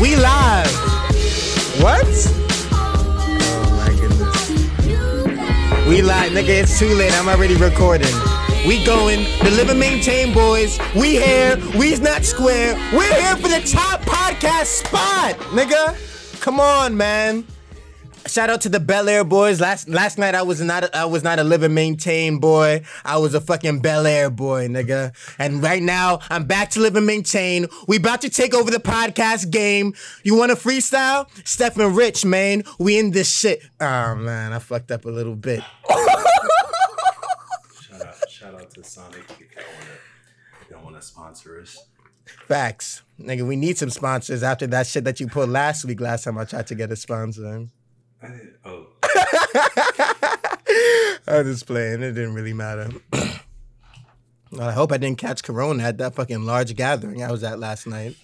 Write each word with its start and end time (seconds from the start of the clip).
We 0.00 0.14
live. 0.14 0.70
What? 1.82 2.06
Oh 2.70 3.74
my 3.76 3.88
goodness. 3.98 5.88
We 5.88 6.02
live, 6.02 6.30
nigga. 6.30 6.62
It's 6.62 6.78
too 6.78 6.94
late. 6.94 7.12
I'm 7.18 7.28
already 7.28 7.56
recording. 7.56 8.14
We 8.64 8.84
going. 8.84 9.24
The 9.42 9.50
Live 9.50 9.70
and 9.70 9.80
Maintain 9.80 10.32
boys. 10.32 10.78
We 10.94 11.20
here. 11.20 11.56
We's 11.76 12.00
not 12.00 12.24
square. 12.24 12.74
We're 12.92 13.12
here 13.12 13.34
for 13.36 13.48
the 13.48 13.60
top 13.66 14.02
podcast 14.02 14.86
spot, 14.86 15.34
nigga. 15.50 15.96
Come 16.40 16.60
on, 16.60 16.96
man. 16.96 17.44
Shout 18.38 18.50
out 18.50 18.60
to 18.60 18.68
the 18.68 18.78
Bel 18.78 19.08
Air 19.08 19.24
boys. 19.24 19.60
Last 19.60 19.88
last 19.88 20.16
night 20.16 20.36
I 20.36 20.42
was 20.42 20.60
not 20.60 20.84
a, 20.84 20.96
I 20.96 21.06
was 21.06 21.24
not 21.24 21.40
a 21.40 21.42
live 21.42 21.64
and 21.64 21.74
maintain 21.74 22.38
boy. 22.38 22.82
I 23.04 23.18
was 23.18 23.34
a 23.34 23.40
fucking 23.40 23.80
Bel 23.80 24.06
Air 24.06 24.30
boy, 24.30 24.68
nigga. 24.68 25.12
And 25.40 25.60
right 25.60 25.82
now 25.82 26.20
I'm 26.30 26.44
back 26.44 26.70
to 26.70 26.80
live 26.80 26.94
and 26.94 27.04
maintain. 27.04 27.66
We 27.88 27.96
about 27.96 28.20
to 28.20 28.30
take 28.30 28.54
over 28.54 28.70
the 28.70 28.78
podcast 28.78 29.50
game. 29.50 29.92
You 30.22 30.36
want 30.36 30.52
a 30.52 30.54
freestyle? 30.54 31.26
Stephen 31.44 31.96
Rich, 31.96 32.24
man. 32.24 32.62
We 32.78 32.96
in 32.96 33.10
this 33.10 33.28
shit. 33.28 33.60
Oh 33.80 34.14
man, 34.14 34.52
I 34.52 34.60
fucked 34.60 34.92
up 34.92 35.04
a 35.04 35.10
little 35.10 35.34
bit. 35.34 35.64
Shout 37.82 38.00
out, 38.02 38.30
shout 38.30 38.54
out 38.54 38.70
to 38.70 38.84
Sonic 38.84 39.24
y'all 40.70 40.78
wanna, 40.78 40.84
wanna 40.84 41.02
sponsor 41.02 41.60
us. 41.60 41.76
Facts, 42.46 43.02
nigga. 43.20 43.44
We 43.44 43.56
need 43.56 43.78
some 43.78 43.90
sponsors 43.90 44.44
after 44.44 44.68
that 44.68 44.86
shit 44.86 45.02
that 45.02 45.18
you 45.18 45.26
put 45.26 45.48
last 45.48 45.84
week. 45.84 46.00
Last 46.00 46.22
time 46.22 46.38
I 46.38 46.44
tried 46.44 46.68
to 46.68 46.76
get 46.76 46.92
a 46.92 46.96
sponsor. 46.96 47.66
I 48.22 48.26
didn't, 48.28 48.54
oh, 48.64 48.86
I 51.26 51.38
was 51.42 51.46
just 51.46 51.66
playing. 51.66 52.02
It 52.02 52.12
didn't 52.12 52.34
really 52.34 52.52
matter. 52.52 52.90
I 54.58 54.72
hope 54.72 54.92
I 54.92 54.96
didn't 54.96 55.18
catch 55.18 55.42
Corona 55.44 55.84
at 55.84 55.98
that 55.98 56.14
fucking 56.14 56.44
large 56.44 56.74
gathering 56.74 57.22
I 57.22 57.30
was 57.30 57.44
at 57.44 57.58
last 57.58 57.86
night. 57.86 58.16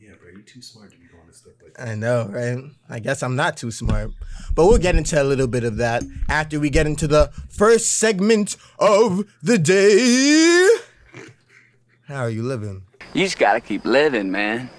yeah, 0.00 0.12
bro, 0.20 0.30
you're 0.30 0.40
too 0.42 0.62
smart 0.62 0.92
to 0.92 0.96
be 0.96 1.06
going 1.06 1.26
to 1.26 1.32
stuff 1.34 1.54
like 1.62 1.74
that. 1.74 1.88
I 1.88 1.94
know, 1.94 2.28
right? 2.30 2.58
I 2.88 3.00
guess 3.00 3.22
I'm 3.22 3.36
not 3.36 3.56
too 3.56 3.70
smart. 3.70 4.12
But 4.54 4.66
we'll 4.66 4.78
get 4.78 4.94
into 4.96 5.20
a 5.20 5.24
little 5.24 5.48
bit 5.48 5.64
of 5.64 5.76
that 5.78 6.04
after 6.28 6.58
we 6.60 6.70
get 6.70 6.86
into 6.86 7.06
the 7.06 7.30
first 7.50 7.98
segment 7.98 8.56
of 8.78 9.24
the 9.42 9.58
day. 9.58 10.68
How 12.06 12.22
are 12.22 12.30
you 12.30 12.42
living? 12.44 12.84
You 13.12 13.24
just 13.24 13.38
gotta 13.38 13.60
keep 13.60 13.84
living, 13.84 14.30
man. 14.30 14.70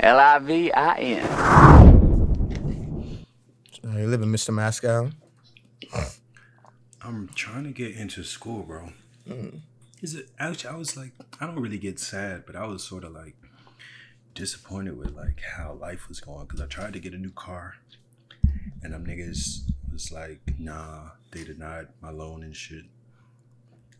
L 0.00 0.18
I 0.18 0.38
V 0.38 0.72
I 0.72 0.96
N. 0.96 1.83
How 3.94 4.00
you 4.00 4.08
living, 4.08 4.30
Mr. 4.30 4.52
Moscow? 4.52 5.12
I'm 7.00 7.28
trying 7.36 7.62
to 7.62 7.70
get 7.70 7.94
into 7.94 8.24
school, 8.24 8.64
bro. 8.64 8.88
Is 10.02 10.16
it 10.16 10.30
actually? 10.36 10.74
I 10.74 10.76
was 10.76 10.96
like, 10.96 11.12
I 11.40 11.46
don't 11.46 11.60
really 11.60 11.78
get 11.78 12.00
sad, 12.00 12.42
but 12.44 12.56
I 12.56 12.66
was 12.66 12.82
sort 12.82 13.04
of 13.04 13.12
like 13.12 13.36
disappointed 14.34 14.98
with 14.98 15.12
like 15.12 15.40
how 15.56 15.74
life 15.74 16.08
was 16.08 16.18
going 16.18 16.46
because 16.46 16.60
I 16.60 16.66
tried 16.66 16.94
to 16.94 16.98
get 16.98 17.14
a 17.14 17.18
new 17.18 17.30
car, 17.30 17.76
and 18.82 18.92
them 18.92 19.06
niggas 19.06 19.60
was 19.92 20.10
like, 20.10 20.40
nah, 20.58 21.10
they 21.30 21.44
denied 21.44 21.86
my 22.00 22.10
loan 22.10 22.42
and 22.42 22.56
shit. 22.56 22.86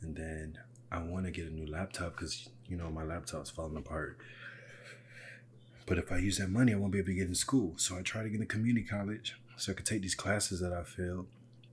And 0.03 0.17
then 0.17 0.59
I 0.91 0.99
want 1.05 1.27
to 1.27 1.31
get 1.31 1.47
a 1.47 1.55
new 1.55 1.71
laptop 1.71 2.17
because 2.17 2.49
you 2.69 2.77
know 2.77 2.91
my 2.91 3.05
laptop's 3.05 3.51
falling 3.51 3.77
apart. 3.77 4.19
But 5.87 5.99
if 5.99 6.11
I 6.11 6.17
use 6.17 6.39
that 6.39 6.51
money, 6.51 6.73
I 6.73 6.77
won't 6.79 6.91
be 6.91 6.99
able 6.99 7.09
to 7.09 7.15
get 7.15 7.29
in 7.29 7.37
school. 7.37 7.75
So 7.77 7.97
I 7.97 8.03
tried 8.03 8.25
to 8.25 8.31
get 8.31 8.41
in 8.41 8.47
community 8.49 8.85
college 8.85 9.37
so 9.57 9.73
I 9.73 9.75
could 9.75 9.87
take 9.87 10.03
these 10.03 10.15
classes 10.15 10.61
that 10.61 10.73
I 10.73 10.83
failed 10.83 11.27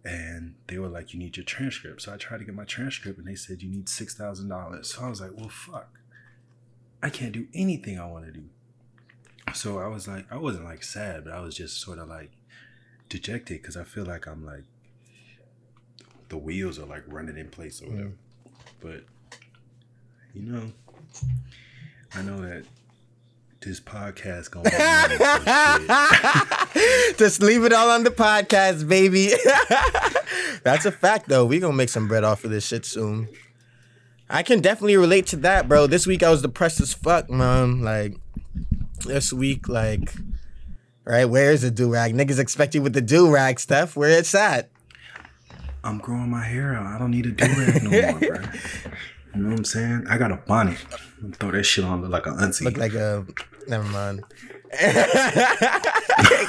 and 0.03 0.56
they 0.68 0.80
were 0.80 0.88
like, 0.88 1.14
"You 1.14 1.19
need 1.19 1.38
your 1.38 1.44
transcript." 1.44 2.02
So 2.02 2.14
I 2.14 2.18
tried 2.18 2.40
to 2.40 2.46
get 2.46 2.56
my 2.56 2.66
transcript, 2.66 3.19
and 3.19 3.28
they 3.28 3.36
said 3.36 3.62
you 3.62 3.69
need 3.69 3.88
six 3.88 4.16
thousand 4.16 4.50
dollars. 4.50 4.94
So 4.94 5.03
I 5.03 5.09
was 5.09 5.22
like, 5.22 5.31
"Well, 5.36 5.50
fuck, 5.50 6.00
I 7.03 7.09
can't 7.09 7.31
do 7.31 7.47
anything 7.53 8.00
I 8.00 8.06
want 8.06 8.25
to 8.25 8.31
do." 8.31 8.46
So 9.53 9.80
I 9.80 9.88
was 9.88 10.08
like, 10.08 10.31
I 10.31 10.38
wasn't 10.38 10.66
like 10.66 10.84
sad, 10.84 11.25
but 11.25 11.34
I 11.34 11.41
was 11.41 11.56
just 11.56 11.81
sort 11.81 12.00
of 12.00 12.08
like 12.08 12.31
dejected 13.09 13.62
because 13.62 13.78
I 13.78 13.84
feel 13.84 14.06
like 14.06 14.28
I'm 14.28 14.46
like 14.46 14.64
the 16.30 16.38
wheels 16.38 16.80
are 16.80 16.86
like 16.86 17.03
running 17.08 17.38
in 17.38 17.50
place 17.50 17.81
or 17.81 17.90
whatever. 17.90 18.09
Mm. 18.09 18.16
But 18.80 19.03
you 20.34 20.41
know, 20.44 20.72
I 22.16 22.22
know 22.22 22.41
that 22.41 22.64
this 23.61 23.79
podcast 23.79 24.49
gonna 24.49 24.69
be. 24.69 24.75
Just 27.17 27.44
leave 27.44 27.63
it 27.63 27.73
all 27.73 27.91
on 27.91 28.03
the 28.03 28.09
podcast, 28.09 28.88
baby. 28.88 29.29
That's 30.63 30.85
a 30.85 30.91
fact, 30.91 31.29
though. 31.29 31.45
We 31.45 31.59
gonna 31.59 31.73
make 31.73 31.89
some 31.89 32.07
bread 32.07 32.23
off 32.23 32.44
of 32.44 32.51
this 32.51 32.66
shit 32.66 32.85
soon. 32.85 33.29
I 34.29 34.44
can 34.44 34.61
definitely 34.61 34.97
relate 34.97 35.27
to 35.27 35.35
that, 35.38 35.67
bro. 35.67 35.88
This 35.88 36.07
week 36.07 36.23
I 36.23 36.31
was 36.31 36.41
depressed 36.41 36.79
as 36.79 36.94
fuck, 36.94 37.29
man. 37.29 37.81
Like 37.81 38.16
this 39.05 39.31
week, 39.31 39.67
like, 39.67 40.11
right? 41.05 41.25
Where's 41.25 41.61
the 41.61 41.72
do 41.72 41.91
rag? 41.91 42.16
Niggas 42.16 42.39
expect 42.39 42.73
you 42.73 42.81
with 42.81 42.93
the 42.93 43.01
do 43.01 43.31
rag 43.31 43.59
stuff. 43.59 43.95
Where 43.95 44.09
it's 44.09 44.33
at? 44.33 44.69
I'm 45.83 45.99
growing 45.99 46.29
my 46.29 46.43
hair 46.43 46.75
out. 46.75 46.85
I 46.85 46.97
don't 46.97 47.11
need 47.11 47.25
a 47.25 47.31
do 47.31 47.45
rag 47.45 47.83
no 47.83 47.89
more, 47.89 48.19
bro. 48.19 48.45
You 49.33 49.43
know 49.43 49.51
what 49.51 49.59
I'm 49.59 49.63
saying? 49.63 50.07
I 50.09 50.17
got 50.17 50.31
a 50.31 50.35
bonnet. 50.35 50.78
I'm 51.23 51.31
throw 51.31 51.51
that 51.51 51.63
shit 51.63 51.85
on 51.85 52.01
look 52.01 52.11
like 52.11 52.28
an 52.28 52.38
auntie. 52.38 52.66
Look 52.66 52.75
like 52.75 52.93
a. 52.93 53.25
Never 53.67 53.83
mind. 53.85 54.23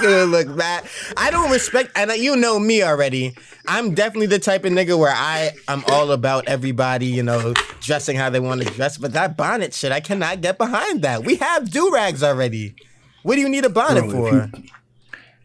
Look 0.02 0.56
bad. 0.56 0.84
I 1.16 1.30
don't 1.30 1.50
respect, 1.50 1.90
and 1.96 2.12
you 2.12 2.36
know 2.36 2.58
me 2.58 2.82
already. 2.82 3.34
I'm 3.66 3.94
definitely 3.94 4.26
the 4.26 4.38
type 4.38 4.64
of 4.64 4.72
nigga 4.72 4.98
where 4.98 5.12
I 5.14 5.52
I'm 5.68 5.84
all 5.88 6.12
about 6.12 6.48
everybody, 6.48 7.06
you 7.06 7.22
know, 7.22 7.54
dressing 7.80 8.16
how 8.16 8.30
they 8.30 8.40
want 8.40 8.62
to 8.62 8.70
dress. 8.70 8.96
But 8.98 9.12
that 9.14 9.36
bonnet 9.36 9.74
shit, 9.74 9.92
I 9.92 10.00
cannot 10.00 10.40
get 10.40 10.58
behind 10.58 11.02
that. 11.02 11.24
We 11.24 11.36
have 11.36 11.70
do 11.70 11.92
rags 11.92 12.22
already. 12.22 12.74
What 13.22 13.36
do 13.36 13.40
you 13.40 13.48
need 13.48 13.64
a 13.64 13.70
bonnet 13.70 14.08
Bro, 14.08 14.10
for? 14.10 14.28
If 14.28 14.52
you, 14.54 14.64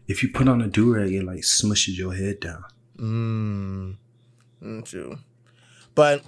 if 0.08 0.22
you 0.22 0.28
put 0.30 0.48
on 0.48 0.60
a 0.62 0.68
do 0.68 0.94
rag, 0.94 1.12
it 1.12 1.24
like 1.24 1.40
smushes 1.40 1.96
your 1.96 2.14
head 2.14 2.40
down. 2.40 2.64
Mmm. 2.96 3.96
Mm, 4.62 4.84
true. 4.84 5.18
But 5.94 6.22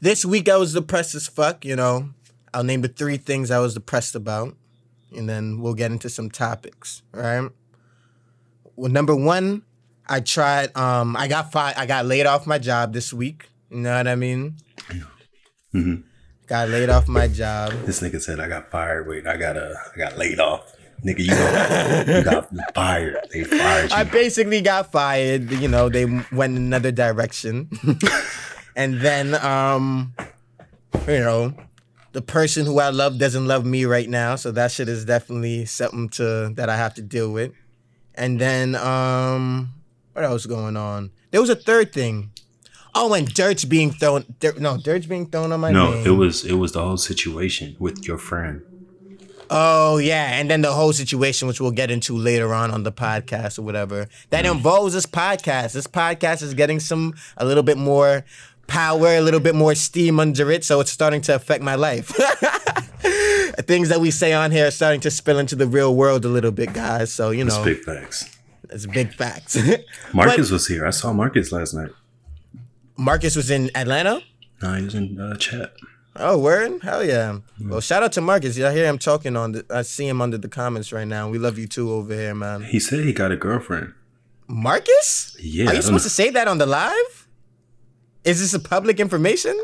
this 0.00 0.24
week 0.24 0.48
I 0.48 0.56
was 0.56 0.74
depressed 0.74 1.14
as 1.14 1.26
fuck, 1.26 1.64
you 1.64 1.76
know. 1.76 2.10
I'll 2.54 2.64
name 2.64 2.80
the 2.82 2.88
three 2.88 3.16
things 3.16 3.50
I 3.50 3.58
was 3.58 3.74
depressed 3.74 4.14
about, 4.14 4.56
and 5.14 5.28
then 5.28 5.60
we'll 5.60 5.74
get 5.74 5.90
into 5.90 6.08
some 6.08 6.30
topics, 6.30 7.02
right? 7.12 7.50
Well, 8.76 8.90
number 8.90 9.14
one, 9.14 9.62
I 10.08 10.20
tried 10.20 10.76
um 10.76 11.16
I 11.16 11.28
got 11.28 11.52
fi- 11.52 11.74
I 11.76 11.86
got 11.86 12.06
laid 12.06 12.26
off 12.26 12.46
my 12.46 12.58
job 12.58 12.92
this 12.92 13.12
week. 13.12 13.48
You 13.70 13.78
know 13.78 13.96
what 13.96 14.06
I 14.08 14.14
mean? 14.14 14.56
Mhm. 15.74 16.04
Got 16.46 16.68
laid 16.68 16.90
off 16.90 17.08
my 17.08 17.26
job. 17.26 17.72
This 17.86 18.00
nigga 18.00 18.20
said 18.20 18.38
I 18.38 18.48
got 18.48 18.70
fired. 18.70 19.08
Wait, 19.08 19.26
I 19.26 19.36
got 19.36 19.56
uh, 19.56 19.74
I 19.94 19.98
got 19.98 20.16
laid 20.18 20.38
off. 20.40 20.70
Nigga, 21.04 21.18
you 21.20 21.26
got, 21.28 22.08
you 22.08 22.22
got 22.24 22.48
fired. 22.74 23.16
They 23.32 23.44
fired 23.44 23.90
you. 23.90 23.96
I 23.96 24.04
basically 24.04 24.60
got 24.62 24.90
fired. 24.92 25.50
You 25.50 25.68
know, 25.68 25.88
they 25.88 26.04
went 26.32 26.56
another 26.56 26.92
direction. 26.92 27.68
and 28.76 29.00
then, 29.00 29.34
um, 29.44 30.14
you 31.06 31.18
know, 31.20 31.52
the 32.14 32.22
person 32.22 32.64
who 32.64 32.78
I 32.78 32.90
love 32.90 33.18
doesn't 33.18 33.46
love 33.46 33.66
me 33.66 33.84
right 33.84 34.08
now. 34.08 34.36
So 34.36 34.52
that 34.52 34.70
shit 34.70 34.88
is 34.88 35.04
definitely 35.04 35.66
something 35.66 36.08
to 36.10 36.52
that 36.54 36.70
I 36.70 36.76
have 36.76 36.94
to 36.94 37.02
deal 37.02 37.30
with. 37.30 37.52
And 38.14 38.40
then, 38.40 38.76
um, 38.76 39.74
what 40.12 40.24
else 40.24 40.46
going 40.46 40.76
on? 40.76 41.10
There 41.32 41.40
was 41.40 41.50
a 41.50 41.56
third 41.56 41.92
thing. 41.92 42.30
Oh, 42.94 43.12
and 43.12 43.26
dirt's 43.34 43.64
being 43.64 43.90
thrown. 43.90 44.24
Dirt, 44.38 44.60
no, 44.60 44.78
dirt's 44.78 45.06
being 45.06 45.26
thrown 45.26 45.50
on 45.50 45.58
my 45.58 45.72
no, 45.72 45.90
name. 45.90 46.06
it 46.06 46.10
was 46.10 46.44
it 46.44 46.54
was 46.54 46.72
the 46.72 46.80
whole 46.80 46.96
situation 46.96 47.74
with 47.80 48.06
your 48.06 48.18
friend. 48.18 48.62
Oh 49.50 49.98
yeah, 49.98 50.38
and 50.38 50.48
then 50.48 50.62
the 50.62 50.72
whole 50.72 50.92
situation, 50.92 51.48
which 51.48 51.60
we'll 51.60 51.72
get 51.72 51.90
into 51.90 52.16
later 52.16 52.54
on 52.54 52.70
on 52.70 52.84
the 52.84 52.92
podcast 52.92 53.58
or 53.58 53.62
whatever, 53.62 54.06
that 54.30 54.46
involves 54.46 54.94
this 54.94 55.06
podcast. 55.06 55.72
This 55.72 55.88
podcast 55.88 56.42
is 56.42 56.54
getting 56.54 56.78
some 56.78 57.14
a 57.36 57.44
little 57.44 57.64
bit 57.64 57.76
more 57.76 58.24
power, 58.66 59.08
a 59.16 59.20
little 59.20 59.40
bit 59.40 59.54
more 59.54 59.74
steam 59.74 60.18
under 60.20 60.50
it, 60.50 60.64
so 60.64 60.80
it's 60.80 60.90
starting 60.90 61.20
to 61.22 61.34
affect 61.34 61.62
my 61.62 61.74
life. 61.74 62.08
Things 63.66 63.88
that 63.88 64.00
we 64.00 64.10
say 64.10 64.32
on 64.32 64.50
here 64.50 64.66
are 64.66 64.70
starting 64.70 65.00
to 65.02 65.10
spill 65.10 65.38
into 65.38 65.54
the 65.56 65.66
real 65.66 65.94
world 65.94 66.24
a 66.24 66.28
little 66.28 66.50
bit, 66.50 66.72
guys. 66.72 67.12
So 67.12 67.30
you 67.30 67.46
It's 67.46 67.56
know, 67.56 67.64
big 67.64 67.78
facts. 67.84 68.36
it's 68.70 68.86
big 68.86 69.12
facts. 69.14 69.56
Marcus 70.12 70.50
was 70.50 70.66
here. 70.66 70.86
I 70.86 70.90
saw 70.90 71.12
Marcus 71.12 71.52
last 71.52 71.74
night. 71.74 71.90
Marcus 72.96 73.36
was 73.36 73.50
in 73.50 73.70
Atlanta. 73.76 74.22
No, 74.62 74.74
he 74.74 74.84
was 74.84 74.94
in 74.94 75.18
uh, 75.20 75.36
chat. 75.36 75.72
Oh, 76.16 76.38
word! 76.38 76.80
Hell 76.82 77.04
yeah! 77.04 77.38
Well, 77.60 77.80
shout 77.80 78.04
out 78.04 78.12
to 78.12 78.20
Marcus. 78.20 78.58
I 78.60 78.72
hear 78.72 78.86
him 78.86 78.98
talking 78.98 79.36
on. 79.36 79.50
The, 79.52 79.66
I 79.68 79.82
see 79.82 80.06
him 80.06 80.22
under 80.22 80.38
the 80.38 80.48
comments 80.48 80.92
right 80.92 81.06
now. 81.08 81.28
We 81.28 81.38
love 81.38 81.58
you 81.58 81.66
too 81.66 81.90
over 81.92 82.14
here, 82.14 82.34
man. 82.36 82.62
He 82.62 82.78
said 82.78 83.00
he 83.00 83.12
got 83.12 83.32
a 83.32 83.36
girlfriend. 83.36 83.92
Marcus? 84.46 85.36
Yeah, 85.40 85.70
Are 85.70 85.74
you 85.74 85.82
supposed 85.82 86.04
know. 86.04 86.08
to 86.08 86.10
say 86.10 86.30
that 86.30 86.46
on 86.46 86.58
the 86.58 86.66
live? 86.66 87.23
Is 88.24 88.40
this 88.40 88.54
a 88.54 88.60
public 88.60 89.00
information? 89.00 89.58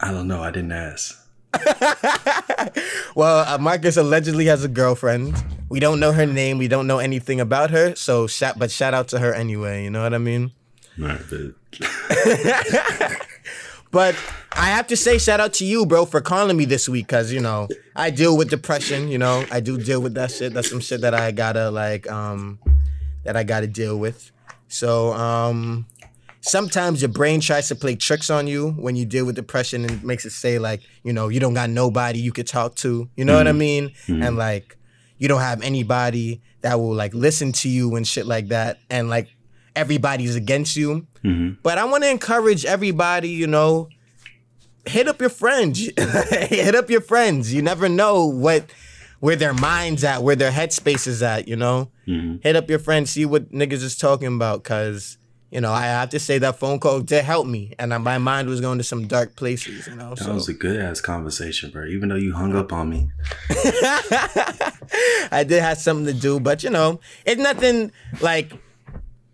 I 0.00 0.10
don't 0.10 0.26
know. 0.26 0.42
I 0.42 0.50
didn't 0.50 0.72
ask. 0.72 1.18
Well, 3.14 3.44
uh, 3.46 3.58
Marcus 3.58 3.98
allegedly 3.98 4.46
has 4.46 4.64
a 4.64 4.68
girlfriend. 4.68 5.34
We 5.68 5.80
don't 5.80 6.00
know 6.00 6.12
her 6.12 6.24
name. 6.24 6.56
We 6.56 6.66
don't 6.66 6.86
know 6.86 6.98
anything 6.98 7.40
about 7.40 7.70
her. 7.70 7.94
So, 7.94 8.26
shout, 8.26 8.58
but 8.58 8.70
shout 8.70 8.94
out 8.94 9.08
to 9.08 9.18
her 9.18 9.34
anyway. 9.34 9.84
You 9.84 9.90
know 9.90 10.02
what 10.02 10.14
I 10.14 10.18
mean? 10.18 10.52
All 10.98 11.08
right, 11.08 11.20
but 11.28 13.18
But 13.90 14.16
I 14.52 14.66
have 14.70 14.86
to 14.86 14.96
say, 14.96 15.18
shout 15.18 15.38
out 15.38 15.52
to 15.54 15.66
you, 15.66 15.84
bro, 15.84 16.06
for 16.06 16.22
calling 16.22 16.56
me 16.56 16.64
this 16.64 16.88
week, 16.88 17.08
cause 17.08 17.30
you 17.30 17.40
know 17.40 17.68
I 17.94 18.08
deal 18.08 18.38
with 18.38 18.48
depression. 18.48 19.08
You 19.08 19.18
know, 19.18 19.44
I 19.52 19.60
do 19.60 19.76
deal 19.76 20.00
with 20.00 20.14
that 20.14 20.30
shit. 20.30 20.54
That's 20.54 20.70
some 20.70 20.80
shit 20.80 21.02
that 21.02 21.12
I 21.12 21.30
gotta 21.30 21.70
like, 21.70 22.10
um, 22.10 22.58
that 23.24 23.36
I 23.36 23.44
gotta 23.44 23.66
deal 23.66 23.98
with. 23.98 24.30
So, 24.68 25.12
um, 25.12 25.86
sometimes 26.42 27.02
your 27.02 27.08
brain 27.08 27.40
tries 27.40 27.68
to 27.68 27.74
play 27.74 27.96
tricks 27.96 28.30
on 28.30 28.46
you 28.46 28.70
when 28.72 28.96
you 28.96 29.04
deal 29.06 29.24
with 29.24 29.36
depression 29.36 29.84
and 29.84 30.04
makes 30.04 30.24
it 30.24 30.30
say 30.30 30.58
like, 30.58 30.82
you 31.02 31.12
know, 31.12 31.28
you 31.28 31.40
don't 31.40 31.54
got 31.54 31.70
nobody 31.70 32.18
you 32.18 32.32
could 32.32 32.46
talk 32.46 32.74
to. 32.76 33.08
You 33.16 33.24
know 33.24 33.32
mm-hmm. 33.32 33.38
what 33.38 33.48
I 33.48 33.52
mean? 33.52 33.88
Mm-hmm. 34.06 34.22
And 34.22 34.36
like, 34.36 34.76
you 35.18 35.28
don't 35.28 35.40
have 35.40 35.62
anybody 35.62 36.42
that 36.60 36.78
will 36.78 36.94
like 36.94 37.14
listen 37.14 37.52
to 37.52 37.68
you 37.68 37.96
and 37.96 38.06
shit 38.06 38.26
like 38.26 38.48
that. 38.48 38.78
And 38.90 39.08
like, 39.08 39.34
everybody's 39.74 40.36
against 40.36 40.76
you. 40.76 41.06
Mm-hmm. 41.24 41.60
But 41.62 41.78
I 41.78 41.84
want 41.84 42.04
to 42.04 42.10
encourage 42.10 42.64
everybody, 42.64 43.30
you 43.30 43.46
know 43.46 43.88
hit 44.86 45.08
up 45.08 45.20
your 45.20 45.30
friends. 45.30 45.78
hit 45.96 46.74
up 46.74 46.90
your 46.90 47.00
friends. 47.00 47.52
You 47.52 47.62
never 47.62 47.88
know 47.88 48.26
what 48.26 48.72
where 49.20 49.36
their 49.36 49.54
minds 49.54 50.02
at, 50.02 50.22
where 50.22 50.34
their 50.34 50.50
headspace 50.50 51.06
is 51.06 51.22
at. 51.22 51.46
You 51.48 51.56
know, 51.56 51.90
mm-hmm. 52.06 52.36
hit 52.42 52.56
up 52.56 52.68
your 52.68 52.78
friends, 52.78 53.10
see 53.10 53.24
what 53.24 53.50
niggas 53.52 53.82
is 53.82 53.96
talking 53.96 54.34
about, 54.34 54.64
cause. 54.64 55.18
You 55.52 55.60
know, 55.60 55.70
I 55.70 55.82
have 55.82 56.08
to 56.10 56.18
say 56.18 56.38
that 56.38 56.58
phone 56.58 56.80
call 56.80 57.00
did 57.00 57.24
help 57.24 57.46
me, 57.46 57.74
and 57.78 57.90
my 58.02 58.16
mind 58.16 58.48
was 58.48 58.62
going 58.62 58.78
to 58.78 58.84
some 58.84 59.06
dark 59.06 59.36
places. 59.36 59.86
You 59.86 59.96
know, 59.96 60.14
that 60.14 60.24
so. 60.24 60.32
was 60.32 60.48
a 60.48 60.54
good 60.54 60.80
ass 60.80 61.02
conversation, 61.02 61.70
bro. 61.70 61.84
Even 61.84 62.08
though 62.08 62.16
you 62.16 62.32
hung 62.32 62.56
up 62.56 62.72
on 62.72 62.88
me, 62.88 63.10
I 65.30 65.44
did 65.46 65.62
have 65.62 65.76
something 65.76 66.06
to 66.06 66.18
do, 66.18 66.40
but 66.40 66.64
you 66.64 66.70
know, 66.70 67.00
it's 67.26 67.40
nothing 67.40 67.92
like 68.22 68.54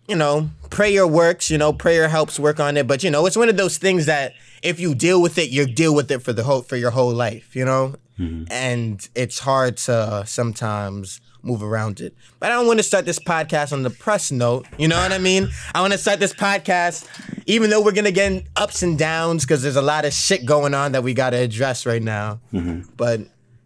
you 0.09 0.15
know, 0.15 0.49
prayer 0.71 1.07
works, 1.07 1.49
you 1.49 1.57
know, 1.57 1.71
prayer 1.71 2.09
helps 2.09 2.39
work 2.39 2.59
on 2.59 2.75
it, 2.75 2.85
but 2.87 3.03
you 3.03 3.11
know, 3.11 3.25
it's 3.25 3.37
one 3.37 3.47
of 3.47 3.55
those 3.55 3.77
things 3.77 4.07
that 4.07 4.33
if 4.61 4.79
you 4.79 4.95
deal 4.95 5.21
with 5.21 5.37
it, 5.37 5.49
you 5.51 5.65
deal 5.67 5.95
with 5.95 6.11
it 6.11 6.19
for 6.19 6.33
the 6.33 6.43
whole 6.43 6.63
for 6.63 6.75
your 6.75 6.91
whole 6.91 7.13
life, 7.13 7.55
you 7.55 7.63
know? 7.63 7.95
Mm-hmm. 8.19 8.51
And 8.51 9.07
it's 9.15 9.39
hard 9.39 9.77
to 9.77 10.23
sometimes 10.25 11.21
move 11.41 11.63
around 11.63 12.01
it. 12.01 12.13
But 12.39 12.51
I 12.51 12.55
don't 12.55 12.67
want 12.67 12.79
to 12.79 12.83
start 12.83 13.05
this 13.05 13.19
podcast 13.19 13.73
on 13.73 13.83
the 13.83 13.89
press 13.89 14.31
note. 14.31 14.65
You 14.77 14.87
know 14.87 14.97
what 14.97 15.11
I 15.11 15.17
mean? 15.17 15.49
I 15.73 15.81
want 15.81 15.93
to 15.93 15.99
start 15.99 16.19
this 16.19 16.33
podcast, 16.33 17.07
even 17.45 17.69
though 17.69 17.81
we're 17.81 17.93
gonna 17.93 18.11
get 18.11 18.43
ups 18.55 18.83
and 18.83 18.97
downs 18.97 19.45
because 19.45 19.61
there's 19.61 19.75
a 19.75 19.81
lot 19.81 20.05
of 20.05 20.13
shit 20.13 20.45
going 20.45 20.73
on 20.73 20.91
that 20.93 21.03
we 21.03 21.13
gotta 21.13 21.37
address 21.37 21.85
right 21.85 22.01
now. 22.01 22.39
Mm-hmm. 22.53 22.91
But 22.97 23.21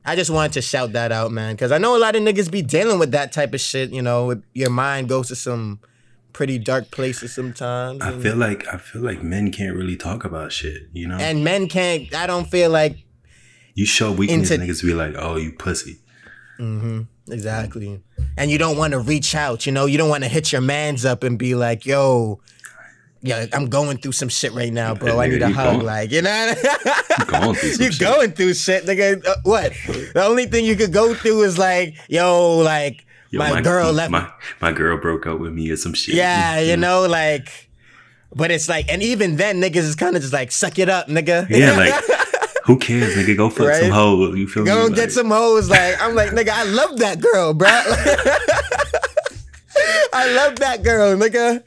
I 0.06 0.16
just 0.16 0.30
wanted 0.30 0.54
to 0.54 0.62
shout 0.62 0.94
that 0.94 1.12
out, 1.12 1.32
man, 1.32 1.56
because 1.56 1.72
I 1.72 1.78
know 1.78 1.96
a 1.96 2.00
lot 2.00 2.16
of 2.16 2.22
niggas 2.22 2.52
be 2.52 2.62
dealing 2.62 3.00
with 3.00 3.12
that 3.12 3.32
type 3.32 3.54
of 3.54 3.62
shit. 3.62 3.92
You 3.92 4.02
know, 4.02 4.42
your 4.54 4.70
mind 4.70 5.10
goes 5.10 5.30
to 5.30 5.36
some 5.36 5.80
pretty 6.34 6.58
dark 6.58 6.92
places 6.92 7.34
sometimes. 7.34 8.02
I 8.02 8.20
feel 8.20 8.36
like 8.36 8.68
I 8.68 8.78
feel 8.78 9.02
like 9.02 9.24
men 9.24 9.52
can't 9.52 9.76
really 9.76 9.96
talk 9.96 10.26
about 10.26 10.52
shit, 10.52 10.90
you 10.92 11.08
know. 11.08 11.18
And 11.18 11.44
men 11.44 11.68
can't. 11.68 12.14
I 12.14 12.28
don't 12.28 12.50
feel 12.50 12.70
like 12.70 12.98
you 13.76 13.86
show 13.86 14.12
weakness, 14.12 14.52
into, 14.52 14.66
niggas 14.66 14.84
be 14.84 14.94
like, 14.94 15.16
"Oh, 15.18 15.38
you 15.38 15.54
pussy." 15.54 16.00
Mm-hmm. 16.60 17.02
Exactly. 17.30 18.02
And 18.38 18.52
you 18.52 18.58
don't 18.58 18.78
want 18.78 18.92
to 18.94 19.00
reach 19.00 19.36
out. 19.36 19.66
You 19.66 19.72
know, 19.72 19.86
you 19.86 19.98
don't 19.98 20.10
want 20.10 20.24
to 20.24 20.30
hit 20.30 20.52
your 20.52 20.62
man's 20.62 21.06
up 21.06 21.24
and 21.24 21.38
be 21.38 21.56
like, 21.56 21.86
"Yo." 21.86 22.42
Yeah, 23.26 23.46
I'm 23.54 23.68
going 23.68 24.00
through 24.00 24.12
some 24.12 24.28
shit 24.28 24.52
right 24.52 24.74
now, 24.74 24.96
bro. 24.96 25.18
I 25.18 25.28
need 25.28 25.42
a 25.42 25.50
hug, 25.50 25.76
going, 25.76 25.86
like 25.86 26.12
you 26.12 26.22
know. 26.22 26.54
going 27.28 27.56
through 27.56 27.70
You're 27.80 27.92
shit. 27.94 28.00
going 28.02 28.32
through 28.34 28.54
shit, 28.54 28.84
nigga. 28.84 29.26
Uh, 29.26 29.36
what? 29.44 29.72
The 29.88 30.26
only 30.26 30.46
thing 30.46 30.66
you 30.66 30.76
could 30.76 30.92
go 30.92 31.14
through 31.14 31.44
is 31.44 31.58
like, 31.58 31.96
yo, 32.10 32.58
like 32.58 33.06
Yo, 33.34 33.40
my, 33.40 33.50
my, 33.50 33.62
girl 33.62 33.92
left. 33.92 34.12
My, 34.12 34.30
my 34.62 34.72
girl 34.72 34.96
broke 34.96 35.26
up 35.26 35.40
with 35.40 35.54
me 35.54 35.72
or 35.72 35.76
some 35.76 35.96
shit. 35.96 36.14
Yeah, 36.14 36.60
you 36.60 36.78
know, 36.78 37.08
like, 37.08 37.68
but 38.36 38.52
it's 38.52 38.70
like, 38.70 38.92
and 38.92 39.02
even 39.02 39.38
then, 39.38 39.60
niggas 39.60 39.78
is 39.78 39.96
kind 39.96 40.16
of 40.16 40.22
just 40.22 40.34
like, 40.34 40.52
suck 40.52 40.78
it 40.78 40.88
up, 40.88 41.08
nigga. 41.08 41.50
Yeah, 41.50 41.76
like, 41.76 42.08
who 42.66 42.78
cares, 42.78 43.16
nigga? 43.16 43.38
Go 43.38 43.50
fuck 43.50 43.68
right? 43.68 43.82
some 43.82 43.92
hoes. 43.92 44.38
You 44.38 44.48
feel 44.48 44.66
Go 44.66 44.84
me? 44.84 44.90
Go 44.90 44.96
get 44.96 45.02
like, 45.02 45.12
some 45.12 45.30
hoes. 45.30 45.70
Like, 45.70 46.02
I'm 46.02 46.16
like, 46.16 46.32
nigga, 46.32 46.50
I 46.50 46.64
love 46.64 46.98
that 47.00 47.22
girl, 47.22 47.54
bro. 47.54 47.70
I 50.14 50.34
love 50.34 50.58
that 50.60 50.84
girl, 50.84 51.16
nigga. 51.18 51.64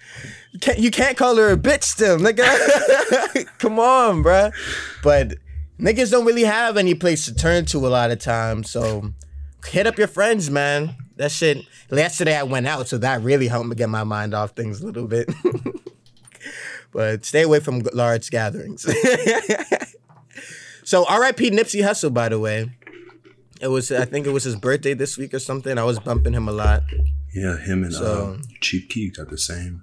You 0.52 0.58
can't, 0.60 0.78
you 0.78 0.90
can't 0.90 1.16
call 1.16 1.37
her 1.37 1.52
a 1.52 1.56
bitch 1.56 1.84
still, 1.84 2.19
nigga. 2.19 2.46
Come 3.58 3.78
on, 3.78 4.22
bro. 4.22 4.50
But 5.02 5.34
niggas 5.78 6.10
don't 6.10 6.25
really 6.25 6.44
have 6.44 6.76
any 6.76 6.94
place 6.94 7.25
to 7.26 7.34
turn 7.34 7.66
to 7.66 7.87
a 7.87 7.88
lot 7.88 8.10
of 8.10 8.19
times. 8.19 8.70
So 8.70 9.12
hit 9.66 9.87
up 9.87 9.98
your 9.98 10.08
friends, 10.08 10.50
man 10.50 10.96
that 11.16 11.32
shit. 11.32 11.64
Yesterday 11.90 12.37
I 12.37 12.43
went 12.43 12.66
out, 12.66 12.88
so 12.88 12.98
that 12.98 13.22
really 13.22 13.48
helped 13.48 13.69
me 13.69 13.75
get 13.75 13.88
my 13.88 14.04
mind 14.04 14.34
off 14.34 14.52
things 14.52 14.81
a 14.81 14.87
little 14.87 15.06
bit. 15.06 15.31
but 16.93 17.25
stay 17.25 17.43
away 17.43 17.60
from 17.60 17.81
large 17.93 18.31
gatherings. 18.31 18.87
So 20.87 21.05
R.I.P. 21.05 21.50
Nipsey 21.50 21.83
Hussle, 21.83 22.15
by 22.15 22.29
the 22.29 22.38
way. 22.38 22.71
It 23.61 23.69
was 23.69 23.91
I 23.91 24.05
think 24.05 24.27
it 24.27 24.31
was 24.31 24.44
his 24.44 24.55
birthday 24.55 24.94
this 24.94 25.19
week 25.19 25.35
or 25.35 25.38
something. 25.41 25.77
I 25.79 25.83
was 25.83 25.99
bumping 25.99 26.33
him 26.33 26.49
a 26.49 26.53
lot. 26.53 26.85
Yeah, 27.35 27.59
him 27.59 27.83
and 27.83 27.93
so, 27.93 28.38
uh, 28.38 28.43
Chief 28.61 28.88
Keef 28.88 29.17
got 29.17 29.29
the 29.29 29.38
same 29.38 29.83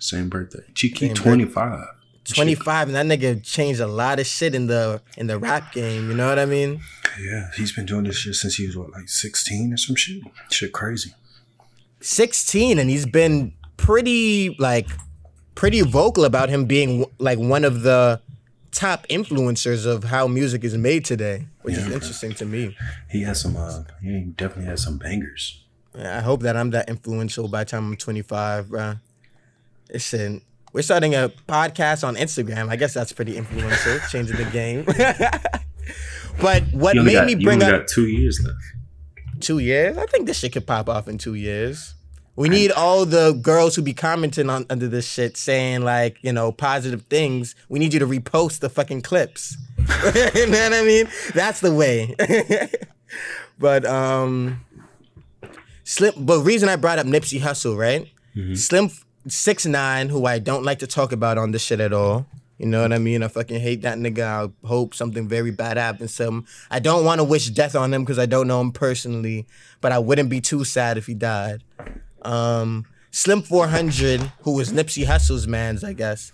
same 0.00 0.28
birthday. 0.28 0.64
Chief 0.74 0.94
Keef 0.94 1.14
twenty 1.14 1.44
five. 1.44 1.86
25 2.26 2.88
and 2.88 2.96
that 2.96 3.04
nigga 3.04 3.44
changed 3.44 3.80
a 3.80 3.86
lot 3.86 4.18
of 4.18 4.26
shit 4.26 4.54
in 4.54 4.66
the 4.66 4.98
in 5.18 5.26
the 5.26 5.38
rap 5.38 5.74
game 5.74 6.08
you 6.08 6.16
know 6.16 6.26
what 6.26 6.38
i 6.38 6.46
mean 6.46 6.80
yeah 7.20 7.50
he's 7.54 7.70
been 7.70 7.84
doing 7.84 8.04
this 8.04 8.16
shit 8.16 8.34
since 8.34 8.54
he 8.54 8.66
was 8.66 8.74
what 8.78 8.90
like 8.92 9.10
16 9.10 9.74
or 9.74 9.76
some 9.76 9.94
shit 9.94 10.22
shit 10.50 10.72
crazy 10.72 11.12
16 12.00 12.78
and 12.78 12.88
he's 12.88 13.04
been 13.04 13.52
pretty 13.76 14.56
like 14.58 14.88
pretty 15.54 15.82
vocal 15.82 16.24
about 16.24 16.48
him 16.48 16.64
being 16.64 17.04
like 17.18 17.38
one 17.38 17.62
of 17.62 17.82
the 17.82 18.22
top 18.74 19.06
influencers 19.08 19.86
of 19.86 20.04
how 20.04 20.26
music 20.26 20.64
is 20.64 20.76
made 20.76 21.04
today 21.04 21.46
which 21.62 21.76
yeah, 21.76 21.86
is 21.86 21.92
interesting 21.92 22.30
bro. 22.30 22.36
to 22.36 22.44
me 22.44 22.76
he 23.10 23.22
has 23.22 23.40
some 23.40 23.56
uh 23.56 23.82
he 24.02 24.20
definitely 24.36 24.66
has 24.66 24.82
some 24.82 24.98
bangers 24.98 25.62
i 25.98 26.20
hope 26.20 26.42
that 26.42 26.56
i'm 26.56 26.70
that 26.70 26.88
influential 26.88 27.48
by 27.48 27.62
the 27.62 27.70
time 27.70 27.86
i'm 27.92 27.96
25 27.96 28.68
bro 28.68 28.94
it's 29.90 30.12
an 30.12 30.42
we're 30.74 30.82
starting 30.82 31.14
a 31.14 31.30
podcast 31.48 32.06
on 32.06 32.16
Instagram. 32.16 32.68
I 32.68 32.74
guess 32.74 32.92
that's 32.92 33.12
pretty 33.12 33.36
influential, 33.36 34.00
changing 34.10 34.36
the 34.36 34.44
game. 34.46 34.84
but 36.42 36.64
what 36.72 36.96
made 36.96 37.12
got, 37.12 37.26
me 37.26 37.36
bring 37.36 37.62
up 37.62 37.70
got 37.70 37.88
two 37.88 38.08
years 38.08 38.44
left. 38.44 39.40
Two 39.40 39.60
years? 39.60 39.96
I 39.96 40.06
think 40.06 40.26
this 40.26 40.40
shit 40.40 40.52
could 40.52 40.66
pop 40.66 40.88
off 40.88 41.06
in 41.06 41.16
two 41.16 41.34
years. 41.34 41.94
We 42.36 42.48
need 42.48 42.72
all 42.72 43.06
the 43.06 43.32
girls 43.32 43.76
who 43.76 43.82
be 43.82 43.94
commenting 43.94 44.50
on 44.50 44.66
under 44.68 44.88
this 44.88 45.06
shit 45.06 45.36
saying 45.36 45.82
like, 45.82 46.18
you 46.22 46.32
know, 46.32 46.50
positive 46.50 47.02
things. 47.02 47.54
We 47.68 47.78
need 47.78 47.92
you 47.92 48.00
to 48.00 48.06
repost 48.06 48.58
the 48.58 48.68
fucking 48.68 49.02
clips. 49.02 49.56
you 49.78 50.46
know 50.46 50.62
what 50.62 50.72
I 50.72 50.82
mean? 50.84 51.08
That's 51.32 51.60
the 51.60 51.72
way. 51.72 52.14
but 53.58 53.84
um 53.86 54.64
Slim 55.84 56.14
but 56.24 56.40
reason 56.40 56.68
I 56.68 56.76
brought 56.76 56.98
up 56.98 57.06
Nipsey 57.06 57.40
Hussle, 57.40 57.76
right? 57.76 58.08
Mm-hmm. 58.34 58.54
Slim 58.54 58.90
six 59.28 59.64
nine, 59.66 60.08
who 60.08 60.26
I 60.26 60.38
don't 60.38 60.64
like 60.64 60.80
to 60.80 60.86
talk 60.86 61.12
about 61.12 61.38
on 61.38 61.52
this 61.52 61.62
shit 61.62 61.78
at 61.80 61.92
all. 61.92 62.26
You 62.58 62.66
know 62.66 62.82
what 62.82 62.92
I 62.92 62.98
mean? 62.98 63.22
I 63.22 63.28
fucking 63.28 63.60
hate 63.60 63.82
that 63.82 63.98
nigga. 63.98 64.22
I 64.22 64.66
hope 64.66 64.94
something 64.94 65.28
very 65.28 65.50
bad 65.50 65.76
happens 65.76 66.16
to 66.16 66.24
him. 66.24 66.46
I 66.70 66.78
don't 66.78 67.04
want 67.04 67.18
to 67.18 67.24
wish 67.24 67.50
death 67.50 67.74
on 67.74 67.92
him 67.92 68.02
because 68.02 68.18
I 68.18 68.26
don't 68.26 68.46
know 68.46 68.60
him 68.60 68.70
personally, 68.72 69.46
but 69.80 69.92
I 69.92 69.98
wouldn't 69.98 70.30
be 70.30 70.40
too 70.40 70.64
sad 70.64 70.96
if 70.96 71.06
he 71.06 71.14
died. 71.14 71.64
Um, 72.24 72.86
Slim 73.10 73.42
400, 73.42 74.20
who 74.42 74.54
was 74.54 74.72
Nipsey 74.72 75.06
Hussle's 75.06 75.46
man's, 75.46 75.84
I 75.84 75.92
guess, 75.92 76.32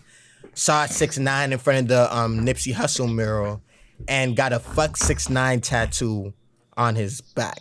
saw 0.55 0.87
six 0.87 1.19
nine 1.19 1.53
in 1.53 1.59
front 1.59 1.81
of 1.81 1.89
the 1.89 2.17
um, 2.17 2.41
Nipsey 2.41 2.73
Hussle 2.75 3.13
mural 3.15 3.63
and 4.09 4.35
got 4.35 4.53
a 4.53 4.59
fuck 4.59 4.97
six 4.97 5.29
nine 5.29 5.61
tattoo 5.61 6.33
on 6.77 6.95
his 6.95 7.21
back. 7.21 7.59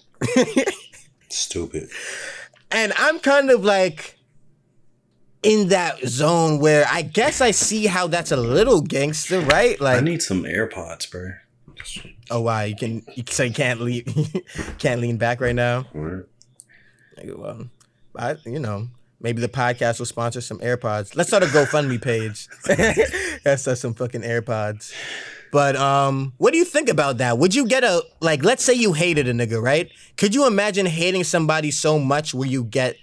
Stupid. 1.29 1.89
And 2.71 2.93
I'm 2.97 3.19
kind 3.19 3.49
of 3.49 3.63
like, 3.63 4.19
in 5.43 5.69
that 5.69 5.99
zone 6.05 6.59
where 6.59 6.85
I 6.89 7.01
guess 7.01 7.41
I 7.41 7.51
see 7.51 7.85
how 7.85 8.07
that's 8.07 8.31
a 8.31 8.37
little 8.37 8.81
gangster, 8.81 9.39
right? 9.41 9.79
Like 9.79 9.97
I 9.97 10.01
need 10.01 10.21
some 10.21 10.43
AirPods, 10.43 11.09
bro. 11.09 11.31
Oh 12.29 12.41
wow, 12.41 12.63
you 12.63 12.75
can 12.75 13.03
you, 13.15 13.23
so 13.29 13.43
you 13.43 13.53
can't 13.53 13.79
lean 13.79 14.03
can't 14.79 15.01
lean 15.01 15.17
back 15.17 15.39
right 15.39 15.55
now. 15.55 15.85
Right. 15.93 16.25
Well, 17.23 17.69
I 18.15 18.35
you 18.45 18.59
know 18.59 18.87
maybe 19.21 19.41
the 19.41 19.49
podcast 19.49 19.99
will 19.99 20.05
sponsor 20.05 20.41
some 20.41 20.59
AirPods. 20.59 21.15
Let's 21.15 21.29
start 21.29 21.43
a 21.43 21.47
GoFundMe 21.47 22.01
page. 22.01 22.47
That's 23.43 23.67
us 23.67 23.81
some 23.81 23.93
fucking 23.93 24.21
AirPods. 24.21 24.93
But 25.51 25.75
um, 25.75 26.33
what 26.37 26.51
do 26.51 26.59
you 26.59 26.65
think 26.65 26.89
about 26.89 27.17
that? 27.17 27.37
Would 27.37 27.55
you 27.55 27.67
get 27.67 27.83
a 27.83 28.03
like? 28.19 28.43
Let's 28.43 28.63
say 28.63 28.73
you 28.73 28.93
hated 28.93 29.27
a 29.27 29.33
nigga, 29.33 29.61
right? 29.61 29.91
Could 30.17 30.35
you 30.35 30.45
imagine 30.45 30.85
hating 30.85 31.23
somebody 31.23 31.71
so 31.71 31.97
much 31.97 32.33
where 32.33 32.47
you 32.47 32.63
get 32.63 32.97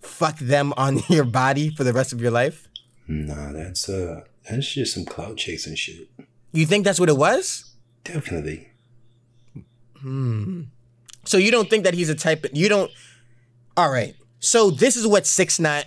fuck 0.00 0.36
them 0.38 0.74
on 0.76 1.00
your 1.08 1.24
body 1.24 1.70
for 1.70 1.84
the 1.84 1.92
rest 1.92 2.12
of 2.12 2.20
your 2.20 2.30
life? 2.32 2.68
Nah, 3.06 3.52
that's 3.52 3.88
uh 3.88 4.22
that's 4.48 4.72
just 4.72 4.94
some 4.94 5.04
clout 5.04 5.36
chasing 5.36 5.76
shit. 5.76 6.08
You 6.52 6.66
think 6.66 6.84
that's 6.84 6.98
what 6.98 7.08
it 7.08 7.16
was? 7.16 7.72
Definitely. 8.04 8.68
Hmm. 9.98 10.62
So 11.24 11.38
you 11.38 11.52
don't 11.52 11.70
think 11.70 11.84
that 11.84 11.94
he's 11.94 12.08
a 12.08 12.16
type 12.16 12.44
of, 12.44 12.50
you 12.52 12.68
don't 12.68 12.90
all 13.76 13.90
right. 13.90 14.16
So 14.42 14.72
this 14.72 14.96
is 14.96 15.06
what 15.06 15.24
six 15.24 15.60
nine 15.60 15.84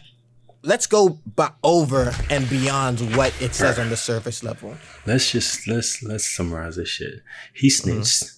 let's 0.64 0.88
go 0.88 1.20
by 1.36 1.52
over 1.62 2.14
and 2.30 2.50
beyond 2.50 3.00
what 3.18 3.34
it 3.42 3.54
says 3.54 3.78
on 3.78 3.90
the 3.90 3.98
surface 3.98 4.44
level. 4.44 4.76
Let's 5.06 5.30
just 5.32 5.68
let's 5.68 6.02
let's 6.02 6.26
summarize 6.26 6.78
this 6.78 6.88
shit. 6.88 7.22
He 7.54 7.70
snitched, 7.70 8.32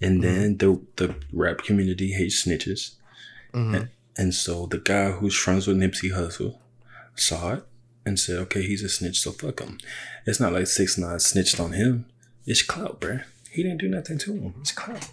and 0.00 0.22
then 0.22 0.58
the 0.58 0.80
the 0.96 1.16
rap 1.32 1.58
community 1.58 2.12
hates 2.12 2.46
snitches, 2.46 2.96
mm-hmm. 3.54 3.74
and, 3.74 3.88
and 4.18 4.34
so 4.34 4.66
the 4.66 4.78
guy 4.78 5.10
who's 5.12 5.34
friends 5.34 5.66
with 5.66 5.78
Nipsey 5.78 6.12
Hussle 6.12 6.58
saw 7.14 7.54
it 7.54 7.64
and 8.04 8.20
said, 8.20 8.38
"Okay, 8.40 8.62
he's 8.62 8.82
a 8.82 8.90
snitch, 8.90 9.20
so 9.20 9.32
fuck 9.32 9.60
him." 9.60 9.78
It's 10.26 10.38
not 10.38 10.52
like 10.52 10.66
Six 10.66 10.98
Nine 10.98 11.18
snitched 11.18 11.58
on 11.58 11.72
him. 11.72 12.04
It's 12.44 12.62
clout, 12.62 13.00
bruh. 13.00 13.24
He 13.50 13.62
didn't 13.62 13.78
do 13.78 13.88
nothing 13.88 14.18
to 14.18 14.34
him. 14.34 14.54
It's 14.60 14.72
clout. 14.72 15.08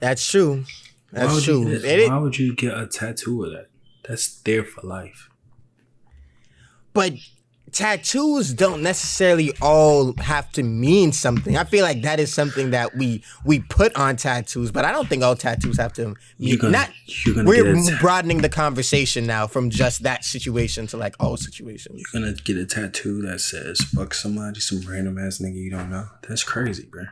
That's 0.00 0.30
true. 0.30 0.66
Why 1.12 1.20
That's 1.20 1.34
would, 1.34 1.46
you 1.46 1.62
true. 1.64 1.80
get, 1.80 2.08
why 2.10 2.18
would 2.18 2.38
you 2.38 2.54
get 2.56 2.76
a 2.76 2.86
tattoo 2.86 3.44
of 3.44 3.52
that? 3.52 3.66
That's 4.08 4.40
there 4.42 4.64
for 4.64 4.80
life. 4.86 5.28
but 6.92 7.12
tattoos 7.70 8.52
don't 8.52 8.82
necessarily 8.82 9.50
all 9.62 10.12
have 10.18 10.50
to 10.52 10.62
mean 10.62 11.10
something. 11.10 11.56
I 11.56 11.64
feel 11.64 11.82
like 11.84 12.02
that 12.02 12.20
is 12.20 12.32
something 12.32 12.70
that 12.72 12.94
we 12.96 13.24
we 13.46 13.60
put 13.60 13.94
on 13.96 14.16
tattoos, 14.16 14.70
but 14.70 14.84
I 14.84 14.92
don't 14.92 15.08
think 15.08 15.22
all 15.22 15.34
tattoos 15.36 15.78
have 15.78 15.92
to 15.94 16.08
mean 16.08 16.16
You're 16.38 16.58
gonna- 16.58 16.72
not 16.72 16.90
you're 17.24 17.44
we're 17.44 17.98
broadening 17.98 18.42
the 18.42 18.50
conversation 18.50 19.26
now 19.26 19.46
from 19.46 19.70
just 19.70 20.02
that 20.02 20.24
situation 20.24 20.86
to 20.88 20.96
like 20.98 21.14
all 21.18 21.36
situations. 21.38 22.02
You're 22.12 22.20
gonna 22.22 22.34
get 22.34 22.56
a 22.58 22.66
tattoo 22.66 23.22
that 23.22 23.40
says 23.40 23.80
"fuck 23.80 24.12
somebody," 24.12 24.60
some 24.60 24.80
random 24.80 25.16
ass 25.18 25.38
nigga 25.38 25.54
you 25.56 25.70
don't 25.70 25.88
know. 25.90 26.08
That's 26.28 26.42
crazy, 26.44 26.84
bruh. 26.84 27.08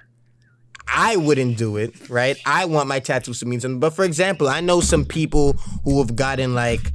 I 0.92 1.16
wouldn't 1.16 1.56
do 1.56 1.76
it, 1.76 2.08
right? 2.10 2.36
I 2.44 2.64
want 2.64 2.88
my 2.88 3.00
tattoos 3.00 3.40
to 3.40 3.46
mean 3.46 3.60
something. 3.60 3.80
But 3.80 3.90
for 3.94 4.04
example, 4.04 4.48
I 4.48 4.60
know 4.60 4.80
some 4.80 5.04
people 5.04 5.52
who 5.84 5.98
have 5.98 6.16
gotten 6.16 6.54
like 6.54 6.92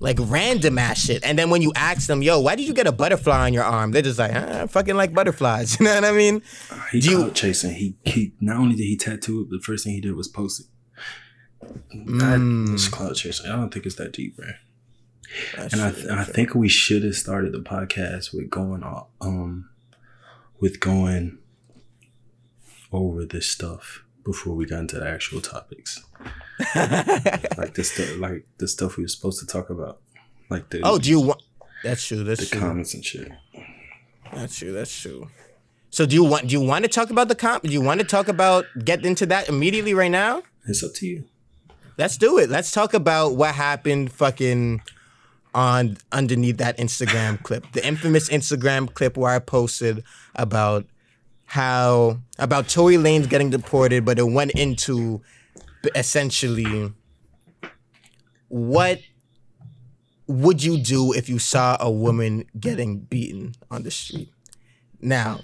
like 0.00 0.18
random 0.20 0.76
ass 0.78 0.98
shit. 1.06 1.24
And 1.24 1.38
then 1.38 1.48
when 1.50 1.62
you 1.62 1.72
ask 1.76 2.06
them, 2.08 2.20
yo, 2.22 2.38
why 2.40 2.56
did 2.56 2.66
you 2.66 2.74
get 2.74 2.86
a 2.86 2.92
butterfly 2.92 3.46
on 3.46 3.54
your 3.54 3.64
arm? 3.64 3.92
They're 3.92 4.02
just 4.02 4.18
like, 4.18 4.32
ah, 4.34 4.62
I 4.62 4.66
fucking 4.66 4.96
like 4.96 5.14
butterflies. 5.14 5.76
You 5.80 5.86
know 5.86 5.94
what 5.94 6.04
I 6.04 6.12
mean? 6.12 6.42
He 6.92 7.00
Do 7.00 7.10
you- 7.10 7.30
chasing. 7.30 7.74
He 7.74 7.96
he. 8.04 8.34
Not 8.40 8.56
only 8.56 8.76
did 8.76 8.84
he 8.84 8.96
tattoo 8.96 9.40
it, 9.42 9.50
but 9.50 9.56
the 9.58 9.62
first 9.62 9.84
thing 9.84 9.94
he 9.94 10.00
did 10.00 10.14
was 10.14 10.28
post 10.28 10.60
it. 10.60 10.66
That 11.62 12.38
Mm. 12.40 12.74
is 12.74 12.88
clout 12.88 13.14
chasing. 13.16 13.50
I 13.50 13.56
don't 13.56 13.72
think 13.72 13.86
it's 13.86 13.94
that 13.96 14.12
deep, 14.12 14.36
bruh. 14.36 14.54
And 15.72 15.80
I, 15.80 15.90
th- 15.90 16.06
I 16.08 16.24
think 16.24 16.54
we 16.54 16.68
should 16.68 17.02
have 17.02 17.14
started 17.16 17.52
the 17.52 17.60
podcast 17.60 18.32
with 18.34 18.50
going 18.50 18.82
on, 18.82 19.06
um, 19.20 19.70
with 20.60 20.78
going 20.80 21.38
over 22.94 23.24
this 23.24 23.48
stuff 23.48 24.04
before 24.24 24.54
we 24.54 24.64
got 24.66 24.80
into 24.80 24.98
the 24.98 25.08
actual 25.08 25.40
topics. 25.40 26.02
like 27.58 27.74
the 27.74 27.82
stuff, 27.84 28.16
like 28.18 28.46
the 28.58 28.68
stuff 28.68 28.96
we 28.96 29.04
were 29.04 29.08
supposed 29.08 29.40
to 29.40 29.46
talk 29.46 29.68
about, 29.70 30.00
like 30.48 30.70
the 30.70 30.80
Oh, 30.84 30.98
do 30.98 31.10
you 31.10 31.20
want 31.20 31.42
that's 31.82 32.06
true, 32.06 32.24
that's 32.24 32.40
the 32.40 32.46
true. 32.46 32.60
comments 32.60 32.94
and 32.94 33.04
shit. 33.04 33.30
That's 34.32 34.58
true, 34.58 34.72
that's 34.72 34.98
true. 35.00 35.28
So 35.90 36.06
do 36.06 36.14
you 36.14 36.24
want 36.24 36.48
do 36.48 36.52
you 36.52 36.60
want 36.60 36.84
to 36.84 36.88
talk 36.88 37.10
about 37.10 37.28
the 37.28 37.34
comp? 37.34 37.64
Do 37.64 37.72
you 37.72 37.82
want 37.82 38.00
to 38.00 38.06
talk 38.06 38.28
about 38.28 38.64
get 38.84 39.04
into 39.04 39.26
that 39.26 39.48
immediately 39.48 39.94
right 39.94 40.10
now? 40.10 40.42
It's 40.66 40.82
up 40.82 40.94
to 40.94 41.06
you. 41.06 41.24
Let's 41.98 42.16
do 42.16 42.38
it. 42.38 42.48
Let's 42.50 42.72
talk 42.72 42.94
about 42.94 43.36
what 43.36 43.54
happened 43.54 44.12
fucking 44.12 44.80
on 45.54 45.98
underneath 46.10 46.56
that 46.56 46.78
Instagram 46.78 47.40
clip. 47.42 47.70
The 47.72 47.86
infamous 47.86 48.28
Instagram 48.28 48.92
clip 48.92 49.16
where 49.16 49.30
I 49.32 49.38
posted 49.38 50.02
about 50.34 50.86
how 51.44 52.18
about 52.38 52.68
Tory 52.68 52.96
Lanez 52.96 53.28
getting 53.28 53.50
deported, 53.50 54.04
but 54.04 54.18
it 54.18 54.28
went 54.28 54.52
into 54.52 55.20
essentially 55.94 56.92
what 58.48 59.00
would 60.26 60.62
you 60.62 60.78
do 60.78 61.12
if 61.12 61.28
you 61.28 61.38
saw 61.38 61.76
a 61.80 61.90
woman 61.90 62.46
getting 62.58 63.00
beaten 63.00 63.54
on 63.70 63.82
the 63.82 63.90
street? 63.90 64.32
Now, 65.00 65.40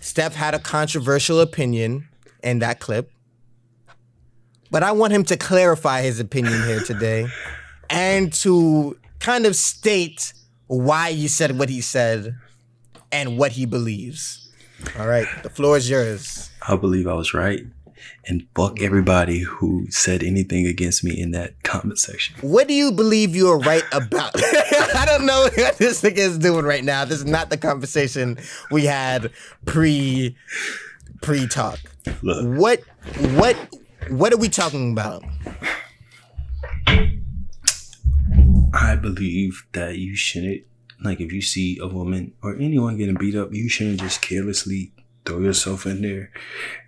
Steph 0.00 0.34
had 0.34 0.54
a 0.54 0.58
controversial 0.58 1.40
opinion 1.40 2.08
in 2.42 2.58
that 2.60 2.80
clip. 2.80 3.10
But 4.70 4.82
I 4.82 4.92
want 4.92 5.12
him 5.12 5.24
to 5.24 5.36
clarify 5.36 6.02
his 6.02 6.20
opinion 6.20 6.62
here 6.64 6.80
today 6.80 7.26
and 7.90 8.32
to 8.34 8.98
kind 9.20 9.46
of 9.46 9.56
state 9.56 10.32
why 10.66 11.12
he 11.12 11.28
said 11.28 11.58
what 11.58 11.68
he 11.68 11.80
said 11.80 12.36
and 13.12 13.38
what 13.38 13.52
he 13.52 13.66
believes. 13.66 14.43
All 14.98 15.06
right, 15.06 15.26
the 15.42 15.50
floor 15.50 15.76
is 15.76 15.88
yours. 15.90 16.50
I 16.66 16.76
believe 16.76 17.06
I 17.06 17.14
was 17.14 17.34
right, 17.34 17.60
and 18.26 18.46
fuck 18.54 18.80
everybody 18.80 19.40
who 19.40 19.86
said 19.90 20.22
anything 20.22 20.66
against 20.66 21.02
me 21.04 21.18
in 21.20 21.32
that 21.32 21.62
comment 21.62 21.98
section. 21.98 22.36
What 22.40 22.68
do 22.68 22.74
you 22.74 22.92
believe 22.92 23.34
you 23.34 23.48
are 23.48 23.58
right 23.58 23.84
about? 23.92 24.32
I 24.36 25.04
don't 25.06 25.26
know 25.26 25.48
what 25.56 25.78
this 25.78 26.02
nigga 26.02 26.18
is 26.18 26.38
doing 26.38 26.64
right 26.64 26.84
now. 26.84 27.04
This 27.04 27.18
is 27.18 27.24
not 27.26 27.50
the 27.50 27.56
conversation 27.56 28.38
we 28.70 28.84
had 28.84 29.30
pre 29.66 30.36
pre 31.22 31.46
talk. 31.48 31.78
Look, 32.22 32.58
What 32.58 32.80
what 33.36 33.56
what 34.10 34.32
are 34.32 34.38
we 34.38 34.48
talking 34.48 34.92
about? 34.92 35.24
I 38.76 38.96
believe 38.96 39.64
that 39.72 39.98
you 39.98 40.16
shouldn't, 40.16 40.62
like, 41.04 41.20
if 41.20 41.32
you 41.32 41.42
see 41.42 41.78
a 41.78 41.86
woman 41.86 42.32
or 42.42 42.56
anyone 42.56 42.96
getting 42.96 43.16
beat 43.16 43.36
up, 43.36 43.52
you 43.52 43.68
shouldn't 43.68 44.00
just 44.00 44.22
carelessly 44.22 44.92
throw 45.24 45.40
yourself 45.40 45.86
in 45.86 46.02
there 46.02 46.30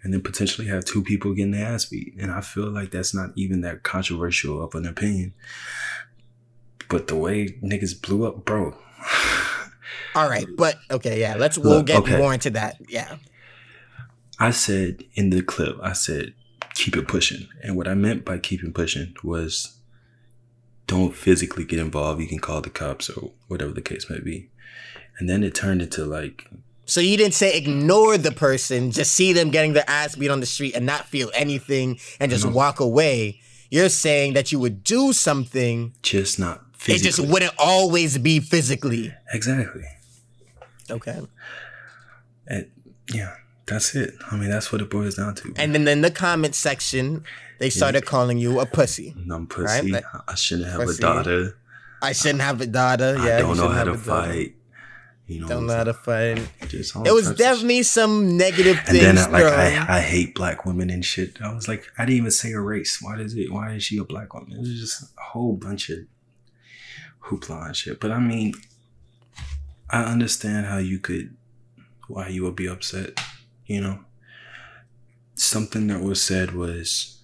and 0.03 0.13
then 0.13 0.21
potentially 0.21 0.67
have 0.69 0.85
two 0.85 1.03
people 1.03 1.35
getting 1.35 1.53
their 1.53 1.67
ass 1.67 1.87
beat. 1.87 2.15
And 2.19 2.31
I 2.31 2.41
feel 2.41 2.71
like 2.71 2.91
that's 2.91 3.15
not 3.15 3.31
even 3.35 3.63
that 3.63 3.83
controversial 3.83 4.63
of 4.63 4.75
an 4.75 4.87
opinion. 4.87 5.35
But 6.89 7.09
the 7.09 7.17
way 7.17 7.49
niggas 7.63 8.01
blew 8.01 8.27
up, 8.27 8.45
bro. 8.45 8.77
All 10.15 10.29
right, 10.29 10.47
but 10.57 10.77
okay, 10.91 11.21
yeah, 11.21 11.35
let's 11.37 11.59
we'll 11.59 11.79
Look, 11.79 11.87
get 11.87 11.99
okay. 11.99 12.17
more 12.17 12.33
into 12.33 12.51
that. 12.51 12.81
Yeah. 12.89 13.17
I 14.39 14.51
said 14.51 15.05
in 15.15 15.31
the 15.31 15.43
clip, 15.43 15.77
I 15.83 15.93
said, 15.93 16.35
keep 16.75 16.97
it 16.97 17.09
pushing. 17.09 17.49
And 17.63 17.77
what 17.77 17.89
I 17.89 17.95
meant 17.95 18.25
by 18.25 18.39
keeping 18.39 18.73
pushing 18.73 19.15
was 19.23 19.76
don't 20.87 21.15
physically 21.15 21.65
get 21.65 21.79
involved. 21.79 22.21
You 22.21 22.29
can 22.29 22.39
call 22.39 22.61
the 22.61 22.71
cops 22.71 23.11
or 23.11 23.33
whatever 23.49 23.73
the 23.73 23.83
case 23.83 24.09
may 24.09 24.21
be. 24.21 24.51
And 25.19 25.29
then 25.29 25.43
it 25.43 25.55
turned 25.55 25.83
into 25.83 26.05
like, 26.05 26.49
So 26.85 27.01
you 27.01 27.17
didn't 27.17 27.35
say 27.35 27.57
ignore 27.57 28.19
the 28.19 28.33
person, 28.33 28.91
just 28.91 29.13
see 29.13 29.33
them 29.33 29.51
getting 29.51 29.73
their 29.73 29.89
ass 29.89 30.15
beat 30.15 30.31
on 30.31 30.41
the 30.41 30.47
street 30.47 30.75
and 30.75 30.87
not 30.87 31.07
feel 31.07 31.31
anything 31.35 31.99
and 32.21 32.31
just 32.31 32.45
walk 32.45 32.81
away. 32.81 33.41
You're 33.71 33.89
saying 33.89 34.35
that 34.35 34.53
you 34.53 34.61
would 34.61 34.85
do 34.85 35.13
something, 35.13 35.93
just 36.03 36.39
not 36.39 36.63
physically. 36.77 36.95
it 36.95 37.03
just 37.03 37.33
wouldn't 37.33 37.55
always 37.59 38.19
be 38.19 38.39
physically. 38.41 39.13
exactly. 39.33 39.85
Okay. 40.89 41.21
And 42.47 42.71
yeah, 43.13 43.35
that's 43.67 43.95
it. 43.97 44.15
I 44.31 44.37
mean, 44.37 44.51
that's 44.51 44.71
what 44.71 44.81
it 44.81 44.89
boils 44.89 45.17
down 45.17 45.35
to. 45.37 45.53
And 45.57 45.75
then 45.75 45.89
in 45.89 46.03
the 46.03 46.13
comment 46.13 46.55
section, 46.55 47.25
they 47.59 47.71
started 47.71 48.05
calling 48.05 48.39
you 48.39 48.61
a 48.61 48.67
pussy. 48.67 49.15
I'm 49.31 49.47
pussy. 49.47 49.93
Right, 49.93 50.05
I 50.29 50.35
shouldn't 50.35 50.69
have 50.69 50.81
pussy. 50.81 50.99
a 50.99 51.07
daughter. 51.07 51.59
I 52.03 52.13
shouldn't 52.13 52.43
have 52.43 52.61
a 52.61 52.67
daughter. 52.67 53.17
Yeah, 53.19 53.39
I 53.39 53.41
don't 53.41 53.57
know 53.57 53.69
how 53.69 53.85
to 53.85 53.95
fight. 53.95 54.55
You 55.27 55.41
know, 55.41 55.49
Don't 55.49 55.67
know 55.67 55.75
how 55.75 55.85
to 55.85 55.93
fight. 55.93 56.39
It 56.61 57.13
was 57.13 57.35
definitely 57.35 57.83
some 57.83 58.37
negative 58.37 58.77
negative 58.77 58.85
things. 58.87 59.05
And 59.05 59.19
then 59.19 59.35
I, 59.35 59.43
like. 59.43 59.89
I, 59.89 59.97
I 59.97 60.01
hate 60.01 60.37
black 60.37 60.65
women 60.65 60.89
and 60.89 61.05
shit. 61.05 61.43
I 61.43 61.53
was 61.53 61.67
like, 61.67 61.85
I 61.99 62.05
didn't 62.05 62.19
even 62.19 62.31
say 62.31 62.53
a 62.53 62.61
race. 62.61 62.99
Why 63.03 63.17
does 63.17 63.35
it? 63.35 63.53
Why 63.53 63.73
is 63.73 63.83
she 63.83 63.99
a 63.99 64.05
black 64.05 64.35
woman? 64.35 64.53
It 64.53 64.61
was 64.61 64.79
just 64.79 65.03
a 65.03 65.21
whole 65.21 65.55
bunch 65.55 65.91
of 65.91 65.99
hoopla 67.25 67.67
and 67.67 67.77
shit. 67.77 67.99
But 67.99 68.13
I 68.13 68.21
mean, 68.21 68.55
I 69.91 70.05
understand 70.05 70.67
how 70.67 70.79
you 70.79 71.01
could, 71.01 71.37
why 72.07 72.29
you 72.29 72.45
would 72.45 72.57
be 72.57 72.69
upset. 72.69 73.19
You 73.67 73.81
know, 73.81 73.99
something 75.35 75.89
that 75.89 76.03
was 76.03 76.23
said 76.23 76.53
was, 76.53 77.16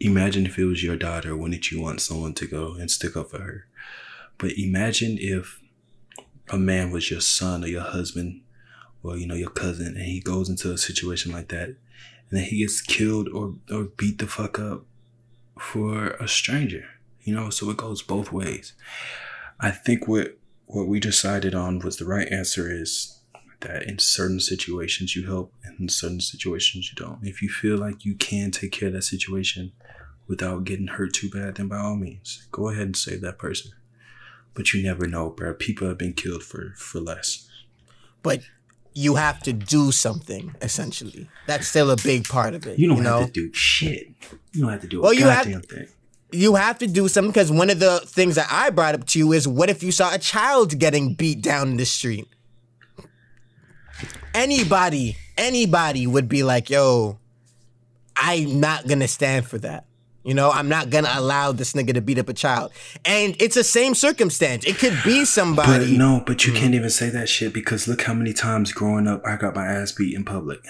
imagine 0.00 0.46
if 0.46 0.58
it 0.58 0.64
was 0.64 0.82
your 0.82 0.96
daughter. 0.96 1.36
Wouldn't 1.36 1.70
you 1.70 1.80
want 1.80 2.00
someone 2.00 2.34
to 2.34 2.46
go 2.46 2.74
and 2.74 2.90
stick 2.90 3.16
up 3.16 3.30
for 3.30 3.40
her? 3.40 3.66
But 4.36 4.52
imagine 4.52 5.16
if 5.20 5.60
a 6.50 6.58
man 6.58 6.90
was 6.90 7.10
your 7.10 7.20
son 7.20 7.64
or 7.64 7.68
your 7.68 7.82
husband 7.82 8.42
or 9.02 9.16
you 9.16 9.26
know 9.26 9.34
your 9.34 9.50
cousin 9.50 9.96
and 9.96 10.04
he 10.04 10.20
goes 10.20 10.48
into 10.48 10.72
a 10.72 10.78
situation 10.78 11.32
like 11.32 11.48
that 11.48 11.68
and 11.68 11.76
then 12.30 12.44
he 12.44 12.58
gets 12.58 12.80
killed 12.80 13.28
or 13.28 13.54
or 13.70 13.84
beat 13.96 14.18
the 14.18 14.26
fuck 14.26 14.58
up 14.58 14.84
for 15.58 16.10
a 16.20 16.28
stranger 16.28 16.84
you 17.22 17.34
know 17.34 17.50
so 17.50 17.70
it 17.70 17.76
goes 17.76 18.02
both 18.02 18.32
ways 18.32 18.72
i 19.60 19.70
think 19.70 20.06
what 20.08 20.38
what 20.66 20.86
we 20.86 21.00
decided 21.00 21.54
on 21.54 21.78
was 21.80 21.96
the 21.96 22.04
right 22.04 22.30
answer 22.32 22.70
is 22.70 23.17
that 23.60 23.82
in 23.88 23.98
certain 23.98 24.40
situations 24.40 25.16
you 25.16 25.26
help 25.26 25.52
and 25.64 25.78
in 25.80 25.88
certain 25.88 26.20
situations 26.20 26.90
you 26.90 26.96
don't 27.04 27.18
if 27.26 27.42
you 27.42 27.48
feel 27.48 27.76
like 27.76 28.04
you 28.04 28.14
can 28.14 28.50
take 28.50 28.72
care 28.72 28.88
of 28.88 28.94
that 28.94 29.02
situation 29.02 29.72
without 30.26 30.64
getting 30.64 30.86
hurt 30.88 31.12
too 31.14 31.28
bad 31.30 31.56
then 31.56 31.68
by 31.68 31.76
all 31.78 31.96
means 31.96 32.46
go 32.52 32.68
ahead 32.68 32.82
and 32.86 32.96
save 32.96 33.20
that 33.20 33.38
person 33.38 33.72
but 34.54 34.72
you 34.72 34.82
never 34.82 35.06
know 35.06 35.30
bro 35.30 35.52
people 35.54 35.88
have 35.88 35.98
been 35.98 36.12
killed 36.12 36.42
for 36.42 36.72
for 36.76 37.00
less 37.00 37.48
but 38.22 38.40
you 38.94 39.14
have 39.14 39.40
to 39.44 39.52
do 39.52 39.92
something 39.92 40.52
essentially. 40.60 41.28
That's 41.46 41.68
still 41.68 41.92
a 41.92 41.96
big 41.96 42.26
part 42.26 42.54
of 42.54 42.66
it. 42.66 42.80
You 42.80 42.88
You, 42.88 42.94
don't 42.96 43.04
know, 43.04 43.18
have 43.20 43.32
to 43.32 43.46
do 43.48 43.54
shit. 43.54 44.08
You 44.52 44.62
don't 44.62 44.72
have 44.72 44.80
to 44.80 44.88
do 44.88 44.98
a 44.98 45.02
Well, 45.02 45.12
you 45.12 45.26
have- 45.26 45.44
goddamn 45.44 45.60
thing. 45.62 45.86
you 46.32 46.56
have 46.56 46.78
to 46.80 46.88
do 46.88 47.06
something 47.06 47.30
because 47.30 47.52
one 47.52 47.70
of 47.70 47.78
the 47.78 48.00
things 48.06 48.34
that 48.34 48.48
I 48.50 48.70
brought 48.70 48.96
up 48.96 49.06
to 49.08 49.18
you 49.20 49.32
is 49.32 49.46
what 49.46 49.70
if 49.70 49.84
you 49.84 49.92
saw 49.92 50.12
a 50.12 50.18
child 50.18 50.80
getting 50.80 51.14
beat 51.14 51.42
down 51.42 51.68
in 51.72 51.76
the 51.76 51.86
street? 51.86 52.26
Anybody, 54.34 55.16
anybody 55.36 56.06
would 56.06 56.28
be 56.28 56.42
like, 56.42 56.70
yo, 56.70 57.18
I'm 58.16 58.60
not 58.60 58.86
gonna 58.86 59.08
stand 59.08 59.46
for 59.46 59.58
that. 59.58 59.84
You 60.24 60.34
know, 60.34 60.50
I'm 60.50 60.68
not 60.68 60.90
gonna 60.90 61.10
allow 61.12 61.52
this 61.52 61.72
nigga 61.72 61.94
to 61.94 62.00
beat 62.00 62.18
up 62.18 62.28
a 62.28 62.34
child. 62.34 62.72
And 63.04 63.34
it's 63.40 63.54
the 63.54 63.64
same 63.64 63.94
circumstance. 63.94 64.64
It 64.66 64.76
could 64.76 64.98
be 65.04 65.24
somebody. 65.24 65.92
But 65.92 65.98
no, 65.98 66.22
but 66.26 66.44
you 66.44 66.52
mm-hmm. 66.52 66.62
can't 66.62 66.74
even 66.74 66.90
say 66.90 67.08
that 67.10 67.28
shit 67.28 67.52
because 67.54 67.88
look 67.88 68.02
how 68.02 68.14
many 68.14 68.32
times 68.32 68.72
growing 68.72 69.06
up 69.06 69.22
I 69.24 69.36
got 69.36 69.54
my 69.54 69.66
ass 69.66 69.92
beat 69.92 70.14
in 70.14 70.24
public. 70.24 70.60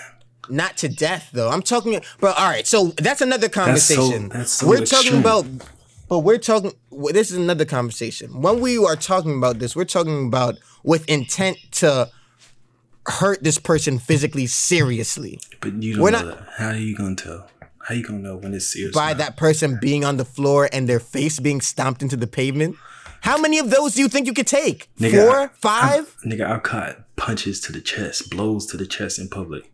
Not 0.49 0.77
to 0.79 0.89
death 0.89 1.31
though. 1.33 1.51
I'm 1.51 1.63
talking 1.63 2.01
bro, 2.21 2.33
all 2.33 2.49
right, 2.49 2.67
so 2.67 2.89
that's 2.99 3.21
another 3.21 3.49
conversation. 3.49 4.29
that's 4.29 4.53
so 4.53 4.69
we're 4.69 4.83
extreme. 4.83 5.03
talking 5.03 5.19
about 5.19 5.47
but 6.09 6.21
we're 6.21 6.39
talking 6.39 6.73
this 6.91 7.31
is 7.31 7.37
another 7.37 7.65
conversation. 7.65 8.41
When 8.41 8.61
we 8.61 8.79
are 8.79 8.97
talking 8.97 9.37
about 9.37 9.59
this, 9.59 9.75
we're 9.75 9.85
talking 9.85 10.27
about 10.27 10.57
with 10.83 11.09
intent 11.09 11.59
to 11.73 12.11
hurt 13.09 13.43
this 13.43 13.59
person 13.59 13.99
physically 13.99 14.47
seriously. 14.47 15.41
But 15.61 15.83
you 15.83 15.97
don't 15.97 16.12
not- 16.12 16.25
that. 16.27 16.49
How 16.57 16.69
are 16.69 16.77
you 16.77 16.97
gonna 16.97 17.15
tell? 17.17 17.50
How 17.81 17.95
you 17.95 18.03
gonna 18.05 18.19
know 18.19 18.37
when 18.37 18.53
it's 18.55 18.67
serious? 18.67 18.95
by 18.95 19.09
not? 19.11 19.19
that 19.19 19.37
person 19.37 19.79
being 19.81 20.05
on 20.05 20.17
the 20.19 20.25
floor 20.25 20.69
and 20.73 20.88
their 20.88 21.00
face 21.00 21.41
being 21.41 21.61
stomped 21.61 22.03
into 22.03 22.17
the 22.17 22.27
pavement. 22.27 22.77
How 23.23 23.37
many 23.38 23.59
of 23.59 23.71
those 23.71 23.95
do 23.95 24.00
you 24.03 24.09
think 24.09 24.27
you 24.27 24.33
could 24.33 24.47
take? 24.47 24.88
Nigga, 25.00 25.25
Four? 25.25 25.41
I- 25.41 25.49
Five? 25.55 26.17
Nigga, 26.25 26.49
I've 26.49 26.62
caught 26.62 27.17
punches 27.17 27.61
to 27.62 27.73
the 27.73 27.81
chest, 27.81 28.31
blows 28.31 28.67
to 28.67 28.77
the 28.77 28.87
chest 28.87 29.19
in 29.19 29.29
public. 29.29 29.71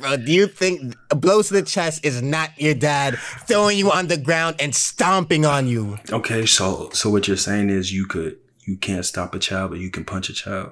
Bro, 0.00 0.18
do 0.18 0.32
you 0.32 0.46
think 0.46 0.94
blows 1.08 1.48
to 1.48 1.54
the 1.54 1.62
chest 1.62 2.04
is 2.04 2.22
not 2.22 2.50
your 2.56 2.74
dad 2.74 3.18
throwing 3.48 3.76
you 3.76 3.90
on 3.90 4.06
the 4.06 4.16
ground 4.16 4.56
and 4.60 4.72
stomping 4.74 5.44
on 5.44 5.66
you? 5.66 5.98
Okay, 6.12 6.46
so 6.46 6.88
so 6.92 7.10
what 7.10 7.26
you're 7.26 7.36
saying 7.36 7.68
is 7.68 7.92
you 7.92 8.06
could 8.06 8.38
you 8.64 8.76
can't 8.76 9.04
stop 9.04 9.34
a 9.34 9.38
child, 9.40 9.72
but 9.72 9.80
you 9.80 9.90
can 9.90 10.04
punch 10.04 10.28
a 10.28 10.32
child. 10.32 10.70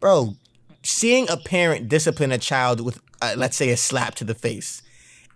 Bro, 0.00 0.34
seeing 0.82 1.28
a 1.30 1.36
parent 1.36 1.88
discipline 1.88 2.32
a 2.32 2.38
child 2.38 2.80
with, 2.80 3.00
uh, 3.20 3.34
let's 3.36 3.56
say, 3.56 3.70
a 3.70 3.76
slap 3.76 4.14
to 4.16 4.24
the 4.24 4.34
face 4.34 4.82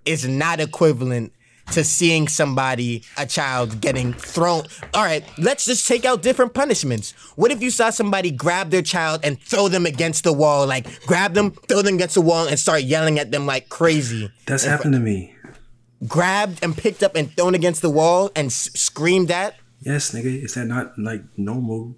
is 0.04 0.26
not 0.26 0.60
equivalent 0.60 1.32
to 1.72 1.82
seeing 1.82 2.28
somebody, 2.28 3.02
a 3.16 3.26
child, 3.26 3.80
getting 3.80 4.12
thrown. 4.12 4.64
All 4.94 5.02
right, 5.02 5.24
let's 5.36 5.64
just 5.64 5.88
take 5.88 6.04
out 6.04 6.22
different 6.22 6.54
punishments. 6.54 7.10
What 7.34 7.50
if 7.50 7.60
you 7.60 7.70
saw 7.70 7.90
somebody 7.90 8.30
grab 8.30 8.70
their 8.70 8.82
child 8.82 9.20
and 9.24 9.40
throw 9.40 9.66
them 9.66 9.84
against 9.84 10.22
the 10.22 10.32
wall? 10.32 10.64
Like, 10.66 10.86
grab 11.06 11.34
them, 11.34 11.50
throw 11.50 11.82
them 11.82 11.96
against 11.96 12.14
the 12.14 12.20
wall, 12.20 12.46
and 12.46 12.56
start 12.56 12.82
yelling 12.82 13.18
at 13.18 13.32
them 13.32 13.46
like 13.46 13.68
crazy. 13.68 14.30
That's 14.46 14.64
happened 14.64 14.94
to 14.94 15.00
me. 15.00 15.34
Grabbed 16.06 16.62
and 16.62 16.76
picked 16.76 17.02
up 17.02 17.16
and 17.16 17.32
thrown 17.36 17.54
against 17.56 17.82
the 17.82 17.90
wall 17.90 18.30
and 18.36 18.46
s- 18.46 18.70
screamed 18.74 19.30
at 19.30 19.56
Yes, 19.80 20.12
nigga. 20.12 20.42
Is 20.42 20.54
that 20.54 20.66
not 20.66 20.98
like 20.98 21.22
normal 21.36 21.96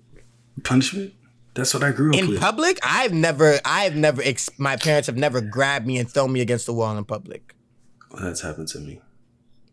punishment? 0.65 1.13
That's 1.55 1.75
what 1.75 1.83
I 1.83 1.91
grew 1.93 2.13
up 2.13 2.19
in 2.21 2.29
with. 2.29 2.41
public. 2.41 2.79
I've 2.83 3.13
never, 3.13 3.59
I've 3.65 3.97
never, 3.97 4.23
ex- 4.23 4.51
my 4.59 4.77
parents 4.77 5.07
have 5.07 5.17
never 5.17 5.41
grabbed 5.41 5.87
me 5.87 5.99
and 5.99 6.09
thrown 6.09 6.33
me 6.33 6.41
against 6.41 6.67
the 6.67 6.73
wall 6.75 6.97
in 6.97 7.05
public. 7.05 7.55
Well, 8.13 8.23
that's 8.23 8.41
happened 8.43 8.69
to 8.69 8.81
me 8.81 9.01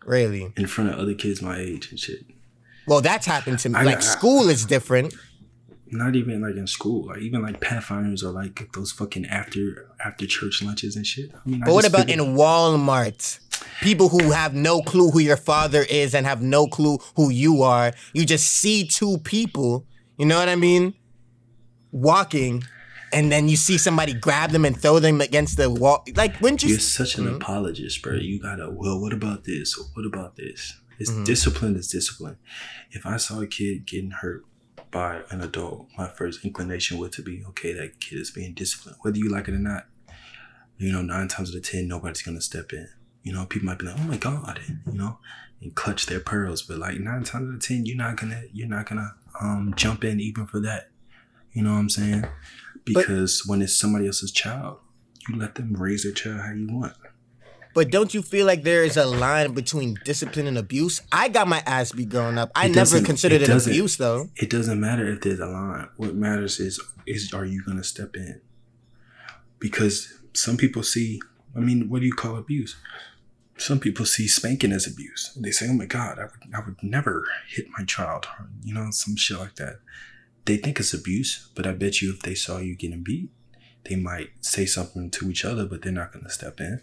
Really? 0.06 0.52
in 0.58 0.68
front 0.68 0.90
of 0.92 1.00
other 1.00 1.14
kids 1.14 1.42
my 1.42 1.60
age 1.60 1.90
and 1.92 2.00
shit. 2.00 2.26
Well, 2.88 3.02
that's 3.02 3.26
happened 3.26 3.60
to 3.60 3.70
me. 3.70 3.76
I- 3.80 3.84
like 3.84 3.98
I- 3.98 4.02
school 4.02 4.50
is 4.50 4.66
different. 4.66 5.14
Not 5.88 6.16
even 6.16 6.42
like 6.42 6.56
in 6.56 6.66
school, 6.66 7.06
like 7.08 7.20
even 7.20 7.44
like 7.44 7.62
pathfinders 7.62 8.24
or 8.24 8.32
like 8.32 8.72
those 8.74 8.92
fucking 8.92 9.28
after 9.28 9.88
after 10.04 10.26
church 10.26 10.64
lunches 10.64 10.96
and 10.96 11.06
shit. 11.06 11.32
I 11.34 11.48
mean, 11.50 11.62
I 11.62 11.68
But 11.68 11.74
what 11.76 11.86
about 11.88 12.10
in 12.10 12.20
Walmart? 12.20 13.40
People 13.82 14.10
who 14.10 14.32
have 14.32 14.54
no 14.56 14.82
clue 14.82 15.12
who 15.12 15.20
your 15.20 15.38
father 15.38 15.86
is 15.88 16.16
and 16.16 16.26
have 16.26 16.42
no 16.42 16.66
clue 16.68 16.98
who 17.16 17.30
you 17.30 17.62
are. 17.62 17.94
You 18.14 18.26
just 18.26 18.48
see 18.48 18.86
two 18.88 19.20
people, 19.20 19.86
you 20.18 20.26
know 20.26 20.38
what 20.40 20.50
I 20.50 20.56
mean? 20.56 20.96
Walking, 21.96 22.64
and 23.14 23.32
then 23.32 23.48
you 23.48 23.56
see 23.56 23.78
somebody 23.78 24.14
grab 24.14 24.50
them 24.52 24.66
and 24.66 24.76
throw 24.80 25.00
them 25.00 25.22
against 25.22 25.56
the 25.58 25.70
wall. 25.70 26.04
Like, 26.16 26.40
wouldn't 26.42 26.62
you? 26.64 26.70
You're 26.70 26.80
such 26.80 27.16
Mm-hmm. 27.16 27.28
an 27.28 27.36
apologist, 27.36 28.02
bro. 28.04 28.16
You 28.16 28.42
gotta, 28.42 28.70
well, 28.70 29.00
what 29.00 29.14
about 29.14 29.46
this? 29.46 29.68
What 29.94 30.06
about 30.06 30.36
this? 30.36 30.78
It's 31.00 31.10
Mm-hmm. 31.12 31.24
discipline 31.24 31.76
is 31.78 31.88
discipline. 31.88 32.38
If 32.92 33.06
I 33.06 33.16
saw 33.18 33.40
a 33.42 33.48
kid 33.48 33.86
getting 33.88 34.12
hurt 34.12 34.44
by 34.92 35.22
an 35.30 35.40
adult, 35.42 35.88
my 35.98 36.08
first 36.10 36.44
inclination 36.44 36.98
would 36.98 37.14
to 37.14 37.22
be, 37.22 37.44
okay, 37.50 37.72
that 37.74 38.00
kid 38.02 38.20
is 38.20 38.32
being 38.32 38.54
disciplined. 38.54 38.98
Whether 39.02 39.18
you 39.18 39.30
like 39.32 39.48
it 39.48 39.54
or 39.54 39.60
not, 39.60 39.86
you 40.78 40.92
know, 40.92 41.02
nine 41.02 41.30
times 41.30 41.52
out 41.52 41.58
of 41.58 41.64
ten, 41.64 41.88
nobody's 41.88 42.22
gonna 42.22 42.42
step 42.42 42.74
in. 42.74 42.90
You 43.24 43.32
know, 43.34 43.46
people 43.46 43.68
might 43.68 43.80
be 43.80 43.86
like, 43.86 43.96
oh 43.98 44.04
my 44.04 44.18
God, 44.18 44.60
you 44.86 44.98
know, 44.98 45.20
and 45.62 45.74
clutch 45.76 46.06
their 46.08 46.20
pearls. 46.20 46.62
But 46.62 46.78
like 46.78 47.00
nine 47.00 47.24
times 47.24 47.48
out 47.50 47.56
of 47.56 47.62
ten, 47.62 47.86
you're 47.86 47.96
not 47.98 48.18
gonna 48.18 48.44
you're 48.52 48.68
not 48.68 48.88
gonna 48.90 49.16
um 49.42 49.74
jump 49.78 50.04
in 50.04 50.20
even 50.20 50.46
for 50.46 50.60
that. 50.60 50.90
You 51.56 51.64
know 51.64 51.72
what 51.72 51.80
I'm 51.80 51.90
saying? 51.90 52.26
Because 52.84 53.44
when 53.48 53.62
it's 53.62 53.76
somebody 53.76 54.06
else's 54.08 54.32
child, 54.32 54.78
you 55.28 55.38
let 55.38 55.56
them 55.56 55.74
raise 55.74 56.04
their 56.04 56.12
child 56.12 56.42
how 56.42 56.52
you 56.52 56.68
want. 56.70 56.94
But 57.74 57.92
don't 57.92 58.14
you 58.14 58.22
feel 58.22 58.46
like 58.46 58.64
there 58.64 58.84
is 58.84 58.98
a 58.98 59.06
line 59.06 59.54
between 59.54 59.98
discipline 60.06 60.48
and 60.48 60.58
abuse? 60.58 61.02
I 61.12 61.30
got 61.30 61.48
my 61.48 61.64
ass 61.66 61.94
beat 61.94 62.10
growing 62.10 62.38
up. 62.38 62.52
I 62.56 62.68
It 62.68 62.76
never 62.76 63.02
considered 63.02 63.42
it 63.42 63.50
it, 63.50 63.68
abuse 63.68 63.98
though. 63.98 64.30
It 64.36 64.50
doesn't 64.50 64.80
matter 64.80 65.08
if 65.08 65.22
there's 65.22 65.40
a 65.40 65.46
line. 65.46 65.88
What 65.98 66.16
matters 66.16 66.60
is 66.60 66.80
is 67.08 67.34
are 67.34 67.46
you 67.46 67.64
gonna 67.64 67.84
step 67.84 68.16
in? 68.16 68.42
Because 69.60 70.14
some 70.34 70.58
people 70.58 70.84
see, 70.84 71.22
I 71.56 71.60
mean, 71.60 71.90
what 71.90 72.02
do 72.02 72.06
you 72.06 72.14
call 72.14 72.38
abuse? 72.38 72.76
Some 73.58 73.80
people 73.80 74.06
see 74.06 74.28
spanking 74.28 74.74
as 74.74 74.86
abuse. 74.86 75.38
They 75.40 75.52
say, 75.52 75.68
"Oh 75.70 75.74
my 75.74 75.86
God, 75.86 76.20
I 76.20 76.24
would, 76.24 76.56
I 76.56 76.60
would 76.66 76.84
never 76.84 77.24
hit 77.48 77.68
my 77.78 77.86
child," 77.86 78.28
or, 78.40 78.50
you 78.64 78.74
know, 78.74 78.90
some 78.92 79.16
shit 79.16 79.38
like 79.38 79.56
that. 79.56 79.80
They 80.46 80.58
think 80.58 80.80
it's 80.80 80.94
abuse, 80.94 81.50
but 81.56 81.66
I 81.66 81.74
bet 81.74 82.02
you 82.02 82.12
if 82.12 82.22
they 82.22 82.36
saw 82.36 82.60
you 82.60 82.76
getting 82.76 83.04
beat, 83.04 83.30
they 83.90 83.96
might 83.96 84.30
say 84.42 84.66
something 84.66 85.10
to 85.12 85.30
each 85.30 85.44
other, 85.46 85.66
but 85.66 85.82
they're 85.82 85.92
not 85.92 86.12
gonna 86.14 86.30
step 86.30 86.60
in. 86.60 86.82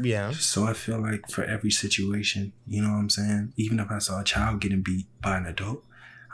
Yeah. 0.00 0.32
So 0.32 0.64
I 0.64 0.72
feel 0.74 0.98
like 1.00 1.30
for 1.30 1.44
every 1.44 1.70
situation, 1.70 2.52
you 2.66 2.82
know 2.82 2.90
what 2.90 2.98
I'm 2.98 3.10
saying? 3.10 3.52
Even 3.56 3.80
if 3.80 3.90
I 3.90 3.98
saw 3.98 4.20
a 4.20 4.24
child 4.24 4.60
getting 4.60 4.82
beat 4.82 5.06
by 5.22 5.38
an 5.38 5.46
adult, 5.46 5.84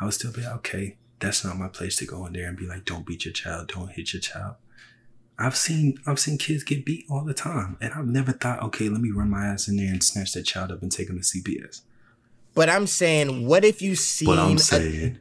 I 0.00 0.04
would 0.04 0.14
still 0.14 0.32
be 0.32 0.42
like, 0.42 0.54
okay, 0.56 0.96
that's 1.20 1.44
not 1.44 1.56
my 1.56 1.68
place 1.68 1.96
to 1.98 2.06
go 2.06 2.26
in 2.26 2.32
there 2.32 2.48
and 2.48 2.56
be 2.56 2.66
like, 2.66 2.84
don't 2.84 3.06
beat 3.06 3.24
your 3.24 3.32
child, 3.34 3.68
don't 3.68 3.90
hit 3.92 4.12
your 4.12 4.20
child. 4.20 4.56
I've 5.38 5.56
seen 5.56 5.98
I've 6.06 6.18
seen 6.20 6.38
kids 6.38 6.62
get 6.64 6.84
beat 6.84 7.06
all 7.10 7.24
the 7.24 7.34
time, 7.34 7.76
and 7.80 7.92
I've 7.94 8.06
never 8.06 8.32
thought, 8.32 8.62
okay, 8.64 8.88
let 8.88 9.00
me 9.00 9.10
run 9.10 9.30
my 9.30 9.46
ass 9.46 9.68
in 9.68 9.76
there 9.76 9.88
and 9.92 10.02
snatch 10.02 10.32
that 10.32 10.42
child 10.44 10.70
up 10.72 10.82
and 10.82 10.90
take 10.92 11.08
him 11.08 11.18
to 11.20 11.24
CPS. 11.24 11.82
But 12.54 12.68
I'm 12.68 12.86
saying, 12.86 13.46
what 13.46 13.64
if 13.64 13.80
you 13.80 13.96
seen 13.96 14.26
But 14.26 14.38
I'm 14.38 14.56
a- 14.56 14.60
saying, 14.60 15.18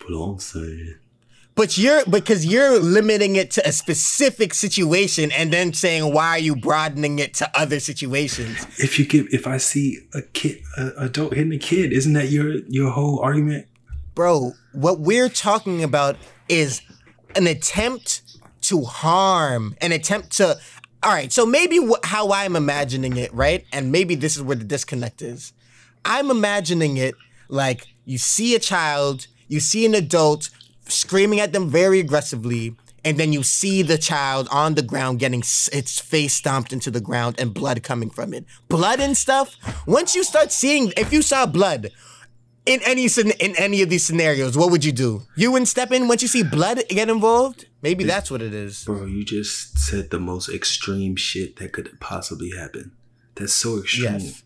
but 0.00 0.14
I'm 0.14 0.38
saying, 0.38 0.94
But 1.54 1.76
you're 1.78 2.04
because 2.06 2.46
you're 2.46 2.78
limiting 2.80 3.36
it 3.36 3.50
to 3.52 3.68
a 3.68 3.72
specific 3.72 4.54
situation 4.54 5.30
and 5.32 5.52
then 5.52 5.72
saying 5.72 6.12
why 6.12 6.28
are 6.30 6.38
you 6.38 6.56
broadening 6.56 7.18
it 7.18 7.34
to 7.34 7.50
other 7.58 7.80
situations? 7.80 8.56
if 8.78 8.98
you 8.98 9.04
give, 9.06 9.26
if 9.32 9.46
I 9.46 9.58
see 9.58 9.98
a 10.14 10.22
kid, 10.22 10.62
a 10.76 11.04
adult 11.04 11.34
hitting 11.34 11.52
a 11.52 11.58
kid, 11.58 11.92
isn't 11.92 12.12
that 12.14 12.30
your 12.30 12.56
your 12.68 12.90
whole 12.90 13.20
argument? 13.20 13.66
Bro, 14.14 14.52
what 14.72 15.00
we're 15.00 15.28
talking 15.28 15.82
about 15.84 16.16
is 16.48 16.82
an 17.36 17.46
attempt 17.46 18.22
to 18.62 18.82
harm, 18.82 19.74
an 19.80 19.92
attempt 19.92 20.36
to 20.38 20.58
All 21.02 21.12
right, 21.12 21.32
so 21.32 21.46
maybe 21.46 21.78
wh- 21.78 22.04
how 22.04 22.32
I'm 22.32 22.56
imagining 22.56 23.16
it, 23.16 23.32
right? 23.32 23.64
And 23.72 23.90
maybe 23.92 24.14
this 24.16 24.36
is 24.36 24.42
where 24.42 24.56
the 24.56 24.64
disconnect 24.64 25.22
is. 25.22 25.52
I'm 26.04 26.30
imagining 26.30 26.96
it 26.98 27.14
like 27.48 27.86
you 28.04 28.18
see 28.18 28.54
a 28.54 28.58
child, 28.58 29.26
you 29.50 29.60
see 29.60 29.84
an 29.84 29.94
adult 29.94 30.48
screaming 30.88 31.40
at 31.40 31.52
them 31.52 31.68
very 31.68 32.00
aggressively, 32.00 32.74
and 33.04 33.18
then 33.18 33.32
you 33.32 33.42
see 33.42 33.82
the 33.82 33.98
child 33.98 34.48
on 34.50 34.74
the 34.74 34.82
ground 34.82 35.18
getting 35.18 35.40
s- 35.40 35.68
its 35.72 36.00
face 36.00 36.34
stomped 36.34 36.72
into 36.72 36.90
the 36.90 37.00
ground 37.00 37.36
and 37.38 37.52
blood 37.54 37.82
coming 37.82 38.10
from 38.10 38.32
it. 38.34 38.44
Blood 38.68 39.00
and 39.00 39.16
stuff. 39.16 39.56
Once 39.86 40.14
you 40.14 40.22
start 40.24 40.52
seeing, 40.52 40.92
if 40.96 41.12
you 41.12 41.22
saw 41.22 41.46
blood 41.46 41.90
in 42.66 42.80
any 42.86 43.06
in 43.46 43.54
any 43.56 43.82
of 43.82 43.88
these 43.88 44.04
scenarios, 44.04 44.56
what 44.56 44.70
would 44.70 44.84
you 44.84 44.92
do? 44.92 45.22
You 45.34 45.50
wouldn't 45.52 45.68
step 45.68 45.90
in 45.92 46.08
once 46.08 46.22
you 46.22 46.28
see 46.28 46.42
blood 46.42 46.82
get 46.88 47.08
involved. 47.08 47.66
Maybe 47.82 48.04
that's 48.04 48.30
what 48.30 48.42
it 48.42 48.52
is. 48.52 48.84
Bro, 48.84 49.06
you 49.06 49.24
just 49.24 49.78
said 49.78 50.10
the 50.10 50.20
most 50.20 50.48
extreme 50.50 51.16
shit 51.16 51.56
that 51.56 51.72
could 51.72 51.98
possibly 52.00 52.50
happen. 52.50 52.92
That's 53.36 53.54
so 53.54 53.78
extreme. 53.78 54.12
Yes. 54.20 54.42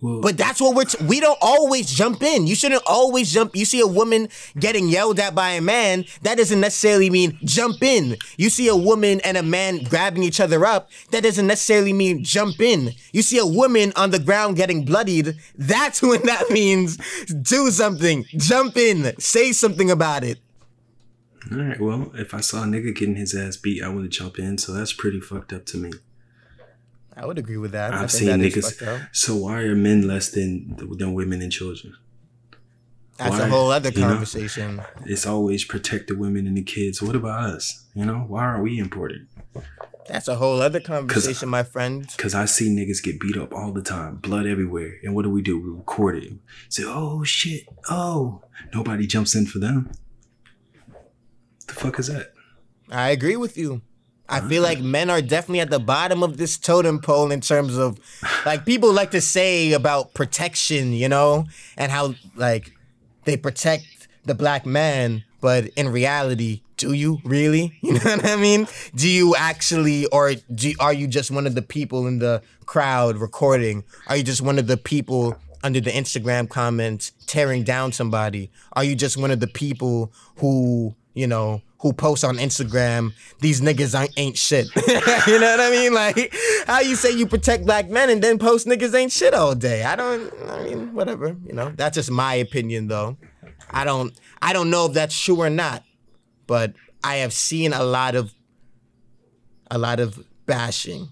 Well, 0.00 0.20
But 0.20 0.36
that's 0.36 0.60
what 0.60 0.76
we're. 0.76 0.84
T- 0.84 1.04
we 1.04 1.18
don't 1.18 1.38
always 1.40 1.90
jump 1.90 2.22
in. 2.22 2.46
You 2.46 2.54
shouldn't 2.54 2.82
always 2.86 3.32
jump. 3.32 3.56
You 3.56 3.64
see 3.64 3.80
a 3.80 3.86
woman 3.86 4.28
getting 4.58 4.88
yelled 4.88 5.18
at 5.18 5.34
by 5.34 5.50
a 5.50 5.60
man. 5.60 6.04
That 6.22 6.38
doesn't 6.38 6.60
necessarily 6.60 7.10
mean 7.10 7.36
jump 7.42 7.82
in. 7.82 8.16
You 8.36 8.48
see 8.48 8.68
a 8.68 8.76
woman 8.76 9.20
and 9.24 9.36
a 9.36 9.42
man 9.42 9.82
grabbing 9.82 10.22
each 10.22 10.38
other 10.40 10.64
up. 10.64 10.88
That 11.10 11.24
doesn't 11.24 11.46
necessarily 11.48 11.92
mean 11.92 12.22
jump 12.22 12.60
in. 12.60 12.92
You 13.12 13.22
see 13.22 13.38
a 13.38 13.46
woman 13.46 13.92
on 13.96 14.10
the 14.10 14.20
ground 14.20 14.56
getting 14.56 14.84
bloodied. 14.84 15.34
That's 15.56 16.00
when 16.08 16.22
that 16.26 16.48
means 16.50 16.96
do 17.26 17.70
something. 17.72 18.24
Jump 18.36 18.76
in. 18.76 19.18
Say 19.18 19.50
something 19.50 19.90
about 19.90 20.22
it. 20.22 20.38
all 21.50 21.58
right. 21.58 21.80
Well, 21.80 22.12
if 22.14 22.34
I 22.34 22.40
saw 22.40 22.62
a 22.62 22.66
nigga 22.66 22.94
getting 22.94 23.16
his 23.16 23.34
ass 23.34 23.56
beat, 23.56 23.82
I 23.82 23.88
wouldn't 23.88 24.12
jump 24.12 24.38
in. 24.38 24.58
So 24.58 24.72
that's 24.72 24.92
pretty 24.92 25.18
fucked 25.18 25.52
up 25.52 25.66
to 25.66 25.76
me. 25.76 25.90
I 27.18 27.26
would 27.26 27.38
agree 27.38 27.56
with 27.56 27.72
that. 27.72 27.92
I've 27.92 28.12
seen 28.12 28.28
niggas. 28.28 29.08
So 29.12 29.34
why 29.36 29.62
are 29.62 29.74
men 29.74 30.06
less 30.06 30.30
than 30.30 30.76
than 30.76 31.14
women 31.14 31.42
and 31.42 31.50
children? 31.50 31.94
That's 33.16 33.36
why, 33.36 33.46
a 33.46 33.48
whole 33.48 33.72
other 33.72 33.90
conversation. 33.90 34.76
Know, 34.76 34.84
it's 35.04 35.26
always 35.26 35.64
protect 35.64 36.06
the 36.06 36.16
women 36.16 36.46
and 36.46 36.56
the 36.56 36.62
kids. 36.62 37.02
What 37.02 37.16
about 37.16 37.50
us? 37.50 37.86
You 37.94 38.04
know, 38.04 38.18
why 38.18 38.44
are 38.44 38.62
we 38.62 38.78
important? 38.78 39.28
That's 40.06 40.28
a 40.28 40.36
whole 40.36 40.62
other 40.62 40.78
conversation, 40.78 41.48
my 41.48 41.64
friend. 41.64 42.06
Because 42.16 42.34
I 42.34 42.44
see 42.44 42.70
niggas 42.70 43.02
get 43.02 43.18
beat 43.18 43.36
up 43.36 43.52
all 43.52 43.72
the 43.72 43.82
time, 43.82 44.16
blood 44.16 44.46
everywhere. 44.46 44.94
And 45.02 45.14
what 45.14 45.24
do 45.24 45.30
we 45.30 45.42
do? 45.42 45.60
We 45.60 45.70
record 45.70 46.22
it. 46.22 46.32
Say, 46.68 46.84
oh 46.86 47.24
shit, 47.24 47.64
oh. 47.90 48.42
Nobody 48.72 49.06
jumps 49.08 49.34
in 49.34 49.46
for 49.46 49.58
them. 49.58 49.90
The 51.66 51.74
fuck 51.74 51.98
is 51.98 52.06
that? 52.06 52.32
I 52.90 53.10
agree 53.10 53.36
with 53.36 53.58
you. 53.58 53.82
I 54.28 54.40
feel 54.40 54.62
like 54.62 54.78
mm-hmm. 54.78 54.90
men 54.90 55.10
are 55.10 55.22
definitely 55.22 55.60
at 55.60 55.70
the 55.70 55.78
bottom 55.78 56.22
of 56.22 56.36
this 56.36 56.58
totem 56.58 57.00
pole 57.00 57.30
in 57.30 57.40
terms 57.40 57.76
of 57.76 57.98
like 58.44 58.66
people 58.66 58.92
like 58.92 59.10
to 59.12 59.20
say 59.20 59.72
about 59.72 60.12
protection, 60.14 60.92
you 60.92 61.08
know, 61.08 61.46
and 61.76 61.90
how 61.90 62.14
like 62.36 62.72
they 63.24 63.36
protect 63.36 64.08
the 64.24 64.34
black 64.34 64.66
man, 64.66 65.24
but 65.40 65.68
in 65.76 65.88
reality, 65.88 66.60
do 66.76 66.92
you 66.92 67.18
really? 67.24 67.78
You 67.82 67.94
know 67.94 68.00
what 68.04 68.24
I 68.24 68.36
mean? 68.36 68.66
Do 68.94 69.08
you 69.08 69.34
actually, 69.34 70.06
or 70.06 70.34
do, 70.54 70.72
are 70.78 70.92
you 70.92 71.06
just 71.06 71.30
one 71.30 71.46
of 71.46 71.54
the 71.54 71.62
people 71.62 72.06
in 72.06 72.18
the 72.18 72.42
crowd 72.66 73.16
recording? 73.16 73.84
Are 74.06 74.16
you 74.16 74.22
just 74.22 74.42
one 74.42 74.58
of 74.58 74.66
the 74.66 74.76
people 74.76 75.36
under 75.62 75.80
the 75.80 75.90
Instagram 75.90 76.48
comments 76.48 77.12
tearing 77.26 77.64
down 77.64 77.92
somebody? 77.92 78.50
Are 78.74 78.84
you 78.84 78.94
just 78.94 79.16
one 79.16 79.30
of 79.30 79.40
the 79.40 79.46
people 79.46 80.12
who, 80.36 80.94
you 81.14 81.26
know, 81.26 81.62
who 81.80 81.92
post 81.92 82.24
on 82.24 82.36
Instagram, 82.36 83.12
these 83.40 83.60
niggas 83.60 83.94
ain't 84.16 84.36
shit. 84.36 84.66
you 84.76 85.38
know 85.38 85.50
what 85.50 85.60
I 85.60 85.70
mean? 85.70 85.94
Like, 85.94 86.34
how 86.66 86.80
you 86.80 86.96
say 86.96 87.12
you 87.12 87.26
protect 87.26 87.64
black 87.64 87.88
men 87.88 88.10
and 88.10 88.22
then 88.22 88.38
post 88.38 88.66
niggas 88.66 88.94
ain't 88.94 89.12
shit 89.12 89.34
all 89.34 89.54
day? 89.54 89.84
I 89.84 89.94
don't, 89.94 90.32
I 90.48 90.64
mean, 90.64 90.94
whatever, 90.94 91.36
you 91.46 91.52
know, 91.52 91.72
that's 91.76 91.94
just 91.94 92.10
my 92.10 92.34
opinion 92.34 92.88
though. 92.88 93.16
I 93.70 93.84
don't, 93.84 94.18
I 94.42 94.52
don't 94.52 94.70
know 94.70 94.86
if 94.86 94.94
that's 94.94 95.18
true 95.18 95.40
or 95.40 95.50
not, 95.50 95.84
but 96.46 96.74
I 97.04 97.16
have 97.16 97.32
seen 97.32 97.72
a 97.72 97.84
lot 97.84 98.14
of, 98.14 98.32
a 99.70 99.78
lot 99.78 100.00
of 100.00 100.24
bashing 100.46 101.08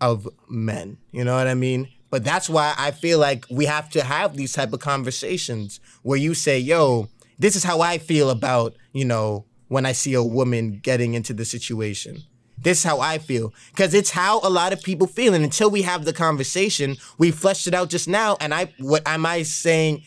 of 0.00 0.28
men. 0.48 0.98
You 1.12 1.24
know 1.24 1.36
what 1.36 1.46
I 1.46 1.54
mean? 1.54 1.88
But 2.10 2.24
that's 2.24 2.48
why 2.48 2.74
I 2.78 2.90
feel 2.90 3.18
like 3.18 3.44
we 3.50 3.64
have 3.66 3.90
to 3.90 4.02
have 4.02 4.36
these 4.36 4.52
type 4.52 4.72
of 4.72 4.80
conversations 4.80 5.80
where 6.02 6.18
you 6.18 6.34
say, 6.34 6.58
yo, 6.58 7.08
this 7.38 7.56
is 7.56 7.64
how 7.64 7.80
I 7.80 7.98
feel 7.98 8.30
about, 8.30 8.74
you 8.92 9.04
know, 9.04 9.46
when 9.74 9.84
I 9.84 9.90
see 9.90 10.14
a 10.14 10.22
woman 10.22 10.78
getting 10.80 11.14
into 11.14 11.34
the 11.34 11.44
situation. 11.44 12.22
This 12.56 12.78
is 12.78 12.84
how 12.84 13.00
I 13.00 13.18
feel. 13.18 13.52
Because 13.72 13.92
it's 13.92 14.10
how 14.10 14.38
a 14.44 14.48
lot 14.48 14.72
of 14.72 14.80
people 14.80 15.08
feel. 15.08 15.34
And 15.34 15.42
until 15.42 15.68
we 15.68 15.82
have 15.82 16.04
the 16.04 16.12
conversation, 16.12 16.96
we 17.18 17.32
fleshed 17.32 17.66
it 17.66 17.74
out 17.74 17.90
just 17.90 18.06
now. 18.06 18.36
And 18.40 18.54
I 18.54 18.72
what 18.78 19.02
am 19.04 19.26
I 19.26 19.42
saying? 19.42 20.04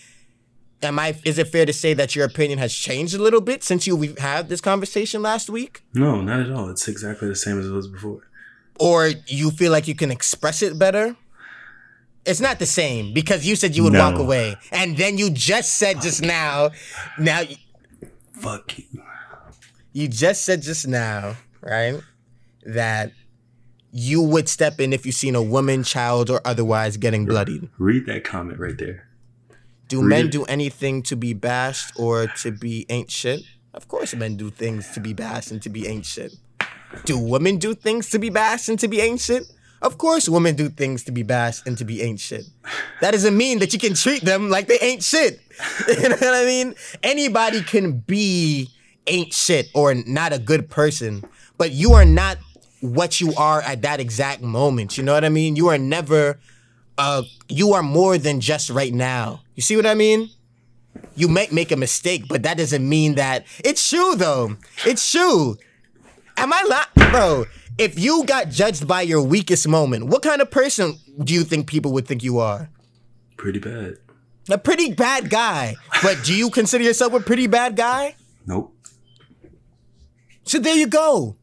Am 0.81 0.97
I 0.97 1.19
is 1.25 1.37
it 1.37 1.49
fair 1.49 1.65
to 1.65 1.73
say 1.73 1.93
that 1.95 2.15
your 2.15 2.23
opinion 2.23 2.59
has 2.59 2.73
changed 2.73 3.13
a 3.13 3.21
little 3.21 3.41
bit 3.41 3.61
since 3.61 3.85
you 3.85 3.93
we've 3.97 4.17
had 4.17 4.47
this 4.47 4.61
conversation 4.61 5.21
last 5.21 5.49
week? 5.49 5.81
No, 5.93 6.21
not 6.21 6.39
at 6.39 6.49
all. 6.49 6.69
It's 6.69 6.87
exactly 6.87 7.27
the 7.27 7.35
same 7.35 7.59
as 7.59 7.67
it 7.67 7.71
was 7.71 7.89
before. 7.89 8.21
Or 8.79 9.09
you 9.27 9.51
feel 9.51 9.73
like 9.73 9.85
you 9.89 9.95
can 9.95 10.11
express 10.11 10.61
it 10.61 10.79
better? 10.79 11.17
It's 12.25 12.39
not 12.39 12.59
the 12.59 12.65
same 12.65 13.13
because 13.13 13.45
you 13.45 13.57
said 13.57 13.75
you 13.75 13.83
would 13.83 13.93
no. 13.93 13.99
walk 13.99 14.17
away. 14.17 14.55
And 14.71 14.95
then 14.95 15.17
you 15.17 15.29
just 15.29 15.77
said 15.77 16.01
just 16.01 16.21
now, 16.21 16.71
now 17.19 17.41
Fuck 18.39 18.77
you 18.77 19.01
you 19.97 20.07
just 20.07 20.45
said 20.45 20.61
just 20.61 20.87
now, 20.87 21.35
right, 21.59 21.99
that 22.63 23.11
you 23.91 24.21
would 24.21 24.47
step 24.47 24.79
in 24.79 24.93
if 24.93 25.07
you 25.07 25.11
seen 25.11 25.33
a 25.33 25.41
woman, 25.41 25.83
child, 25.83 26.29
or 26.29 26.39
otherwise 26.45 26.97
getting 26.97 27.25
bloodied. 27.25 27.67
Read 27.79 28.05
that 28.05 28.23
comment 28.23 28.59
right 28.59 28.77
there. 28.77 29.07
Do 29.87 30.01
Read 30.01 30.07
men 30.07 30.25
it. 30.25 30.31
do 30.31 30.43
anything 30.43 31.01
to 31.03 31.15
be 31.15 31.33
bashed 31.33 31.99
or 31.99 32.27
to 32.27 32.51
be 32.51 32.85
ain't 32.89 33.09
shit? 33.09 33.41
Of 33.73 33.87
course, 33.87 34.13
men 34.13 34.35
do 34.37 34.51
things 34.51 34.91
to 34.91 34.99
be 34.99 35.13
bashed 35.13 35.49
and 35.49 35.63
to 35.63 35.69
be 35.69 35.87
ain't 35.87 36.05
shit. 36.05 36.35
Do 37.05 37.17
women 37.17 37.57
do 37.57 37.73
things 37.73 38.11
to 38.11 38.19
be 38.19 38.29
bashed 38.29 38.69
and 38.69 38.77
to 38.79 38.87
be 38.87 39.01
ain't 39.01 39.19
shit? 39.19 39.51
Of 39.81 39.97
course, 39.97 40.29
women 40.29 40.55
do 40.55 40.69
things 40.69 41.03
to 41.05 41.11
be 41.11 41.23
bashed 41.23 41.65
and 41.65 41.75
to 41.79 41.85
be 41.85 42.03
ain't 42.03 42.19
shit. 42.19 42.45
That 43.01 43.11
doesn't 43.11 43.35
mean 43.35 43.59
that 43.59 43.73
you 43.73 43.79
can 43.79 43.95
treat 43.95 44.23
them 44.23 44.51
like 44.51 44.67
they 44.67 44.77
ain't 44.79 45.03
shit. 45.03 45.39
you 45.87 46.09
know 46.09 46.17
what 46.17 46.33
I 46.35 46.45
mean? 46.45 46.75
Anybody 47.01 47.63
can 47.63 47.99
be 47.99 48.69
ain't 49.07 49.33
shit 49.33 49.69
or 49.73 49.93
not 49.93 50.33
a 50.33 50.39
good 50.39 50.69
person, 50.69 51.23
but 51.57 51.71
you 51.71 51.93
are 51.93 52.05
not 52.05 52.37
what 52.81 53.19
you 53.19 53.33
are 53.35 53.61
at 53.61 53.81
that 53.81 53.99
exact 53.99 54.41
moment. 54.41 54.97
You 54.97 55.03
know 55.03 55.13
what 55.13 55.25
I 55.25 55.29
mean? 55.29 55.55
You 55.55 55.67
are 55.69 55.77
never 55.77 56.39
uh 56.97 57.23
you 57.49 57.73
are 57.73 57.83
more 57.83 58.17
than 58.17 58.39
just 58.39 58.69
right 58.69 58.93
now. 58.93 59.41
You 59.55 59.61
see 59.61 59.75
what 59.75 59.85
I 59.85 59.93
mean? 59.93 60.29
You 61.15 61.27
might 61.27 61.51
make 61.51 61.71
a 61.71 61.75
mistake, 61.75 62.27
but 62.27 62.43
that 62.43 62.57
doesn't 62.57 62.87
mean 62.87 63.15
that 63.15 63.45
it's 63.63 63.87
true 63.89 64.15
though. 64.15 64.55
It's 64.85 65.11
true. 65.11 65.57
Am 66.37 66.53
I 66.53 66.63
lying? 66.63 67.11
Bro, 67.11 67.45
if 67.77 67.97
you 67.97 68.23
got 68.25 68.49
judged 68.49 68.87
by 68.87 69.01
your 69.01 69.21
weakest 69.21 69.67
moment, 69.67 70.07
what 70.07 70.21
kind 70.21 70.41
of 70.41 70.51
person 70.51 70.97
do 71.23 71.33
you 71.33 71.43
think 71.43 71.67
people 71.67 71.91
would 71.93 72.07
think 72.07 72.23
you 72.23 72.37
are? 72.39 72.69
Pretty 73.37 73.59
bad. 73.59 73.97
A 74.49 74.57
pretty 74.57 74.93
bad 74.93 75.29
guy. 75.29 75.75
But 76.01 76.23
do 76.23 76.35
you 76.35 76.49
consider 76.49 76.83
yourself 76.83 77.13
a 77.13 77.19
pretty 77.19 77.47
bad 77.47 77.75
guy? 77.75 78.15
Nope. 78.45 78.76
So 80.47 80.59
there 80.59 80.75
you 80.75 80.87
go. 80.87 81.35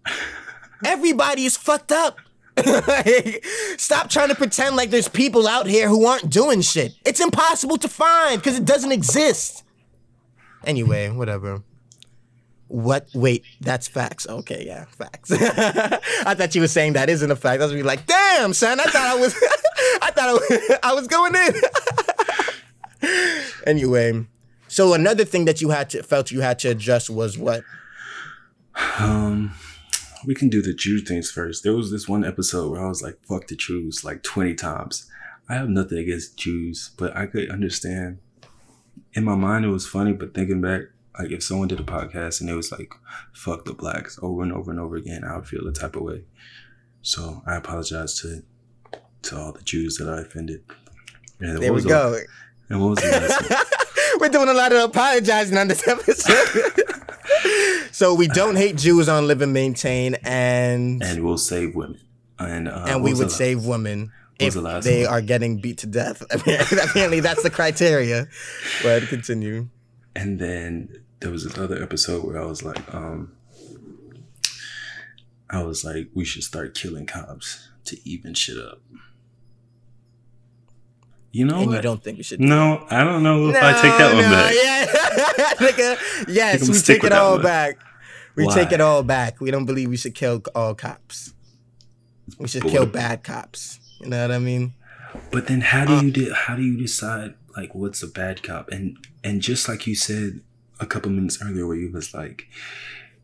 Everybody 0.85 1.45
is 1.45 1.57
fucked 1.57 1.93
up. 1.93 2.19
Stop 3.77 4.09
trying 4.09 4.29
to 4.29 4.35
pretend 4.35 4.77
like 4.77 4.91
there's 4.91 5.09
people 5.09 5.47
out 5.47 5.67
here 5.67 5.89
who 5.89 6.07
aren't 6.07 6.31
doing 6.31 6.63
shit. 6.63 6.95
It's 7.05 7.21
impossible 7.21 7.77
to 7.79 7.89
find 7.89 8.41
because 8.41 8.57
it 8.59 8.65
doesn't 8.65 8.93
exist. 8.93 9.63
Anyway, 10.65 11.11
whatever. 11.11 11.63
What? 12.69 13.09
Wait, 13.15 13.45
that's 13.61 13.89
facts. 13.89 14.27
Okay, 14.27 14.65
yeah, 14.67 14.87
facts. 14.87 15.31
I 15.33 16.35
thought 16.35 16.55
you 16.55 16.63
were 16.63 16.69
saying 16.69 16.95
that 16.95 17.11
isn't 17.11 17.31
a 17.31 17.37
fact. 17.37 17.61
I 17.61 17.67
was 17.67 17.75
be 17.75 17.83
like, 17.83 18.07
damn, 18.07 18.55
son. 18.55 18.81
I 18.81 18.85
thought 18.85 19.07
I 19.07 19.17
was, 19.17 19.35
I 20.03 20.11
thought 20.13 20.29
I 20.29 20.33
was, 20.33 20.79
I 20.83 20.95
was 20.95 21.09
going 21.09 21.35
in. 21.35 23.11
anyway, 23.67 24.25
so 24.69 24.95
another 24.95 25.25
thing 25.27 25.45
that 25.45 25.61
you 25.61 25.71
had 25.71 25.91
to 25.91 26.03
felt 26.03 26.31
you 26.31 26.41
had 26.41 26.59
to 26.61 26.71
adjust 26.71 27.11
was 27.11 27.37
what? 27.37 27.65
Um, 28.99 29.55
we 30.27 30.35
can 30.35 30.49
do 30.49 30.63
the 30.63 30.75
Jew 30.75 31.01
things 31.01 31.31
first. 31.31 31.63
There 31.63 31.75
was 31.75 31.91
this 31.91 32.09
one 32.09 32.25
episode 32.25 32.71
where 32.71 32.85
I 32.85 32.89
was 32.89 33.03
like, 33.03 33.19
"Fuck 33.27 33.47
the 33.49 33.57
Jews" 33.57 34.05
like 34.05 34.23
twenty 34.23 34.55
times. 34.55 35.11
I 35.49 35.55
have 35.55 35.69
nothing 35.69 35.99
against 35.99 36.37
Jews, 36.39 36.91
but 36.97 37.17
I 37.17 37.27
could 37.27 37.51
understand. 37.51 38.19
In 39.13 39.25
my 39.25 39.35
mind, 39.37 39.65
it 39.65 39.69
was 39.69 39.87
funny, 39.87 40.13
but 40.13 40.35
thinking 40.35 40.61
back, 40.61 40.83
like 41.19 41.31
if 41.31 41.43
someone 41.43 41.69
did 41.69 41.81
a 41.81 41.85
podcast 41.85 42.41
and 42.41 42.51
it 42.51 42.55
was 42.55 42.73
like 42.73 42.93
"fuck 43.33 43.65
the 43.65 43.75
blacks" 43.75 44.19
over 44.23 44.43
and 44.43 44.53
over 44.53 44.71
and 44.71 44.81
over 44.81 44.97
again, 44.97 45.25
I 45.25 45.37
would 45.37 45.47
feel 45.47 45.65
the 45.65 45.73
type 45.73 45.97
of 45.97 46.03
way. 46.03 46.25
So 47.03 47.43
I 47.47 47.57
apologize 47.57 48.19
to 48.21 48.43
to 49.23 49.39
all 49.39 49.53
the 49.53 49.63
Jews 49.63 49.97
that 49.99 50.09
I 50.09 50.23
offended. 50.23 50.63
And 51.41 51.59
there 51.63 51.73
we 51.73 51.83
go. 51.83 52.19
and 52.69 52.81
what 52.81 52.91
was 52.91 52.99
the 52.99 53.85
We're 54.21 54.29
doing 54.29 54.49
a 54.49 54.55
lot 54.55 54.73
of 54.73 54.91
apologizing 54.91 55.59
on 55.59 55.69
this 55.69 55.87
episode. 55.89 56.81
so 57.95 58.13
we 58.13 58.27
don't 58.27 58.57
hate 58.57 58.77
Jews 58.77 59.09
on 59.09 59.29
Live 59.29 59.41
and 59.41 59.53
Maintain, 59.53 60.17
and 60.25 61.01
and 61.01 61.25
we'll 61.25 61.39
save 61.39 61.77
women, 61.77 62.01
and 62.41 62.69
uh, 62.69 62.87
and 62.89 63.05
we 63.05 63.15
would 63.15 63.31
save 63.31 63.65
women 63.65 64.11
if 64.41 64.55
the 64.55 64.81
they 64.81 65.05
one? 65.05 65.13
are 65.13 65.21
getting 65.21 65.59
beat 65.61 65.79
to 65.79 65.87
death. 65.87 66.21
Apparently, 66.31 67.21
that's 67.21 67.45
the 67.45 67.51
criteria. 67.51 68.27
But 68.83 69.07
continue. 69.07 69.69
And 70.17 70.41
then 70.41 71.05
there 71.21 71.31
was 71.31 71.47
another 71.47 71.81
episode 71.81 72.25
where 72.25 72.43
I 72.43 72.45
was 72.45 72.65
like, 72.65 72.93
um, 72.93 73.33
I 75.49 75.63
was 75.63 75.85
like, 75.85 76.09
we 76.15 76.25
should 76.25 76.43
start 76.43 76.75
killing 76.75 77.07
cops 77.07 77.69
to 77.85 77.97
even 78.09 78.35
shit 78.35 78.59
up. 78.59 78.81
You 81.35 81.45
know 81.45 81.59
and 81.59 81.67
what? 81.67 81.75
you 81.75 81.83
don't 81.83 82.01
think 82.01 82.19
we 82.19 82.23
should? 82.23 82.39
No, 82.39 82.87
I 82.91 83.03
don't 83.03 83.25
know 83.25 83.49
if 83.49 83.55
no, 83.55 83.61
I 83.61 83.73
take 83.73 83.99
that 83.99 84.13
no, 84.13 84.23
one 84.23 84.31
back. 84.31 85.77
Yeah, 85.77 86.25
yes, 86.29 86.69
we 86.69 86.79
take 86.79 87.03
it 87.03 87.11
all 87.11 87.33
one. 87.33 87.43
back. 87.43 87.81
We 88.37 88.47
Why? 88.47 88.55
take 88.55 88.71
it 88.71 88.81
all 88.81 89.03
back. 89.03 89.41
We 89.41 89.51
don't 89.51 89.65
believe 89.65 89.89
we 89.89 89.97
should 89.97 90.15
kill 90.15 90.43
all 90.55 90.77
cops. 90.77 91.35
We 92.39 92.47
should 92.47 92.63
but 92.63 92.71
kill 92.71 92.87
bad 92.87 93.25
cops. 93.25 93.81
You 94.01 94.11
know 94.11 94.23
what 94.23 94.31
I 94.31 94.39
mean? 94.39 94.75
But 95.33 95.49
then, 95.49 95.61
how 95.61 95.85
do 95.85 95.95
uh, 95.95 96.03
you 96.03 96.13
de- 96.13 96.33
how 96.33 96.55
do 96.55 96.63
you 96.63 96.79
decide 96.79 97.35
like 97.57 97.75
what's 97.75 98.01
a 98.01 98.07
bad 98.07 98.45
cop? 98.45 98.71
And 98.71 98.97
and 99.25 99.43
just 99.43 99.69
like 99.69 99.89
you 99.89 99.97
said 99.97 100.39
a 100.79 100.87
couple 100.87 101.11
minutes 101.11 101.43
earlier, 101.43 101.67
where 101.67 101.77
you 101.77 101.91
was 101.91 102.15
like, 102.15 102.47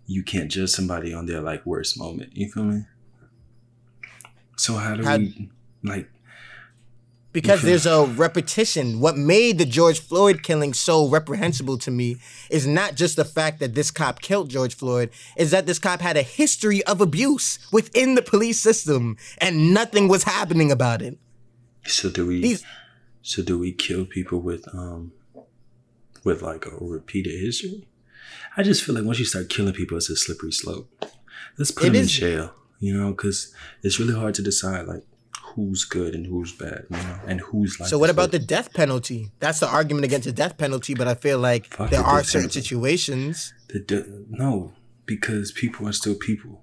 you 0.07 0.25
can't 0.25 0.51
judge 0.51 0.71
somebody 0.71 1.15
on 1.15 1.27
their 1.27 1.41
like 1.41 1.65
worst 1.65 1.97
moment. 1.97 2.37
You 2.37 2.51
feel 2.51 2.65
me? 2.65 2.87
So 4.57 4.75
how 4.75 4.97
do 4.97 5.05
how, 5.05 5.19
we 5.19 5.49
like? 5.85 6.11
Because 7.33 7.63
there's 7.63 7.87
a 7.87 8.05
repetition. 8.05 9.01
What 9.01 9.17
made 9.17 9.59
the 9.59 9.65
George 9.65 10.01
Floyd 10.01 10.43
killing 10.43 10.75
so 10.75 11.09
reprehensible 11.09 11.79
to 11.79 11.91
me 11.91 12.17
is 12.51 12.67
not 12.67 12.95
just 12.95 13.17
the 13.17 13.25
fact 13.25 13.61
that 13.61 13.75
this 13.75 13.91
cop 13.91 14.21
killed 14.21 14.51
George 14.51 14.75
Floyd, 14.75 15.11
is 15.37 15.51
that 15.51 15.67
this 15.67 15.79
cop 15.79 16.01
had 16.01 16.17
a 16.17 16.23
history 16.23 16.83
of 16.85 17.01
abuse 17.01 17.59
within 17.73 18.15
the 18.15 18.23
police 18.23 18.61
system 18.61 19.17
and 19.39 19.73
nothing 19.73 20.09
was 20.09 20.25
happening 20.25 20.73
about 20.73 21.03
it. 21.03 21.19
So 21.87 22.11
do 22.11 22.27
we 22.27 22.41
These, 22.41 22.65
so 23.23 23.43
do 23.43 23.59
we 23.59 23.73
kill 23.73 24.05
people 24.05 24.41
with 24.41 24.67
um 24.75 25.13
with 26.25 26.43
like 26.43 26.67
a 26.67 26.77
repeated 26.81 27.41
history? 27.41 27.87
I 28.57 28.63
just 28.63 28.83
feel 28.83 28.95
like 28.95 29.05
once 29.05 29.19
you 29.19 29.25
start 29.25 29.49
killing 29.49 29.73
people, 29.73 29.97
it's 29.97 30.11
a 30.11 30.17
slippery 30.17 30.53
slope. 30.53 30.91
Let's 31.57 31.71
put 31.71 31.85
them 31.85 31.95
in 31.95 32.07
jail, 32.07 32.53
you 32.79 32.97
know, 32.97 33.11
because 33.11 33.55
it's 33.83 33.99
really 33.99 34.15
hard 34.15 34.35
to 34.35 34.43
decide 34.43 34.87
like 34.87 35.05
who's 35.55 35.85
good 35.85 36.15
and 36.15 36.27
who's 36.27 36.53
bad, 36.53 36.85
you 36.91 36.97
know, 36.97 37.19
and 37.27 37.41
who's 37.41 37.79
like. 37.81 37.89
So 37.89 37.99
what 37.99 38.11
about 38.11 38.31
the 38.31 38.39
death 38.39 38.73
penalty? 38.75 39.31
That's 39.41 39.61
the 39.61 39.69
argument 39.69 40.05
against 40.05 40.27
the 40.27 40.33
death 40.33 40.57
penalty, 40.59 40.95
but 40.95 41.09
I 41.09 41.15
feel 41.15 41.39
like 41.39 41.67
Fuck 41.75 41.91
there 41.91 42.03
the 42.03 42.07
are 42.09 42.23
certain 42.23 42.49
penalty. 42.49 42.61
situations. 42.61 43.53
The 43.69 43.81
de- 43.81 44.25
no, 44.29 44.73
because 45.07 45.53
people 45.53 45.87
are 45.89 45.93
still 45.93 46.15
people, 46.15 46.63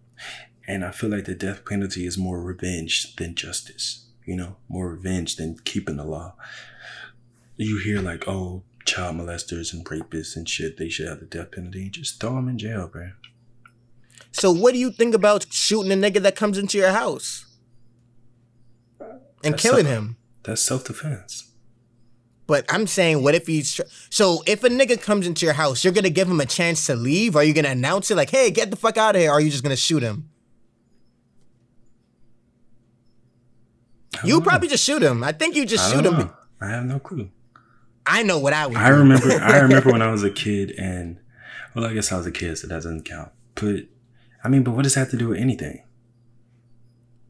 and 0.68 0.84
I 0.86 0.92
feel 0.92 1.10
like 1.10 1.26
the 1.26 1.36
death 1.36 1.66
penalty 1.66 2.06
is 2.06 2.18
more 2.18 2.42
revenge 2.42 3.16
than 3.16 3.36
justice. 3.36 4.06
You 4.26 4.36
know, 4.36 4.58
more 4.68 4.90
revenge 4.92 5.38
than 5.38 5.58
keeping 5.64 5.96
the 5.98 6.04
law. 6.04 6.36
You 7.56 7.80
hear 7.80 8.02
like, 8.02 8.28
oh, 8.28 8.64
child 8.86 9.16
molesters 9.16 9.74
and 9.74 9.86
rapists 9.86 10.36
and 10.36 10.48
shit, 10.48 10.78
they 10.78 10.90
should 10.90 11.08
have 11.08 11.20
the 11.22 11.26
death 11.26 11.52
penalty. 11.52 11.90
Just 11.90 12.20
throw 12.20 12.36
them 12.36 12.50
in 12.50 12.58
jail, 12.58 12.88
bro. 12.88 13.12
So 14.34 14.52
what 14.52 14.74
do 14.74 14.80
you 14.80 14.92
think 14.92 15.16
about 15.16 15.48
shooting 15.52 15.92
a 15.92 15.96
nigga 15.96 16.22
that 16.22 16.36
comes 16.36 16.58
into 16.58 16.78
your 16.78 16.92
house? 16.92 17.46
And 19.44 19.54
that's 19.54 19.62
killing 19.64 19.86
self, 19.86 19.98
him. 19.98 20.18
That's 20.44 20.62
self 20.62 20.86
defense. 20.86 21.52
But 22.48 22.66
I'm 22.70 22.88
saying, 22.88 23.24
what 23.24 23.36
if 23.36 23.48
he's 23.48 23.82
so? 24.10 24.42
If 24.48 24.64
a 24.64 24.70
nigga 24.70 25.02
comes 25.02 25.28
into 25.28 25.46
your 25.46 25.54
house, 25.54 25.84
you're 25.84 25.94
gonna 25.94 26.10
give 26.10 26.30
him 26.30 26.40
a 26.40 26.46
chance 26.46 26.86
to 26.86 26.96
leave? 26.96 27.36
Are 27.36 27.44
you 27.44 27.54
gonna 27.54 27.70
announce 27.70 28.10
it 28.10 28.16
like, 28.16 28.30
"Hey, 28.30 28.52
get 28.52 28.72
the 28.72 28.78
fuck 28.78 28.98
out 28.98 29.16
of 29.16 29.22
here"? 29.22 29.32
Or 29.32 29.34
are 29.34 29.42
you 29.42 29.50
just 29.50 29.64
gonna 29.64 29.76
shoot 29.76 30.02
him? 30.02 30.30
You 34.24 34.42
probably 34.42 34.68
just 34.68 34.84
shoot 34.84 35.04
him. 35.04 35.24
I 35.24 35.32
think 35.32 35.56
you 35.56 35.66
just 35.66 35.92
shoot 35.92 36.04
know. 36.04 36.14
him. 36.14 36.30
I 36.62 36.70
have 36.70 36.86
no 36.86 37.00
clue. 37.00 37.30
I 38.06 38.24
know 38.24 38.40
what 38.40 38.54
I 38.54 38.66
would. 38.66 38.78
I 38.78 38.90
do. 38.90 38.96
remember. 38.96 39.32
I 39.32 39.60
remember 39.62 39.92
when 39.92 40.02
I 40.02 40.10
was 40.10 40.24
a 40.24 40.32
kid, 40.32 40.72
and 40.78 41.20
well, 41.76 41.86
I 41.86 41.94
guess 41.94 42.12
I 42.12 42.18
was 42.18 42.26
a 42.26 42.32
kid, 42.32 42.58
so 42.58 42.68
that 42.68 42.76
doesn't 42.76 43.04
count. 43.04 43.32
But 43.56 43.88
I 44.44 44.50
mean, 44.50 44.64
but 44.64 44.72
what 44.72 44.84
does 44.84 44.94
that 44.94 45.02
have 45.02 45.12
to 45.12 45.18
do 45.18 45.28
with 45.30 45.40
anything? 45.40 45.84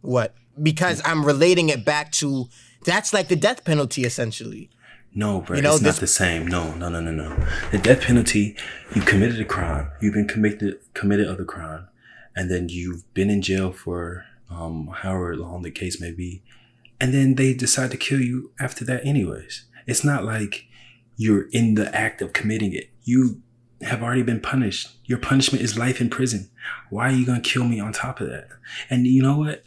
What? 0.01 0.35
Because 0.61 1.01
I'm 1.05 1.25
relating 1.25 1.69
it 1.69 1.85
back 1.85 2.11
to 2.13 2.47
that's 2.85 3.13
like 3.13 3.27
the 3.27 3.35
death 3.35 3.63
penalty 3.65 4.03
essentially. 4.03 4.69
No, 5.13 5.41
bro, 5.41 5.55
you 5.55 5.61
know, 5.63 5.71
it's 5.73 5.79
this- 5.81 5.95
not 5.95 5.99
the 5.99 6.07
same. 6.07 6.47
No, 6.47 6.73
no, 6.75 6.89
no, 6.89 6.99
no, 7.01 7.11
no. 7.11 7.35
The 7.71 7.77
death 7.79 8.01
penalty, 8.01 8.55
you 8.93 9.01
committed 9.01 9.39
a 9.39 9.45
crime, 9.45 9.89
you've 10.01 10.13
been 10.13 10.27
committed 10.27 10.79
committed 10.93 11.27
other 11.27 11.45
crime, 11.45 11.87
and 12.35 12.51
then 12.51 12.69
you've 12.69 13.11
been 13.13 13.29
in 13.29 13.41
jail 13.41 13.71
for 13.71 14.25
um 14.49 14.87
however 15.01 15.35
long 15.35 15.63
the 15.63 15.71
case 15.71 15.99
may 15.99 16.11
be, 16.11 16.43
and 17.01 17.13
then 17.13 17.35
they 17.35 17.53
decide 17.53 17.91
to 17.91 17.97
kill 17.97 18.21
you 18.21 18.51
after 18.59 18.85
that 18.85 19.05
anyways. 19.05 19.65
It's 19.87 20.03
not 20.03 20.23
like 20.23 20.65
you're 21.15 21.47
in 21.51 21.75
the 21.75 21.93
act 21.95 22.21
of 22.21 22.33
committing 22.33 22.73
it. 22.73 22.89
You 23.03 23.41
have 23.81 24.03
already 24.03 24.23
been 24.23 24.39
punished. 24.39 24.89
Your 25.05 25.17
punishment 25.19 25.63
is 25.63 25.77
life 25.77 25.99
in 26.01 26.09
prison. 26.09 26.49
Why 26.89 27.09
are 27.09 27.15
you 27.15 27.25
gonna 27.25 27.41
kill 27.41 27.63
me 27.63 27.79
on 27.79 27.91
top 27.91 28.19
of 28.21 28.27
that? 28.29 28.49
And 28.89 29.07
you 29.07 29.21
know 29.23 29.37
what? 29.37 29.63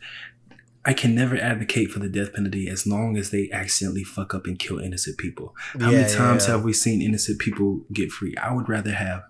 I 0.84 0.94
can 0.94 1.14
never 1.14 1.36
advocate 1.36 1.90
for 1.90 1.98
the 1.98 2.08
death 2.08 2.32
penalty 2.32 2.68
as 2.68 2.86
long 2.86 3.18
as 3.18 3.30
they 3.30 3.50
accidentally 3.52 4.04
fuck 4.04 4.34
up 4.34 4.46
and 4.46 4.58
kill 4.58 4.78
innocent 4.78 5.18
people. 5.18 5.54
How 5.78 5.90
yeah, 5.90 6.02
many 6.02 6.12
times 6.14 6.46
yeah. 6.46 6.54
have 6.54 6.64
we 6.64 6.72
seen 6.72 7.02
innocent 7.02 7.38
people 7.38 7.82
get 7.92 8.10
free? 8.10 8.34
I 8.36 8.54
would 8.54 8.68
rather 8.68 8.92
have 8.92 9.24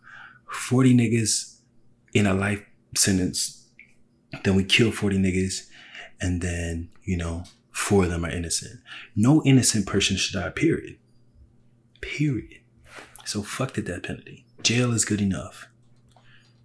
40 0.48 0.94
niggas 0.94 1.56
in 2.14 2.26
a 2.26 2.34
life 2.34 2.62
sentence 2.96 3.68
than 4.44 4.54
we 4.54 4.64
kill 4.64 4.92
40 4.92 5.18
niggas 5.18 5.66
and 6.20 6.40
then, 6.40 6.90
you 7.02 7.16
know, 7.16 7.44
four 7.70 8.04
of 8.04 8.10
them 8.10 8.24
are 8.24 8.30
innocent. 8.30 8.80
No 9.16 9.42
innocent 9.44 9.86
person 9.86 10.16
should 10.16 10.38
die, 10.38 10.50
period. 10.50 10.98
Period. 12.00 12.60
So 13.24 13.42
fuck 13.42 13.74
the 13.74 13.82
death 13.82 14.04
penalty. 14.04 14.44
Jail 14.62 14.92
is 14.92 15.04
good 15.04 15.20
enough. 15.20 15.69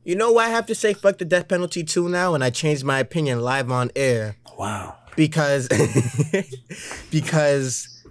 You 0.05 0.15
know 0.15 0.31
why 0.31 0.45
I 0.45 0.49
have 0.49 0.67
to 0.67 0.75
say 0.75 0.93
fuck 0.93 1.17
the 1.17 1.25
death 1.25 1.47
penalty 1.47 1.83
too 1.83 2.07
now? 2.07 2.35
And 2.35 2.43
I 2.43 2.51
changed 2.51 2.83
my 2.83 2.99
opinion 2.99 3.41
live 3.41 3.71
on 3.71 3.89
air. 3.95 4.37
Wow. 4.55 4.95
Because 5.15 5.67
because 7.11 8.03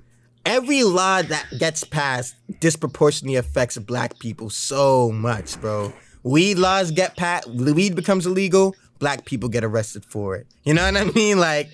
every 0.45 0.83
law 0.83 1.23
that 1.23 1.47
gets 1.57 1.85
passed 1.85 2.35
disproportionately 2.59 3.37
affects 3.37 3.79
black 3.79 4.19
people 4.19 4.51
so 4.51 5.13
much, 5.13 5.61
bro. 5.61 5.93
Weed 6.25 6.59
laws 6.59 6.91
get 6.91 7.17
passed, 7.17 7.47
weed 7.49 7.95
becomes 7.95 8.27
illegal, 8.27 8.75
black 9.05 9.27
people 9.27 9.51
get 9.51 9.63
arrested 9.63 10.03
for 10.03 10.35
it. 10.35 10.47
You 10.65 10.73
know 10.73 10.83
what 10.83 10.97
I 10.97 11.05
mean? 11.05 11.39
Like 11.39 11.69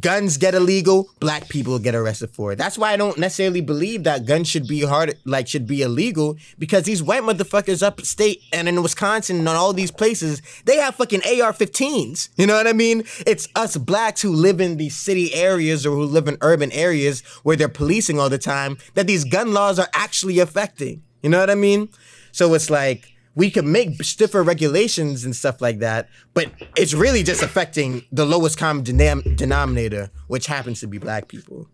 guns 0.00 0.38
get 0.38 0.56
illegal, 0.56 1.08
black 1.20 1.48
people 1.48 1.78
get 1.78 1.94
arrested 1.94 2.30
for 2.30 2.50
it. 2.50 2.56
That's 2.56 2.76
why 2.76 2.92
I 2.92 2.96
don't 2.96 3.16
necessarily 3.16 3.60
believe 3.60 4.02
that 4.02 4.26
guns 4.26 4.48
should 4.48 4.66
be 4.66 4.80
hard 4.80 5.14
like 5.24 5.46
should 5.46 5.68
be 5.68 5.82
illegal 5.82 6.36
because 6.58 6.82
these 6.82 7.00
white 7.00 7.22
motherfuckers 7.22 7.80
upstate 7.80 8.42
and 8.52 8.68
in 8.68 8.82
Wisconsin 8.82 9.38
and 9.38 9.48
all 9.48 9.72
these 9.72 9.92
places, 9.92 10.42
they 10.64 10.78
have 10.78 10.96
fucking 10.96 11.20
AR-15s. 11.20 12.30
You 12.36 12.48
know 12.48 12.56
what 12.56 12.66
I 12.66 12.72
mean? 12.72 13.04
It's 13.24 13.46
us 13.54 13.76
blacks 13.76 14.20
who 14.20 14.32
live 14.32 14.60
in 14.60 14.76
these 14.76 14.96
city 14.96 15.32
areas 15.32 15.86
or 15.86 15.94
who 15.94 16.06
live 16.06 16.26
in 16.26 16.38
urban 16.40 16.72
areas 16.72 17.20
where 17.44 17.54
they're 17.54 17.68
policing 17.68 18.18
all 18.18 18.30
the 18.30 18.36
time 18.36 18.78
that 18.94 19.06
these 19.06 19.22
gun 19.22 19.52
laws 19.52 19.78
are 19.78 19.90
actually 19.94 20.40
affecting. 20.40 21.04
You 21.22 21.30
know 21.30 21.38
what 21.38 21.50
I 21.50 21.54
mean? 21.54 21.88
So 22.32 22.52
it's 22.54 22.68
like 22.68 23.13
we 23.34 23.50
could 23.50 23.64
make 23.64 24.02
stiffer 24.02 24.42
regulations 24.42 25.24
and 25.24 25.34
stuff 25.34 25.60
like 25.60 25.80
that, 25.80 26.08
but 26.34 26.50
it's 26.76 26.94
really 26.94 27.22
just 27.22 27.42
affecting 27.42 28.04
the 28.12 28.24
lowest 28.24 28.58
common 28.58 28.84
denom- 28.84 29.36
denominator, 29.36 30.10
which 30.28 30.46
happens 30.46 30.80
to 30.80 30.86
be 30.86 30.98
black 30.98 31.28
people. 31.28 31.68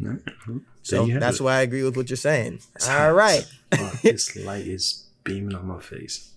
Mm-hmm. 0.00 0.58
So 0.82 1.06
that's 1.06 1.40
it. 1.40 1.42
why 1.42 1.56
I 1.56 1.60
agree 1.62 1.82
with 1.82 1.96
what 1.96 2.10
you're 2.10 2.16
saying. 2.16 2.60
All 2.88 3.12
right. 3.12 3.46
Oh, 3.72 3.98
this 4.02 4.36
light 4.36 4.66
is 4.66 5.06
beaming 5.22 5.54
on 5.54 5.66
my 5.66 5.80
face. 5.80 6.32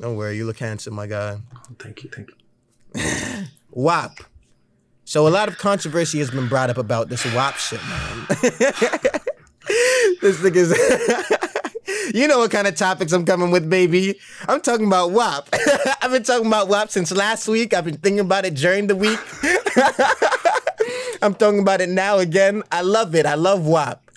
Don't 0.00 0.16
worry, 0.16 0.36
you 0.36 0.46
look 0.46 0.58
handsome, 0.58 0.94
my 0.94 1.06
guy. 1.06 1.38
Oh, 1.54 1.60
thank 1.78 2.04
you, 2.04 2.10
thank 2.10 2.30
you. 2.30 3.46
WAP. 3.70 4.18
So 5.04 5.26
a 5.26 5.30
lot 5.30 5.48
of 5.48 5.58
controversy 5.58 6.18
has 6.20 6.30
been 6.30 6.48
brought 6.48 6.70
up 6.70 6.78
about 6.78 7.08
this 7.08 7.24
WAP 7.34 7.56
shit, 7.56 7.80
man. 7.82 8.26
this 10.22 10.38
nigga's 10.40 10.72
you 12.14 12.28
know 12.28 12.38
what 12.38 12.50
kind 12.50 12.66
of 12.66 12.74
topics 12.74 13.12
I'm 13.12 13.24
coming 13.24 13.50
with, 13.50 13.68
baby. 13.68 14.18
I'm 14.48 14.60
talking 14.60 14.86
about 14.86 15.10
WAP. 15.12 15.48
I've 16.02 16.10
been 16.10 16.22
talking 16.22 16.46
about 16.46 16.68
WAP 16.68 16.90
since 16.90 17.12
last 17.12 17.48
week. 17.48 17.74
I've 17.74 17.84
been 17.84 17.96
thinking 17.96 18.20
about 18.20 18.44
it 18.44 18.54
during 18.54 18.86
the 18.86 18.96
week. 18.96 19.18
I'm 21.22 21.34
talking 21.34 21.60
about 21.60 21.80
it 21.80 21.88
now 21.88 22.18
again. 22.18 22.62
I 22.72 22.82
love 22.82 23.14
it. 23.14 23.26
I 23.26 23.34
love 23.34 23.66
WAP. 23.66 24.10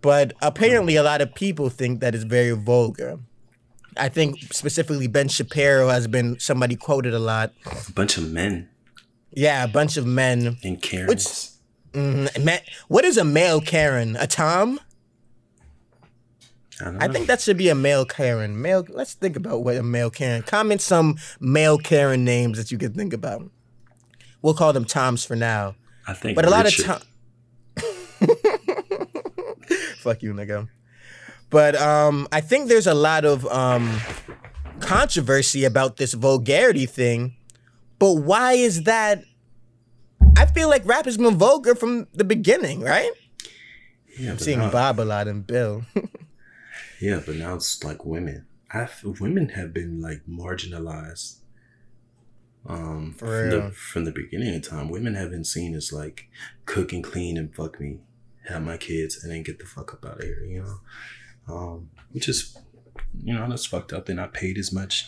But 0.00 0.32
apparently, 0.42 0.96
a 0.96 1.02
lot 1.02 1.20
of 1.20 1.34
people 1.34 1.70
think 1.70 2.00
that 2.00 2.14
it's 2.14 2.24
very 2.24 2.52
vulgar. 2.52 3.18
I 3.96 4.08
think 4.08 4.38
specifically 4.52 5.08
Ben 5.08 5.28
Shapiro 5.28 5.88
has 5.88 6.06
been 6.06 6.38
somebody 6.38 6.76
quoted 6.76 7.14
a 7.14 7.18
lot. 7.18 7.52
A 7.66 7.92
bunch 7.92 8.16
of 8.16 8.30
men. 8.30 8.68
Yeah, 9.32 9.64
a 9.64 9.68
bunch 9.68 9.96
of 9.96 10.06
men. 10.06 10.56
And 10.62 10.80
Karens. 10.80 11.08
Which, 11.92 12.00
mm, 12.00 12.60
what 12.86 13.04
is 13.04 13.16
a 13.16 13.24
male 13.24 13.60
Karen? 13.60 14.16
A 14.16 14.26
Tom? 14.26 14.80
I, 16.80 17.06
I 17.06 17.08
think 17.08 17.26
that 17.26 17.40
should 17.40 17.56
be 17.56 17.68
a 17.68 17.74
male 17.74 18.04
Karen. 18.04 18.60
Male. 18.60 18.86
Let's 18.88 19.14
think 19.14 19.36
about 19.36 19.64
what 19.64 19.76
a 19.76 19.82
male 19.82 20.10
Karen. 20.10 20.42
Comment 20.42 20.80
some 20.80 21.16
male 21.40 21.78
Karen 21.78 22.24
names 22.24 22.58
that 22.58 22.70
you 22.70 22.78
can 22.78 22.92
think 22.92 23.12
about. 23.12 23.50
We'll 24.42 24.54
call 24.54 24.72
them 24.72 24.84
Toms 24.84 25.24
for 25.24 25.34
now. 25.36 25.74
I 26.06 26.14
think. 26.14 26.36
But 26.36 26.44
a 26.44 26.50
lot 26.50 26.66
of 26.66 26.84
time. 26.84 27.02
Fuck 29.98 30.22
you, 30.22 30.32
nigga. 30.32 30.68
But 31.50 31.74
um, 31.76 32.28
I 32.30 32.40
think 32.40 32.68
there's 32.68 32.86
a 32.86 32.94
lot 32.94 33.24
of 33.24 33.46
um, 33.46 34.00
controversy 34.80 35.64
about 35.64 35.96
this 35.96 36.14
vulgarity 36.14 36.86
thing. 36.86 37.34
But 37.98 38.14
why 38.14 38.52
is 38.52 38.84
that? 38.84 39.24
I 40.36 40.46
feel 40.46 40.68
like 40.68 40.86
rap 40.86 41.06
has 41.06 41.16
been 41.16 41.36
vulgar 41.36 41.74
from 41.74 42.06
the 42.14 42.24
beginning, 42.24 42.80
right? 42.80 43.10
Yeah, 44.18 44.32
I'm 44.32 44.38
seeing 44.38 44.58
Bob 44.70 45.00
a 45.00 45.02
lot 45.02 45.28
and 45.28 45.46
Bill. 45.46 45.84
Yeah, 47.00 47.20
but 47.24 47.36
now 47.36 47.54
it's 47.54 47.82
like 47.84 48.04
women. 48.04 48.46
I 48.72 48.88
women 49.02 49.50
have 49.50 49.72
been 49.72 50.00
like 50.00 50.22
marginalized. 50.28 51.36
Um, 52.66 53.14
from 53.16 53.50
the, 53.50 53.70
from 53.70 54.04
the 54.04 54.10
beginning 54.12 54.54
of 54.54 54.68
time, 54.68 54.90
women 54.90 55.14
have 55.14 55.30
been 55.30 55.44
seen 55.44 55.74
as 55.74 55.92
like 55.92 56.28
cook 56.66 56.92
and 56.92 57.02
clean 57.02 57.38
and 57.38 57.54
fuck 57.54 57.80
me, 57.80 58.00
have 58.48 58.62
my 58.62 58.76
kids, 58.76 59.22
and 59.22 59.32
then 59.32 59.42
get 59.42 59.58
the 59.58 59.64
fuck 59.64 59.94
up 59.94 60.04
out 60.04 60.18
of 60.18 60.24
here. 60.24 60.44
You 60.44 60.62
know, 60.62 61.54
um, 61.54 61.90
which 62.12 62.28
is, 62.28 62.58
you 63.22 63.32
know, 63.32 63.48
that's 63.48 63.64
fucked 63.64 63.92
up. 63.92 64.06
They're 64.06 64.16
not 64.16 64.34
paid 64.34 64.58
as 64.58 64.72
much 64.72 65.06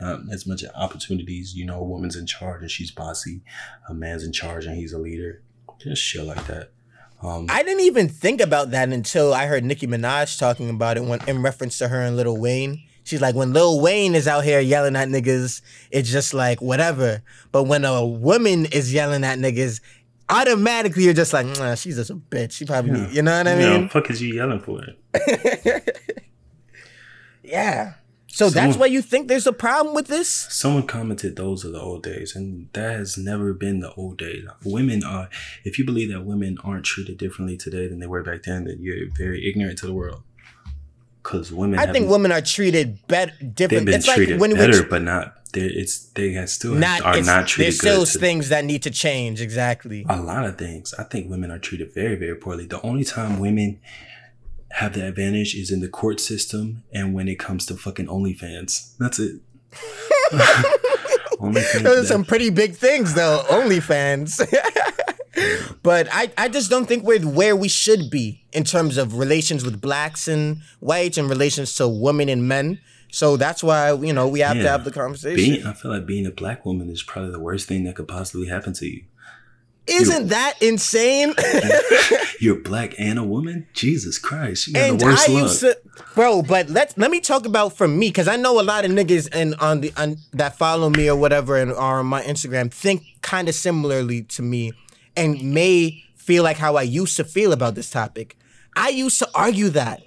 not 0.00 0.20
as 0.32 0.46
much 0.46 0.64
opportunities. 0.74 1.54
You 1.54 1.66
know, 1.66 1.80
a 1.80 1.84
woman's 1.84 2.16
in 2.16 2.26
charge 2.26 2.62
and 2.62 2.70
she's 2.70 2.90
bossy. 2.90 3.42
A 3.88 3.94
man's 3.94 4.24
in 4.24 4.32
charge 4.32 4.66
and 4.66 4.76
he's 4.76 4.92
a 4.92 4.98
leader. 4.98 5.42
Just 5.80 6.02
shit 6.02 6.24
like 6.24 6.46
that. 6.46 6.72
Um, 7.22 7.46
I 7.48 7.62
didn't 7.62 7.80
even 7.80 8.08
think 8.08 8.40
about 8.40 8.70
that 8.70 8.88
until 8.90 9.34
I 9.34 9.46
heard 9.46 9.64
Nicki 9.64 9.86
Minaj 9.86 10.38
talking 10.38 10.70
about 10.70 10.96
it 10.96 11.04
when 11.04 11.20
in 11.28 11.42
reference 11.42 11.76
to 11.78 11.88
her 11.88 12.00
and 12.00 12.16
Lil 12.16 12.36
Wayne. 12.36 12.82
She's 13.04 13.20
like, 13.20 13.34
when 13.34 13.52
Lil 13.52 13.80
Wayne 13.80 14.14
is 14.14 14.28
out 14.28 14.44
here 14.44 14.60
yelling 14.60 14.94
at 14.94 15.08
niggas, 15.08 15.62
it's 15.90 16.10
just 16.12 16.34
like 16.34 16.60
whatever. 16.60 17.22
But 17.52 17.64
when 17.64 17.84
a 17.84 18.06
woman 18.06 18.66
is 18.66 18.92
yelling 18.92 19.24
at 19.24 19.38
niggas, 19.38 19.80
automatically 20.28 21.04
you're 21.04 21.14
just 21.14 21.32
like, 21.32 21.46
nah, 21.46 21.74
she's 21.74 21.96
just 21.96 22.10
a 22.10 22.14
bitch. 22.16 22.52
She 22.52 22.66
probably, 22.66 23.00
Yeah. 23.00 23.08
you 23.10 23.22
know 23.22 23.38
what 23.38 23.48
I 23.48 23.54
you 23.54 23.60
know, 23.66 23.78
mean? 23.80 23.88
fuck 23.88 24.10
is 24.10 24.20
you 24.22 24.34
yelling 24.34 24.60
for? 24.60 24.82
Yeah. 27.42 27.94
So 28.30 28.50
that's 28.50 28.76
why 28.76 28.86
you 28.86 29.00
think 29.02 29.28
there's 29.28 29.46
a 29.46 29.52
problem 29.52 29.94
with 29.94 30.06
this? 30.06 30.28
Someone 30.28 30.86
commented 30.86 31.36
those 31.36 31.64
are 31.64 31.70
the 31.70 31.80
old 31.80 32.02
days, 32.02 32.36
and 32.36 32.68
that 32.74 32.92
has 32.92 33.16
never 33.16 33.52
been 33.54 33.80
the 33.80 33.92
old 33.94 34.18
days. 34.18 34.44
Women 34.64 35.02
are, 35.02 35.28
if 35.64 35.78
you 35.78 35.84
believe 35.84 36.10
that 36.12 36.24
women 36.24 36.58
aren't 36.62 36.84
treated 36.84 37.16
differently 37.18 37.56
today 37.56 37.88
than 37.88 38.00
they 38.00 38.06
were 38.06 38.22
back 38.22 38.42
then, 38.44 38.64
then 38.64 38.78
you're 38.80 39.08
very 39.16 39.48
ignorant 39.48 39.78
to 39.78 39.86
the 39.86 39.94
world. 39.94 40.22
Because 41.22 41.52
women, 41.52 41.78
I 41.78 41.90
think 41.90 42.08
women 42.08 42.30
are 42.30 42.40
treated 42.40 43.06
better, 43.06 43.32
they've 43.40 43.68
been 43.68 43.88
It's 43.88 44.06
treated 44.06 44.34
like 44.38 44.40
when 44.40 44.54
better, 44.54 44.82
but 44.84 45.02
not. 45.02 45.34
It's 45.54 46.10
they 46.10 46.32
have 46.32 46.50
still 46.50 46.74
not, 46.74 47.00
are 47.02 47.20
not 47.22 47.48
treated 47.48 47.72
there's 47.72 47.78
still 47.80 48.04
to- 48.06 48.18
things 48.18 48.50
that 48.50 48.64
need 48.64 48.82
to 48.82 48.90
change. 48.90 49.40
Exactly. 49.40 50.04
a 50.08 50.20
lot 50.20 50.44
of 50.44 50.58
things. 50.58 50.94
I 50.98 51.04
think 51.04 51.30
women 51.30 51.50
are 51.50 51.58
treated 51.58 51.92
very, 51.94 52.16
very 52.16 52.36
poorly. 52.36 52.66
The 52.66 52.80
only 52.82 53.04
time 53.04 53.38
women 53.38 53.80
have 54.72 54.94
the 54.94 55.06
advantage 55.06 55.54
is 55.54 55.70
in 55.70 55.80
the 55.80 55.88
court 55.88 56.20
system 56.20 56.82
and 56.92 57.14
when 57.14 57.28
it 57.28 57.38
comes 57.38 57.66
to 57.66 57.74
fucking 57.74 58.06
OnlyFans. 58.06 58.96
That's 58.98 59.18
it. 59.18 59.40
OnlyFans. 61.40 61.82
Those 61.82 62.04
are 62.04 62.06
some 62.06 62.24
pretty 62.24 62.50
big 62.50 62.74
things 62.74 63.14
though, 63.14 63.44
OnlyFans. 63.48 64.46
but 65.82 66.08
I, 66.12 66.30
I 66.36 66.48
just 66.48 66.70
don't 66.70 66.86
think 66.86 67.04
we're 67.04 67.20
where 67.20 67.56
we 67.56 67.68
should 67.68 68.10
be 68.10 68.44
in 68.52 68.64
terms 68.64 68.98
of 68.98 69.14
relations 69.14 69.64
with 69.64 69.80
blacks 69.80 70.28
and 70.28 70.58
whites 70.80 71.18
and 71.18 71.28
relations 71.28 71.74
to 71.76 71.88
women 71.88 72.28
and 72.28 72.46
men. 72.46 72.80
So 73.10 73.38
that's 73.38 73.62
why, 73.62 73.92
you 73.92 74.12
know, 74.12 74.28
we 74.28 74.40
have 74.40 74.58
to 74.58 74.68
have 74.68 74.84
the 74.84 74.90
conversation. 74.90 75.36
being, 75.36 75.66
I 75.66 75.72
feel 75.72 75.90
like 75.90 76.04
being 76.04 76.26
a 76.26 76.30
black 76.30 76.66
woman 76.66 76.90
is 76.90 77.02
probably 77.02 77.30
the 77.30 77.40
worst 77.40 77.66
thing 77.66 77.84
that 77.84 77.96
could 77.96 78.08
possibly 78.08 78.48
happen 78.48 78.74
to 78.74 78.86
you. 78.86 79.04
Isn't 79.88 80.28
that 80.28 80.54
insane? 80.60 81.34
You're 82.40 82.60
black 82.60 82.94
and 82.98 83.18
a 83.18 83.24
woman? 83.24 83.66
Jesus 83.72 84.18
Christ. 84.18 84.68
You 84.68 84.74
got 84.74 84.90
and 84.90 85.00
the 85.00 85.04
worst 85.04 85.28
I 85.28 85.32
luck. 85.32 85.42
used 85.42 85.60
to, 85.60 85.78
bro. 86.14 86.42
But 86.42 86.68
let's 86.68 86.96
let 86.96 87.10
me 87.10 87.20
talk 87.20 87.46
about 87.46 87.76
for 87.76 87.88
me 87.88 88.08
because 88.08 88.28
I 88.28 88.36
know 88.36 88.60
a 88.60 88.62
lot 88.62 88.84
of 88.84 88.90
niggas 88.90 89.28
and 89.32 89.54
on 89.56 89.80
the 89.80 89.92
on, 89.96 90.18
that 90.32 90.56
follow 90.56 90.90
me 90.90 91.08
or 91.08 91.16
whatever 91.16 91.56
and 91.56 91.72
are 91.72 92.00
on 92.00 92.06
my 92.06 92.22
Instagram 92.22 92.70
think 92.72 93.02
kind 93.22 93.48
of 93.48 93.54
similarly 93.54 94.22
to 94.22 94.42
me 94.42 94.72
and 95.16 95.42
may 95.54 96.04
feel 96.16 96.42
like 96.44 96.58
how 96.58 96.76
I 96.76 96.82
used 96.82 97.16
to 97.16 97.24
feel 97.24 97.52
about 97.52 97.74
this 97.74 97.90
topic. 97.90 98.36
I 98.76 98.90
used 98.90 99.18
to 99.18 99.28
argue 99.34 99.70
that, 99.70 100.02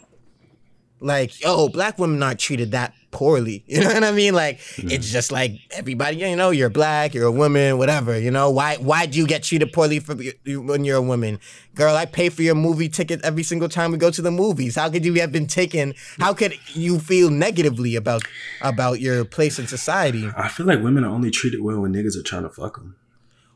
like, 1.01 1.41
yo, 1.41 1.67
black 1.67 1.97
women 1.99 2.21
aren't 2.23 2.39
treated 2.39 2.71
that 2.71 2.93
poorly. 3.09 3.63
You 3.71 3.81
know 3.81 3.93
what 3.93 4.03
I 4.03 4.11
mean? 4.11 4.33
Like, 4.33 4.59
it's 4.77 5.11
just 5.11 5.31
like 5.31 5.53
everybody. 5.71 6.17
You 6.17 6.35
know, 6.35 6.51
you're 6.51 6.69
black, 6.69 7.13
you're 7.13 7.25
a 7.25 7.31
woman, 7.31 7.77
whatever. 7.77 8.17
You 8.19 8.31
know, 8.31 8.49
why 8.51 8.77
why 8.77 9.05
do 9.07 9.17
you 9.17 9.25
get 9.27 9.43
treated 9.43 9.73
poorly 9.73 9.99
for 9.99 10.15
when 10.45 10.85
you're 10.85 10.97
a 10.97 11.01
woman? 11.01 11.39
Girl, 11.75 11.95
I 11.95 12.05
pay 12.05 12.29
for 12.29 12.43
your 12.43 12.55
movie 12.55 12.89
ticket 12.89 13.19
every 13.23 13.43
single 13.43 13.67
time 13.69 13.91
we 13.91 13.97
go 13.97 14.11
to 14.11 14.21
the 14.21 14.31
movies. 14.31 14.75
How 14.75 14.89
could 14.89 15.03
you 15.03 15.13
have 15.15 15.31
been 15.31 15.47
taken? 15.47 15.93
How 16.19 16.33
could 16.33 16.53
you 16.73 16.99
feel 16.99 17.29
negatively 17.29 17.95
about 17.95 18.23
about 18.61 18.99
your 19.01 19.25
place 19.25 19.57
in 19.59 19.67
society 19.67 20.29
I 20.37 20.47
feel 20.49 20.65
like 20.65 20.81
women 20.83 21.03
are 21.03 21.09
only 21.11 21.31
treated 21.31 21.61
well 21.61 21.79
when 21.81 21.93
niggas 21.93 22.15
are 22.17 22.23
trying 22.23 22.43
to 22.43 22.49
fuck 22.49 22.75
them. 22.77 22.95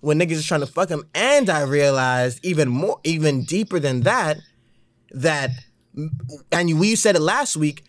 when 0.01 0.19
niggas 0.19 0.39
are 0.39 0.47
trying 0.47 0.62
to 0.62 0.67
fuck 0.67 0.88
them? 0.89 1.03
And 1.13 1.49
I 1.49 1.62
realized 1.63 2.43
even 2.43 2.69
more, 2.69 2.99
even 3.03 3.43
deeper 3.43 3.79
than 3.79 4.01
that, 4.01 4.38
that 5.12 5.51
and 6.51 6.79
we 6.79 6.95
said 6.95 7.15
it 7.15 7.21
last 7.21 7.58
week. 7.58 7.84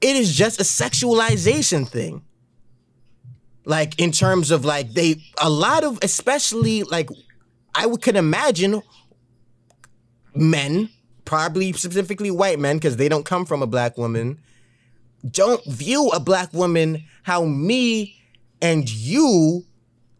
It 0.00 0.16
is 0.16 0.34
just 0.34 0.60
a 0.60 0.64
sexualization 0.64 1.88
thing. 1.88 2.22
Like 3.64 3.98
in 4.00 4.12
terms 4.12 4.50
of 4.50 4.64
like 4.64 4.92
they 4.92 5.22
a 5.40 5.50
lot 5.50 5.84
of 5.84 5.98
especially 6.02 6.82
like 6.84 7.08
I 7.74 7.86
would 7.86 8.02
could 8.02 8.16
imagine 8.16 8.82
men, 10.34 10.90
probably 11.24 11.72
specifically 11.72 12.30
white 12.30 12.58
men, 12.58 12.76
because 12.76 12.96
they 12.96 13.08
don't 13.08 13.24
come 13.24 13.44
from 13.44 13.62
a 13.62 13.66
black 13.66 13.98
woman, 13.98 14.38
don't 15.28 15.64
view 15.66 16.08
a 16.10 16.20
black 16.20 16.52
woman 16.52 17.04
how 17.24 17.44
me 17.44 18.20
and 18.62 18.88
you 18.88 19.64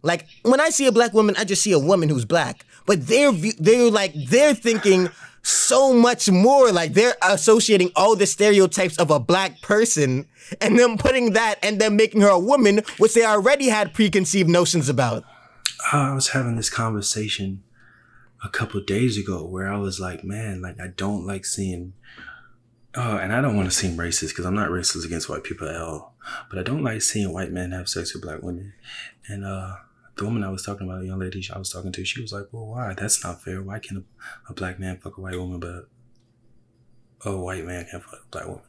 like 0.02 0.26
when 0.42 0.60
I 0.60 0.70
see 0.70 0.86
a 0.86 0.92
black 0.92 1.12
woman, 1.12 1.34
I 1.36 1.44
just 1.44 1.62
see 1.62 1.72
a 1.72 1.78
woman 1.78 2.08
who's 2.08 2.24
black. 2.24 2.64
But 2.86 3.06
they're 3.06 3.32
they're 3.32 3.90
like 3.90 4.12
they're 4.14 4.54
thinking 4.54 5.08
so 5.46 5.92
much 5.92 6.30
more. 6.30 6.72
Like 6.72 6.94
they're 6.94 7.16
associating 7.22 7.92
all 7.96 8.16
the 8.16 8.26
stereotypes 8.26 8.98
of 8.98 9.10
a 9.10 9.20
black 9.20 9.60
person 9.60 10.26
and 10.60 10.78
then 10.78 10.98
putting 10.98 11.32
that 11.32 11.58
and 11.62 11.80
then 11.80 11.96
making 11.96 12.20
her 12.22 12.28
a 12.28 12.38
woman, 12.38 12.82
which 12.98 13.14
they 13.14 13.24
already 13.24 13.68
had 13.68 13.94
preconceived 13.94 14.48
notions 14.48 14.88
about. 14.88 15.24
I 15.92 16.14
was 16.14 16.28
having 16.28 16.56
this 16.56 16.70
conversation 16.70 17.62
a 18.44 18.48
couple 18.48 18.80
days 18.80 19.18
ago 19.18 19.44
where 19.44 19.72
I 19.72 19.78
was 19.78 20.00
like, 20.00 20.24
man, 20.24 20.62
like 20.62 20.80
I 20.80 20.88
don't 20.88 21.26
like 21.26 21.44
seeing, 21.44 21.92
uh, 22.96 23.18
and 23.22 23.32
I 23.32 23.40
don't 23.40 23.56
want 23.56 23.70
to 23.70 23.76
seem 23.76 23.96
racist 23.96 24.30
because 24.30 24.46
I'm 24.46 24.54
not 24.54 24.70
racist 24.70 25.04
against 25.04 25.28
white 25.28 25.44
people 25.44 25.68
at 25.68 25.76
all, 25.76 26.14
but 26.50 26.58
I 26.58 26.62
don't 26.62 26.82
like 26.82 27.02
seeing 27.02 27.32
white 27.32 27.52
men 27.52 27.72
have 27.72 27.88
sex 27.88 28.14
with 28.14 28.22
black 28.22 28.42
women. 28.42 28.72
And 29.28 29.44
uh, 29.44 29.76
the 30.16 30.24
woman 30.24 30.42
I 30.42 30.50
was 30.50 30.64
talking 30.64 30.88
about, 30.88 31.00
the 31.00 31.06
young 31.06 31.18
lady 31.18 31.46
I 31.54 31.58
was 31.58 31.70
talking 31.70 31.92
to, 31.92 32.04
she 32.04 32.22
was 32.22 32.32
like, 32.32 32.46
well, 32.50 32.66
why? 32.66 32.94
That's 32.94 33.22
not 33.22 33.42
fair. 33.42 33.62
Why 33.62 33.78
can't 33.78 33.98
a, 33.98 34.50
a 34.50 34.54
black 34.54 34.78
man 34.78 34.98
fuck 34.98 35.18
a 35.18 35.20
white 35.20 35.38
woman, 35.38 35.60
but 35.60 35.88
a 37.24 37.36
white 37.36 37.64
man 37.64 37.86
can't 37.90 38.02
fuck 38.02 38.20
a 38.24 38.30
black 38.30 38.46
woman? 38.46 38.62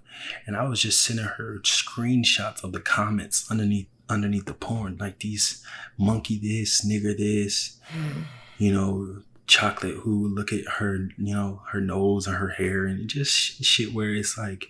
And 0.45 0.57
I 0.57 0.67
was 0.67 0.81
just 0.81 1.01
sending 1.01 1.25
her 1.25 1.60
screenshots 1.63 2.63
of 2.63 2.71
the 2.71 2.79
comments 2.79 3.49
underneath 3.49 3.88
underneath 4.10 4.45
the 4.45 4.53
porn, 4.53 4.97
like 4.99 5.19
these 5.19 5.63
monkey 5.97 6.39
this, 6.39 6.86
nigger 6.86 7.17
this, 7.17 7.79
you 8.57 8.73
know, 8.73 9.21
chocolate 9.47 9.95
who 9.95 10.27
look 10.27 10.51
at 10.51 10.67
her, 10.79 11.10
you 11.17 11.33
know, 11.33 11.62
her 11.71 11.81
nose 11.81 12.27
and 12.27 12.36
her 12.36 12.49
hair 12.49 12.86
and 12.86 13.10
just 13.10 13.63
shit 13.63 13.93
where 13.93 14.13
it's 14.13 14.38
like 14.38 14.67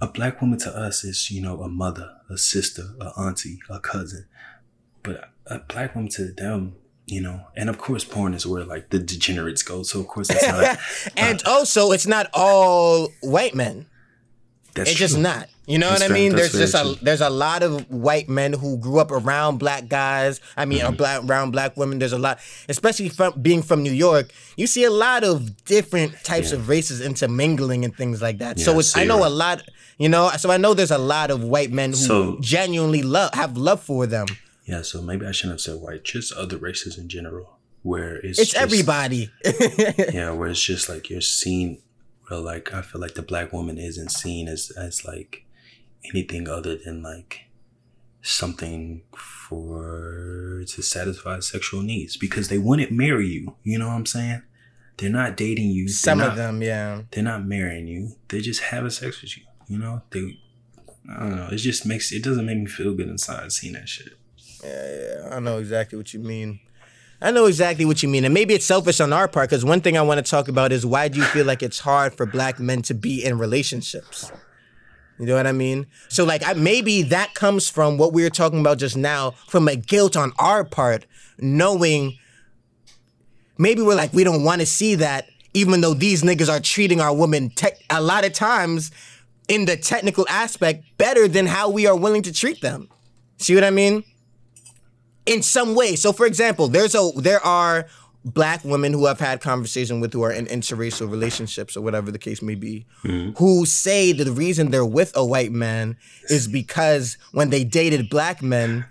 a 0.00 0.06
black 0.06 0.40
woman 0.40 0.58
to 0.58 0.74
us 0.74 1.04
is, 1.04 1.30
you 1.30 1.42
know, 1.42 1.62
a 1.62 1.68
mother, 1.68 2.16
a 2.30 2.38
sister, 2.38 2.94
a 3.00 3.08
auntie, 3.18 3.58
a 3.68 3.80
cousin. 3.80 4.26
But 5.02 5.30
a 5.48 5.58
black 5.60 5.94
woman 5.94 6.10
to 6.12 6.32
them, 6.32 6.74
you 7.06 7.20
know, 7.20 7.40
and 7.56 7.68
of 7.70 7.78
course 7.78 8.04
porn 8.04 8.34
is 8.34 8.46
where 8.46 8.64
like 8.64 8.90
the 8.90 8.98
degenerates 8.98 9.62
go. 9.62 9.82
So 9.82 10.00
of 10.00 10.08
course 10.08 10.28
that's 10.28 10.46
not 10.46 10.62
a, 10.64 10.78
and 11.16 11.42
also, 11.46 11.92
it's 11.92 12.06
not 12.06 12.28
all 12.34 13.08
white 13.22 13.54
men. 13.54 13.86
that's 14.74 14.90
It's 14.90 14.98
just 14.98 15.18
not. 15.18 15.48
You 15.66 15.76
know 15.76 15.90
That's 15.90 16.00
what 16.00 16.10
I 16.12 16.14
mean? 16.14 16.34
There's 16.34 16.52
just 16.52 16.72
very 16.72 16.92
a 16.92 16.94
true. 16.94 17.04
there's 17.04 17.20
a 17.20 17.28
lot 17.28 17.62
of 17.62 17.90
white 17.90 18.26
men 18.26 18.54
who 18.54 18.78
grew 18.78 19.00
up 19.00 19.10
around 19.10 19.58
black 19.58 19.86
guys. 19.86 20.40
I 20.56 20.64
mean, 20.64 20.80
Mm-hmm. 20.80 20.96
black 20.96 21.22
around 21.24 21.50
black 21.50 21.76
women. 21.76 21.98
There's 21.98 22.14
a 22.14 22.18
lot, 22.18 22.38
especially 22.70 23.10
from 23.10 23.34
being 23.42 23.60
from 23.60 23.82
New 23.82 23.92
York. 23.92 24.30
You 24.56 24.66
see 24.66 24.84
a 24.84 24.90
lot 24.90 25.24
of 25.24 25.62
different 25.66 26.14
types 26.24 26.52
Yeah. 26.52 26.56
of 26.56 26.70
races 26.70 27.02
intermingling 27.02 27.84
and 27.84 27.94
things 27.94 28.22
like 28.22 28.38
that. 28.38 28.56
Yeah, 28.58 28.64
so 28.64 28.78
it's 28.78 28.92
so 28.92 29.00
I 29.00 29.04
know 29.04 29.26
a 29.26 29.28
lot. 29.28 29.60
You 29.98 30.08
know, 30.08 30.30
so 30.38 30.50
I 30.50 30.56
know 30.56 30.72
there's 30.72 30.90
a 30.90 30.96
lot 30.96 31.30
of 31.30 31.42
white 31.44 31.70
men 31.70 31.90
who 31.90 31.96
So- 31.96 32.38
genuinely 32.40 33.02
love 33.02 33.34
have 33.34 33.58
love 33.58 33.82
for 33.82 34.06
them. 34.06 34.26
Yeah, 34.68 34.82
so 34.82 35.00
maybe 35.00 35.24
I 35.26 35.32
shouldn't 35.32 35.54
have 35.54 35.60
said 35.62 35.80
white, 35.80 36.04
just 36.04 36.32
other 36.32 36.58
races 36.58 36.98
in 36.98 37.08
general, 37.08 37.58
where 37.82 38.16
it's 38.16 38.38
It's 38.38 38.50
just- 38.50 38.62
everybody. 38.62 39.30
yeah, 40.12 40.30
where 40.32 40.48
it's 40.50 40.62
just 40.62 40.88
like 40.88 41.08
you're 41.08 41.20
seen. 41.22 41.80
Well, 42.30 42.42
like 42.42 42.74
I 42.74 42.82
feel 42.82 43.00
like 43.00 43.14
the 43.14 43.22
black 43.22 43.52
woman 43.52 43.78
isn't 43.78 44.10
seen 44.10 44.46
as 44.48 44.70
as 44.76 45.04
like 45.06 45.46
anything 46.04 46.48
other 46.48 46.76
than 46.76 47.02
like 47.02 47.46
something 48.22 49.02
for 49.16 50.64
to 50.66 50.82
satisfy 50.82 51.38
sexual 51.40 51.82
needs 51.82 52.16
because 52.16 52.48
they 52.48 52.58
wouldn't 52.58 52.92
marry 52.92 53.28
you. 53.28 53.56
You 53.64 53.78
know 53.78 53.86
what 53.88 53.94
I'm 53.94 54.06
saying? 54.06 54.42
They're 54.98 55.08
not 55.10 55.36
dating 55.36 55.70
you. 55.70 55.88
Some 55.88 56.18
not- 56.18 56.30
of 56.30 56.36
them, 56.36 56.60
yeah. 56.62 57.02
They're 57.12 57.22
not 57.24 57.46
marrying 57.46 57.86
you. 57.86 58.16
They're 58.28 58.40
just 58.40 58.60
having 58.60 58.90
sex 58.90 59.22
with 59.22 59.36
you. 59.38 59.44
You 59.68 59.78
know? 59.78 60.02
They. 60.10 60.38
I 61.10 61.20
don't 61.20 61.36
know. 61.36 61.48
It 61.50 61.56
just 61.56 61.86
makes 61.86 62.12
it 62.12 62.22
doesn't 62.22 62.44
make 62.44 62.58
me 62.58 62.66
feel 62.66 62.92
good 62.92 63.08
inside 63.08 63.50
seeing 63.52 63.72
that 63.74 63.88
shit. 63.88 64.17
Yeah, 64.68 65.36
I 65.36 65.40
know 65.40 65.58
exactly 65.58 65.96
what 65.96 66.12
you 66.12 66.20
mean. 66.20 66.60
I 67.20 67.32
know 67.32 67.46
exactly 67.46 67.84
what 67.84 68.02
you 68.02 68.08
mean. 68.08 68.24
And 68.24 68.32
maybe 68.32 68.54
it's 68.54 68.66
selfish 68.66 69.00
on 69.00 69.12
our 69.12 69.26
part 69.26 69.50
because 69.50 69.64
one 69.64 69.80
thing 69.80 69.96
I 69.96 70.02
want 70.02 70.24
to 70.24 70.30
talk 70.30 70.48
about 70.48 70.70
is 70.70 70.86
why 70.86 71.08
do 71.08 71.18
you 71.18 71.24
feel 71.24 71.44
like 71.46 71.62
it's 71.62 71.80
hard 71.80 72.14
for 72.14 72.26
black 72.26 72.60
men 72.60 72.82
to 72.82 72.94
be 72.94 73.24
in 73.24 73.38
relationships? 73.38 74.30
You 75.18 75.26
know 75.26 75.34
what 75.34 75.48
I 75.48 75.52
mean? 75.52 75.86
So, 76.08 76.24
like, 76.24 76.46
I, 76.46 76.52
maybe 76.52 77.02
that 77.02 77.34
comes 77.34 77.68
from 77.68 77.98
what 77.98 78.12
we 78.12 78.22
were 78.22 78.30
talking 78.30 78.60
about 78.60 78.78
just 78.78 78.96
now, 78.96 79.32
from 79.48 79.66
a 79.66 79.74
guilt 79.74 80.16
on 80.16 80.32
our 80.38 80.64
part, 80.64 81.06
knowing 81.38 82.16
maybe 83.58 83.82
we're 83.82 83.96
like, 83.96 84.12
we 84.12 84.22
don't 84.22 84.44
want 84.44 84.60
to 84.60 84.66
see 84.66 84.94
that, 84.94 85.26
even 85.54 85.80
though 85.80 85.94
these 85.94 86.22
niggas 86.22 86.48
are 86.48 86.60
treating 86.60 87.00
our 87.00 87.14
women 87.14 87.50
te- 87.50 87.70
a 87.90 88.00
lot 88.00 88.24
of 88.24 88.32
times 88.32 88.92
in 89.48 89.64
the 89.64 89.76
technical 89.76 90.24
aspect 90.28 90.84
better 90.98 91.26
than 91.26 91.46
how 91.46 91.68
we 91.68 91.86
are 91.86 91.96
willing 91.96 92.22
to 92.22 92.32
treat 92.32 92.60
them. 92.60 92.88
See 93.38 93.56
what 93.56 93.64
I 93.64 93.70
mean? 93.70 94.04
In 95.28 95.42
some 95.42 95.74
way. 95.74 95.94
So 95.94 96.12
for 96.12 96.26
example, 96.26 96.68
there's 96.68 96.94
a 96.94 97.10
there 97.16 97.44
are 97.44 97.86
black 98.24 98.64
women 98.64 98.92
who 98.92 99.06
I've 99.06 99.20
had 99.20 99.40
conversation 99.40 100.00
with 100.00 100.12
who 100.12 100.22
are 100.22 100.32
in 100.32 100.46
interracial 100.46 101.10
relationships 101.10 101.76
or 101.76 101.82
whatever 101.82 102.10
the 102.10 102.18
case 102.18 102.42
may 102.42 102.54
be, 102.54 102.86
mm-hmm. 103.04 103.32
who 103.38 103.64
say 103.64 104.12
that 104.12 104.24
the 104.24 104.32
reason 104.32 104.70
they're 104.70 104.84
with 104.84 105.12
a 105.16 105.24
white 105.24 105.52
man 105.52 105.96
is 106.28 106.48
because 106.48 107.16
when 107.32 107.50
they 107.50 107.64
dated 107.64 108.10
black 108.10 108.42
men, 108.42 108.84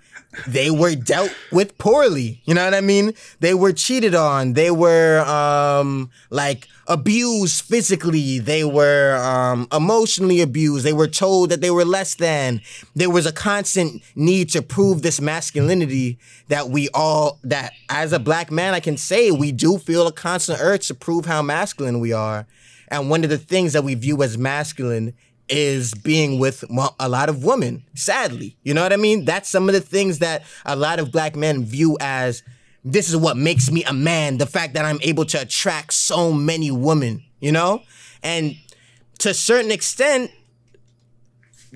they 0.46 0.70
were 0.70 0.94
dealt 0.94 1.34
with 1.50 1.76
poorly. 1.78 2.40
You 2.44 2.54
know 2.54 2.64
what 2.64 2.74
I 2.74 2.80
mean? 2.80 3.14
They 3.40 3.54
were 3.54 3.72
cheated 3.72 4.14
on. 4.14 4.52
They 4.54 4.70
were 4.70 5.20
um 5.20 6.10
like 6.30 6.68
abused 6.86 7.62
physically. 7.62 8.38
They 8.38 8.64
were 8.64 9.16
um 9.16 9.68
emotionally 9.72 10.40
abused. 10.40 10.84
They 10.84 10.92
were 10.92 11.08
told 11.08 11.50
that 11.50 11.60
they 11.60 11.70
were 11.70 11.84
less 11.84 12.14
than. 12.14 12.60
There 12.94 13.10
was 13.10 13.26
a 13.26 13.32
constant 13.32 14.02
need 14.14 14.48
to 14.50 14.62
prove 14.62 15.02
this 15.02 15.20
masculinity 15.20 16.18
that 16.48 16.68
we 16.68 16.88
all 16.94 17.38
that 17.44 17.72
as 17.88 18.12
a 18.12 18.18
black 18.18 18.50
man 18.50 18.74
I 18.74 18.80
can 18.80 18.96
say 18.96 19.30
we 19.30 19.52
do 19.52 19.78
feel 19.78 20.06
a 20.06 20.12
constant 20.12 20.60
urge 20.60 20.86
to 20.88 20.94
prove 20.94 21.26
how 21.26 21.42
masculine 21.42 22.00
we 22.00 22.12
are. 22.12 22.46
And 22.90 23.10
one 23.10 23.22
of 23.22 23.30
the 23.30 23.38
things 23.38 23.74
that 23.74 23.84
we 23.84 23.94
view 23.94 24.22
as 24.22 24.38
masculine 24.38 25.12
is 25.48 25.94
being 25.94 26.38
with 26.38 26.64
a 27.00 27.08
lot 27.08 27.28
of 27.28 27.44
women, 27.44 27.84
sadly. 27.94 28.56
You 28.62 28.74
know 28.74 28.82
what 28.82 28.92
I 28.92 28.96
mean? 28.96 29.24
That's 29.24 29.48
some 29.48 29.68
of 29.68 29.74
the 29.74 29.80
things 29.80 30.18
that 30.18 30.44
a 30.66 30.76
lot 30.76 30.98
of 30.98 31.10
black 31.10 31.36
men 31.36 31.64
view 31.64 31.96
as 32.00 32.42
this 32.84 33.08
is 33.08 33.16
what 33.16 33.36
makes 33.36 33.70
me 33.70 33.84
a 33.84 33.92
man, 33.92 34.38
the 34.38 34.46
fact 34.46 34.74
that 34.74 34.84
I'm 34.84 34.98
able 35.02 35.24
to 35.26 35.40
attract 35.40 35.92
so 35.92 36.32
many 36.32 36.70
women, 36.70 37.22
you 37.40 37.52
know? 37.52 37.82
And 38.22 38.56
to 39.18 39.30
a 39.30 39.34
certain 39.34 39.70
extent, 39.70 40.30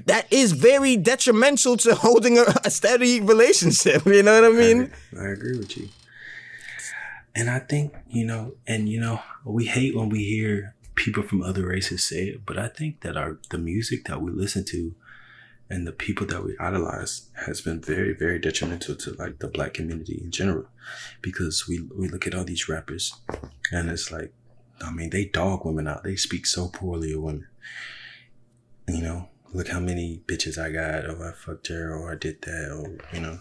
that 0.07 0.33
is 0.33 0.53
very 0.53 0.97
detrimental 0.97 1.77
to 1.79 1.95
holding 1.97 2.39
a, 2.39 2.45
a 2.65 2.71
steady 2.71 3.21
relationship. 3.21 4.07
You 4.13 4.23
know 4.23 4.41
what 4.41 4.53
I 4.53 4.55
mean? 4.55 4.93
I, 5.17 5.25
I 5.25 5.29
agree 5.29 5.59
with 5.59 5.77
you. 5.77 5.89
And 7.35 7.49
I 7.49 7.61
think, 7.61 7.95
you 8.11 8.27
know, 8.27 8.55
and 8.67 8.89
you 8.89 9.01
know, 9.01 9.21
we 9.45 9.65
hate 9.65 9.97
when 9.97 10.11
we 10.11 10.23
hear 10.23 10.75
people 10.95 11.23
from 11.23 11.43
other 11.43 11.67
races 11.67 12.07
say 12.09 12.29
it, 12.29 12.47
but 12.47 12.59
I 12.59 12.69
think 12.69 13.01
that 13.01 13.17
our 13.17 13.39
the 13.51 13.59
music 13.59 14.05
that 14.07 14.21
we 14.21 14.31
listen 14.31 14.65
to 14.67 14.95
and 15.71 15.87
the 15.87 15.93
people 15.93 16.27
that 16.27 16.45
we 16.45 16.55
idolize 16.61 17.31
has 17.47 17.63
been 17.63 17.81
very, 17.81 18.13
very 18.13 18.39
detrimental 18.39 18.95
to 18.95 19.13
like 19.15 19.39
the 19.39 19.49
black 19.49 19.73
community 19.73 20.21
in 20.23 20.31
general. 20.31 20.67
Because 21.23 21.67
we 21.67 21.81
we 21.97 22.09
look 22.09 22.27
at 22.27 22.35
all 22.35 22.45
these 22.45 22.69
rappers 22.69 23.15
and 23.71 23.89
it's 23.89 24.13
like, 24.13 24.33
I 24.83 24.91
mean, 24.91 25.11
they 25.11 25.25
dog 25.25 25.65
women 25.65 25.89
out. 25.89 26.05
They 26.05 26.17
speak 26.17 26.47
so 26.47 26.69
poorly 26.69 27.13
of 27.13 27.23
women. 27.23 27.47
You 28.89 29.03
know, 29.03 29.29
look 29.55 29.69
how 29.69 29.81
many 29.81 30.23
bitches 30.27 30.59
I 30.59 30.71
got, 30.71 31.07
or 31.07 31.27
I 31.27 31.33
fucked 31.33 31.69
her, 31.69 31.95
or 31.95 32.13
I 32.13 32.17
did 32.17 32.43
that, 32.43 32.71
or 32.71 32.99
you 33.15 33.21
know. 33.21 33.39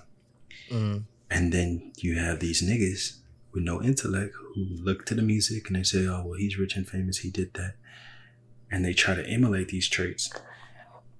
Mm. 0.69 1.03
And 1.29 1.51
then 1.51 1.91
you 1.97 2.17
have 2.17 2.39
these 2.39 2.61
niggas 2.61 3.20
with 3.53 3.63
no 3.63 3.81
intellect 3.81 4.33
who 4.55 4.65
look 4.81 5.05
to 5.05 5.15
the 5.15 5.21
music 5.21 5.67
and 5.67 5.75
they 5.75 5.83
say, 5.83 6.05
oh, 6.07 6.23
well, 6.25 6.37
he's 6.37 6.57
rich 6.57 6.75
and 6.75 6.87
famous. 6.87 7.19
He 7.19 7.29
did 7.29 7.53
that. 7.55 7.75
And 8.71 8.85
they 8.85 8.93
try 8.93 9.15
to 9.15 9.25
emulate 9.27 9.69
these 9.69 9.89
traits. 9.89 10.31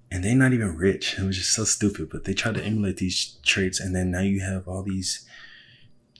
And 0.09 0.23
they're 0.23 0.35
not 0.35 0.53
even 0.53 0.75
rich. 0.75 1.17
It 1.17 1.23
was 1.23 1.37
just 1.37 1.53
so 1.53 1.63
stupid, 1.63 2.09
but 2.11 2.25
they 2.25 2.33
try 2.33 2.51
to 2.51 2.63
emulate 2.63 2.97
these 2.97 3.37
traits. 3.43 3.79
And 3.79 3.95
then 3.95 4.11
now 4.11 4.21
you 4.21 4.41
have 4.41 4.67
all 4.67 4.83
these 4.83 5.25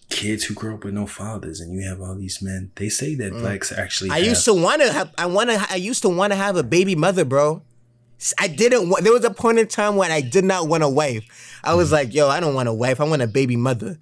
kids 0.10 0.44
who 0.46 0.54
grow 0.54 0.76
up 0.76 0.84
with 0.84 0.94
no 0.94 1.08
fathers 1.08 1.60
and 1.60 1.74
you 1.74 1.88
have 1.88 2.02
all 2.02 2.16
these 2.16 2.42
men. 2.42 2.72
They 2.76 2.90
say 2.90 3.16
that 3.16 3.32
blacks 3.32 3.72
actually. 3.72 4.10
Mm. 4.10 4.14
I 4.14 4.18
have- 4.20 4.28
used 4.28 4.46
to 4.46 4.54
want 4.54 4.82
to 4.82 4.92
have. 4.92 5.14
I 5.18 5.26
want 5.26 5.50
to. 5.50 5.66
I 5.70 5.76
used 5.76 6.04
to 6.04 6.10
want 6.10 6.32
to 6.34 6.38
have 6.38 6.56
a 6.58 6.64
baby 6.64 6.96
mother, 6.96 7.26
bro. 7.26 7.64
I 8.38 8.48
didn't. 8.48 8.90
Want, 8.90 9.04
there 9.04 9.14
was 9.14 9.26
a 9.26 9.32
point 9.32 9.58
in 9.58 9.68
time 9.68 9.96
when 9.96 10.12
I 10.12 10.22
did 10.22 10.44
not 10.44 10.68
want 10.68 10.84
a 10.84 10.90
wife. 10.90 11.60
I 11.64 11.74
was 11.74 11.92
like, 11.92 12.14
yo, 12.14 12.28
I 12.28 12.40
don't 12.40 12.54
want 12.54 12.70
a 12.70 12.74
wife. 12.74 13.02
I 13.02 13.06
want 13.06 13.24
a 13.24 13.28
baby 13.28 13.56
mother. 13.56 13.98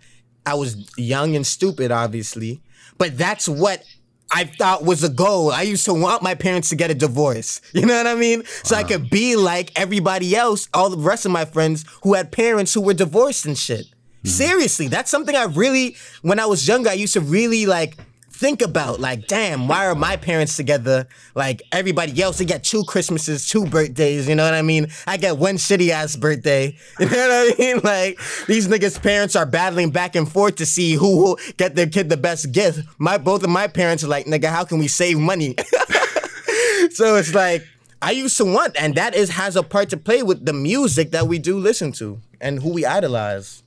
I 0.46 0.56
was 0.56 0.92
young 0.98 1.36
and 1.36 1.46
stupid, 1.46 1.92
obviously, 1.92 2.62
but 2.98 3.18
that's 3.18 3.48
what 3.48 3.84
I 4.32 4.46
thought 4.46 4.84
was 4.84 5.04
a 5.04 5.10
goal. 5.10 5.52
I 5.52 5.64
used 5.64 5.86
to 5.86 5.94
want 5.94 6.22
my 6.22 6.36
parents 6.36 6.70
to 6.70 6.76
get 6.76 6.92
a 6.92 6.96
divorce. 6.96 7.62
You 7.74 7.86
know 7.86 7.96
what 7.96 8.08
I 8.08 8.16
mean? 8.16 8.44
So 8.64 8.76
I 8.76 8.84
could 8.84 9.10
be 9.10 9.36
like 9.36 9.72
everybody 9.80 10.36
else, 10.36 10.68
all 10.74 10.90
the 10.90 10.98
rest 10.98 11.26
of 11.26 11.32
my 11.32 11.46
friends 11.46 11.86
who 12.04 12.14
had 12.14 12.32
parents 12.32 12.74
who 12.74 12.82
were 12.82 12.94
divorced 12.94 13.46
and 13.46 13.58
shit. 13.58 13.86
Mm-hmm. 13.86 14.28
Seriously, 14.28 14.88
that's 14.90 15.10
something 15.10 15.36
I 15.36 15.46
really, 15.46 15.96
when 16.24 16.40
I 16.40 16.46
was 16.46 16.68
younger, 16.68 16.90
I 16.90 16.94
used 16.94 17.14
to 17.14 17.22
really 17.22 17.66
like 17.66 17.98
think 18.40 18.62
about. 18.62 19.00
Like, 19.00 19.28
damn, 19.28 19.68
why 19.68 19.86
are 19.86 19.96
my 19.96 20.16
parents 20.16 20.56
together? 20.56 21.08
Like 21.36 21.62
everybody 21.72 22.22
else, 22.22 22.38
they 22.38 22.46
get 22.46 22.64
two 22.64 22.84
Christmases, 22.86 23.48
two 23.48 23.66
birthdays. 23.66 24.30
You 24.30 24.36
know 24.36 24.46
what 24.46 24.54
I 24.54 24.62
mean? 24.62 24.88
I 25.06 25.18
get 25.18 25.38
one 25.38 25.56
shitty 25.56 25.90
ass 25.90 26.16
birthday. 26.16 26.78
You 27.00 27.06
know 27.06 27.46
what 27.46 27.56
I 27.60 27.62
mean? 27.62 27.80
Like 27.90 28.20
these 28.48 28.68
niggas' 28.68 29.02
parents 29.02 29.36
are 29.36 29.46
battling 29.46 29.90
back 29.90 30.16
and 30.16 30.32
forth 30.32 30.56
to 30.58 30.66
see 30.66 30.94
who 30.94 31.18
will 31.18 31.40
get 31.58 31.76
their 31.76 31.88
kid 31.88 32.10
the 32.10 32.18
best 32.18 32.52
gift. 32.52 32.80
My 32.98 33.18
both 33.18 33.44
of 33.44 33.50
my 33.50 33.68
parents 33.68 34.04
are 34.04 34.08
like, 34.08 34.26
nigga, 34.26 34.50
how 34.50 34.64
can 34.64 34.80
we 34.80 34.88
save 34.88 35.18
money? 35.18 35.56
so 36.92 37.16
it's 37.16 37.34
like 37.34 37.64
I 38.02 38.12
used 38.12 38.38
to 38.38 38.46
want, 38.46 38.76
and 38.80 38.96
that 38.96 39.16
is 39.16 39.32
has 39.32 39.56
a 39.56 39.64
part 39.64 39.90
to 39.90 39.98
play 39.98 40.24
with 40.24 40.46
the 40.46 40.54
music 40.54 41.12
that 41.12 41.28
we 41.28 41.40
do 41.40 41.58
listen 41.58 41.92
to 41.94 42.22
and 42.40 42.62
who 42.62 42.70
we 42.74 42.86
idolize. 42.86 43.64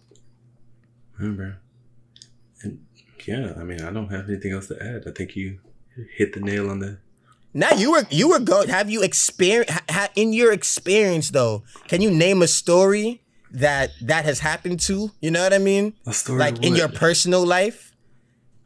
Remember. 1.18 1.61
Yeah, 3.26 3.54
I 3.56 3.64
mean, 3.64 3.80
I 3.82 3.90
don't 3.90 4.08
have 4.10 4.28
anything 4.28 4.52
else 4.52 4.68
to 4.68 4.82
add. 4.82 5.04
I 5.06 5.10
think 5.12 5.36
you 5.36 5.58
hit 6.16 6.32
the 6.32 6.40
nail 6.40 6.70
on 6.70 6.78
the. 6.80 6.98
Now 7.54 7.70
you 7.72 7.92
were 7.92 8.04
you 8.10 8.28
were 8.28 8.40
going. 8.40 8.68
Have 8.68 8.90
you 8.90 9.02
experience 9.02 9.70
ha, 9.70 9.80
ha, 9.90 10.08
in 10.16 10.32
your 10.32 10.52
experience 10.52 11.30
though? 11.30 11.64
Can 11.88 12.00
you 12.00 12.10
name 12.10 12.42
a 12.42 12.46
story 12.48 13.22
that 13.50 13.90
that 14.00 14.24
has 14.24 14.40
happened 14.40 14.80
to? 14.80 15.10
You 15.20 15.30
know 15.30 15.42
what 15.42 15.52
I 15.52 15.58
mean? 15.58 15.94
A 16.06 16.12
story 16.12 16.38
like 16.38 16.64
in 16.64 16.74
your 16.74 16.88
personal 16.88 17.44
life? 17.44 17.94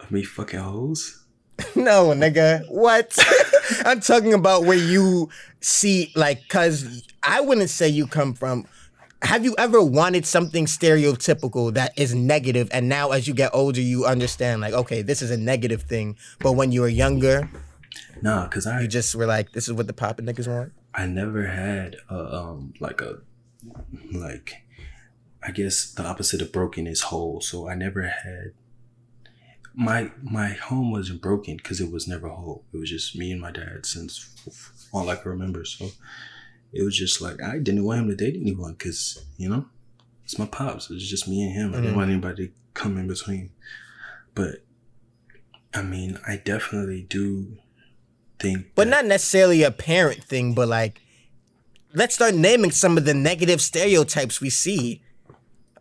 Of 0.01 0.11
me 0.11 0.23
fucking 0.23 0.61
hoes? 0.61 1.23
No, 1.75 2.09
nigga. 2.09 2.69
What? 2.69 3.19
I'm 3.87 4.01
talking 4.01 4.35
about 4.35 4.65
where 4.65 4.77
you 4.77 5.31
see 5.61 6.13
like 6.15 6.47
cuz 6.49 7.03
I 7.23 7.41
wouldn't 7.41 7.71
say 7.71 7.89
you 7.89 8.07
come 8.07 8.35
from 8.35 8.67
have 9.23 9.45
you 9.45 9.55
ever 9.59 9.83
wanted 9.83 10.27
something 10.27 10.67
stereotypical 10.67 11.73
that 11.75 11.93
is 11.97 12.15
negative 12.15 12.69
and 12.73 12.89
now 12.89 13.11
as 13.11 13.27
you 13.27 13.35
get 13.35 13.51
older 13.55 13.81
you 13.81 14.05
understand 14.05 14.61
like 14.61 14.75
okay, 14.75 15.03
this 15.03 15.23
is 15.23 15.31
a 15.31 15.37
negative 15.37 15.83
thing, 15.83 16.17
but 16.41 16.53
when 16.53 16.73
you 16.73 16.81
were 16.83 16.89
younger, 16.89 17.49
Nah, 18.23 18.45
because 18.45 18.67
I 18.67 18.83
you 18.83 18.89
just 18.89 19.15
were 19.15 19.27
like 19.27 19.53
this 19.53 19.69
is 19.69 19.75
what 19.75 19.87
the 19.87 19.93
poppin' 19.93 20.27
niggas 20.27 20.49
want? 20.49 20.73
I 20.95 21.07
never 21.07 21.47
had 21.47 21.97
a 22.11 22.35
um 22.35 22.75
like 22.81 23.01
a 23.01 23.19
like 24.13 24.63
I 25.43 25.51
guess 25.51 25.93
the 25.93 26.05
opposite 26.05 26.43
of 26.43 26.53
broken 26.53 26.87
is 26.87 27.03
whole. 27.03 27.41
So 27.41 27.69
I 27.69 27.75
never 27.75 28.03
had 28.03 28.53
my 29.75 30.11
my 30.23 30.49
home 30.49 30.91
wasn't 30.91 31.21
broken 31.21 31.57
because 31.59 31.81
it 31.81 31.93
was 31.93 32.09
never 32.09 32.29
whole. 32.29 32.65
It 32.73 32.79
was 32.79 32.91
just 32.91 33.17
me 33.17 33.31
and 33.31 33.41
my 33.41 33.51
dad 33.51 33.85
since 33.85 34.35
all 34.93 35.09
I 35.09 35.17
can 35.17 35.31
remember. 35.31 35.65
So 35.65 35.91
it 36.73 36.83
was 36.83 36.97
just 36.97 37.21
like 37.21 37.43
I 37.43 37.59
didn't 37.59 37.85
want 37.85 38.01
him 38.01 38.09
to 38.09 38.17
date 38.17 38.37
anyone 38.41 38.73
because 38.73 39.25
you 39.37 39.49
know 39.49 39.67
it's 40.25 40.39
my 40.39 40.47
pops. 40.47 40.91
It 40.91 40.95
was 40.95 41.09
just 41.09 41.29
me 41.29 41.43
and 41.45 41.53
him. 41.53 41.75
I 41.75 41.81
didn't 41.81 41.97
want 41.97 42.11
anybody 42.11 42.49
to 42.49 42.53
come 42.75 42.97
in 42.99 43.07
between. 43.07 43.51
But 44.35 44.65
I 45.73 45.83
mean, 45.83 46.19
I 46.27 46.37
definitely 46.37 47.07
do 47.09 47.59
think, 48.39 48.67
But 48.75 48.89
not 48.89 49.07
necessarily 49.07 49.63
a 49.63 49.71
parent 49.71 50.25
thing, 50.25 50.55
but 50.55 50.69
like 50.69 51.01
let's 51.95 52.15
start 52.15 52.35
naming 52.35 52.71
some 52.71 52.99
of 52.99 53.05
the 53.05 53.15
negative 53.15 53.61
stereotypes 53.61 54.41
we 54.41 54.51
see. 54.51 55.03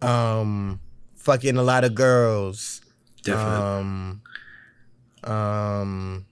Um 0.01 0.79
fucking 1.15 1.57
a 1.57 1.63
lot 1.63 1.83
of 1.83 1.95
girls. 1.95 2.81
definitely. 3.23 3.57
Um 3.57 4.21
um 5.23 6.25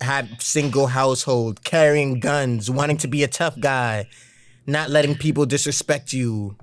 have 0.00 0.28
single 0.40 0.88
household, 0.88 1.64
carrying 1.64 2.20
guns, 2.20 2.70
wanting 2.70 2.96
to 2.98 3.08
be 3.08 3.22
a 3.22 3.28
tough 3.28 3.58
guy, 3.60 4.08
not 4.66 4.90
letting 4.90 5.14
people 5.14 5.46
disrespect 5.46 6.12
you. 6.12 6.56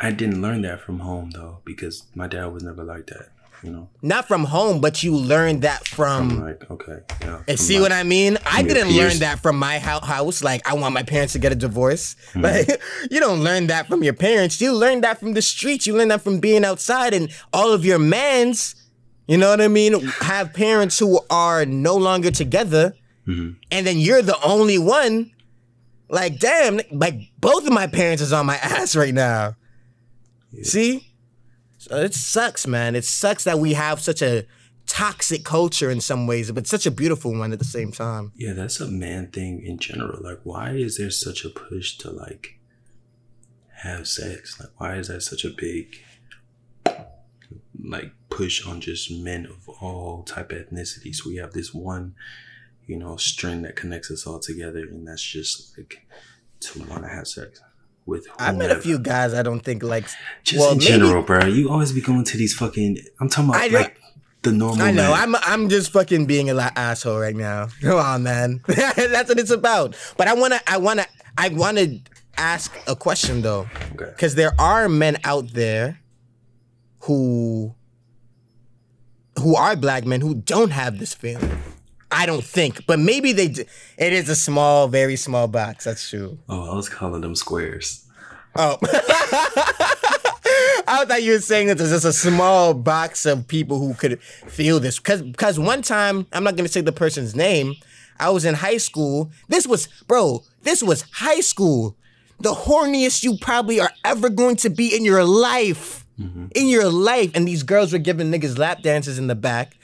I 0.00 0.12
didn't 0.12 0.40
learn 0.40 0.62
that 0.62 0.80
from 0.80 1.00
home 1.00 1.30
though, 1.30 1.58
because 1.64 2.04
my 2.14 2.26
dad 2.28 2.46
was 2.46 2.62
never 2.62 2.84
like 2.84 3.06
that. 3.06 3.30
You 3.62 3.70
know, 3.70 3.88
Not 4.02 4.28
from 4.28 4.44
home, 4.44 4.80
but 4.80 5.02
you 5.02 5.16
learned 5.16 5.62
that 5.62 5.84
from 5.88 6.30
I'm 6.30 6.40
like, 6.44 6.70
okay, 6.70 6.98
yeah. 7.22 7.42
And 7.48 7.58
see 7.58 7.80
what 7.80 7.90
I 7.90 8.04
mean? 8.04 8.38
I 8.46 8.62
didn't 8.62 8.96
learn 8.96 9.18
that 9.18 9.40
from 9.40 9.58
my 9.58 9.80
house. 9.80 10.44
Like, 10.44 10.64
I 10.68 10.74
want 10.74 10.94
my 10.94 11.02
parents 11.02 11.32
to 11.32 11.40
get 11.40 11.50
a 11.50 11.56
divorce. 11.56 12.14
Hmm. 12.34 12.42
Like, 12.42 12.68
you 13.10 13.18
don't 13.18 13.40
learn 13.40 13.66
that 13.66 13.88
from 13.88 14.04
your 14.04 14.12
parents. 14.12 14.60
You 14.60 14.72
learn 14.72 15.00
that 15.00 15.18
from 15.18 15.32
the 15.32 15.42
streets. 15.42 15.88
You 15.88 15.96
learn 15.96 16.06
that 16.08 16.20
from 16.22 16.38
being 16.38 16.64
outside. 16.64 17.14
And 17.14 17.32
all 17.52 17.72
of 17.72 17.84
your 17.84 17.98
mans, 17.98 18.76
you 19.28 19.36
know 19.36 19.50
what 19.50 19.60
I 19.60 19.68
mean, 19.68 20.06
have 20.20 20.54
parents 20.54 20.98
who 20.98 21.20
are 21.30 21.66
no 21.66 21.94
longer 21.96 22.30
together. 22.30 22.94
Mm-hmm. 23.26 23.58
And 23.70 23.86
then 23.86 23.98
you're 23.98 24.22
the 24.22 24.40
only 24.42 24.78
one. 24.78 25.32
Like, 26.08 26.38
damn, 26.38 26.80
like 26.90 27.20
both 27.38 27.66
of 27.66 27.72
my 27.72 27.86
parents 27.86 28.22
is 28.22 28.32
on 28.32 28.46
my 28.46 28.56
ass 28.56 28.96
right 28.96 29.12
now. 29.12 29.56
See? 30.62 31.12
So 31.76 31.96
it 31.96 32.14
sucks, 32.14 32.66
man. 32.66 32.96
It 32.96 33.04
sucks 33.04 33.44
that 33.44 33.58
we 33.58 33.74
have 33.74 34.00
such 34.00 34.22
a 34.22 34.46
toxic 34.86 35.44
culture 35.44 35.90
in 35.90 36.00
some 36.00 36.26
ways, 36.26 36.50
but 36.50 36.66
such 36.66 36.86
a 36.86 36.90
beautiful 36.90 37.38
one 37.38 37.52
at 37.52 37.58
the 37.58 37.64
same 37.66 37.92
time. 37.92 38.32
Yeah, 38.34 38.54
that's 38.54 38.80
a 38.80 38.88
man 38.88 39.30
thing 39.30 39.62
in 39.62 39.78
general. 39.78 40.22
Like, 40.22 40.40
why 40.44 40.70
is 40.70 40.96
there 40.96 41.10
such 41.10 41.44
a 41.44 41.50
push 41.50 41.98
to 41.98 42.10
like 42.10 42.58
have 43.82 44.08
sex? 44.08 44.58
Like, 44.58 44.70
why 44.78 44.96
is 44.96 45.08
that 45.08 45.20
such 45.20 45.44
a 45.44 45.50
big 45.50 45.96
like 47.84 48.12
push 48.30 48.66
on 48.66 48.80
just 48.80 49.10
men 49.10 49.46
of 49.46 49.68
all 49.80 50.22
type 50.22 50.52
of 50.52 50.68
ethnicities. 50.68 51.24
We 51.24 51.36
have 51.36 51.52
this 51.52 51.72
one, 51.72 52.14
you 52.86 52.96
know, 52.96 53.16
string 53.16 53.62
that 53.62 53.76
connects 53.76 54.10
us 54.10 54.26
all 54.26 54.38
together, 54.38 54.80
and 54.80 55.06
that's 55.06 55.22
just 55.22 55.76
like 55.76 56.06
to 56.60 56.82
want 56.84 57.02
to 57.02 57.08
have 57.08 57.26
sex 57.26 57.60
with. 58.06 58.26
I 58.38 58.52
met 58.52 58.70
a 58.70 58.80
few 58.80 58.98
guys 58.98 59.34
I 59.34 59.42
don't 59.42 59.60
think 59.60 59.82
like. 59.82 60.08
Just 60.44 60.60
well, 60.60 60.72
in 60.72 60.78
maybe, 60.78 60.88
general, 60.88 61.22
bro. 61.22 61.46
You 61.46 61.70
always 61.70 61.92
be 61.92 62.00
going 62.00 62.24
to 62.24 62.36
these 62.36 62.54
fucking. 62.54 62.98
I'm 63.20 63.28
talking 63.28 63.50
about 63.50 63.62
I, 63.62 63.66
like 63.68 63.98
the 64.42 64.52
normal. 64.52 64.82
I 64.82 64.90
know. 64.90 65.12
Man. 65.12 65.34
I'm 65.34 65.36
I'm 65.36 65.68
just 65.68 65.92
fucking 65.92 66.26
being 66.26 66.50
a 66.50 66.54
lot 66.54 66.72
asshole 66.76 67.18
right 67.18 67.36
now. 67.36 67.68
Come 67.80 67.98
on, 67.98 68.22
man. 68.22 68.60
That's 68.66 69.28
what 69.28 69.38
it's 69.38 69.50
about. 69.50 69.96
But 70.16 70.28
I 70.28 70.34
wanna 70.34 70.60
I 70.66 70.78
wanna 70.78 71.06
I 71.36 71.48
wanna 71.50 71.98
ask 72.36 72.76
a 72.86 72.96
question 72.96 73.42
though, 73.42 73.68
because 73.90 74.32
okay. 74.32 74.42
there 74.42 74.54
are 74.58 74.88
men 74.88 75.18
out 75.24 75.52
there 75.52 76.00
who 77.00 77.74
who 79.38 79.56
are 79.56 79.76
black 79.76 80.04
men 80.04 80.20
who 80.20 80.34
don't 80.34 80.70
have 80.70 80.98
this 80.98 81.14
feeling. 81.14 81.58
I 82.10 82.26
don't 82.26 82.44
think, 82.44 82.86
but 82.86 82.98
maybe 82.98 83.32
they. 83.32 83.48
Do. 83.48 83.64
It 83.98 84.12
is 84.12 84.28
a 84.28 84.36
small, 84.36 84.88
very 84.88 85.16
small 85.16 85.46
box. 85.46 85.84
That's 85.84 86.08
true. 86.08 86.38
Oh, 86.48 86.72
I 86.72 86.74
was 86.74 86.88
calling 86.88 87.20
them 87.20 87.34
squares. 87.34 88.06
Oh. 88.56 88.78
I 90.90 91.04
thought 91.04 91.22
you 91.22 91.32
were 91.32 91.40
saying 91.40 91.66
that 91.66 91.76
there's 91.76 91.90
just 91.90 92.06
a 92.06 92.12
small 92.14 92.72
box 92.72 93.26
of 93.26 93.46
people 93.46 93.78
who 93.78 93.92
could 93.92 94.22
feel 94.22 94.80
this. 94.80 94.98
Because 94.98 95.20
because 95.20 95.58
one 95.58 95.82
time, 95.82 96.26
I'm 96.32 96.44
not 96.44 96.56
gonna 96.56 96.68
say 96.68 96.80
the 96.80 96.92
person's 96.92 97.36
name. 97.36 97.74
I 98.18 98.30
was 98.30 98.44
in 98.44 98.54
high 98.54 98.78
school. 98.78 99.30
This 99.48 99.66
was, 99.66 99.86
bro, 100.06 100.42
this 100.62 100.82
was 100.82 101.04
high 101.12 101.40
school. 101.40 101.96
The 102.40 102.52
horniest 102.52 103.22
you 103.22 103.36
probably 103.40 103.80
are 103.80 103.92
ever 104.04 104.28
going 104.28 104.56
to 104.56 104.70
be 104.70 104.94
in 104.94 105.04
your 105.04 105.24
life. 105.24 106.04
Mm-hmm. 106.20 106.46
In 106.54 106.68
your 106.68 106.88
life. 106.88 107.32
And 107.34 107.46
these 107.46 107.62
girls 107.62 107.92
were 107.92 107.98
giving 107.98 108.30
niggas 108.30 108.58
lap 108.58 108.82
dances 108.82 109.18
in 109.18 109.26
the 109.26 109.34
back. 109.34 109.76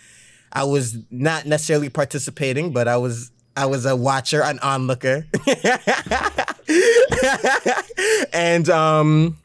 I 0.52 0.64
was 0.64 0.96
not 1.10 1.46
necessarily 1.46 1.88
participating, 1.88 2.72
but 2.72 2.88
I 2.88 2.96
was 2.96 3.30
I 3.56 3.66
was 3.66 3.86
a 3.86 3.94
watcher, 3.94 4.42
an 4.42 4.58
onlooker. 4.60 5.26
and 8.32 8.68
um 8.68 9.38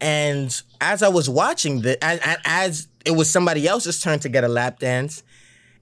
and 0.00 0.62
as 0.80 1.02
I 1.02 1.08
was 1.08 1.28
watching 1.28 1.82
the 1.82 2.02
as, 2.04 2.20
as 2.44 2.88
it 3.04 3.12
was 3.12 3.30
somebody 3.30 3.66
else's 3.66 4.00
turn 4.00 4.18
to 4.20 4.28
get 4.28 4.44
a 4.44 4.48
lap 4.48 4.78
dance, 4.78 5.22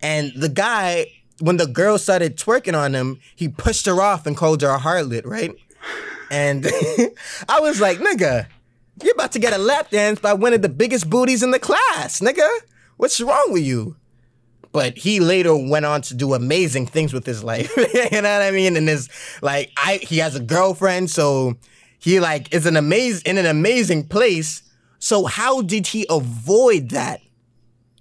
and 0.03 0.32
the 0.36 0.49
guy 0.49 1.07
when 1.41 1.57
the 1.57 1.66
girl 1.66 1.99
started 1.99 2.36
twerking 2.36 2.78
on 2.78 2.95
him, 2.95 3.18
he 3.34 3.49
pushed 3.49 3.86
her 3.86 4.01
off 4.01 4.26
and 4.26 4.36
called 4.36 4.62
her 4.62 4.68
a 4.68 4.78
harlot, 4.78 5.24
right? 5.24 5.53
And 6.30 6.66
I 7.49 7.61
was 7.61 7.80
like, 7.80 7.99
nigga, 7.99 8.47
you're 9.03 9.14
about 9.14 9.32
to 9.32 9.38
get 9.38 9.53
a 9.53 9.59
lap 9.59 9.90
dance 9.90 10.20
by 10.20 10.32
one 10.32 10.53
of 10.53 10.62
the 10.62 10.68
biggest 10.68 11.09
booties 11.09 11.42
in 11.42 11.51
the 11.51 11.59
class, 11.59 12.20
nigga. 12.20 12.48
What's 12.96 13.20
wrong 13.20 13.53
with 13.53 13.62
you? 13.62 13.96
But 14.72 14.98
he 14.98 15.18
later 15.18 15.57
went 15.57 15.84
on 15.84 16.03
to 16.03 16.14
do 16.14 16.34
amazing 16.34 16.86
things 16.86 17.12
with 17.12 17.26
his 17.26 17.42
life. 17.42 17.76
you 17.76 18.22
know 18.22 18.32
what 18.32 18.42
I 18.42 18.51
mean? 18.53 18.76
And 18.76 18.88
his 18.88 19.09
like 19.42 19.72
I 19.76 19.96
he 19.96 20.18
has 20.18 20.36
a 20.36 20.40
girlfriend, 20.40 21.11
so 21.11 21.57
he 21.98 22.20
like 22.20 22.55
is 22.55 22.66
an 22.66 22.76
amazing 22.76 23.22
in 23.26 23.38
an 23.38 23.46
amazing 23.46 24.07
place. 24.07 24.62
So 24.98 25.24
how 25.24 25.62
did 25.62 25.88
he 25.88 26.07
avoid 26.09 26.90
that 26.90 27.20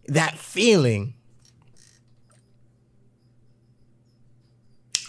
that 0.08 0.38
feeling? 0.38 1.16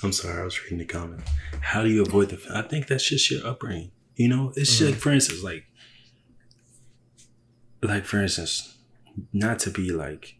I'm 0.02 0.12
sorry, 0.12 0.40
I 0.40 0.44
was 0.44 0.62
reading 0.62 0.78
the 0.78 0.86
comment. 0.86 1.22
How 1.60 1.82
do 1.82 1.90
you 1.90 2.02
avoid 2.02 2.30
the? 2.30 2.40
I 2.54 2.62
think 2.62 2.86
that's 2.86 3.08
just 3.08 3.30
your 3.30 3.46
upbringing. 3.46 3.90
You 4.16 4.28
know, 4.28 4.52
it's 4.56 4.76
mm-hmm. 4.76 4.92
just 4.92 5.00
for 5.00 5.12
instance, 5.12 5.42
like, 5.42 5.64
like 7.82 8.04
for 8.04 8.20
instance, 8.20 8.78
not 9.32 9.58
to 9.60 9.70
be 9.70 9.90
like 9.90 10.36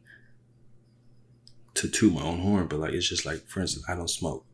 to 1.74 1.88
toot 1.88 2.12
my 2.12 2.22
own 2.22 2.40
horn, 2.40 2.66
but 2.66 2.80
like 2.80 2.92
it's 2.92 3.08
just 3.08 3.24
like, 3.24 3.46
for 3.46 3.60
instance, 3.60 3.84
I 3.88 3.94
don't 3.94 4.10
smoke, 4.10 4.44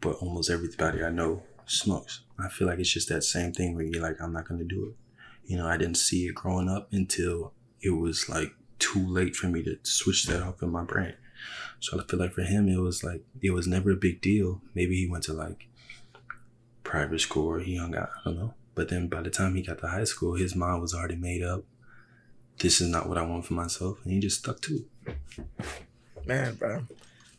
but 0.00 0.16
almost 0.16 0.50
everybody 0.50 1.02
I 1.02 1.10
know 1.10 1.42
smokes. 1.66 2.22
I 2.38 2.48
feel 2.48 2.66
like 2.66 2.78
it's 2.78 2.92
just 2.92 3.08
that 3.08 3.22
same 3.22 3.52
thing 3.52 3.74
where 3.74 3.84
you're 3.84 4.02
like, 4.02 4.20
I'm 4.20 4.32
not 4.32 4.48
gonna 4.48 4.64
do 4.64 4.86
it. 4.86 5.50
You 5.50 5.58
know, 5.58 5.66
I 5.66 5.76
didn't 5.76 5.96
see 5.96 6.26
it 6.26 6.34
growing 6.34 6.68
up 6.68 6.92
until 6.92 7.52
it 7.80 7.90
was 7.90 8.28
like 8.28 8.52
too 8.78 9.06
late 9.06 9.36
for 9.36 9.46
me 9.46 9.62
to 9.62 9.78
switch 9.82 10.26
that 10.26 10.42
off 10.42 10.62
in 10.62 10.70
my 10.70 10.84
brain. 10.84 11.14
So 11.80 12.00
I 12.00 12.04
feel 12.04 12.18
like 12.18 12.32
for 12.32 12.42
him, 12.42 12.68
it 12.68 12.80
was 12.80 13.04
like 13.04 13.22
it 13.42 13.50
was 13.50 13.66
never 13.66 13.92
a 13.92 13.96
big 13.96 14.20
deal. 14.20 14.60
Maybe 14.74 14.96
he 14.96 15.08
went 15.08 15.24
to 15.24 15.32
like 15.32 15.68
private 16.82 17.20
school 17.20 17.48
or 17.48 17.60
he 17.60 17.76
hung 17.76 17.94
out. 17.94 18.10
I 18.24 18.30
don't 18.30 18.38
know. 18.38 18.54
But 18.74 18.88
then 18.88 19.08
by 19.08 19.22
the 19.22 19.30
time 19.30 19.54
he 19.54 19.62
got 19.62 19.78
to 19.78 19.88
high 19.88 20.04
school, 20.04 20.34
his 20.34 20.54
mind 20.54 20.82
was 20.82 20.94
already 20.94 21.16
made 21.16 21.42
up. 21.42 21.64
This 22.58 22.80
is 22.80 22.88
not 22.88 23.08
what 23.08 23.18
I 23.18 23.22
want 23.22 23.44
for 23.44 23.54
myself, 23.54 23.98
and 24.04 24.12
he 24.12 24.20
just 24.20 24.38
stuck 24.38 24.60
to 24.62 24.84
it. 25.06 25.14
Man, 26.26 26.54
bro, 26.54 26.82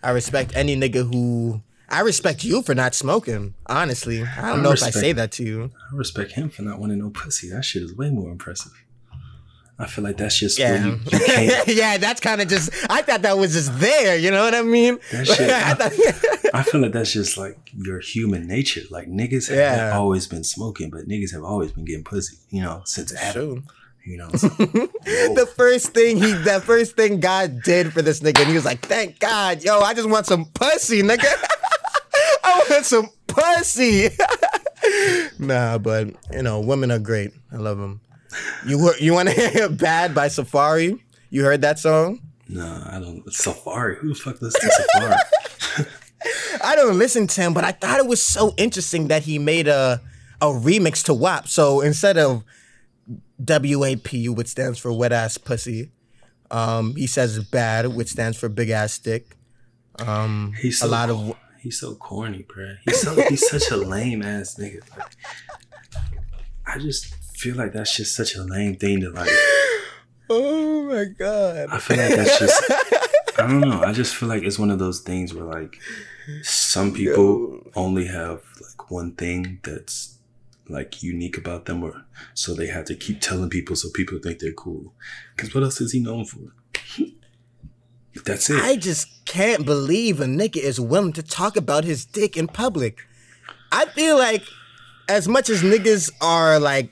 I 0.03 0.11
respect 0.11 0.55
any 0.55 0.75
nigga 0.75 1.11
who. 1.11 1.61
I 1.89 2.01
respect 2.01 2.43
you 2.43 2.61
for 2.63 2.75
not 2.75 2.93
smoking. 2.93 3.53
Honestly, 3.65 4.21
I 4.21 4.49
don't 4.49 4.59
I 4.59 4.63
know 4.63 4.71
respect, 4.71 4.95
if 4.95 4.99
I 4.99 5.01
say 5.01 5.13
that 5.13 5.31
to 5.33 5.43
you. 5.43 5.71
I 5.91 5.95
respect 5.95 6.33
him 6.33 6.49
for 6.49 6.61
not 6.61 6.79
wanting 6.79 6.99
no 6.99 7.09
pussy. 7.09 7.49
That 7.49 7.63
shit 7.63 7.81
is 7.81 7.95
way 7.95 8.09
more 8.09 8.29
impressive. 8.29 8.73
I 9.79 9.85
feel 9.85 10.03
like 10.03 10.17
that's 10.17 10.39
just 10.39 10.57
yeah, 10.57 10.83
you, 10.83 10.99
you 11.11 11.19
yeah. 11.75 11.97
That's 11.99 12.19
kind 12.19 12.41
of 12.41 12.47
just. 12.47 12.71
I 12.89 13.03
thought 13.03 13.21
that 13.21 13.37
was 13.37 13.53
just 13.53 13.79
there. 13.79 14.17
You 14.17 14.31
know 14.31 14.43
what 14.43 14.55
I 14.55 14.63
mean? 14.63 14.97
That 15.11 15.27
shit, 15.27 15.49
I, 15.51 15.73
thought, 15.75 16.51
I, 16.55 16.63
feel 16.63 16.81
like 16.81 16.93
that's 16.93 17.13
just 17.13 17.37
like 17.37 17.57
your 17.73 17.99
human 17.99 18.47
nature. 18.47 18.81
Like 18.89 19.07
niggas 19.07 19.55
yeah. 19.55 19.75
have 19.75 19.95
always 19.95 20.25
been 20.25 20.43
smoking, 20.43 20.89
but 20.89 21.07
niggas 21.07 21.31
have 21.31 21.43
always 21.43 21.71
been 21.71 21.85
getting 21.85 22.03
pussy. 22.03 22.37
You 22.49 22.63
know, 22.63 22.81
since 22.85 23.15
Adam. 23.15 23.65
You 24.07 24.15
know, 24.15 24.29
the 24.29 25.51
first 25.57 25.93
thing 25.93 26.15
he, 26.15 26.31
that 26.31 26.63
first 26.63 26.95
thing 26.95 27.19
God 27.19 27.61
did 27.61 27.91
for 27.91 28.01
this 28.01 28.21
nigga, 28.21 28.39
and 28.39 28.47
he 28.47 28.53
was 28.53 28.63
like, 28.63 28.79
"Thank 28.79 29.19
God, 29.19 29.61
yo, 29.61 29.81
I 29.81 29.93
just 29.93 30.07
want 30.07 30.25
some 30.25 30.45
pussy, 30.45 31.01
nigga. 31.03 31.25
I 32.45 32.65
want 32.69 32.85
some 32.85 33.09
pussy." 33.27 34.07
nah, 35.39 35.77
but 35.77 36.07
you 36.31 36.41
know, 36.41 36.61
women 36.61 36.89
are 36.89 36.99
great. 36.99 37.31
I 37.51 37.57
love 37.57 37.79
them. 37.79 37.99
You 38.65 38.93
you 38.97 39.11
want 39.11 39.27
to 39.27 39.35
hear 39.35 39.67
"Bad" 39.67 40.15
by 40.15 40.27
Safaree? 40.27 41.01
You 41.29 41.43
heard 41.43 41.61
that 41.63 41.77
song? 41.77 42.21
No, 42.47 42.83
I 42.89 43.01
don't. 43.01 43.25
Safaree? 43.25 43.97
Who 43.97 44.07
the 44.07 44.15
fuck 44.15 44.41
listens 44.41 44.73
to 44.73 44.87
Safaree? 44.95 45.87
I 46.63 46.77
don't 46.77 46.97
listen 46.97 47.27
to 47.27 47.41
him, 47.41 47.53
but 47.53 47.65
I 47.65 47.73
thought 47.73 47.99
it 47.99 48.07
was 48.07 48.23
so 48.23 48.53
interesting 48.55 49.09
that 49.09 49.23
he 49.23 49.37
made 49.37 49.67
a 49.67 49.99
a 50.41 50.45
remix 50.45 51.03
to 51.05 51.13
WAP. 51.13 51.49
So 51.49 51.81
instead 51.81 52.17
of 52.17 52.45
WAP, 53.39 54.13
which 54.35 54.47
stands 54.47 54.79
for 54.79 54.91
wet 54.91 55.11
ass 55.11 55.37
pussy, 55.37 55.91
um, 56.51 56.95
he 56.95 57.07
says 57.07 57.43
"bad," 57.43 57.87
which 57.87 58.09
stands 58.09 58.37
for 58.37 58.49
big 58.49 58.69
ass 58.69 58.97
dick. 58.99 59.35
Um, 59.99 60.53
he's 60.59 60.79
so, 60.79 60.87
a 60.87 60.89
lot 60.89 61.09
of 61.09 61.35
he's 61.59 61.79
so 61.79 61.95
corny, 61.95 62.45
bro. 62.47 62.75
He's 62.85 63.01
so 63.01 63.15
he's 63.29 63.47
such 63.49 63.69
a 63.71 63.77
lame 63.77 64.21
ass 64.21 64.55
nigga. 64.55 64.79
Like, 64.97 65.11
I 66.65 66.79
just 66.79 67.13
feel 67.37 67.55
like 67.55 67.73
that's 67.73 67.95
just 67.95 68.15
such 68.15 68.35
a 68.35 68.43
lame 68.43 68.75
thing 68.75 69.01
to 69.01 69.11
like. 69.11 69.29
Oh 70.29 70.83
my 70.83 71.05
god! 71.05 71.69
I 71.71 71.79
feel 71.79 71.95
like 71.95 72.13
that's 72.13 72.37
just. 72.37 72.61
I 73.39 73.43
don't 73.43 73.61
know. 73.61 73.81
I 73.81 73.93
just 73.93 74.13
feel 74.13 74.27
like 74.27 74.43
it's 74.43 74.59
one 74.59 74.69
of 74.69 74.77
those 74.77 74.99
things 74.99 75.33
where 75.33 75.45
like 75.45 75.79
some 76.41 76.93
people 76.93 77.61
Yo. 77.63 77.71
only 77.75 78.07
have 78.07 78.41
like 78.59 78.91
one 78.91 79.13
thing 79.13 79.61
that's 79.63 80.16
like 80.69 81.03
unique 81.03 81.37
about 81.37 81.65
them, 81.65 81.83
or 81.83 82.05
so 82.33 82.53
they 82.53 82.67
have 82.67 82.85
to 82.85 82.95
keep 82.95 83.21
telling 83.21 83.49
people 83.49 83.75
so 83.75 83.89
people 83.93 84.19
think 84.19 84.39
they're 84.39 84.51
cool. 84.51 84.93
Because 85.35 85.53
what 85.53 85.63
else 85.63 85.81
is 85.81 85.91
he 85.91 85.99
known 85.99 86.25
for? 86.25 86.53
That's 88.25 88.49
it. 88.49 88.61
I 88.61 88.75
just 88.75 89.25
can't 89.25 89.65
believe 89.65 90.19
a 90.19 90.25
nigga 90.25 90.57
is 90.57 90.79
willing 90.79 91.13
to 91.13 91.23
talk 91.23 91.55
about 91.55 91.83
his 91.83 92.05
dick 92.05 92.35
in 92.35 92.47
public. 92.47 92.99
I 93.71 93.85
feel 93.85 94.17
like 94.17 94.43
as 95.07 95.27
much 95.27 95.49
as 95.49 95.61
niggas 95.61 96.11
are 96.21 96.59
like 96.59 96.91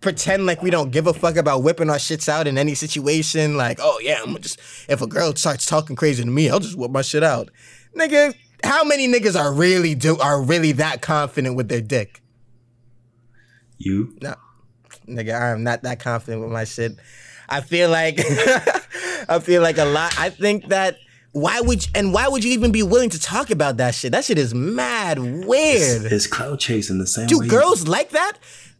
pretend 0.00 0.46
like 0.46 0.62
we 0.62 0.70
don't 0.70 0.90
give 0.90 1.06
a 1.06 1.12
fuck 1.12 1.36
about 1.36 1.62
whipping 1.62 1.90
our 1.90 1.96
shits 1.96 2.28
out 2.28 2.46
in 2.46 2.56
any 2.56 2.74
situation. 2.74 3.56
Like, 3.56 3.78
oh 3.82 4.00
yeah, 4.02 4.20
I'm 4.24 4.38
just 4.40 4.58
if 4.88 5.02
a 5.02 5.06
girl 5.06 5.34
starts 5.34 5.66
talking 5.66 5.96
crazy 5.96 6.22
to 6.22 6.30
me, 6.30 6.48
I'll 6.48 6.60
just 6.60 6.76
whip 6.76 6.90
my 6.90 7.02
shit 7.02 7.24
out. 7.24 7.50
Nigga, 7.96 8.34
how 8.64 8.84
many 8.84 9.08
niggas 9.08 9.38
are 9.38 9.52
really 9.52 9.94
do 9.94 10.18
are 10.18 10.42
really 10.42 10.72
that 10.72 11.02
confident 11.02 11.56
with 11.56 11.68
their 11.68 11.80
dick? 11.80 12.22
You? 13.78 14.16
No. 14.20 14.34
Nigga, 15.08 15.40
I 15.40 15.50
am 15.50 15.62
not 15.62 15.82
that 15.82 16.00
confident 16.00 16.42
with 16.42 16.50
my 16.52 16.64
shit. 16.64 16.96
I 17.48 17.60
feel 17.62 17.88
like 17.90 18.18
I 19.28 19.38
feel 19.40 19.62
like 19.62 19.78
a 19.78 19.84
lot 19.84 20.14
I 20.18 20.30
think 20.30 20.68
that 20.68 20.98
why 21.32 21.60
would 21.60 21.86
you, 21.86 21.92
and 21.94 22.12
why 22.12 22.28
would 22.28 22.42
you 22.42 22.52
even 22.52 22.72
be 22.72 22.82
willing 22.82 23.10
to 23.10 23.20
talk 23.20 23.50
about 23.50 23.76
that 23.76 23.94
shit? 23.94 24.12
That 24.12 24.24
shit 24.24 24.38
is 24.38 24.54
mad 24.54 25.18
weird. 25.18 26.04
It's, 26.04 26.12
it's 26.12 26.26
clout 26.26 26.58
chasing 26.58 26.98
the 26.98 27.06
same 27.06 27.26
Do 27.26 27.40
way. 27.40 27.48
girls 27.48 27.86
like 27.86 28.10
that? 28.10 28.38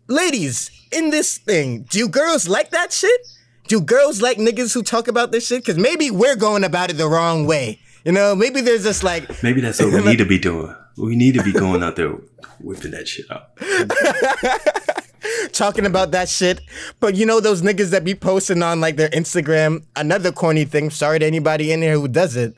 Ladies, 0.09 0.71
in 0.91 1.11
this 1.11 1.39
thing, 1.39 1.83
do 1.91 2.09
girls 2.09 2.49
like 2.49 2.71
that 2.71 2.93
shit? 2.93 3.21
Do 3.69 3.81
girls 3.81 4.23
like 4.23 4.39
niggas 4.39 4.73
who 4.73 4.83
talk 4.83 5.09
about 5.09 5.31
this 5.31 5.47
shit? 5.47 5.63
Because 5.63 5.77
maybe 5.77 6.11
we're 6.11 6.37
going 6.37 6.65
about 6.65 6.91
it 6.91 6.95
the 6.95 7.09
wrong 7.09 7.47
way. 7.47 7.79
You 8.05 8.13
know, 8.13 8.35
maybe 8.35 8.63
there's 8.63 8.85
just 8.85 9.05
like. 9.05 9.43
Maybe 9.43 9.61
that's 9.61 9.81
what 9.81 9.93
we 9.93 10.01
need 10.11 10.19
to 10.19 10.25
be 10.25 10.39
doing. 10.39 10.75
We 10.99 11.17
need 11.17 11.35
to 11.35 11.43
be 11.43 11.53
going 11.53 11.83
out 11.83 11.97
there 11.97 12.15
whipping 12.61 12.91
that 12.93 13.09
shit 13.09 13.31
up. 13.31 13.59
talking 15.53 15.87
about 15.87 16.11
that 16.13 16.29
shit. 16.29 16.61
But 17.01 17.15
you 17.15 17.27
know 17.27 17.41
those 17.41 17.63
niggas 17.63 17.91
that 17.91 18.05
be 18.05 18.15
posting 18.15 18.63
on 18.63 18.81
like 18.81 18.97
their 18.97 19.09
Instagram. 19.11 19.85
Another 19.97 20.33
corny 20.33 20.65
thing. 20.65 20.91
Sorry 20.91 21.19
to 21.19 21.27
anybody 21.27 21.73
in 21.73 21.83
here 21.83 21.95
who 21.95 22.09
does 22.09 22.37
it. 22.37 22.55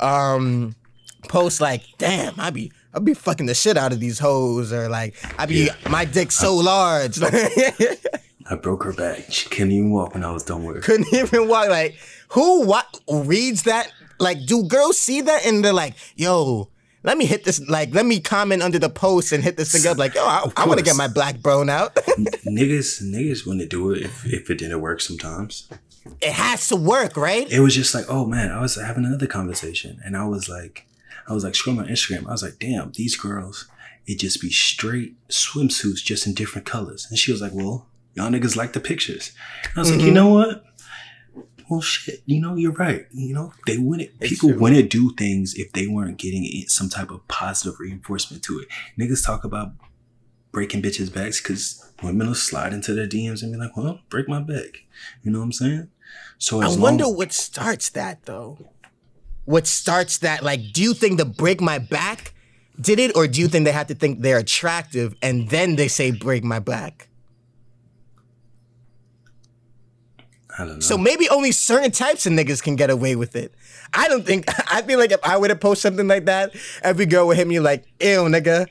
Um, 0.00 0.74
post 1.28 1.60
like, 1.60 1.82
damn, 1.98 2.38
I 2.38 2.50
be 2.50 2.72
I 2.94 2.98
be 2.98 3.14
fucking 3.14 3.46
the 3.46 3.54
shit 3.54 3.76
out 3.76 3.92
of 3.92 4.00
these 4.00 4.18
hoes, 4.18 4.72
or 4.72 4.88
like 4.88 5.14
I 5.38 5.46
be 5.46 5.66
yeah. 5.66 5.90
my 5.90 6.04
dick 6.04 6.32
so 6.32 6.58
I, 6.58 6.62
large. 6.62 7.18
I 8.50 8.54
broke 8.54 8.84
her 8.84 8.92
back. 8.92 9.32
She 9.32 9.48
couldn't 9.48 9.72
even 9.72 9.90
walk 9.90 10.14
when 10.14 10.24
I 10.24 10.30
was 10.30 10.44
done 10.44 10.64
with 10.64 10.76
her. 10.76 10.82
Couldn't 10.82 11.12
even 11.12 11.48
walk. 11.48 11.68
Like 11.68 11.96
who 12.28 12.66
what 12.66 13.00
reads 13.08 13.64
that? 13.64 13.92
Like, 14.18 14.46
do 14.46 14.64
girls 14.64 14.98
see 14.98 15.20
that 15.20 15.44
and 15.44 15.64
they're 15.64 15.72
like, 15.72 15.94
yo, 16.16 16.70
let 17.06 17.16
me 17.16 17.24
hit 17.24 17.44
this, 17.44 17.66
like, 17.68 17.94
let 17.94 18.04
me 18.04 18.18
comment 18.18 18.62
under 18.62 18.80
the 18.80 18.90
post 18.90 19.30
and 19.30 19.42
hit 19.42 19.56
this 19.56 19.70
thing 19.70 19.88
up. 19.90 19.96
Like, 19.96 20.16
yo, 20.16 20.22
I, 20.22 20.50
I 20.56 20.66
want 20.66 20.78
to 20.78 20.84
get 20.84 20.96
my 20.96 21.06
black 21.06 21.40
bone 21.40 21.70
out. 21.70 21.94
niggas, 21.94 23.00
niggas 23.00 23.46
want 23.46 23.60
to 23.60 23.66
do 23.66 23.92
it 23.92 24.02
if, 24.02 24.26
if 24.26 24.50
it 24.50 24.58
didn't 24.58 24.80
work 24.80 25.00
sometimes. 25.00 25.68
It 26.20 26.32
has 26.32 26.66
to 26.68 26.76
work, 26.76 27.16
right? 27.16 27.50
It 27.50 27.60
was 27.60 27.76
just 27.76 27.94
like, 27.94 28.06
oh 28.08 28.26
man, 28.26 28.50
I 28.50 28.60
was 28.60 28.74
having 28.74 29.04
another 29.04 29.28
conversation 29.28 30.00
and 30.04 30.16
I 30.16 30.26
was 30.26 30.48
like, 30.48 30.86
I 31.28 31.32
was 31.32 31.44
like 31.44 31.54
scrolling 31.54 31.78
on 31.78 31.86
Instagram. 31.86 32.26
I 32.26 32.32
was 32.32 32.42
like, 32.42 32.58
damn, 32.58 32.90
these 32.92 33.16
girls, 33.16 33.68
it 34.06 34.18
just 34.18 34.40
be 34.40 34.50
straight 34.50 35.14
swimsuits 35.28 36.02
just 36.02 36.26
in 36.26 36.34
different 36.34 36.66
colors. 36.66 37.06
And 37.08 37.18
she 37.18 37.30
was 37.30 37.40
like, 37.40 37.52
well, 37.54 37.86
y'all 38.14 38.30
niggas 38.30 38.56
like 38.56 38.72
the 38.72 38.80
pictures. 38.80 39.32
And 39.64 39.72
I 39.76 39.80
was 39.80 39.90
mm-hmm. 39.90 39.98
like, 39.98 40.06
you 40.06 40.12
know 40.12 40.28
what? 40.28 40.64
Well, 41.68 41.80
shit, 41.80 42.22
you 42.26 42.40
know, 42.40 42.54
you're 42.54 42.72
right. 42.72 43.06
You 43.12 43.34
know, 43.34 43.52
they 43.66 43.78
wouldn't, 43.78 44.20
people 44.20 44.52
wouldn't 44.52 44.90
do 44.90 45.12
things 45.14 45.54
if 45.54 45.72
they 45.72 45.86
weren't 45.86 46.18
getting 46.18 46.44
some 46.68 46.88
type 46.88 47.10
of 47.10 47.26
positive 47.28 47.80
reinforcement 47.80 48.42
to 48.44 48.60
it. 48.60 48.68
Niggas 48.98 49.24
talk 49.24 49.44
about 49.44 49.72
breaking 50.52 50.82
bitches' 50.82 51.12
backs 51.12 51.40
because 51.40 51.92
women 52.02 52.28
will 52.28 52.34
slide 52.34 52.72
into 52.72 52.94
their 52.94 53.06
DMs 53.06 53.42
and 53.42 53.52
be 53.52 53.58
like, 53.58 53.76
well, 53.76 54.00
break 54.08 54.28
my 54.28 54.40
back. 54.40 54.84
You 55.22 55.30
know 55.30 55.38
what 55.38 55.46
I'm 55.46 55.52
saying? 55.52 55.88
So 56.38 56.60
I 56.60 56.74
wonder 56.76 57.04
long- 57.04 57.16
what 57.16 57.32
starts 57.32 57.90
that 57.90 58.24
though. 58.24 58.58
What 59.44 59.66
starts 59.66 60.18
that? 60.18 60.42
Like, 60.42 60.72
do 60.72 60.82
you 60.82 60.94
think 60.94 61.18
the 61.18 61.24
break 61.24 61.60
my 61.60 61.78
back 61.78 62.34
did 62.80 62.98
it, 62.98 63.16
or 63.16 63.26
do 63.26 63.40
you 63.40 63.48
think 63.48 63.64
they 63.64 63.72
have 63.72 63.86
to 63.86 63.94
think 63.94 64.20
they're 64.20 64.38
attractive 64.38 65.14
and 65.22 65.48
then 65.48 65.76
they 65.76 65.88
say 65.88 66.10
break 66.10 66.44
my 66.44 66.58
back? 66.58 67.08
I 70.18 70.18
don't 70.18 70.45
know. 70.45 70.45
So 70.80 70.96
maybe 70.96 71.28
only 71.28 71.52
certain 71.52 71.90
types 71.90 72.24
of 72.26 72.32
niggas 72.32 72.62
can 72.62 72.76
get 72.76 72.88
away 72.88 73.14
with 73.14 73.36
it. 73.36 73.52
I 73.92 74.08
don't 74.08 74.24
think. 74.24 74.46
I 74.72 74.82
feel 74.82 74.98
like 74.98 75.12
if 75.12 75.20
I 75.22 75.36
were 75.36 75.48
to 75.48 75.56
post 75.56 75.82
something 75.82 76.08
like 76.08 76.24
that, 76.26 76.54
every 76.82 77.06
girl 77.06 77.26
would 77.26 77.36
hit 77.36 77.46
me 77.46 77.60
like, 77.60 77.84
"Ew, 78.00 78.22
nigga." 78.22 78.66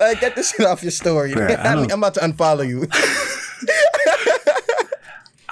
like, 0.00 0.20
get 0.20 0.34
this 0.34 0.52
shit 0.52 0.66
off 0.66 0.82
your 0.82 0.90
story. 0.90 1.34
I'm, 1.34 1.78
I'm 1.90 1.90
about 1.90 2.14
to 2.14 2.20
unfollow 2.20 2.68
you. 2.68 2.86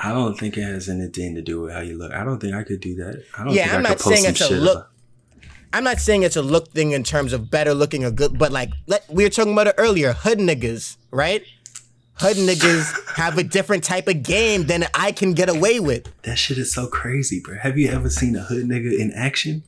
I 0.01 0.13
don't 0.13 0.39
think 0.39 0.57
it 0.57 0.63
has 0.63 0.89
anything 0.89 1.35
to 1.35 1.43
do 1.43 1.61
with 1.63 1.73
how 1.73 1.81
you 1.81 1.99
look. 1.99 2.13
I 2.13 2.25
don't 2.25 2.39
think 2.39 2.55
I 2.55 2.63
could 2.63 2.81
do 2.81 2.95
that. 2.97 3.25
I 3.37 3.45
don't 3.45 3.53
yeah, 3.53 3.65
think 3.65 3.75
I'm 3.75 3.87
I 3.87 3.89
not 3.91 4.01
saying 4.01 4.25
it's 4.27 4.41
a 4.41 4.51
look. 4.51 4.77
About. 4.77 4.91
I'm 5.73 5.85
not 5.85 5.99
saying 5.99 6.23
it's 6.23 6.37
a 6.37 6.43
look 6.43 6.73
thing 6.73 6.93
in 6.93 7.03
terms 7.03 7.33
of 7.33 7.51
better 7.51 7.75
looking 7.75 8.05
or 8.05 8.11
good, 8.11 8.39
but 8.39 8.53
like 8.53 8.71
let, 8.87 9.09
we 9.11 9.25
were 9.25 9.31
talking 9.31 9.53
about 9.53 9.67
it 9.67 9.75
earlier, 9.77 10.13
hood 10.13 10.39
niggas, 10.39 10.97
right? 11.11 11.43
Hood 12.21 12.37
niggas 12.37 13.15
have 13.15 13.39
a 13.39 13.43
different 13.43 13.85
type 13.85 14.09
of 14.09 14.23
game 14.23 14.65
than 14.67 14.87
I 14.95 15.13
can 15.13 15.33
get 15.33 15.49
away 15.49 15.81
with. 15.81 16.09
That 16.23 16.39
shit 16.39 16.59
is 16.59 16.73
so 16.73 16.87
crazy, 16.89 17.41
bro. 17.45 17.57
Have 17.59 17.79
you 17.79 17.89
ever 17.91 18.11
seen 18.11 18.37
a 18.37 18.43
hood 18.43 18.65
nigga 18.65 18.99
in 18.99 19.13
action? 19.13 19.63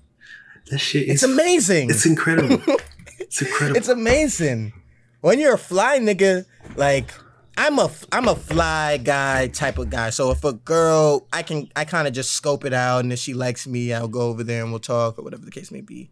That 0.70 0.78
shit 0.78 1.08
is 1.08 1.22
It's 1.22 1.22
amazing. 1.22 1.90
It's 1.90 2.06
incredible. 2.06 2.62
it's 3.18 3.42
incredible. 3.42 3.76
It's 3.76 3.88
amazing. 3.88 4.72
When 5.20 5.38
you're 5.38 5.54
a 5.54 5.58
fly 5.58 5.98
nigga, 5.98 6.46
like 6.76 7.12
I'm 7.56 7.78
a 7.78 7.90
I'm 8.10 8.26
a 8.26 8.34
fly 8.34 8.96
guy 8.96 9.48
type 9.48 9.78
of 9.78 9.90
guy. 9.90 10.10
So 10.10 10.30
if 10.30 10.44
a 10.44 10.52
girl, 10.52 11.26
I 11.32 11.42
can 11.42 11.70
I 11.76 11.84
kind 11.84 12.08
of 12.08 12.14
just 12.14 12.32
scope 12.32 12.64
it 12.64 12.72
out, 12.72 13.00
and 13.00 13.12
if 13.12 13.18
she 13.18 13.34
likes 13.34 13.66
me, 13.66 13.92
I'll 13.92 14.08
go 14.08 14.22
over 14.22 14.42
there 14.42 14.62
and 14.62 14.72
we'll 14.72 14.80
talk 14.80 15.18
or 15.18 15.22
whatever 15.22 15.44
the 15.44 15.50
case 15.50 15.70
may 15.70 15.82
be. 15.82 16.10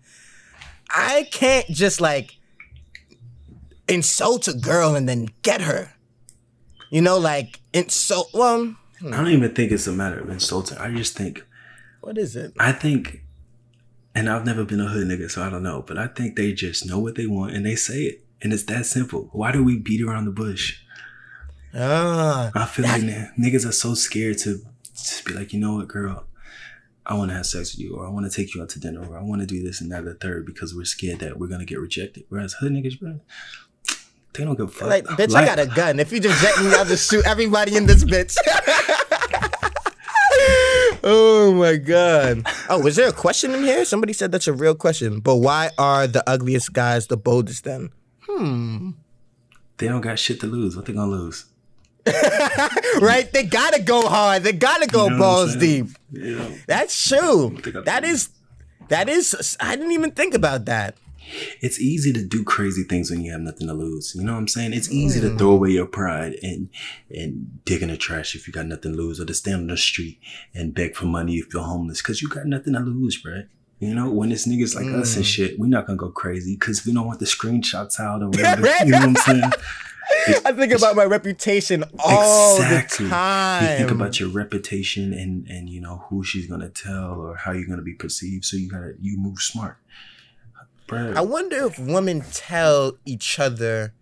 I 0.91 1.28
can't 1.30 1.66
just 1.68 2.01
like 2.01 2.39
insult 3.89 4.49
a 4.49 4.53
girl 4.53 4.95
and 4.95 5.09
then 5.09 5.28
get 5.43 5.62
her. 5.62 5.93
You 6.91 7.03
know, 7.03 7.18
like 7.18 7.61
insult. 7.72 8.30
Well, 8.32 8.76
hmm. 9.01 9.14
I 9.14 9.16
don't 9.16 9.28
even 9.28 9.55
think 9.55 9.72
it's 9.72 9.86
a 9.86 9.93
matter 9.93 10.20
of 10.20 10.30
insulting. 10.30 10.78
I 10.78 10.95
just 10.95 11.16
think. 11.16 11.45
What 12.01 12.16
is 12.16 12.36
it? 12.36 12.55
I 12.59 12.72
think, 12.72 13.22
and 14.14 14.30
I've 14.30 14.47
never 14.47 14.64
been 14.64 14.80
a 14.80 14.89
hood 14.89 15.07
nigga, 15.09 15.30
so 15.30 15.43
I 15.43 15.51
don't 15.51 15.62
know. 15.62 15.84
But 15.86 15.99
I 15.99 16.07
think 16.07 16.36
they 16.36 16.53
just 16.53 16.86
know 16.86 16.99
what 16.99 17.16
they 17.16 17.26
want 17.26 17.55
and 17.55 17.66
they 17.66 17.76
say 17.76 18.03
it, 18.05 18.24
and 18.41 18.53
it's 18.53 18.64
that 18.64 18.86
simple. 18.86 19.28
Why 19.32 19.53
do 19.53 19.64
we 19.64 19.78
beat 19.78 20.03
around 20.03 20.24
the 20.24 20.30
bush? 20.30 20.80
Ah, 21.74 22.51
I 22.55 22.64
feel 22.64 22.86
like 22.86 23.03
niggas 23.03 23.68
are 23.68 23.72
so 23.72 23.95
scared 23.95 24.39
to 24.39 24.61
just 24.95 25.24
be 25.24 25.34
like, 25.34 25.53
you 25.53 25.61
know 25.61 25.76
what, 25.76 25.89
girl, 25.89 26.24
I 27.05 27.14
want 27.14 27.30
to 27.30 27.34
have 27.34 27.47
sex 27.47 27.74
with 27.74 27.80
you, 27.80 27.97
or 27.97 28.07
I 28.07 28.11
want 28.11 28.30
to 28.30 28.34
take 28.34 28.55
you 28.55 28.62
out 28.62 28.70
to 28.70 28.80
dinner, 28.80 29.05
or 29.05 29.18
I 29.18 29.22
want 29.22 29.43
to 29.43 29.47
do 29.47 29.62
this 29.62 29.80
and 29.80 29.91
that, 29.93 30.05
the 30.05 30.14
third, 30.14 30.47
because 30.47 30.74
we're 30.74 30.84
scared 30.84 31.20
that 31.20 31.39
we're 31.39 31.47
gonna 31.47 31.64
get 31.64 31.80
rejected. 31.80 32.24
Whereas 32.28 32.55
hood 32.55 32.72
niggas, 32.72 32.99
bro, 32.99 33.20
they 34.35 34.45
don't 34.45 34.57
give 34.57 34.68
a 34.68 34.70
fuck. 34.70 34.89
Like, 34.89 35.05
bitch, 35.18 35.31
like, 35.31 35.49
I 35.49 35.57
got 35.57 35.59
a 35.59 35.66
gun. 35.66 36.01
If 36.01 36.12
you 36.12 36.20
just 36.20 36.41
jet 36.43 36.62
me, 36.62 36.74
I'll 36.74 36.85
just 36.85 37.11
shoot 37.11 37.26
everybody 37.26 37.76
in 37.76 37.87
this 37.87 38.05
bitch. 38.05 38.37
oh 41.05 41.55
my 41.55 41.76
god. 41.76 42.47
Oh, 42.68 42.81
was 42.81 42.97
there 42.97 43.09
a 43.09 43.12
question 43.12 43.55
in 43.55 43.62
here? 43.64 43.85
Somebody 43.85 44.12
said 44.12 44.33
that's 44.33 44.47
a 44.47 44.53
real 44.53 44.74
question. 44.74 45.20
But 45.20 45.37
why 45.37 45.70
are 45.79 46.07
the 46.07 46.29
ugliest 46.29 46.72
guys 46.72 47.07
the 47.07 47.16
boldest 47.16 47.64
then? 47.64 47.91
Hmm. 48.22 48.91
They 49.79 49.89
don't 49.89 50.01
got 50.01 50.18
shit 50.18 50.41
to 50.41 50.47
lose. 50.47 50.76
What 50.76 50.87
they 50.87 50.93
gonna 50.93 51.11
lose? 51.11 51.47
right? 53.01 53.31
They 53.33 53.45
gotta 53.45 53.83
go 53.83 54.09
hard. 54.09 54.43
They 54.43 54.53
gotta 54.53 54.87
go 54.87 55.05
you 55.05 55.11
know 55.11 55.18
balls 55.18 55.57
deep. 55.57 55.87
Yeah. 56.11 56.49
That's 56.66 57.09
true. 57.09 57.59
That 57.85 58.05
is 58.05 58.31
that 58.89 59.09
is 59.09 59.57
I 59.61 59.76
didn't 59.76 59.93
even 59.93 60.12
think 60.12 60.35
about 60.35 60.64
that 60.66 60.97
it's 61.61 61.81
easy 61.81 62.12
to 62.12 62.24
do 62.24 62.45
crazy 62.45 62.83
things 62.83 63.11
when 63.11 63.22
you 63.22 63.33
have 63.33 63.41
nothing 63.41 63.66
to 63.66 63.74
lose. 63.74 64.14
You 64.14 64.24
know 64.24 64.33
what 64.33 64.39
I'm 64.39 64.49
saying? 64.49 64.72
It's 64.72 64.91
easy 64.91 65.20
mm. 65.20 65.31
to 65.31 65.39
throw 65.39 65.51
away 65.51 65.70
your 65.70 65.87
pride 65.87 66.37
and 66.43 66.68
and 67.14 67.64
dig 67.64 67.83
in 67.83 67.89
the 67.89 67.97
trash 67.97 68.35
if 68.35 68.47
you 68.47 68.53
got 68.53 68.66
nothing 68.66 68.93
to 68.93 68.99
lose, 68.99 69.20
or 69.20 69.24
to 69.24 69.35
stand 69.35 69.62
on 69.62 69.66
the 69.68 69.76
street 69.76 70.20
and 70.55 70.74
beg 70.74 70.97
for 70.97 71.07
money 71.07 71.37
if 71.37 71.53
you're 71.53 71.62
homeless, 71.62 72.03
because 72.03 72.22
you 72.22 72.29
got 72.29 72.47
nothing 72.47 72.74
to 72.74 72.81
lose, 72.81 73.20
bro. 73.20 73.43
You 73.81 73.95
know, 73.95 74.11
when 74.11 74.33
it's 74.33 74.47
niggas 74.47 74.74
like 74.74 74.87
mm. 74.87 75.01
us 75.01 75.14
and 75.14 75.24
mm. 75.24 75.29
shit, 75.29 75.59
we're 75.59 75.68
not 75.68 75.87
gonna 75.87 75.97
go 75.97 76.11
crazy 76.11 76.57
because 76.57 76.85
we 76.85 76.93
don't 76.93 77.07
want 77.07 77.20
the 77.20 77.26
screenshots 77.26 78.01
out 78.01 78.22
or 78.22 78.29
whatever. 78.31 78.66
you 78.85 78.91
know 78.91 78.99
what 78.99 79.09
I'm 79.09 79.16
saying? 79.16 79.53
It's, 80.26 80.41
I 80.47 80.53
think 80.53 80.72
about 80.72 80.97
my 80.97 81.05
reputation 81.05 81.85
all 81.99 82.57
exactly. 82.57 83.07
the 83.07 83.11
time. 83.11 83.62
You 83.62 83.79
think 83.79 83.91
about 83.91 84.18
your 84.18 84.31
reputation 84.31 85.12
and 85.12 85.47
and 85.49 85.68
you 85.68 85.81
know 85.81 86.05
who 86.09 86.24
she's 86.24 86.47
gonna 86.47 86.70
tell 86.70 87.20
or 87.20 87.37
how 87.37 87.53
you're 87.53 87.68
gonna 87.68 87.83
be 87.83 87.95
perceived. 87.95 88.45
So 88.45 88.57
you 88.57 88.68
gotta 88.68 88.95
you 89.01 89.16
move 89.18 89.39
smart. 89.39 89.76
I 91.16 91.20
wonder 91.20 91.66
if 91.66 91.78
women 91.78 92.22
tell 92.32 92.97
each 93.05 93.39
other 93.39 93.93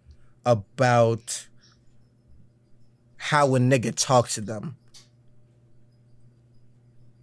about 0.44 1.48
how 3.16 3.54
a 3.56 3.58
nigga 3.58 3.92
talks 3.94 4.34
to 4.36 4.40
them. 4.40 4.76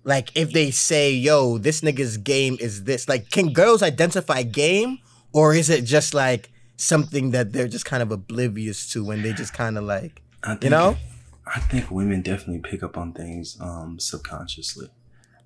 Like 0.04 0.36
if 0.36 0.52
they 0.52 0.70
say, 0.72 1.14
"Yo, 1.14 1.58
this 1.58 1.80
nigga's 1.80 2.18
game 2.18 2.58
is 2.60 2.84
this." 2.84 3.08
Like, 3.08 3.30
can 3.30 3.54
girls 3.54 3.82
identify 3.82 4.44
game, 4.44 5.00
or 5.32 5.54
is 5.56 5.70
it 5.70 5.86
just 5.86 6.14
like 6.14 6.52
something 6.76 7.32
that 7.32 7.54
they're 7.54 7.70
just 7.70 7.86
kind 7.86 8.04
of 8.04 8.12
oblivious 8.12 8.92
to 8.92 9.06
when 9.06 9.22
they 9.22 9.32
just 9.32 9.54
kind 9.54 9.78
of 9.78 9.86
like, 9.86 10.22
think, 10.44 10.64
you 10.66 10.70
know? 10.70 10.98
I 11.46 11.60
think 11.60 11.90
women 11.90 12.22
definitely 12.22 12.70
pick 12.70 12.84
up 12.84 12.98
on 12.98 13.14
things 13.14 13.58
um 13.62 13.98
subconsciously. 13.98 14.90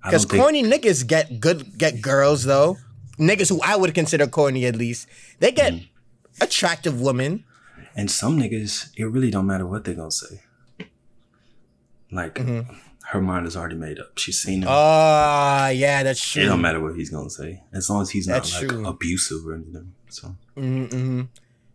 Because 0.02 0.24
corny 0.24 0.64
niggas 0.64 1.06
get 1.06 1.38
good 1.38 1.78
get 1.78 2.00
girls 2.02 2.44
though 2.44 2.78
niggas 3.18 3.48
who 3.48 3.60
I 3.62 3.76
would 3.76 3.94
consider 3.94 4.26
corny 4.26 4.66
at 4.66 4.76
least, 4.76 5.08
they 5.40 5.52
get 5.52 5.72
mm. 5.72 5.88
attractive 6.40 7.00
women. 7.00 7.44
And 7.94 8.10
some 8.10 8.38
niggas, 8.38 8.90
it 8.96 9.04
really 9.04 9.30
don't 9.30 9.46
matter 9.46 9.66
what 9.66 9.84
they 9.84 9.94
gonna 9.94 10.10
say. 10.10 10.40
Like 12.10 12.36
mm-hmm. 12.36 12.72
her 13.06 13.20
mind 13.20 13.46
is 13.46 13.56
already 13.56 13.76
made 13.76 13.98
up. 13.98 14.16
She's 14.16 14.40
seen 14.40 14.62
him. 14.62 14.68
Ah, 14.70 15.66
uh, 15.66 15.68
yeah, 15.68 16.02
that's 16.02 16.24
true. 16.24 16.42
It 16.42 16.46
don't 16.46 16.62
matter 16.62 16.80
what 16.80 16.96
he's 16.96 17.10
gonna 17.10 17.28
say, 17.28 17.62
as 17.72 17.90
long 17.90 18.02
as 18.02 18.10
he's 18.10 18.26
not 18.26 18.34
that's 18.34 18.54
like 18.60 18.68
true. 18.68 18.86
abusive 18.86 19.46
or 19.46 19.54
anything. 19.54 19.92
So. 20.08 20.36
Mm-hmm. 20.56 21.22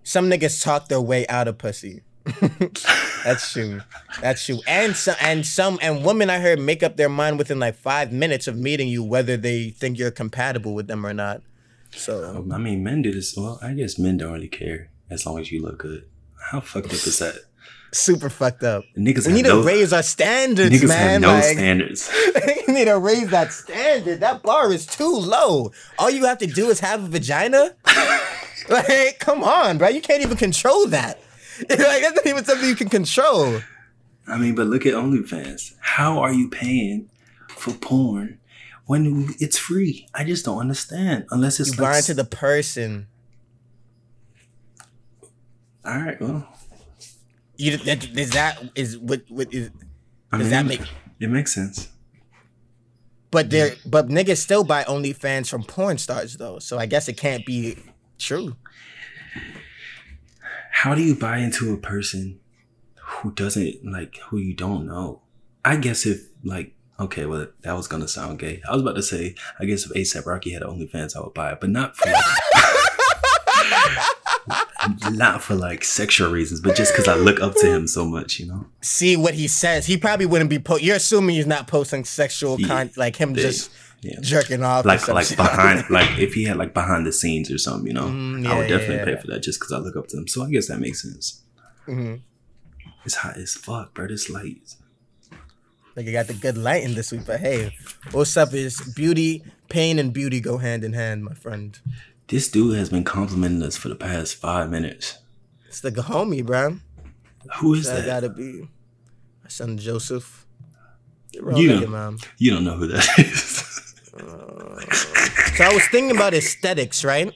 Some 0.03 0.29
niggas 0.29 0.63
talk 0.63 0.87
their 0.87 1.01
way 1.01 1.27
out 1.27 1.47
of 1.47 1.57
pussy. 1.57 2.03
That's 3.23 3.51
true. 3.51 3.81
That's 4.21 4.45
true. 4.45 4.61
And 4.65 4.95
some 4.95 5.15
and 5.19 5.45
some 5.45 5.77
and 5.81 6.05
women 6.05 6.29
I 6.29 6.39
heard 6.39 6.59
make 6.59 6.81
up 6.81 6.95
their 6.95 7.09
mind 7.09 7.37
within 7.37 7.59
like 7.59 7.75
five 7.75 8.11
minutes 8.11 8.47
of 8.47 8.57
meeting 8.57 8.87
you 8.87 9.03
whether 9.03 9.35
they 9.35 9.69
think 9.71 9.97
you're 9.97 10.11
compatible 10.11 10.73
with 10.73 10.87
them 10.87 11.05
or 11.05 11.13
not. 11.13 11.41
So 11.91 12.23
um, 12.23 12.51
I 12.51 12.57
mean, 12.57 12.83
men 12.83 13.01
do 13.01 13.11
this. 13.11 13.35
Well, 13.35 13.59
I 13.61 13.73
guess 13.73 13.99
men 13.99 14.17
don't 14.17 14.33
really 14.33 14.47
care 14.47 14.89
as 15.09 15.25
long 15.25 15.39
as 15.39 15.51
you 15.51 15.61
look 15.61 15.79
good. 15.79 16.05
How 16.51 16.61
fucked 16.61 16.87
up 16.87 16.93
is 16.93 17.19
that? 17.19 17.35
Super 17.91 18.29
fucked 18.29 18.63
up. 18.63 18.85
Niggas 18.97 19.27
we 19.27 19.33
need 19.33 19.45
no, 19.45 19.61
to 19.61 19.67
raise 19.67 19.93
our 19.93 20.01
standards, 20.01 20.73
niggas 20.73 20.87
man. 20.87 21.09
Have 21.09 21.21
no 21.21 21.33
like, 21.33 21.43
standards. 21.43 22.11
we 22.67 22.73
need 22.73 22.85
to 22.85 22.97
raise 22.97 23.29
that 23.29 23.53
standard. 23.53 24.21
That 24.21 24.41
bar 24.41 24.73
is 24.73 24.87
too 24.87 25.11
low. 25.11 25.71
All 25.99 26.09
you 26.09 26.25
have 26.25 26.39
to 26.39 26.47
do 26.47 26.69
is 26.69 26.79
have 26.79 27.03
a 27.03 27.07
vagina. 27.07 27.75
Like, 28.69 29.19
come 29.19 29.43
on, 29.43 29.77
bro. 29.77 29.89
You 29.89 30.01
can't 30.01 30.23
even 30.23 30.37
control 30.37 30.87
that. 30.87 31.19
like, 31.69 31.77
that's 31.79 32.15
not 32.15 32.25
even 32.25 32.45
something 32.45 32.67
you 32.67 32.75
can 32.75 32.89
control. 32.89 33.59
I 34.27 34.37
mean, 34.37 34.55
but 34.55 34.67
look 34.67 34.85
at 34.85 34.93
OnlyFans. 34.93 35.75
How 35.79 36.19
are 36.19 36.31
you 36.33 36.49
paying 36.49 37.09
for 37.49 37.73
porn 37.73 38.39
when 38.85 39.33
it's 39.39 39.57
free? 39.57 40.07
I 40.13 40.23
just 40.23 40.45
don't 40.45 40.59
understand. 40.59 41.25
Unless 41.29 41.59
it's 41.59 41.75
You 41.77 41.83
like, 41.83 41.97
into 41.97 42.13
the 42.13 42.23
person. 42.25 43.07
all 45.85 45.97
right. 45.97 46.19
Well, 46.21 46.47
You 47.57 47.77
that, 47.77 48.05
is 48.17 48.31
that 48.31 48.63
is 48.75 48.97
what 48.97 49.21
what 49.29 49.53
is 49.53 49.69
I 50.31 50.37
does 50.37 50.45
mean, 50.45 50.51
that 50.51 50.65
make? 50.65 50.81
it 51.19 51.29
makes 51.29 51.53
sense? 51.53 51.89
But 53.31 53.49
they're 53.49 53.75
but 53.85 54.07
niggas 54.09 54.37
still 54.37 54.63
buy 54.63 54.83
OnlyFans 54.83 55.49
from 55.49 55.63
porn 55.63 55.97
stars 55.97 56.37
though, 56.37 56.59
so 56.59 56.77
I 56.77 56.85
guess 56.85 57.07
it 57.09 57.17
can't 57.17 57.45
be 57.45 57.77
true. 58.17 58.55
How 60.77 60.95
do 60.95 61.01
you 61.01 61.15
buy 61.15 61.37
into 61.37 61.73
a 61.73 61.77
person 61.77 62.39
who 62.99 63.31
doesn't 63.31 63.85
like 63.85 64.17
who 64.29 64.37
you 64.37 64.53
don't 64.53 64.85
know? 64.87 65.21
I 65.63 65.75
guess 65.77 66.05
if 66.05 66.27
like 66.43 66.73
okay, 66.99 67.25
well 67.25 67.47
that 67.61 67.73
was 67.73 67.87
gonna 67.87 68.07
sound 68.07 68.39
gay. 68.39 68.61
I 68.67 68.73
was 68.73 68.81
about 68.81 68.95
to 68.95 69.03
say 69.03 69.35
I 69.59 69.65
guess 69.65 69.85
if 69.85 69.91
ASAP 69.93 70.25
Rocky 70.25 70.51
had 70.51 70.63
OnlyFans, 70.63 71.15
I 71.15 71.21
would 71.21 71.33
buy 71.33 71.51
it, 71.51 71.59
but 71.61 71.69
not 71.69 71.95
for 71.95 72.09
like, 72.09 72.25
not 75.11 75.41
for 75.41 75.55
like 75.55 75.83
sexual 75.83 76.31
reasons, 76.31 76.59
but 76.59 76.75
just 76.75 76.91
because 76.93 77.07
I 77.07 77.15
look 77.15 77.39
up 77.39 77.53
to 77.61 77.67
him 77.67 77.87
so 77.87 78.05
much, 78.05 78.39
you 78.39 78.47
know. 78.47 78.65
See 78.81 79.15
what 79.15 79.33
he 79.35 79.47
says. 79.47 79.85
He 79.85 79.97
probably 79.97 80.25
wouldn't 80.25 80.49
be 80.49 80.59
po- 80.59 80.77
You're 80.77 80.97
assuming 80.97 81.35
he's 81.35 81.45
not 81.47 81.67
posting 81.67 82.03
sexual 82.03 82.59
Yeah. 82.59 82.67
con 82.67 82.91
like 82.97 83.15
him 83.15 83.35
Yeah. 83.35 83.43
just 83.43 83.71
Yeah. 84.03 84.19
jerking 84.21 84.63
off. 84.63 84.85
Like 84.85 85.07
like 85.07 85.27
shit. 85.27 85.37
behind 85.37 85.83
like 85.89 86.19
if 86.19 86.33
he 86.33 86.43
had 86.43 86.57
like 86.57 86.73
behind 86.73 87.05
the 87.05 87.13
scenes 87.13 87.49
or 87.49 87.57
something, 87.57 87.87
you 87.87 87.93
know, 87.93 88.07
Mm, 88.07 88.45
I 88.45 88.57
would 88.57 88.67
definitely 88.67 88.95
yeah. 88.97 89.05
pay 89.15 89.21
for 89.21 89.27
that 89.27 89.41
just 89.41 89.59
because 89.59 89.71
I 89.71 89.77
look 89.77 89.95
up 89.95 90.07
to 90.09 90.17
him. 90.17 90.27
So 90.27 90.43
I 90.43 90.49
guess 90.51 90.67
that 90.67 90.79
makes 90.79 91.01
sense. 91.01 91.41
Mhm. 91.87 92.21
It's 93.05 93.15
hot 93.15 93.37
as 93.37 93.53
fuck, 93.53 93.93
bro. 93.93 94.07
This 94.07 94.29
light. 94.29 94.75
Like 95.95 96.05
you 96.07 96.11
got 96.11 96.27
the 96.27 96.33
good 96.33 96.57
lighting 96.57 96.95
this 96.95 97.11
week, 97.11 97.21
but 97.25 97.39
hey, 97.39 97.75
what's 98.11 98.35
up 98.35 98.53
is 98.53 98.81
beauty, 98.95 99.43
pain, 99.69 99.99
and 99.99 100.11
beauty 100.11 100.39
go 100.39 100.57
hand 100.57 100.83
in 100.83 100.93
hand, 100.93 101.23
my 101.23 101.33
friend. 101.35 101.77
This 102.27 102.49
dude 102.49 102.75
has 102.77 102.89
been 102.89 103.03
complimenting 103.03 103.61
us 103.61 103.77
for 103.77 103.89
the 103.89 103.95
past 103.95 104.35
five 104.35 104.71
minutes. 104.71 105.19
It's 105.67 105.81
the 105.81 105.91
homie, 105.91 106.43
bro. 106.45 106.77
Who 107.59 107.73
is 107.75 107.85
That 107.85 108.01
that? 108.01 108.05
gotta 108.05 108.29
be 108.29 108.61
my 109.43 109.49
son 109.49 109.77
Joseph. 109.77 110.45
You 111.33 111.87
man. 111.87 112.17
You 112.37 112.51
don't 112.51 112.63
know 112.63 112.75
who 112.77 112.87
that 112.87 113.07
is. 113.19 113.62
So 114.19 115.63
I 115.63 115.71
was 115.73 115.83
thinking 115.89 116.15
about 116.15 116.33
aesthetics, 116.33 117.03
right? 117.03 117.33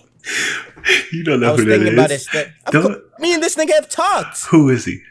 you 1.12 1.24
don't 1.24 1.44
I 1.44 1.48
know 1.48 1.52
was 1.54 1.62
who 1.64 1.70
that 1.70 1.78
thinking 1.78 1.94
about 1.94 2.12
is. 2.12 2.22
aesthetics. 2.28 2.54
Don't- 2.72 3.20
Me 3.20 3.34
and 3.34 3.42
this 3.44 3.56
nigga 3.56 3.74
have 3.74 3.90
talked. 3.90 4.46
Who 4.48 4.70
is 4.70 4.86
he? 4.86 5.02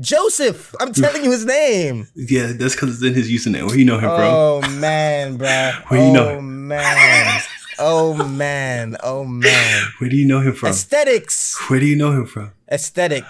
Joseph. 0.00 0.74
I'm 0.80 0.92
telling 0.92 1.24
you 1.24 1.30
his 1.30 1.44
name. 1.44 2.06
Yeah, 2.14 2.52
that's 2.54 2.74
because 2.74 2.94
it's 2.94 3.02
in 3.02 3.14
his 3.14 3.30
username. 3.30 3.66
Where 3.66 3.76
you 3.78 3.84
know 3.84 3.96
him 3.98 4.08
from? 4.08 4.20
Oh 4.22 4.60
man, 4.78 5.36
bro. 5.36 5.72
Where 5.88 6.06
you 6.06 6.12
know 6.12 6.28
Oh 6.28 6.38
him? 6.38 6.68
man. 6.68 7.40
Oh 7.78 8.14
man. 8.14 8.96
Oh 9.02 9.24
man. 9.24 9.82
Where 9.98 10.08
do 10.08 10.16
you 10.16 10.26
know 10.26 10.40
him 10.40 10.54
from? 10.54 10.70
Aesthetics. 10.70 11.56
Where 11.68 11.80
do 11.80 11.86
you 11.86 11.96
know 11.96 12.12
him 12.12 12.26
from? 12.26 12.52
Aesthetics. 12.70 13.28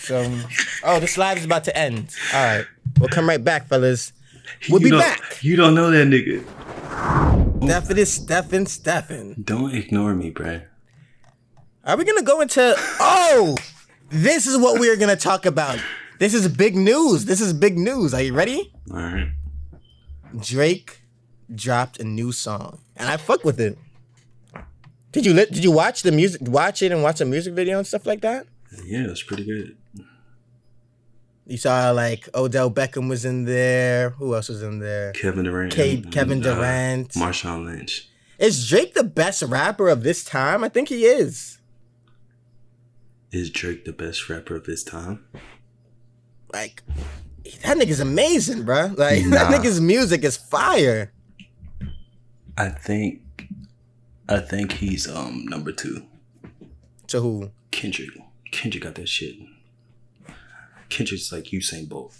So, 0.00 0.38
oh, 0.84 1.00
this 1.00 1.18
live 1.18 1.36
is 1.38 1.44
about 1.44 1.64
to 1.64 1.76
end. 1.76 2.14
All 2.32 2.42
right, 2.44 2.64
we'll 2.98 3.08
come 3.08 3.28
right 3.28 3.42
back, 3.42 3.66
fellas. 3.66 4.12
We'll 4.70 4.80
You 4.80 4.90
be 4.92 4.96
back. 4.96 5.42
You 5.42 5.56
don't 5.56 5.74
know 5.74 5.90
that 5.90 6.06
nigga. 6.06 6.44
Steffin 7.00 7.96
is 7.98 8.18
Steffin, 8.18 8.64
Steffin. 8.66 9.44
Don't 9.44 9.74
ignore 9.74 10.14
me, 10.14 10.30
bro. 10.30 10.62
Are 11.84 11.96
we 11.96 12.04
gonna 12.04 12.22
go 12.22 12.40
into? 12.40 12.74
Oh, 13.00 13.56
this 14.08 14.46
is 14.46 14.56
what 14.56 14.80
we 14.80 14.88
are 14.90 14.96
gonna 14.96 15.16
talk 15.16 15.46
about. 15.46 15.78
This 16.18 16.32
is 16.32 16.48
big 16.48 16.74
news. 16.74 17.26
This 17.26 17.40
is 17.40 17.52
big 17.52 17.76
news. 17.76 18.14
Are 18.14 18.22
you 18.22 18.32
ready? 18.34 18.72
All 18.90 18.96
right. 18.96 19.32
Drake 20.40 21.02
dropped 21.54 22.00
a 22.00 22.04
new 22.04 22.32
song, 22.32 22.80
and 22.96 23.08
I 23.08 23.16
fuck 23.18 23.44
with 23.44 23.60
it. 23.60 23.78
Did 25.12 25.26
you 25.26 25.34
li- 25.34 25.46
did 25.50 25.62
you 25.64 25.70
watch 25.72 26.02
the 26.02 26.12
music? 26.12 26.40
Watch 26.42 26.82
it 26.82 26.92
and 26.92 27.02
watch 27.02 27.18
the 27.18 27.24
music 27.24 27.54
video 27.54 27.78
and 27.78 27.86
stuff 27.86 28.06
like 28.06 28.22
that. 28.22 28.46
Yeah, 28.84 29.06
it's 29.10 29.22
pretty 29.22 29.44
good. 29.44 29.76
You 31.46 31.56
saw 31.58 31.90
like 31.92 32.28
Odell 32.34 32.70
Beckham 32.70 33.08
was 33.08 33.24
in 33.24 33.44
there. 33.44 34.10
Who 34.10 34.34
else 34.34 34.48
was 34.48 34.62
in 34.62 34.80
there? 34.80 35.12
Kevin 35.12 35.44
Durant. 35.44 35.72
K- 35.72 36.00
Kevin 36.02 36.44
uh, 36.44 36.54
Durant. 36.54 37.10
Marshawn 37.10 37.64
Lynch. 37.64 38.08
Is 38.38 38.68
Drake 38.68 38.94
the 38.94 39.04
best 39.04 39.42
rapper 39.42 39.88
of 39.88 40.02
this 40.02 40.24
time? 40.24 40.64
I 40.64 40.68
think 40.68 40.88
he 40.88 41.04
is. 41.04 41.58
Is 43.30 43.48
Drake 43.50 43.84
the 43.84 43.92
best 43.92 44.28
rapper 44.28 44.56
of 44.56 44.66
his 44.66 44.82
time? 44.82 45.24
Like 46.52 46.82
that 47.62 47.76
nigga's 47.76 48.00
amazing, 48.00 48.64
bro. 48.64 48.92
Like 48.96 49.24
Nah. 49.26 49.36
that 49.48 49.52
nigga's 49.60 49.80
music 49.80 50.24
is 50.24 50.36
fire. 50.36 51.12
I 52.58 52.70
think. 52.70 53.22
I 54.28 54.38
think 54.40 54.72
he's 54.72 55.08
um 55.08 55.44
number 55.46 55.70
two. 55.70 56.04
To 57.08 57.20
who? 57.20 57.50
Kendrick. 57.70 58.08
Kendrick 58.50 58.82
got 58.82 58.96
that 58.96 59.08
shit. 59.08 59.36
Kendrick's 60.88 61.32
like 61.32 61.44
Usain 61.46 61.88
Bolt. 61.88 62.14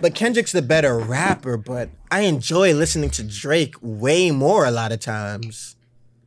But 0.00 0.14
Kendrick's 0.14 0.52
the 0.52 0.62
better 0.62 0.98
rapper, 0.98 1.56
but 1.56 1.90
I 2.10 2.22
enjoy 2.22 2.74
listening 2.74 3.10
to 3.10 3.22
Drake 3.22 3.74
way 3.80 4.30
more 4.30 4.64
a 4.64 4.70
lot 4.70 4.92
of 4.92 5.00
times. 5.00 5.76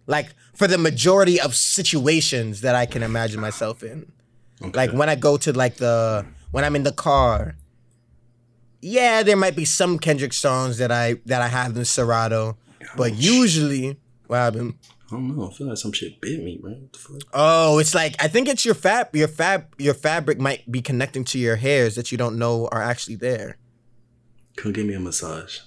Like 0.05 0.29
for 0.53 0.67
the 0.67 0.77
majority 0.77 1.39
of 1.39 1.53
situations 1.53 2.61
that 2.61 2.75
I 2.75 2.85
can 2.85 3.03
imagine 3.03 3.41
myself 3.41 3.83
in. 3.83 4.11
Like 4.73 4.91
when 4.91 5.09
I 5.09 5.15
go 5.15 5.37
to 5.37 5.53
like 5.53 5.75
the 5.75 6.25
when 6.51 6.63
I'm 6.63 6.75
in 6.75 6.83
the 6.83 6.91
car. 6.91 7.55
Yeah, 8.81 9.21
there 9.23 9.35
might 9.35 9.55
be 9.55 9.65
some 9.65 9.99
Kendrick 9.99 10.33
songs 10.33 10.77
that 10.77 10.91
I 10.91 11.15
that 11.25 11.41
I 11.41 11.47
have 11.47 11.75
in 11.75 11.85
Serato, 11.85 12.57
but 12.95 13.15
usually 13.15 13.97
what 14.27 14.37
happened? 14.37 14.75
I 15.09 15.15
don't 15.15 15.37
know. 15.37 15.47
I 15.49 15.53
feel 15.53 15.67
like 15.67 15.77
some 15.77 15.93
shit 15.93 16.19
bit 16.19 16.43
me, 16.43 16.59
man. 16.61 16.81
What 16.81 16.93
the 16.93 16.99
fuck? 16.99 17.21
Oh, 17.33 17.79
it's 17.79 17.95
like 17.95 18.15
I 18.21 18.27
think 18.27 18.47
it's 18.49 18.65
your 18.65 18.75
fab 18.75 19.15
your 19.15 19.27
fab 19.29 19.73
your 19.77 19.93
fabric 19.93 20.37
might 20.39 20.69
be 20.69 20.81
connecting 20.81 21.23
to 21.25 21.39
your 21.39 21.55
hairs 21.55 21.95
that 21.95 22.11
you 22.11 22.17
don't 22.17 22.37
know 22.37 22.67
are 22.71 22.81
actually 22.81 23.15
there. 23.15 23.57
Come 24.57 24.73
give 24.73 24.85
me 24.85 24.93
a 24.95 24.99
massage. 24.99 25.59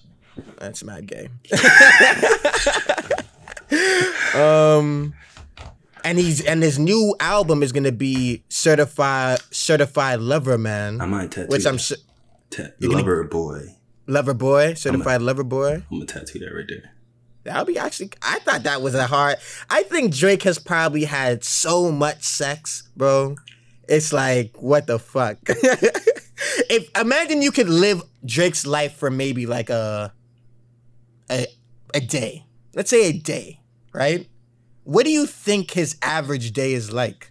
That's 0.59 0.85
mad 0.85 1.07
gay. 1.07 1.29
um 4.35 5.15
and 6.05 6.19
he's 6.19 6.41
and 6.45 6.63
his 6.63 6.79
new 6.79 7.15
album 7.21 7.63
is 7.63 7.73
gonna 7.73 7.93
be 7.93 8.43
certified 8.49 9.41
certified 9.51 10.21
lover 10.21 10.59
man. 10.59 11.01
I 11.01 11.07
might 11.07 11.31
tattoo. 11.31 11.49
which 11.49 11.67
I'm 11.67 11.79
su- 11.79 11.97
Ta- 12.51 12.65
gonna- 12.81 12.97
lover 12.97 13.25
boy. 13.25 13.77
lover 14.07 14.35
boy, 14.35 14.75
certified 14.75 15.23
lover 15.23 15.45
boy. 15.45 15.75
I'm 15.91 15.99
gonna 15.99 16.07
tattoo 16.07 16.39
that 16.41 16.53
right 16.55 16.65
there. 16.69 16.93
That'll 17.45 17.65
be 17.65 17.79
actually. 17.79 18.11
I 18.23 18.39
thought 18.41 18.65
that 18.65 18.83
was 18.83 18.95
a 18.95 19.07
hard. 19.07 19.37
I 19.71 19.83
think 19.85 20.15
Drake 20.15 20.43
has 20.43 20.59
probably 20.59 21.05
had 21.05 21.43
so 21.45 21.91
much 21.91 22.23
sex, 22.23 22.89
bro. 22.97 23.37
It's 23.89 24.13
like 24.13 24.61
what 24.61 24.87
the 24.87 24.99
fuck. 24.99 25.39
if 25.49 26.91
imagine 26.99 27.43
you 27.43 27.51
could 27.51 27.69
live 27.69 28.03
Drake's 28.25 28.67
life 28.67 28.95
for 28.95 29.11
maybe 29.11 29.47
like 29.47 29.71
a 29.71 30.13
a 31.31 31.47
a 31.95 32.01
day. 32.01 32.45
Let's 32.75 32.91
say 32.91 33.09
a 33.09 33.13
day, 33.13 33.61
right? 33.93 34.29
What 34.85 35.05
do 35.05 35.11
you 35.11 35.27
think 35.27 35.73
his 35.73 35.97
average 36.03 36.53
day 36.53 36.73
is 36.73 36.93
like? 36.93 37.31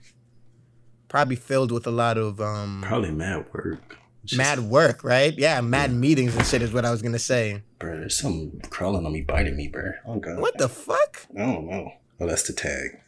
Probably 1.08 1.36
filled 1.36 1.72
with 1.72 1.88
a 1.88 1.92
lot 1.92 2.18
of 2.18 2.42
um 2.42 2.84
Probably 2.86 3.12
mad 3.12 3.46
work. 3.54 3.98
Just- 4.26 4.38
mad 4.38 4.60
work, 4.60 5.04
right? 5.04 5.34
Yeah, 5.38 5.62
mad 5.62 5.94
meetings 5.94 6.36
and 6.36 6.46
shit 6.46 6.62
is 6.62 6.74
what 6.74 6.84
I 6.84 6.92
was 6.92 7.02
gonna 7.02 7.20
say. 7.20 7.62
Bro, 7.80 8.00
there's 8.00 8.18
something 8.18 8.62
crawling 8.70 9.06
on 9.06 9.14
me, 9.14 9.22
biting 9.22 9.56
me, 9.56 9.68
bro. 9.68 9.94
Oh 10.06 10.20
god. 10.20 10.40
What 10.40 10.58
the 10.58 10.68
fuck? 10.70 11.26
I 11.36 11.40
don't 11.40 11.66
know. 11.66 11.92
Oh, 12.20 12.28
that's 12.28 12.44
the 12.44 12.54
tag. 12.54 13.00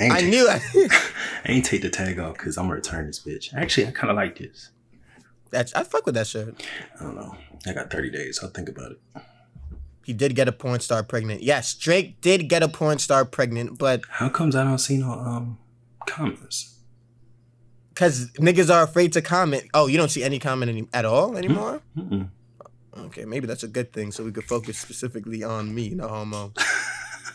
I 0.00 0.04
ain't, 0.04 0.12
I 0.14 0.20
take, 0.20 0.30
knew. 0.30 0.48
I 0.48 0.90
ain't 1.44 1.64
take 1.64 1.82
the 1.82 1.90
tag 1.90 2.18
off 2.18 2.38
because 2.38 2.56
I'm 2.56 2.64
gonna 2.64 2.76
return 2.76 3.06
this 3.06 3.20
bitch. 3.20 3.52
Actually, 3.54 3.88
I 3.88 3.90
kind 3.90 4.10
of 4.10 4.16
like 4.16 4.38
this. 4.38 4.70
That's 5.50 5.74
I 5.74 5.84
fuck 5.84 6.06
with 6.06 6.14
that 6.14 6.26
shit. 6.26 6.48
I 6.98 7.02
don't 7.02 7.16
know. 7.16 7.36
I 7.66 7.72
got 7.72 7.90
30 7.90 8.10
days. 8.10 8.40
I'll 8.42 8.50
think 8.50 8.68
about 8.68 8.92
it. 8.92 9.00
He 10.04 10.14
did 10.14 10.34
get 10.34 10.48
a 10.48 10.52
porn 10.52 10.80
star 10.80 11.02
pregnant. 11.02 11.42
Yes, 11.42 11.74
Drake 11.74 12.20
did 12.22 12.48
get 12.48 12.62
a 12.62 12.68
porn 12.68 12.98
star 12.98 13.26
pregnant, 13.26 13.78
but 13.78 14.00
How 14.08 14.30
comes 14.30 14.56
I 14.56 14.64
don't 14.64 14.78
see 14.78 14.96
no 14.96 15.10
um 15.12 15.58
comments? 16.06 16.76
because 17.90 18.30
niggas 18.38 18.72
are 18.72 18.84
afraid 18.84 19.12
to 19.12 19.20
comment. 19.20 19.64
Oh, 19.74 19.88
you 19.88 19.98
don't 19.98 20.08
see 20.08 20.22
any 20.22 20.38
comment 20.38 20.70
any, 20.70 20.88
at 20.94 21.04
all 21.04 21.36
anymore? 21.36 21.82
Mm-mm. 21.96 22.28
Okay, 23.06 23.24
maybe 23.24 23.46
that's 23.46 23.62
a 23.62 23.68
good 23.68 23.92
thing 23.92 24.10
so 24.12 24.24
we 24.24 24.32
could 24.32 24.44
focus 24.44 24.78
specifically 24.78 25.42
on 25.44 25.74
me, 25.74 25.90
no 25.90 26.08
homo. 26.08 26.52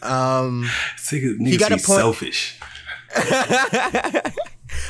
um, 0.02 0.70
See, 0.98 1.22
niggas 1.22 1.60
got 1.60 1.72
a 1.72 1.76
be 1.78 1.82
point- 1.82 2.00
selfish. 2.00 2.60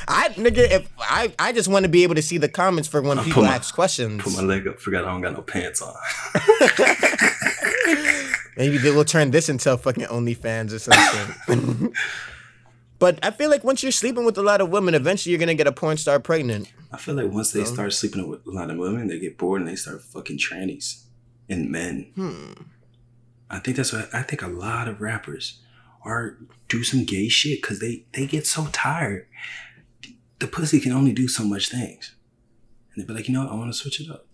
I 0.07 0.29
nigga, 0.35 0.59
if 0.71 0.89
I 0.99 1.33
I 1.37 1.51
just 1.51 1.67
want 1.67 1.83
to 1.83 1.89
be 1.89 2.03
able 2.03 2.15
to 2.15 2.21
see 2.21 2.37
the 2.37 2.47
comments 2.47 2.87
for 2.87 3.01
when 3.01 3.19
I 3.19 3.23
people 3.23 3.43
my- 3.43 3.55
ask 3.55 3.73
questions. 3.75 4.21
Put 4.23 4.33
my 4.35 4.41
leg 4.41 4.65
up. 4.67 4.79
Forgot 4.79 5.03
I 5.05 5.11
don't 5.11 5.21
got 5.21 5.33
no 5.33 5.41
pants 5.41 5.81
on. 5.81 5.93
Maybe 8.57 8.77
they 8.77 8.91
will 8.91 9.05
turn 9.05 9.31
this 9.31 9.49
into 9.49 9.75
fucking 9.77 10.05
OnlyFans 10.05 10.73
or 10.73 10.79
something. 10.79 11.93
But 12.99 13.19
I 13.23 13.31
feel 13.31 13.49
like 13.49 13.63
once 13.63 13.81
you're 13.83 13.91
sleeping 13.91 14.25
with 14.25 14.37
a 14.37 14.43
lot 14.43 14.61
of 14.61 14.69
women, 14.69 14.93
eventually 14.95 15.31
you're 15.31 15.39
gonna 15.39 15.55
get 15.55 15.67
a 15.67 15.71
porn 15.73 15.97
star 15.97 16.19
pregnant. 16.19 16.71
I 16.93 16.97
feel 16.97 17.15
like 17.15 17.31
once 17.31 17.51
they 17.51 17.63
start 17.65 17.91
sleeping 17.91 18.29
with 18.29 18.45
a 18.45 18.51
lot 18.51 18.69
of 18.69 18.77
women, 18.77 19.07
they 19.07 19.17
get 19.17 19.35
bored 19.35 19.61
and 19.61 19.67
they 19.67 19.75
start 19.75 20.03
fucking 20.03 20.37
trannies 20.37 21.05
and 21.49 21.71
men. 21.71 22.11
Hmm. 22.15 22.51
I 23.49 23.57
think 23.57 23.77
that's 23.77 23.91
what 23.91 24.13
I 24.13 24.21
think. 24.21 24.43
A 24.43 24.47
lot 24.47 24.87
of 24.87 25.01
rappers 25.01 25.59
are 26.05 26.37
do 26.69 26.83
some 26.83 27.03
gay 27.03 27.29
shit 27.29 27.61
because 27.61 27.79
they 27.79 28.05
they 28.13 28.27
get 28.27 28.45
so 28.45 28.67
tired. 28.71 29.27
The 30.37 30.47
pussy 30.47 30.79
can 30.79 30.91
only 30.91 31.13
do 31.13 31.27
so 31.27 31.43
much 31.43 31.69
things, 31.69 32.15
and 32.93 33.03
they 33.03 33.07
be 33.07 33.13
like, 33.13 33.27
you 33.27 33.33
know, 33.33 33.43
what? 33.43 33.51
I 33.51 33.55
want 33.55 33.73
to 33.73 33.77
switch 33.77 33.99
it 33.99 34.11
up. 34.11 34.27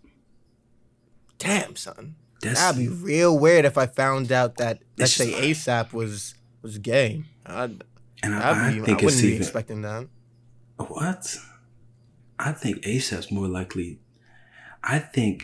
Damn, 1.38 1.78
son. 1.78 2.16
That's 2.42 2.60
That'd 2.60 2.82
be 2.82 2.88
real 2.90 3.38
weird 3.38 3.66
if 3.66 3.78
I 3.78 3.86
found 3.86 4.32
out 4.32 4.58
that 4.58 4.80
let's 4.98 5.14
say 5.14 5.32
ASAP 5.32 5.94
was 5.94 6.36
was 6.62 6.78
gay. 6.78 7.24
I'd, 7.46 7.84
and 8.22 8.36
I, 8.36 8.68
I 8.68 8.72
be, 8.72 8.82
I 8.82 8.84
think 8.84 9.02
wouldn't 9.02 9.04
it's 9.04 9.22
be 9.22 9.28
even 9.30 9.42
expecting 9.42 9.82
that. 9.84 10.08
what. 10.76 11.38
I 12.40 12.54
think 12.54 12.84
ASAP's 12.84 13.32
more 13.32 13.48
likely. 13.48 14.00
I 14.84 15.00
think. 15.00 15.44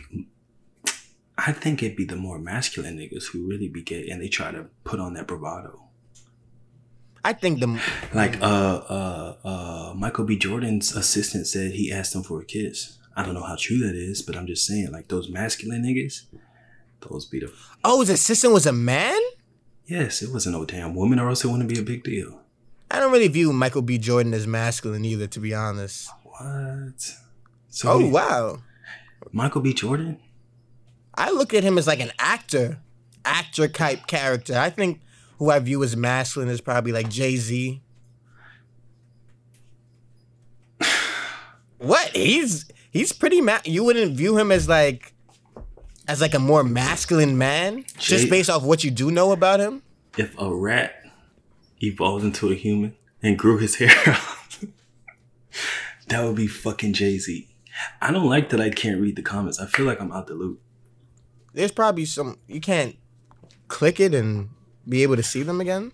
I 1.38 1.52
think 1.52 1.82
it'd 1.82 1.96
be 1.98 2.06
the 2.06 2.16
more 2.16 2.38
masculine 2.38 2.96
niggas 2.96 3.26
who 3.26 3.46
really 3.46 3.68
be 3.68 3.82
gay 3.82 4.08
and 4.08 4.22
they 4.22 4.28
try 4.28 4.50
to 4.52 4.68
put 4.84 4.98
on 4.98 5.12
that 5.14 5.26
bravado. 5.26 5.82
I 7.22 7.34
think 7.34 7.60
the 7.60 7.78
Like 8.14 8.40
uh 8.40 8.80
uh 8.88 9.36
uh 9.44 9.94
Michael 9.94 10.24
B. 10.24 10.38
Jordan's 10.38 10.96
assistant 10.96 11.46
said 11.46 11.72
he 11.72 11.92
asked 11.92 12.14
him 12.14 12.22
for 12.22 12.40
a 12.40 12.44
kiss. 12.44 12.96
I 13.14 13.22
don't 13.22 13.34
know 13.34 13.42
how 13.42 13.56
true 13.58 13.78
that 13.80 13.94
is, 13.94 14.22
but 14.22 14.34
I'm 14.36 14.46
just 14.46 14.66
saying, 14.66 14.92
like 14.92 15.08
those 15.08 15.28
masculine 15.28 15.82
niggas, 15.82 16.22
those 17.00 17.26
be 17.26 17.40
the 17.40 17.52
oh, 17.84 18.00
his 18.00 18.10
assistant 18.10 18.54
was 18.54 18.64
a 18.66 18.72
man. 18.72 19.18
yes, 19.86 20.22
it 20.22 20.32
wasn't 20.32 20.54
no 20.54 20.64
damn 20.64 20.94
woman, 20.94 21.18
or 21.18 21.28
else 21.28 21.44
it 21.44 21.48
wouldn't 21.48 21.68
be 21.68 21.78
a 21.78 21.82
big 21.82 22.02
deal. 22.04 22.40
I 22.90 23.00
don't 23.00 23.12
really 23.12 23.28
view 23.28 23.52
Michael 23.52 23.82
B. 23.82 23.98
Jordan 23.98 24.32
as 24.32 24.46
masculine 24.46 25.04
either, 25.04 25.26
to 25.26 25.40
be 25.40 25.52
honest. 25.54 26.10
What? 26.38 27.16
So 27.68 27.90
Oh 27.92 28.06
wow, 28.08 28.58
Michael 29.32 29.60
B. 29.60 29.72
Jordan? 29.72 30.18
I 31.14 31.30
look 31.30 31.54
at 31.54 31.64
him 31.64 31.78
as 31.78 31.86
like 31.86 32.00
an 32.00 32.12
actor, 32.18 32.78
actor 33.24 33.68
type 33.68 34.06
character. 34.06 34.56
I 34.56 34.70
think 34.70 35.00
who 35.38 35.50
I 35.50 35.58
view 35.58 35.82
as 35.82 35.96
masculine 35.96 36.48
is 36.48 36.60
probably 36.60 36.92
like 36.92 37.08
Jay 37.08 37.36
Z. 37.36 37.80
what? 41.78 42.08
He's 42.14 42.66
he's 42.90 43.12
pretty 43.12 43.40
ma- 43.40 43.60
you 43.64 43.84
wouldn't 43.84 44.16
view 44.16 44.36
him 44.38 44.52
as 44.52 44.68
like 44.68 45.14
as 46.08 46.20
like 46.20 46.34
a 46.34 46.38
more 46.38 46.62
masculine 46.62 47.36
man 47.38 47.84
just 47.98 48.30
based 48.30 48.50
off 48.50 48.62
what 48.62 48.84
you 48.84 48.90
do 48.90 49.10
know 49.10 49.32
about 49.32 49.60
him? 49.60 49.82
If 50.16 50.34
a 50.38 50.54
rat 50.54 51.02
evolved 51.82 52.24
into 52.24 52.50
a 52.50 52.54
human 52.54 52.94
and 53.22 53.38
grew 53.38 53.58
his 53.58 53.74
hair 53.80 53.90
out, 54.06 54.58
that 56.08 56.24
would 56.24 56.36
be 56.36 56.46
fucking 56.46 56.92
Jay 56.92 57.18
Z. 57.18 57.48
I 58.00 58.10
don't 58.12 58.28
like 58.28 58.48
that 58.50 58.60
I 58.60 58.70
can't 58.70 59.00
read 59.00 59.16
the 59.16 59.22
comments. 59.22 59.60
I 59.60 59.66
feel 59.66 59.84
like 59.86 60.00
I'm 60.00 60.12
out 60.12 60.26
the 60.26 60.34
loop. 60.34 60.60
There's 61.52 61.72
probably 61.72 62.04
some 62.04 62.38
you 62.46 62.60
can't 62.60 62.96
click 63.68 64.00
it 64.00 64.14
and 64.14 64.50
be 64.88 65.02
able 65.02 65.16
to 65.16 65.22
see 65.22 65.42
them 65.42 65.60
again. 65.60 65.92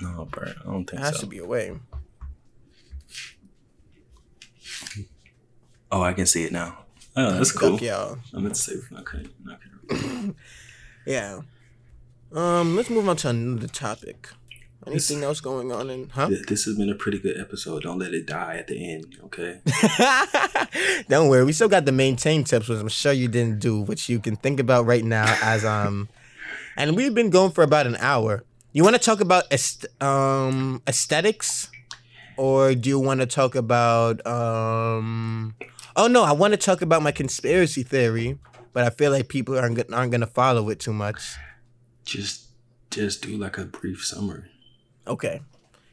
No, 0.00 0.26
bro, 0.30 0.48
I 0.48 0.64
don't 0.64 0.84
think 0.84 0.90
There 0.90 1.00
has 1.00 1.14
so. 1.16 1.20
to 1.22 1.26
be 1.26 1.38
a 1.38 1.46
way. 1.46 1.72
Oh, 5.90 6.02
I 6.02 6.12
can 6.12 6.26
see 6.26 6.44
it 6.44 6.52
now. 6.52 6.78
Oh, 7.16 7.32
that's 7.32 7.52
cool. 7.52 7.78
Y'all. 7.78 8.18
I 8.34 8.40
meant 8.40 8.56
to 8.56 8.60
say 8.60 8.74
okay. 8.98 9.26
okay. 9.92 10.30
Yeah. 11.06 11.40
Um, 12.32 12.74
let's 12.76 12.88
move 12.90 13.08
on 13.08 13.16
to 13.16 13.28
another 13.28 13.68
topic. 13.68 14.28
Anything 14.86 15.22
else 15.24 15.40
going 15.40 15.72
on 15.72 15.88
in 15.90 16.08
huh? 16.10 16.28
Th- 16.28 16.46
This 16.46 16.64
has 16.64 16.76
been 16.76 16.90
a 16.90 16.94
pretty 16.94 17.18
good 17.18 17.40
episode. 17.40 17.82
Don't 17.84 17.98
let 17.98 18.12
it 18.12 18.26
die 18.26 18.56
at 18.56 18.66
the 18.66 18.92
end, 18.92 19.16
okay? 19.24 19.60
Don't 21.08 21.28
worry, 21.28 21.44
we 21.44 21.52
still 21.52 21.68
got 21.68 21.84
the 21.84 21.92
maintain 21.92 22.44
tips, 22.44 22.68
which 22.68 22.78
I'm 22.78 22.88
sure 22.88 23.12
you 23.12 23.28
didn't 23.28 23.60
do, 23.60 23.80
which 23.80 24.08
you 24.08 24.18
can 24.20 24.36
think 24.36 24.60
about 24.60 24.86
right 24.86 25.04
now 25.04 25.26
as 25.42 25.64
um 25.64 26.08
and 26.76 26.96
we've 26.96 27.14
been 27.14 27.30
going 27.30 27.52
for 27.52 27.64
about 27.64 27.86
an 27.86 27.96
hour. 27.96 28.44
You 28.72 28.82
wanna 28.84 28.98
talk 28.98 29.20
about 29.20 29.44
est- 29.50 29.86
um 30.02 30.82
aesthetics? 30.86 31.70
Or 32.36 32.74
do 32.74 32.88
you 32.88 32.98
wanna 32.98 33.26
talk 33.26 33.54
about 33.54 34.24
um 34.26 35.54
Oh 35.96 36.08
no, 36.08 36.24
I 36.24 36.32
wanna 36.32 36.56
talk 36.56 36.82
about 36.82 37.02
my 37.02 37.12
conspiracy 37.12 37.82
theory, 37.84 38.38
but 38.72 38.82
I 38.84 38.90
feel 38.90 39.10
like 39.12 39.28
people 39.28 39.56
aren't 39.58 39.92
aren't 39.92 40.12
gonna 40.12 40.26
follow 40.26 40.68
it 40.70 40.80
too 40.80 40.92
much. 40.92 41.36
Just, 42.04 42.48
just 42.90 43.22
do 43.22 43.36
like 43.38 43.56
a 43.56 43.64
brief 43.64 44.04
summary. 44.04 44.50
Okay. 45.06 45.40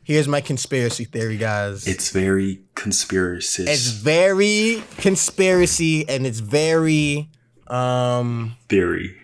Here's 0.03 0.27
my 0.27 0.41
conspiracy 0.41 1.05
theory, 1.05 1.37
guys. 1.37 1.87
It's 1.87 2.09
very 2.09 2.61
conspiracy. 2.75 3.63
it's 3.67 3.89
very 3.89 4.83
conspiracy 4.97 6.07
and 6.09 6.25
it's 6.25 6.39
very 6.39 7.29
um 7.67 8.55
theory. 8.67 9.15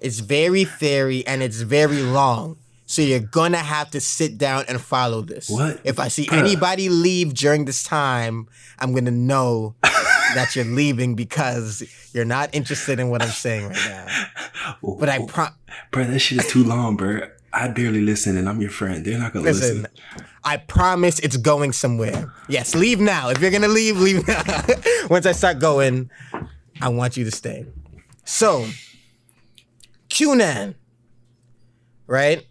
it's 0.00 0.18
very 0.20 0.64
theory 0.64 1.24
and 1.26 1.42
it's 1.42 1.60
very 1.60 2.02
long. 2.02 2.56
So 2.86 3.02
you're 3.02 3.20
gonna 3.20 3.58
have 3.58 3.90
to 3.90 4.00
sit 4.00 4.36
down 4.38 4.64
and 4.68 4.80
follow 4.80 5.20
this. 5.20 5.48
What? 5.48 5.80
If 5.84 6.00
I 6.00 6.08
see 6.08 6.26
Bruh. 6.26 6.38
anybody 6.38 6.88
leave 6.88 7.34
during 7.34 7.66
this 7.66 7.84
time, 7.84 8.48
I'm 8.80 8.92
gonna 8.92 9.12
know 9.12 9.76
that 9.82 10.56
you're 10.56 10.64
leaving 10.64 11.14
because 11.14 11.84
you're 12.12 12.24
not 12.24 12.50
interested 12.52 12.98
in 12.98 13.10
what 13.10 13.22
I'm 13.22 13.28
saying 13.28 13.68
right 13.68 13.76
now. 13.88 14.06
But 14.98 15.08
I 15.08 15.24
pro- 15.26 15.54
bro, 15.90 16.04
that 16.04 16.18
shit 16.18 16.38
is 16.38 16.48
too 16.48 16.64
long, 16.64 16.96
bro. 16.96 17.28
I 17.52 17.68
barely 17.68 18.00
listen, 18.00 18.36
and 18.36 18.48
I'm 18.48 18.60
your 18.60 18.70
friend. 18.70 19.04
They're 19.04 19.18
not 19.18 19.32
gonna 19.32 19.44
listen. 19.44 19.82
listen. 19.82 19.92
I 20.44 20.56
promise 20.56 21.18
it's 21.18 21.36
going 21.36 21.72
somewhere. 21.72 22.32
Yes, 22.48 22.74
leave 22.74 23.00
now. 23.00 23.30
If 23.30 23.40
you're 23.40 23.50
gonna 23.50 23.68
leave, 23.68 23.98
leave 23.98 24.26
now. 24.28 24.42
Once 25.08 25.26
I 25.26 25.32
start 25.32 25.58
going, 25.58 26.10
I 26.80 26.88
want 26.88 27.16
you 27.16 27.24
to 27.24 27.30
stay. 27.30 27.66
So, 28.24 28.66
QAnon, 30.08 30.74
right? 32.06 32.46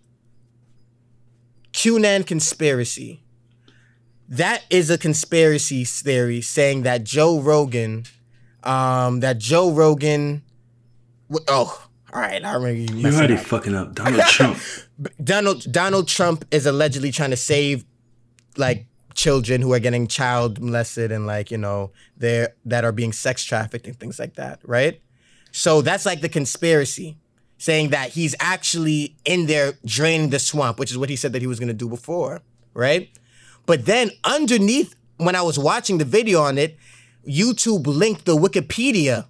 QAnon 1.72 2.26
conspiracy. 2.26 3.24
That 4.28 4.64
is 4.70 4.90
a 4.90 4.98
conspiracy 4.98 5.86
theory 5.86 6.42
saying 6.42 6.84
that 6.84 7.04
Joe 7.04 7.40
Rogan, 7.40 8.04
um, 8.64 9.22
that 9.22 9.38
Joe 9.40 9.72
Rogan, 9.72 10.44
oh, 11.48 11.89
all 12.14 12.22
right, 12.22 12.44
I 12.44 12.54
remember 12.54 12.94
you. 12.94 13.04
Messing 13.04 13.20
already 13.20 13.34
up. 13.36 13.40
fucking 13.42 13.76
up. 13.76 13.96
Donald 13.96 14.24
Trump. 14.28 14.58
Donald 15.24 15.72
Donald 15.72 16.08
Trump 16.08 16.46
is 16.52 16.66
allegedly 16.66 17.12
trying 17.12 17.30
to 17.32 17.38
save 17.38 17.86
like 18.58 18.86
children 19.14 19.62
who 19.62 19.74
are 19.74 19.80
getting 19.80 20.08
child 20.08 20.62
molested 20.62 21.12
and 21.12 21.28
like 21.28 21.52
you 21.52 21.58
know 21.58 21.92
they're 22.18 22.54
that 22.66 22.84
are 22.84 22.92
being 22.92 23.12
sex 23.12 23.44
trafficked 23.44 23.88
and 23.88 24.00
things 24.00 24.20
like 24.20 24.36
that, 24.36 24.60
right? 24.64 25.02
So 25.52 25.82
that's 25.82 26.06
like 26.06 26.22
the 26.22 26.30
conspiracy 26.30 27.18
saying 27.58 27.90
that 27.90 28.10
he's 28.12 28.36
actually 28.40 29.16
in 29.26 29.46
there 29.46 29.74
draining 29.86 30.30
the 30.30 30.40
swamp, 30.40 30.80
which 30.80 30.92
is 30.92 30.98
what 30.98 31.10
he 31.10 31.16
said 31.16 31.34
that 31.34 31.42
he 31.42 31.48
was 31.48 31.60
going 31.60 31.68
to 31.68 31.74
do 31.74 31.90
before, 31.90 32.42
right? 32.74 33.10
But 33.66 33.86
then 33.86 34.12
underneath 34.24 34.96
when 35.18 35.36
I 35.36 35.42
was 35.42 35.60
watching 35.60 35.98
the 35.98 36.06
video 36.06 36.42
on 36.42 36.58
it, 36.58 36.78
YouTube 37.28 37.86
linked 37.86 38.26
the 38.26 38.36
Wikipedia 38.36 39.26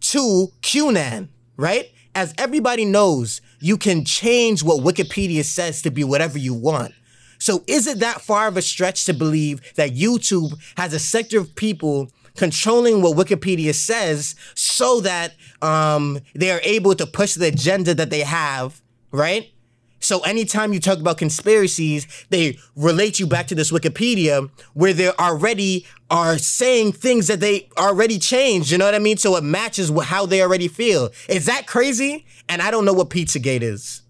to 0.00 0.48
QAnon, 0.62 1.28
right? 1.56 1.90
As 2.14 2.34
everybody 2.38 2.84
knows, 2.84 3.40
you 3.60 3.76
can 3.76 4.04
change 4.04 4.62
what 4.62 4.82
Wikipedia 4.82 5.44
says 5.44 5.82
to 5.82 5.90
be 5.90 6.02
whatever 6.04 6.38
you 6.38 6.54
want. 6.54 6.92
So 7.38 7.64
is 7.66 7.86
it 7.86 8.00
that 8.00 8.20
far 8.20 8.48
of 8.48 8.56
a 8.56 8.62
stretch 8.62 9.06
to 9.06 9.14
believe 9.14 9.74
that 9.76 9.94
YouTube 9.94 10.52
has 10.76 10.92
a 10.92 10.98
sector 10.98 11.38
of 11.38 11.54
people 11.54 12.10
controlling 12.36 13.02
what 13.02 13.16
Wikipedia 13.16 13.74
says 13.74 14.34
so 14.54 15.00
that 15.00 15.34
um, 15.62 16.18
they 16.34 16.50
are 16.50 16.60
able 16.64 16.94
to 16.94 17.06
push 17.06 17.34
the 17.34 17.48
agenda 17.48 17.94
that 17.94 18.10
they 18.10 18.20
have, 18.20 18.80
right? 19.10 19.52
So 20.00 20.20
anytime 20.20 20.72
you 20.72 20.80
talk 20.80 20.98
about 20.98 21.18
conspiracies, 21.18 22.06
they 22.30 22.58
relate 22.74 23.20
you 23.20 23.26
back 23.26 23.46
to 23.48 23.54
this 23.54 23.70
Wikipedia 23.70 24.50
where 24.72 24.94
they 24.94 25.10
already 25.10 25.86
are 26.10 26.38
saying 26.38 26.92
things 26.92 27.26
that 27.28 27.40
they 27.40 27.68
already 27.76 28.18
changed. 28.18 28.70
You 28.70 28.78
know 28.78 28.86
what 28.86 28.94
I 28.94 28.98
mean? 28.98 29.18
So 29.18 29.36
it 29.36 29.44
matches 29.44 29.92
how 30.04 30.26
they 30.26 30.42
already 30.42 30.68
feel. 30.68 31.10
Is 31.28 31.46
that 31.46 31.66
crazy? 31.66 32.26
And 32.48 32.62
I 32.62 32.70
don't 32.70 32.84
know 32.84 32.94
what 32.94 33.10
Pizzagate 33.10 33.62
is. 33.62 34.02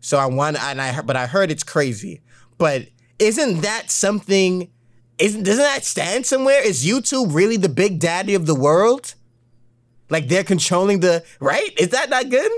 So 0.00 0.18
I 0.18 0.26
want, 0.26 0.62
and 0.62 0.80
I, 0.80 1.00
but 1.00 1.16
I 1.16 1.26
heard 1.26 1.50
it's 1.50 1.64
crazy. 1.64 2.20
But 2.58 2.88
isn't 3.18 3.62
that 3.62 3.90
something? 3.90 4.70
Isn't 5.18 5.42
doesn't 5.42 5.62
that 5.62 5.84
stand 5.84 6.26
somewhere? 6.26 6.64
Is 6.64 6.86
YouTube 6.86 7.34
really 7.34 7.56
the 7.56 7.68
big 7.68 7.98
daddy 7.98 8.34
of 8.34 8.46
the 8.46 8.54
world? 8.54 9.14
Like 10.10 10.28
they're 10.28 10.44
controlling 10.44 11.00
the 11.00 11.24
right? 11.40 11.70
Is 11.78 11.88
that 11.88 12.10
not 12.10 12.30
good? 12.30 12.50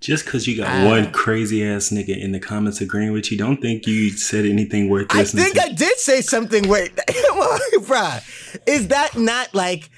Just 0.00 0.24
because 0.24 0.46
you 0.46 0.56
got 0.56 0.68
Ah. 0.68 0.86
one 0.86 1.10
crazy 1.10 1.64
ass 1.64 1.90
nigga 1.90 2.16
in 2.16 2.30
the 2.32 2.38
comments 2.38 2.80
agreeing 2.80 3.12
with 3.12 3.32
you, 3.32 3.38
don't 3.38 3.60
think 3.60 3.86
you 3.86 4.10
said 4.10 4.44
anything 4.44 4.88
worth 4.88 5.06
I 5.10 5.24
think 5.24 5.54
to. 5.54 5.62
I 5.62 5.68
did 5.72 5.98
say 5.98 6.20
something. 6.20 6.68
worth. 6.68 6.90
come 7.06 7.38
on, 7.38 7.60
bruh. 7.84 8.22
Is 8.66 8.88
that 8.88 9.16
not 9.18 9.54
like? 9.54 9.90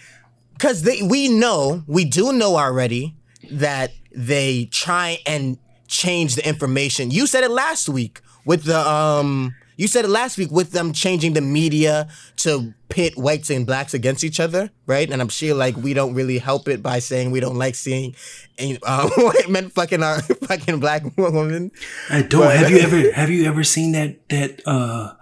Because 0.54 0.84
we 1.02 1.28
know, 1.28 1.82
we 1.86 2.04
do 2.04 2.32
know 2.32 2.56
already 2.56 3.14
that 3.50 3.92
they 4.14 4.66
try 4.70 5.18
and 5.26 5.58
change 5.86 6.34
the 6.36 6.46
information. 6.48 7.10
You 7.10 7.26
said 7.26 7.44
it 7.44 7.50
last 7.50 7.88
week 7.88 8.20
with 8.44 8.64
the 8.64 8.78
um 8.88 9.54
you 9.80 9.88
said 9.88 10.04
it 10.04 10.08
last 10.08 10.36
week 10.36 10.50
with 10.50 10.72
them 10.72 10.92
changing 10.92 11.32
the 11.32 11.40
media 11.40 12.06
to 12.36 12.74
pit 12.90 13.16
whites 13.16 13.48
and 13.48 13.66
blacks 13.66 13.94
against 13.94 14.22
each 14.22 14.38
other, 14.38 14.68
right? 14.84 15.10
And 15.10 15.22
I'm 15.22 15.30
sure 15.30 15.54
like 15.54 15.74
we 15.74 15.94
don't 15.94 16.12
really 16.12 16.36
help 16.36 16.68
it 16.68 16.82
by 16.82 16.98
saying 16.98 17.30
we 17.30 17.40
don't 17.40 17.56
like 17.56 17.74
seeing 17.74 18.14
uh, 18.82 19.08
white 19.16 19.48
men 19.48 19.70
fucking 19.70 20.02
our 20.02 20.20
fucking 20.48 20.80
black 20.80 21.04
women. 21.16 21.70
I 22.10 22.20
don't. 22.20 22.42
But, 22.42 22.56
have 22.56 22.70
you 22.70 22.78
ever 22.80 23.12
have 23.12 23.30
you 23.30 23.46
ever 23.46 23.64
seen 23.64 23.92
that 23.92 24.28
that 24.28 24.60
uh 24.66 25.14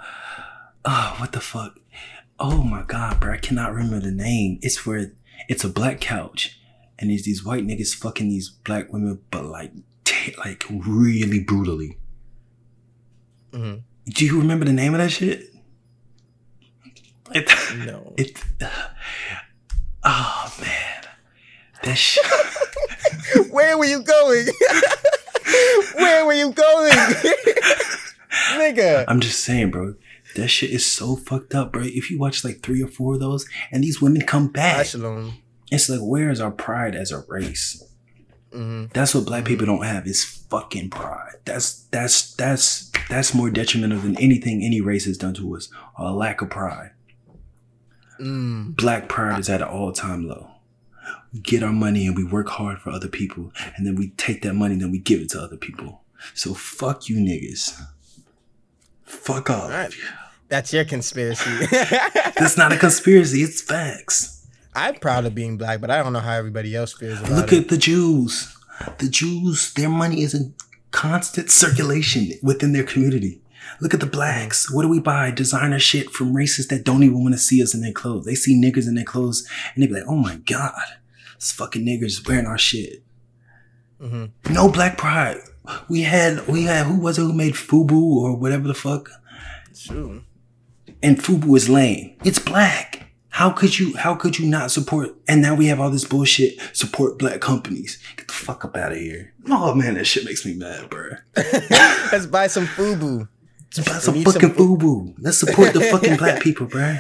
uh 0.85 1.15
what 1.19 1.31
the 1.31 1.41
fuck? 1.41 1.79
Oh 2.41 2.65
my 2.65 2.83
god, 2.83 3.21
bro! 3.21 3.35
I 3.35 3.37
cannot 3.37 3.73
remember 3.73 4.01
the 4.01 4.11
name. 4.11 4.59
It's 4.61 4.85
where 4.85 5.13
it's 5.49 5.63
a 5.63 5.69
black 5.69 6.01
couch, 6.01 6.59
and 6.99 7.11
there's 7.11 7.23
these 7.23 7.45
white 7.45 7.65
niggas 7.65 7.95
fucking 7.95 8.29
these 8.29 8.49
black 8.49 8.93
women, 8.93 9.21
but 9.31 9.45
like 9.45 9.71
t- 10.03 10.35
like 10.37 10.65
really 10.69 11.39
brutally. 11.39 11.97
Mm-hmm. 13.53 13.83
Do 14.09 14.25
you 14.25 14.39
remember 14.39 14.65
the 14.65 14.73
name 14.73 14.95
of 14.95 14.99
that 15.01 15.11
shit? 15.11 15.53
It, 17.35 17.51
no. 17.87 18.15
It. 18.19 18.43
Uh, 18.61 18.69
oh 20.05 20.55
man, 20.61 21.05
that 21.83 21.97
shit. 21.97 22.25
Where 23.51 23.77
were 23.77 23.85
you 23.85 24.03
going? 24.03 24.47
Where 25.95 26.25
were 26.27 26.33
you 26.33 26.53
going, 26.53 26.93
nigga? 28.53 29.05
I'm 29.09 29.21
just 29.21 29.41
saying, 29.41 29.71
bro. 29.71 29.95
That 30.37 30.49
shit 30.49 30.71
is 30.71 30.85
so 30.87 31.17
fucked 31.17 31.55
up, 31.55 31.73
bro. 31.73 31.83
If 31.85 32.11
you 32.11 32.19
watch 32.19 32.45
like 32.45 32.63
three 32.63 32.83
or 32.83 32.89
four 32.89 33.15
of 33.15 33.21
those, 33.21 33.47
and 33.73 33.83
these 33.83 34.01
women 34.01 34.23
come 34.23 34.49
back, 34.49 34.87
it's 35.71 35.89
like, 35.89 36.01
where 36.01 36.31
is 36.31 36.41
our 36.41 36.51
pride 36.51 36.95
as 36.95 37.11
a 37.13 37.25
race? 37.29 37.83
Mm-hmm. 38.53 38.87
That's 38.95 39.15
what 39.15 39.27
black 39.27 39.45
people 39.45 39.67
don't 39.67 39.85
have 39.85 40.07
is 40.07 40.25
fucking 40.25 40.91
pride. 40.91 41.37
That's 41.45 41.85
that's 41.91 42.35
that's 42.35 42.91
that's 43.09 43.35
more 43.35 43.51
detrimental 43.51 43.99
than 43.99 44.19
anything 44.19 44.63
any 44.63 44.81
race 44.81 45.05
has 45.05 45.19
done 45.19 45.35
to 45.35 45.57
us. 45.57 45.69
A 45.99 46.13
lack 46.13 46.41
of 46.41 46.51
pride. 46.51 46.93
Mm. 48.19 48.75
Black 48.75 49.09
pride 49.09 49.39
is 49.39 49.49
at 49.49 49.63
an 49.63 49.69
all 49.69 49.93
time 49.93 50.27
low. 50.27 50.51
We 51.33 51.41
get 51.41 51.63
our 51.63 51.73
money 51.73 52.07
and 52.07 52.17
we 52.17 52.25
work 52.25 52.49
hard 52.49 52.79
for 52.81 52.91
other 52.91 53.09
people, 53.09 53.53
and 53.77 53.87
then 53.87 53.97
we 53.97 54.11
take 54.11 54.43
that 54.43 54.55
money 54.55 54.75
and 54.75 54.83
then 54.83 54.91
we 54.91 54.99
give 54.99 55.21
it 55.21 55.31
to 55.31 55.41
other 55.41 55.57
people. 55.59 56.03
So 56.35 56.55
fuck 56.55 57.09
you 57.09 57.17
niggas. 57.17 57.79
Fuck 59.05 59.51
off. 59.51 59.71
Right. 59.71 59.93
That's 60.49 60.73
your 60.73 60.85
conspiracy. 60.85 61.67
That's 61.71 62.57
not 62.57 62.73
a 62.73 62.79
conspiracy. 62.79 63.43
It's 63.43 63.61
facts. 63.61 64.38
I'm 64.79 64.95
proud 64.95 65.27
of 65.27 65.35
being 65.35 65.57
black, 65.57 65.81
but 65.81 65.91
I 65.91 66.03
don't 66.03 66.13
know 66.13 66.21
how 66.21 66.35
everybody 66.35 66.75
else 66.77 66.93
feels 66.93 67.19
about 67.21 67.33
Look 67.33 67.53
it. 67.53 67.63
at 67.63 67.69
the 67.69 67.77
Jews. 67.77 68.57
The 68.99 69.09
Jews, 69.09 69.73
their 69.75 69.89
money 69.89 70.23
is 70.23 70.35
in 70.35 70.55
constant 70.93 71.51
circulation 71.51 72.31
within 72.43 72.73
their 72.73 72.85
community. 72.85 73.43
Look 73.81 73.93
at 73.93 74.01
the 74.01 74.07
blacks. 74.07 74.73
What 74.73 74.83
do 74.83 74.89
we 74.89 75.01
buy? 75.01 75.33
Designer 75.33 75.81
shit 75.81 76.11
from 76.11 76.35
races 76.35 76.69
that 76.69 76.85
don't 76.85 77.03
even 77.03 77.23
want 77.23 77.35
to 77.35 77.39
see 77.41 77.63
us 77.63 77.75
in 77.75 77.81
their 77.81 77.93
clothes. 77.93 78.25
They 78.25 78.37
see 78.37 78.55
niggers 78.57 78.87
in 78.87 78.95
their 78.95 79.05
clothes 79.05 79.47
and 79.75 79.83
they 79.83 79.89
be 79.89 79.95
like, 79.95 80.05
oh 80.07 80.17
my 80.17 80.37
God, 80.37 80.73
this 81.35 81.53
fucking 81.53 81.85
niggers 81.85 82.27
wearing 82.27 82.47
our 82.47 82.57
shit. 82.59 83.03
Mm-hmm. 84.01 84.53
No 84.55 84.71
black 84.71 84.97
pride. 84.97 85.39
We 85.89 86.03
had, 86.03 86.47
we 86.47 86.65
had, 86.65 86.87
who 86.87 86.99
was 86.99 87.19
it 87.19 87.23
who 87.23 87.33
made 87.33 87.55
Fubu 87.55 88.01
or 88.01 88.37
whatever 88.37 88.69
the 88.69 88.75
fuck? 88.75 89.11
True. 89.79 90.23
And 91.03 91.19
Fubu 91.19 91.57
is 91.57 91.69
lame. 91.69 92.17
It's 92.25 92.39
black. 92.39 93.08
How 93.39 93.51
could 93.51 93.79
you 93.79 93.97
how 93.97 94.17
could 94.17 94.37
you 94.37 94.49
not 94.49 94.73
support 94.73 95.15
and 95.29 95.41
now 95.41 95.55
we 95.55 95.67
have 95.67 95.79
all 95.79 95.91
this 95.91 96.05
bullshit 96.05 96.59
support 96.73 97.21
black 97.21 97.41
companies. 97.41 97.97
Get 98.17 98.27
the 98.27 98.35
fuck 98.35 98.65
up 98.65 98.77
out 98.77 98.91
of 98.91 98.99
here. 98.99 99.33
Oh 99.49 99.77
man, 99.77 99.95
that 99.95 100.09
shit 100.09 100.25
makes 100.25 100.45
me 100.45 100.55
mad, 100.55 100.91
bro. 100.91 101.11
Let's 101.37 102.27
buy 102.27 102.49
some 102.49 102.67
FUBU. 102.67 103.29
Let's 103.77 103.89
buy 103.89 103.99
some 103.99 104.25
fucking 104.25 104.41
some 104.41 104.55
FUBU. 104.55 105.15
Let's 105.21 105.39
support 105.39 105.73
the 105.73 105.83
fucking 105.83 106.17
black 106.23 106.43
people, 106.43 106.67
bro. 106.67 106.99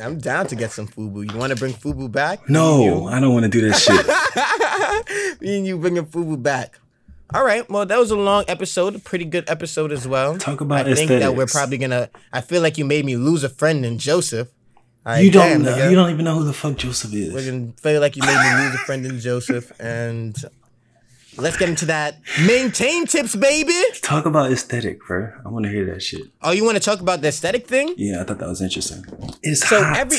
I'm 0.00 0.18
down 0.18 0.46
to 0.46 0.54
get 0.54 0.70
some 0.70 0.86
FUBU. 0.86 1.32
You 1.32 1.36
want 1.36 1.50
to 1.52 1.58
bring 1.58 1.72
FUBU 1.74 2.12
back? 2.12 2.48
No, 2.48 3.08
I 3.08 3.18
don't 3.18 3.32
want 3.32 3.46
to 3.46 3.50
do 3.50 3.68
that 3.68 3.74
shit. 5.34 5.40
Me 5.40 5.56
and 5.56 5.66
you 5.66 5.76
bringing 5.76 6.06
FUBU 6.06 6.40
back. 6.40 6.78
All 7.34 7.44
right. 7.44 7.68
Well, 7.68 7.84
that 7.84 7.98
was 7.98 8.12
a 8.12 8.16
long 8.16 8.44
episode, 8.46 8.94
a 8.94 9.00
pretty 9.00 9.24
good 9.24 9.50
episode 9.50 9.90
as 9.90 10.06
well. 10.06 10.38
Talk 10.38 10.60
about 10.60 10.86
I 10.86 10.90
aesthetics. 10.92 11.08
think 11.08 11.20
that 11.22 11.34
we're 11.34 11.46
probably 11.46 11.78
gonna. 11.78 12.10
I 12.32 12.42
feel 12.42 12.62
like 12.62 12.78
you 12.78 12.84
made 12.84 13.04
me 13.04 13.16
lose 13.16 13.42
a 13.42 13.48
friend 13.48 13.84
in 13.84 13.98
Joseph. 13.98 14.50
You 15.06 15.30
don't 15.30 15.62
know. 15.62 15.72
Nigga. 15.72 15.90
You 15.90 15.96
don't 15.96 16.10
even 16.10 16.24
know 16.24 16.36
who 16.36 16.44
the 16.44 16.52
fuck 16.52 16.76
Joseph 16.76 17.14
is. 17.14 17.32
We're 17.32 17.50
gonna 17.50 17.72
feel 17.78 18.00
like 18.00 18.16
you 18.16 18.22
made 18.22 18.36
me 18.36 18.64
lose 18.64 18.74
a 18.74 18.78
friend 18.78 19.06
in 19.06 19.18
Joseph, 19.18 19.72
and 19.80 20.36
let's 21.38 21.56
get 21.56 21.68
into 21.68 21.86
that 21.86 22.18
maintain 22.44 23.06
tips, 23.06 23.34
baby. 23.34 23.78
Talk 24.02 24.26
about 24.26 24.52
aesthetic, 24.52 25.00
bro. 25.06 25.32
I 25.44 25.48
want 25.48 25.64
to 25.64 25.70
hear 25.70 25.86
that 25.86 26.02
shit. 26.02 26.22
Oh, 26.42 26.50
you 26.50 26.64
want 26.64 26.76
to 26.76 26.82
talk 26.82 27.00
about 27.00 27.22
the 27.22 27.28
aesthetic 27.28 27.66
thing? 27.66 27.94
Yeah, 27.96 28.20
I 28.20 28.24
thought 28.24 28.38
that 28.38 28.48
was 28.48 28.60
interesting. 28.60 29.04
It's 29.42 29.66
so 29.66 29.82
hot. 29.82 29.96
every 29.96 30.18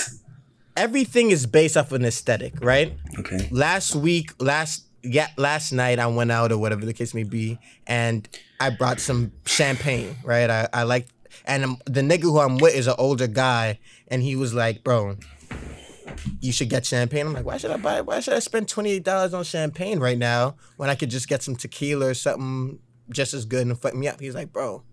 everything 0.76 1.30
is 1.30 1.46
based 1.46 1.78
off 1.78 1.92
an 1.92 2.04
aesthetic, 2.04 2.54
right? 2.62 2.94
Okay. 3.20 3.50
Last 3.52 3.96
week, 3.96 4.32
last 4.40 4.86
yeah, 5.04 5.28
last 5.38 5.72
night 5.72 6.00
I 6.00 6.08
went 6.08 6.32
out 6.32 6.52
or 6.52 6.58
whatever 6.58 6.86
the 6.86 6.94
case 6.94 7.14
may 7.14 7.24
be, 7.24 7.60
and 7.86 8.28
I 8.60 8.72
brought 8.72 9.00
some 9.00 9.32
champagne, 9.46 10.16
right? 10.24 10.50
I 10.50 10.68
I 10.74 10.84
like 10.84 11.08
and 11.46 11.64
I'm, 11.64 11.78
the 11.86 12.02
nigga 12.02 12.24
who 12.24 12.40
I'm 12.40 12.58
with 12.58 12.76
is 12.76 12.88
an 12.88 12.96
older 12.98 13.28
guy, 13.28 13.80
and 14.12 14.22
he 14.22 14.36
was 14.36 14.54
like, 14.54 14.84
"Bro, 14.84 15.18
you 16.40 16.52
should 16.52 16.70
get 16.70 16.86
champagne." 16.86 17.26
I'm 17.26 17.34
like, 17.34 17.46
"Why 17.46 17.58
should 17.58 17.72
I 17.72 17.78
buy? 17.78 18.02
Why 18.02 18.20
should 18.20 18.36
I 18.36 18.40
spend 18.40 18.68
twenty 18.68 18.92
eight 18.92 19.04
dollars 19.04 19.34
on 19.34 19.44
champagne 19.44 20.00
right 20.00 20.18
now 20.18 20.58
when 20.78 20.90
I 20.92 20.96
could 20.96 21.10
just 21.10 21.28
get 21.28 21.42
some 21.42 21.56
tequila 21.56 22.08
or 22.08 22.14
something 22.14 22.80
just 23.10 23.34
as 23.34 23.46
good 23.46 23.66
and 23.66 23.80
fuck 23.80 23.96
me 23.96 24.08
up?" 24.08 24.20
He's 24.20 24.36
like, 24.36 24.54
"Bro, 24.54 24.84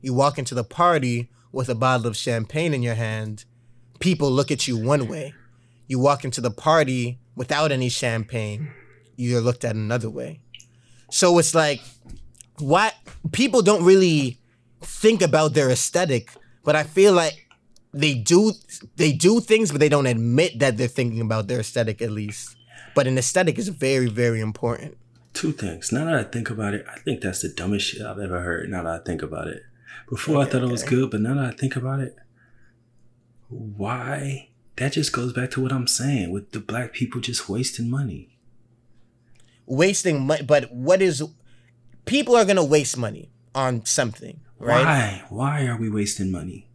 you 0.00 0.14
walk 0.14 0.38
into 0.38 0.54
the 0.54 0.64
party 0.64 1.30
with 1.52 1.68
a 1.68 1.74
bottle 1.74 2.06
of 2.06 2.16
champagne 2.16 2.72
in 2.72 2.82
your 2.82 2.94
hand, 2.94 3.44
people 4.00 4.30
look 4.30 4.50
at 4.50 4.68
you 4.68 4.76
one 4.76 5.08
way. 5.08 5.34
You 5.86 5.98
walk 5.98 6.24
into 6.24 6.40
the 6.40 6.50
party 6.50 7.18
without 7.34 7.72
any 7.72 7.88
champagne, 7.88 8.70
you're 9.16 9.40
looked 9.40 9.64
at 9.64 9.74
another 9.74 10.10
way. 10.10 10.40
So 11.10 11.38
it's 11.38 11.54
like, 11.54 11.80
what 12.58 12.94
people 13.32 13.62
don't 13.62 13.84
really 13.84 14.38
think 14.82 15.22
about 15.22 15.54
their 15.54 15.70
aesthetic, 15.70 16.30
but 16.64 16.76
I 16.76 16.82
feel 16.82 17.14
like 17.14 17.47
they 17.98 18.14
do 18.14 18.52
they 18.96 19.12
do 19.12 19.40
things, 19.40 19.72
but 19.72 19.80
they 19.80 19.88
don't 19.88 20.06
admit 20.06 20.60
that 20.60 20.76
they're 20.76 20.86
thinking 20.86 21.20
about 21.20 21.48
their 21.48 21.60
aesthetic 21.60 22.00
at 22.00 22.12
least. 22.12 22.56
But 22.94 23.06
an 23.06 23.18
aesthetic 23.18 23.58
is 23.58 23.68
very, 23.68 24.08
very 24.08 24.40
important. 24.40 24.96
Two 25.32 25.52
things. 25.52 25.92
Now 25.92 26.04
that 26.04 26.14
I 26.14 26.22
think 26.22 26.48
about 26.48 26.74
it, 26.74 26.86
I 26.90 26.98
think 27.00 27.20
that's 27.20 27.42
the 27.42 27.48
dumbest 27.48 27.86
shit 27.86 28.02
I've 28.02 28.18
ever 28.18 28.40
heard. 28.40 28.70
Now 28.70 28.84
that 28.84 29.00
I 29.00 29.04
think 29.04 29.22
about 29.22 29.48
it, 29.48 29.62
before 30.08 30.36
okay, 30.36 30.48
I 30.48 30.52
thought 30.52 30.62
okay. 30.62 30.68
it 30.68 30.72
was 30.72 30.82
good, 30.84 31.10
but 31.10 31.20
now 31.20 31.34
that 31.34 31.44
I 31.44 31.50
think 31.50 31.76
about 31.76 32.00
it, 32.00 32.16
why? 33.48 34.50
That 34.76 34.92
just 34.92 35.12
goes 35.12 35.32
back 35.32 35.50
to 35.52 35.60
what 35.60 35.72
I'm 35.72 35.88
saying 35.88 36.30
with 36.30 36.52
the 36.52 36.60
black 36.60 36.92
people 36.92 37.20
just 37.20 37.48
wasting 37.48 37.90
money. 37.90 38.38
Wasting 39.66 40.24
money, 40.24 40.42
but 40.42 40.72
what 40.72 41.02
is? 41.02 41.22
People 42.04 42.36
are 42.36 42.44
gonna 42.44 42.64
waste 42.64 42.96
money 42.96 43.30
on 43.56 43.84
something. 43.84 44.40
Right? 44.60 44.84
Why? 44.84 45.24
Why 45.30 45.66
are 45.66 45.76
we 45.76 45.90
wasting 45.90 46.30
money? 46.30 46.67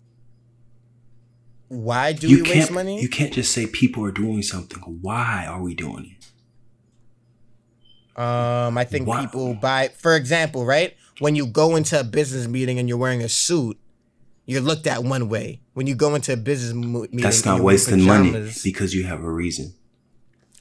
Why 1.73 2.13
do 2.13 2.27
you 2.27 2.43
we 2.43 2.51
waste 2.51 2.71
money? 2.71 3.01
You 3.01 3.09
can't 3.09 3.33
just 3.33 3.51
say 3.51 3.65
people 3.65 4.05
are 4.05 4.11
doing 4.11 4.43
something. 4.43 4.79
Why 5.01 5.45
are 5.47 5.61
we 5.61 5.73
doing 5.73 6.15
it? 6.15 8.19
Um, 8.19 8.77
I 8.77 8.83
think 8.83 9.07
Why? 9.07 9.25
people 9.25 9.55
buy, 9.55 9.87
for 9.87 10.15
example, 10.15 10.65
right? 10.65 10.95
When 11.19 11.35
you 11.35 11.47
go 11.47 11.75
into 11.75 11.99
a 11.99 12.03
business 12.03 12.47
meeting 12.47 12.77
and 12.77 12.87
you're 12.87 12.97
wearing 12.97 13.23
a 13.23 13.29
suit, 13.29 13.79
you're 14.45 14.61
looked 14.61 14.85
at 14.85 15.03
one 15.03 15.29
way. 15.29 15.61
When 15.73 15.87
you 15.87 15.95
go 15.95 16.13
into 16.13 16.33
a 16.33 16.37
business 16.37 16.73
meeting, 16.73 17.19
that's 17.19 17.43
not 17.43 17.61
wasting 17.61 18.03
money 18.03 18.51
because 18.63 18.93
you 18.93 19.05
have 19.05 19.23
a 19.23 19.31
reason. 19.31 19.73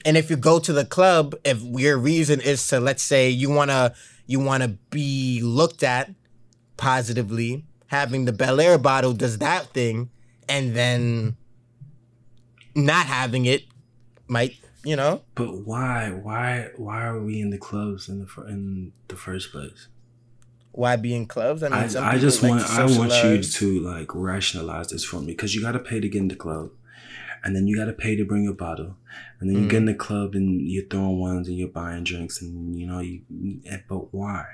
And 0.05 0.17
if 0.17 0.31
you 0.31 0.37
go 0.37 0.59
to 0.61 0.73
the 0.73 0.85
club, 0.85 1.35
if 1.45 1.63
your 1.63 1.99
reason 1.99 2.41
is 2.41 2.67
to, 2.69 2.81
let's 2.81 3.03
say, 3.03 3.29
you 3.29 3.51
wanna 3.51 3.95
you 4.27 4.41
wanna 4.41 4.69
be 4.91 5.41
looked 5.43 5.83
at 5.83 6.11
positively. 6.77 7.67
Having 7.89 8.25
the 8.25 8.33
Belaire 8.33 8.81
bottle 8.81 9.13
does 9.13 9.39
that 9.39 9.67
thing, 9.75 10.09
and 10.49 10.75
then 10.75 11.37
not 12.75 13.07
having 13.07 13.47
it 13.47 13.65
might, 14.29 14.57
you 14.85 14.97
know. 14.97 15.23
But 15.35 15.67
why? 15.67 16.11
Why? 16.11 16.69
Why 16.77 17.05
are 17.05 17.21
we 17.21 17.41
in 17.41 17.51
the 17.51 17.59
clubs 17.59 18.09
in 18.09 18.21
the 18.25 18.43
in 18.47 18.93
the 19.09 19.17
first 19.17 19.53
place? 19.53 19.89
Why 20.73 20.97
be 20.97 21.15
in 21.15 21.27
clubs? 21.27 21.63
I 21.63 21.69
mean, 21.69 21.97
I, 21.97 22.13
I 22.15 22.19
just 22.19 22.43
like 22.43 22.51
want 22.51 22.71
I 22.71 22.85
want 22.87 23.13
you 23.25 23.43
to 23.43 23.81
like 23.81 24.15
rationalize 24.15 24.89
this 24.89 25.05
for 25.05 25.21
me 25.21 25.27
because 25.27 25.55
you 25.55 25.61
got 25.61 25.73
to 25.73 25.79
pay 25.79 26.01
to 26.01 26.09
get 26.09 26.21
in 26.21 26.29
the 26.29 26.37
club, 26.37 26.71
and 27.45 27.55
then 27.55 27.67
you 27.67 27.77
got 27.77 27.87
to 27.87 27.93
pay 27.93 28.17
to 28.17 28.25
bring 28.25 28.45
your 28.45 28.55
bottle, 28.55 28.97
and 29.39 29.51
then 29.51 29.57
you 29.59 29.67
mm. 29.67 29.71
get 29.71 29.77
in 29.79 29.87
the 29.87 29.95
club 29.95 30.35
and 30.35 30.63
you're 30.71 30.87
throwing 30.87 31.19
ones 31.19 31.49
and 31.49 31.59
you're 31.59 31.69
buying 31.69 32.05
drinks 32.05 32.41
and 32.41 32.79
you 32.79 32.87
know 32.87 33.01
you. 33.01 33.23
But 33.89 34.15
why? 34.15 34.47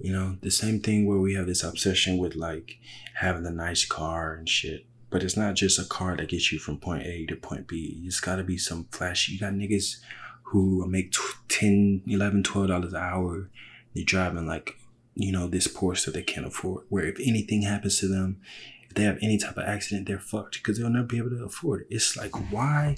You 0.00 0.12
know, 0.12 0.36
the 0.42 0.50
same 0.50 0.80
thing 0.80 1.06
where 1.06 1.18
we 1.18 1.34
have 1.34 1.46
this 1.46 1.64
obsession 1.64 2.18
with 2.18 2.36
like 2.36 2.78
having 3.14 3.46
a 3.46 3.50
nice 3.50 3.84
car 3.84 4.34
and 4.34 4.48
shit. 4.48 4.86
But 5.10 5.22
it's 5.22 5.36
not 5.36 5.54
just 5.54 5.78
a 5.78 5.84
car 5.84 6.16
that 6.16 6.28
gets 6.28 6.52
you 6.52 6.58
from 6.58 6.78
point 6.78 7.06
A 7.06 7.24
to 7.26 7.36
point 7.36 7.66
B. 7.66 8.02
It's 8.04 8.20
got 8.20 8.36
to 8.36 8.44
be 8.44 8.58
some 8.58 8.86
flashy. 8.90 9.32
You 9.32 9.40
got 9.40 9.54
niggas 9.54 9.96
who 10.42 10.84
make 10.86 11.14
10 11.48 12.02
11 12.06 12.42
12 12.42 12.68
dollars 12.68 12.92
an 12.92 13.02
hour. 13.02 13.48
They're 13.94 14.04
driving 14.04 14.46
like 14.46 14.76
you 15.18 15.32
know, 15.32 15.48
this 15.48 15.66
porsche 15.66 15.98
so 15.98 16.10
they 16.12 16.22
can't 16.22 16.46
afford. 16.46 16.84
Where 16.88 17.04
if 17.04 17.18
anything 17.18 17.62
happens 17.62 17.98
to 17.98 18.06
them, 18.06 18.40
if 18.88 18.94
they 18.94 19.02
have 19.02 19.18
any 19.20 19.36
type 19.36 19.58
of 19.58 19.64
accident, 19.64 20.06
they're 20.06 20.20
fucked 20.20 20.54
because 20.54 20.78
they'll 20.78 20.88
never 20.88 21.06
be 21.06 21.18
able 21.18 21.30
to 21.30 21.44
afford 21.44 21.82
it. 21.82 21.88
It's 21.90 22.16
like 22.16 22.52
why 22.52 22.96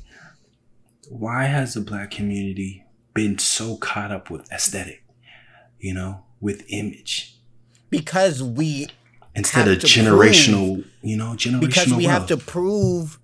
why 1.08 1.44
has 1.44 1.74
the 1.74 1.80
black 1.80 2.10
community 2.10 2.84
been 3.14 3.38
so 3.38 3.76
caught 3.78 4.12
up 4.12 4.30
with 4.30 4.52
aesthetic, 4.52 5.02
you 5.80 5.94
know, 5.94 6.24
with 6.40 6.62
image? 6.68 7.36
Because 7.88 8.42
we 8.42 8.88
instead 9.40 9.68
of 9.68 9.78
generational, 9.78 10.74
prove, 10.74 10.92
you 11.02 11.16
know, 11.16 11.32
generational. 11.32 11.60
Because 11.60 11.92
we 11.92 12.06
wealth. 12.06 12.18
have 12.18 12.26
to 12.28 12.36
prove 12.36 13.18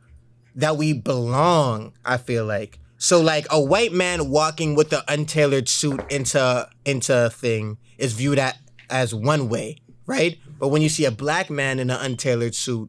that 0.54 0.76
we 0.76 0.92
belong, 0.92 1.92
I 2.04 2.16
feel 2.16 2.44
like. 2.44 2.78
So 2.98 3.20
like 3.20 3.46
a 3.50 3.60
white 3.60 3.92
man 3.92 4.30
walking 4.30 4.74
with 4.74 4.92
an 4.92 5.02
untailored 5.06 5.68
suit 5.68 6.00
into 6.10 6.68
into 6.84 7.26
a 7.26 7.30
thing 7.30 7.76
is 7.98 8.14
viewed 8.14 8.38
at, 8.38 8.56
as 8.88 9.14
one 9.14 9.48
way, 9.48 9.76
right? 10.06 10.38
But 10.58 10.68
when 10.68 10.80
you 10.80 10.88
see 10.88 11.04
a 11.04 11.10
black 11.10 11.50
man 11.50 11.78
in 11.78 11.90
an 11.90 12.00
untailored 12.00 12.54
suit, 12.54 12.88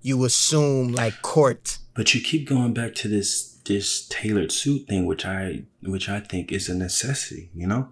you 0.00 0.24
assume 0.24 0.92
like 0.92 1.20
court. 1.22 1.78
But 1.94 2.14
you 2.14 2.20
keep 2.22 2.48
going 2.48 2.72
back 2.72 2.94
to 2.96 3.08
this 3.08 3.58
this 3.66 4.06
tailored 4.08 4.50
suit 4.50 4.88
thing, 4.88 5.04
which 5.04 5.26
I 5.26 5.64
which 5.82 6.08
I 6.08 6.20
think 6.20 6.50
is 6.50 6.70
a 6.70 6.74
necessity. 6.74 7.50
You 7.54 7.66
know, 7.66 7.88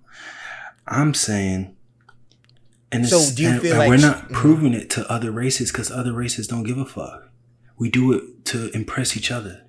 I'm 0.88 1.14
saying. 1.14 1.76
And 2.92 3.06
so 3.06 3.24
do 3.34 3.42
you 3.42 3.60
feel 3.60 3.76
like 3.76 3.88
we're 3.88 3.96
not 3.96 4.24
mm-hmm. 4.24 4.34
proving 4.34 4.74
it 4.74 4.90
to 4.90 5.10
other 5.10 5.30
races 5.30 5.70
because 5.70 5.90
other 5.90 6.12
races 6.12 6.48
don't 6.48 6.64
give 6.64 6.78
a 6.78 6.84
fuck. 6.84 7.30
We 7.76 7.88
do 7.88 8.12
it 8.12 8.44
to 8.46 8.70
impress 8.70 9.16
each 9.16 9.30
other. 9.30 9.62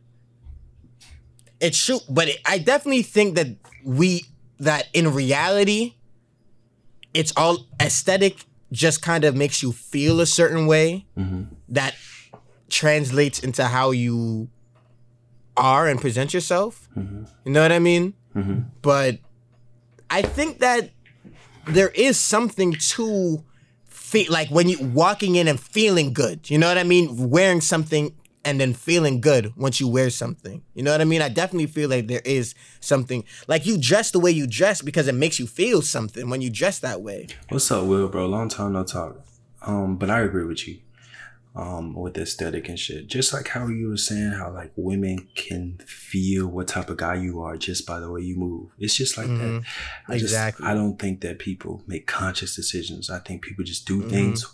It's 1.60 1.84
true, 1.84 2.00
but 2.10 2.30
it, 2.30 2.40
I 2.46 2.58
definitely 2.58 3.04
think 3.04 3.36
that 3.36 3.48
we 3.84 4.26
that 4.60 4.88
in 4.94 5.14
reality, 5.14 5.96
it's 7.14 7.34
all 7.38 7.68
aesthetic. 7.82 8.46
Just 8.72 9.02
kind 9.02 9.26
of 9.26 9.36
makes 9.36 9.62
you 9.62 9.74
feel 9.74 10.22
a 10.22 10.26
certain 10.26 10.66
way 10.66 11.06
mm-hmm. 11.18 11.44
that 11.70 11.96
translates 12.70 13.40
into 13.40 13.66
how 13.66 13.92
you 13.92 14.50
are 15.58 15.88
and 15.88 16.00
present 16.00 16.34
yourself. 16.34 16.90
Mm-hmm. 16.98 17.26
You 17.46 17.52
know 17.52 17.62
what 17.62 17.72
I 17.72 17.80
mean? 17.80 18.14
Mm-hmm. 18.36 18.62
But 18.82 19.20
I 20.10 20.22
think 20.22 20.60
that 20.60 20.92
there 21.68 21.90
is 21.90 22.20
something 22.20 22.74
to 22.74 23.44
feel 23.88 24.32
like 24.32 24.50
when 24.50 24.68
you 24.68 24.78
walking 24.88 25.36
in 25.36 25.48
and 25.48 25.60
feeling 25.60 26.14
good. 26.14 26.50
You 26.50 26.58
know 26.58 26.68
what 26.68 26.78
I 26.78 26.84
mean? 26.84 27.30
Wearing 27.30 27.62
something 27.62 28.14
and 28.44 28.60
then 28.60 28.74
feeling 28.74 29.22
good 29.22 29.56
once 29.56 29.80
you 29.80 29.88
wear 29.88 30.10
something. 30.10 30.64
You 30.74 30.84
know 30.84 30.92
what 30.92 31.02
I 31.02 31.06
mean? 31.06 31.22
I 31.22 31.30
definitely 31.30 31.68
feel 31.68 31.90
like 31.90 32.08
there 32.08 32.22
is 32.26 32.56
something 32.80 33.24
like 33.48 33.66
you 33.66 33.78
dress 33.78 34.12
the 34.12 34.20
way 34.20 34.32
you 34.32 34.48
dress 34.48 34.82
because 34.82 35.08
it 35.08 35.16
makes 35.16 35.40
you 35.40 35.46
feel 35.48 35.82
something 35.82 36.30
when 36.30 36.42
you 36.42 36.50
dress 36.50 36.80
that 36.80 37.02
way. 37.02 37.28
What's 37.50 37.70
up, 37.72 37.86
Will, 37.86 38.08
bro? 38.08 38.26
Long 38.26 38.50
time 38.50 38.74
no 38.74 38.84
talk. 38.84 39.18
Um, 39.62 39.96
but 39.98 40.10
I 40.10 40.22
agree 40.22 40.44
with 40.44 40.68
you 40.68 40.80
um, 41.56 41.94
with 41.94 42.18
aesthetic 42.18 42.70
and 42.70 42.80
shit. 42.80 43.08
Just 43.08 43.34
like 43.34 43.50
how 43.50 43.68
you 43.68 43.90
were 43.90 43.98
saying, 43.98 44.32
how 44.32 44.52
like 44.54 44.72
women 44.76 45.28
can 45.36 45.80
feel 45.86 46.48
what 46.48 46.68
type 46.68 46.90
of 46.90 46.98
guy 46.98 47.16
you 47.16 47.42
are 47.42 47.58
just 47.58 47.86
by 47.86 48.00
the 48.00 48.10
way 48.10 48.22
you 48.22 48.38
move. 48.38 48.70
It's 48.80 48.96
just 48.96 49.18
like 49.18 49.28
mm-hmm. 49.28 49.58
that. 49.58 49.64
I 50.08 50.16
exactly. 50.16 50.64
Just, 50.64 50.72
I 50.72 50.74
don't 50.74 50.98
think 50.98 51.22
that 51.22 51.40
people 51.40 51.84
make 51.88 52.08
conscious 52.08 52.56
decisions. 52.56 53.10
I 53.10 53.20
think 53.20 53.42
people 53.42 53.64
just 53.66 53.86
do 53.86 54.00
mm-hmm. 54.00 54.10
things 54.10 54.46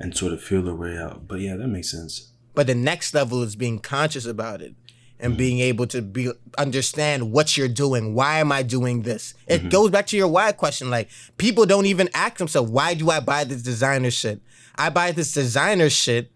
and 0.00 0.16
sort 0.16 0.32
of 0.32 0.42
feel 0.42 0.62
their 0.62 0.74
way 0.74 0.96
out. 0.96 1.28
But 1.28 1.40
yeah, 1.40 1.56
that 1.56 1.68
makes 1.68 1.90
sense. 1.90 2.32
But 2.54 2.66
the 2.66 2.74
next 2.74 3.14
level 3.14 3.42
is 3.42 3.56
being 3.56 3.78
conscious 3.78 4.26
about 4.26 4.62
it 4.62 4.74
and 5.18 5.32
mm-hmm. 5.32 5.38
being 5.38 5.58
able 5.60 5.86
to 5.88 6.00
be 6.02 6.30
understand 6.56 7.30
what 7.30 7.56
you're 7.56 7.68
doing. 7.68 8.14
Why 8.14 8.38
am 8.38 8.52
I 8.52 8.62
doing 8.62 9.02
this? 9.02 9.34
It 9.46 9.60
mm-hmm. 9.60 9.68
goes 9.68 9.90
back 9.90 10.06
to 10.08 10.16
your 10.16 10.28
why 10.28 10.52
question. 10.52 10.88
Like 10.88 11.10
people 11.36 11.66
don't 11.66 11.86
even 11.86 12.08
ask 12.14 12.36
themselves, 12.38 12.70
why 12.70 12.94
do 12.94 13.10
I 13.10 13.20
buy 13.20 13.44
this 13.44 13.62
designer 13.62 14.10
shit? 14.10 14.40
I 14.76 14.90
buy 14.90 15.12
this 15.12 15.32
designer 15.32 15.90
shit 15.90 16.30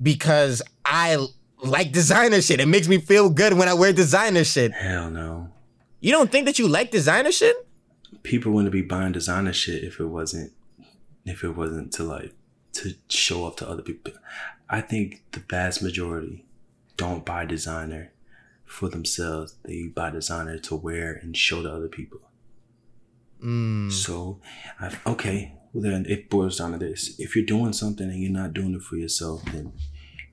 because 0.00 0.62
I 0.84 1.26
like 1.62 1.92
designer 1.92 2.40
shit. 2.40 2.60
It 2.60 2.66
makes 2.66 2.88
me 2.88 2.98
feel 2.98 3.30
good 3.30 3.54
when 3.54 3.68
I 3.68 3.74
wear 3.74 3.92
designer 3.92 4.44
shit. 4.44 4.72
Hell 4.72 5.10
no. 5.10 5.50
You 6.00 6.12
don't 6.12 6.30
think 6.32 6.46
that 6.46 6.58
you 6.58 6.68
like 6.68 6.90
designer 6.90 7.32
shit? 7.32 7.56
People 8.22 8.52
wouldn't 8.52 8.72
be 8.72 8.82
buying 8.82 9.12
designer 9.12 9.52
shit 9.52 9.84
if 9.84 10.00
it 10.00 10.06
wasn't 10.06 10.52
if 11.24 11.44
it 11.44 11.50
wasn't 11.50 11.92
to 11.92 12.04
like 12.04 12.32
to 12.72 12.94
show 13.08 13.44
off 13.44 13.56
to 13.56 13.68
other 13.68 13.82
people. 13.82 14.12
I 14.68 14.80
think 14.80 15.22
the 15.32 15.40
vast 15.40 15.82
majority 15.82 16.44
don't 16.96 17.24
buy 17.24 17.44
designer 17.44 18.12
for 18.64 18.88
themselves. 18.88 19.56
They 19.64 19.88
buy 19.88 20.10
designer 20.10 20.58
to 20.58 20.76
wear 20.76 21.12
and 21.12 21.36
show 21.36 21.62
to 21.62 21.70
other 21.70 21.88
people. 21.88 22.20
Mm. 23.42 23.90
So, 23.90 24.40
I, 24.78 24.96
okay, 25.06 25.54
then 25.74 26.06
it 26.08 26.30
boils 26.30 26.58
down 26.58 26.72
to 26.72 26.78
this: 26.78 27.18
if 27.18 27.36
you're 27.36 27.44
doing 27.44 27.72
something 27.72 28.08
and 28.08 28.20
you're 28.20 28.32
not 28.32 28.54
doing 28.54 28.74
it 28.74 28.82
for 28.82 28.96
yourself, 28.96 29.44
then 29.46 29.72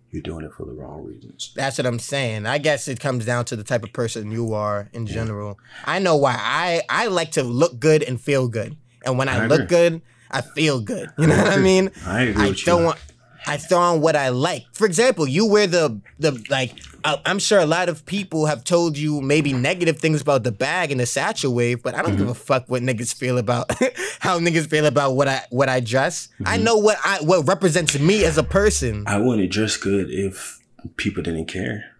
you're 0.09 0.21
doing 0.21 0.45
it 0.45 0.53
for 0.53 0.65
the 0.65 0.71
wrong 0.71 1.03
reasons. 1.03 1.51
That's 1.55 1.77
what 1.77 1.85
I'm 1.85 1.99
saying. 1.99 2.45
I 2.45 2.57
guess 2.57 2.87
it 2.87 2.99
comes 2.99 3.25
down 3.25 3.45
to 3.45 3.55
the 3.55 3.63
type 3.63 3.83
of 3.83 3.93
person 3.93 4.31
you 4.31 4.53
are 4.53 4.89
in 4.93 5.05
general. 5.05 5.59
I 5.85 5.99
know 5.99 6.15
why. 6.15 6.35
I 6.37 6.81
I 6.89 7.07
like 7.07 7.31
to 7.31 7.43
look 7.43 7.79
good 7.79 8.03
and 8.03 8.19
feel 8.19 8.47
good, 8.47 8.77
and 9.05 9.17
when 9.17 9.29
I, 9.29 9.43
I 9.43 9.47
look 9.47 9.67
good, 9.67 10.01
I 10.31 10.41
feel 10.41 10.81
good. 10.81 11.09
You 11.17 11.27
know 11.27 11.35
I 11.35 11.43
what 11.43 11.53
I 11.53 11.57
mean? 11.57 11.91
I 12.05 12.21
agree. 12.23 12.43
I 12.43 12.53
don't 12.65 12.79
you. 12.79 12.85
want. 12.85 12.99
I 13.47 13.57
throw 13.57 13.79
on 13.79 14.01
what 14.01 14.15
I 14.15 14.29
like. 14.29 14.65
For 14.73 14.85
example, 14.85 15.27
you 15.27 15.45
wear 15.45 15.67
the 15.67 15.99
the 16.19 16.43
like. 16.49 16.73
I'm 17.05 17.39
sure 17.39 17.59
a 17.59 17.65
lot 17.65 17.87
of 17.87 18.05
people 18.05 18.47
have 18.47 18.65
told 18.65 18.97
you 18.97 19.21
maybe 19.21 19.53
negative 19.53 19.97
things 19.97 20.19
about 20.19 20.43
the 20.43 20.51
bag 20.51 20.91
and 20.91 20.99
the 20.99 21.05
satchel 21.05 21.53
wave, 21.53 21.81
but 21.81 21.95
I 21.95 22.01
don't 22.01 22.11
mm-hmm. 22.11 22.19
give 22.19 22.29
a 22.29 22.33
fuck 22.33 22.65
what 22.67 22.81
niggas 22.81 23.13
feel 23.13 23.37
about 23.37 23.71
how 24.19 24.39
niggas 24.39 24.67
feel 24.67 24.85
about 24.85 25.15
what 25.15 25.29
I 25.29 25.43
what 25.49 25.69
I 25.69 25.79
dress. 25.79 26.27
Mm-hmm. 26.27 26.47
I 26.47 26.57
know 26.57 26.75
what 26.75 26.97
I 27.05 27.19
what 27.21 27.47
represents 27.47 27.97
me 27.97 28.25
as 28.25 28.37
a 28.37 28.43
person. 28.43 29.05
I 29.07 29.19
wouldn't 29.19 29.49
dress 29.51 29.77
good 29.77 30.09
if 30.09 30.59
people 30.97 31.23
didn't 31.23 31.45
care. 31.45 31.95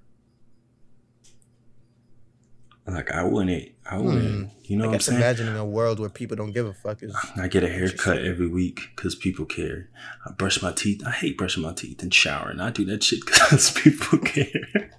Like 2.86 3.12
I 3.12 3.24
wouldn't 3.24 3.72
I 3.90 3.98
wouldn't. 3.98 4.50
Hmm. 4.50 4.58
You 4.66 4.78
know 4.78 4.86
I 4.86 4.88
what 4.88 4.94
I'm 4.96 5.00
saying? 5.02 5.22
Imagining 5.22 5.56
a 5.56 5.66
world 5.66 6.00
where 6.00 6.10
people 6.10 6.36
don't 6.36 6.52
give 6.52 6.66
a 6.66 6.74
fuck 6.74 7.02
is. 7.02 7.16
I 7.38 7.48
get 7.48 7.64
a 7.64 7.70
haircut 7.70 8.20
every 8.20 8.48
week 8.48 8.82
because 8.96 9.16
people 9.16 9.46
care. 9.46 9.90
I 10.26 10.32
brush 10.32 10.62
my 10.62 10.74
teeth. 10.74 11.02
I 11.06 11.12
hate 11.12 11.38
brushing 11.38 11.64
my 11.64 11.74
teeth 11.74 12.02
and 12.02 12.14
showering. 12.14 12.60
I 12.60 12.70
do 12.72 12.84
that 12.86 13.04
shit 13.04 13.22
because 13.26 13.72
people 13.72 14.20
care. 14.20 14.92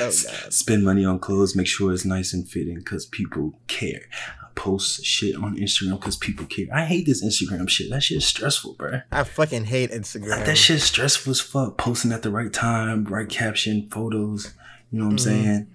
Oh, 0.00 0.10
Spend 0.10 0.84
money 0.84 1.04
on 1.04 1.18
clothes. 1.18 1.56
Make 1.56 1.66
sure 1.66 1.92
it's 1.92 2.04
nice 2.04 2.32
and 2.32 2.48
fitting 2.48 2.76
because 2.76 3.06
people 3.06 3.54
care. 3.66 4.02
I 4.42 4.46
post 4.54 5.04
shit 5.04 5.36
on 5.36 5.56
Instagram 5.56 5.98
because 5.98 6.16
people 6.16 6.44
care. 6.46 6.66
I 6.72 6.84
hate 6.84 7.06
this 7.06 7.24
Instagram 7.24 7.68
shit. 7.68 7.90
That 7.90 8.02
shit 8.02 8.18
is 8.18 8.26
stressful, 8.26 8.74
bro. 8.74 9.00
I 9.10 9.24
fucking 9.24 9.64
hate 9.64 9.90
Instagram. 9.90 10.44
That 10.44 10.58
shit 10.58 10.80
stressful 10.80 11.30
as 11.30 11.40
fuck. 11.40 11.78
Posting 11.78 12.12
at 12.12 12.22
the 12.22 12.30
right 12.30 12.52
time, 12.52 13.04
right 13.04 13.28
caption, 13.28 13.88
photos. 13.90 14.54
You 14.90 14.98
know 14.98 15.06
what 15.06 15.12
I'm 15.12 15.16
mm-hmm. 15.16 15.44
saying? 15.44 15.73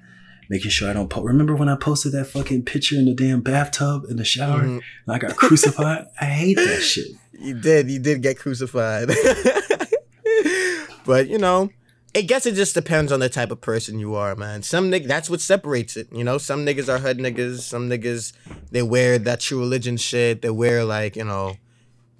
Making 0.50 0.72
sure 0.72 0.90
I 0.90 0.94
don't 0.94 1.10
post. 1.10 1.26
Remember 1.26 1.56
when 1.56 1.69
I 1.69 1.76
posted 1.76 2.11
that 2.14 2.26
fucking 2.26 2.64
picture 2.65 2.95
in 2.95 3.06
the 3.06 3.14
damn 3.14 3.41
bathtub 3.41 4.06
in 4.10 4.18
the 4.18 4.26
shower 4.26 4.61
mm-hmm. 4.61 4.80
and 4.80 4.82
I 5.07 5.19
got 5.19 5.36
crucified? 5.36 6.07
I 6.22 6.26
hate 6.26 6.57
that 6.57 6.82
shit. 6.82 7.07
You 7.34 7.53
did. 7.53 7.90
You 7.90 7.99
did 7.99 8.22
get 8.22 8.40
crucified. 8.40 9.07
but, 11.06 11.30
you 11.30 11.38
know, 11.38 11.69
I 12.15 12.22
guess 12.22 12.48
it 12.48 12.56
just 12.56 12.74
depends 12.74 13.11
on 13.11 13.19
the 13.19 13.30
type 13.30 13.52
of 13.52 13.61
person 13.61 13.99
you 13.99 14.15
are, 14.15 14.36
man. 14.36 14.64
Some 14.64 14.91
niggas, 14.91 15.07
that's 15.07 15.30
what 15.30 15.40
separates 15.40 15.95
it. 15.95 16.11
You 16.11 16.24
know, 16.24 16.40
some 16.40 16.65
niggas 16.65 16.90
are 16.90 16.98
hood 16.98 17.19
niggas. 17.19 17.60
Some 17.60 17.88
niggas, 17.88 18.34
they 18.72 18.82
wear 18.82 19.19
that 19.19 19.40
true 19.40 19.60
religion 19.60 19.98
shit. 19.98 20.41
They 20.41 20.49
wear, 20.49 20.84
like, 20.84 21.15
you 21.15 21.24
know, 21.24 21.57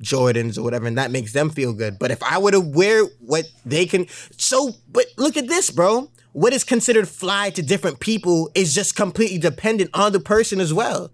Jordans 0.04 0.58
or 0.58 0.62
whatever, 0.62 0.86
and 0.86 0.98
that 0.98 1.12
makes 1.12 1.34
them 1.34 1.50
feel 1.50 1.74
good. 1.74 1.98
But 2.00 2.12
if 2.12 2.22
I 2.24 2.38
were 2.38 2.52
to 2.52 2.62
wear 2.62 3.04
what 3.20 3.46
they 3.66 3.88
can, 3.88 4.08
so, 4.38 4.74
but 4.88 5.08
look 5.18 5.36
at 5.36 5.48
this, 5.48 5.72
bro 5.72 6.10
what 6.34 6.54
is 6.54 6.64
considered 6.64 7.08
fly 7.08 7.50
to 7.52 7.62
different 7.62 8.00
people 8.00 8.50
is 8.56 8.74
just 8.74 8.96
completely 8.96 9.38
dependent 9.38 9.90
on 9.94 10.12
the 10.12 10.20
person 10.20 10.60
as 10.60 10.74
well. 10.74 11.12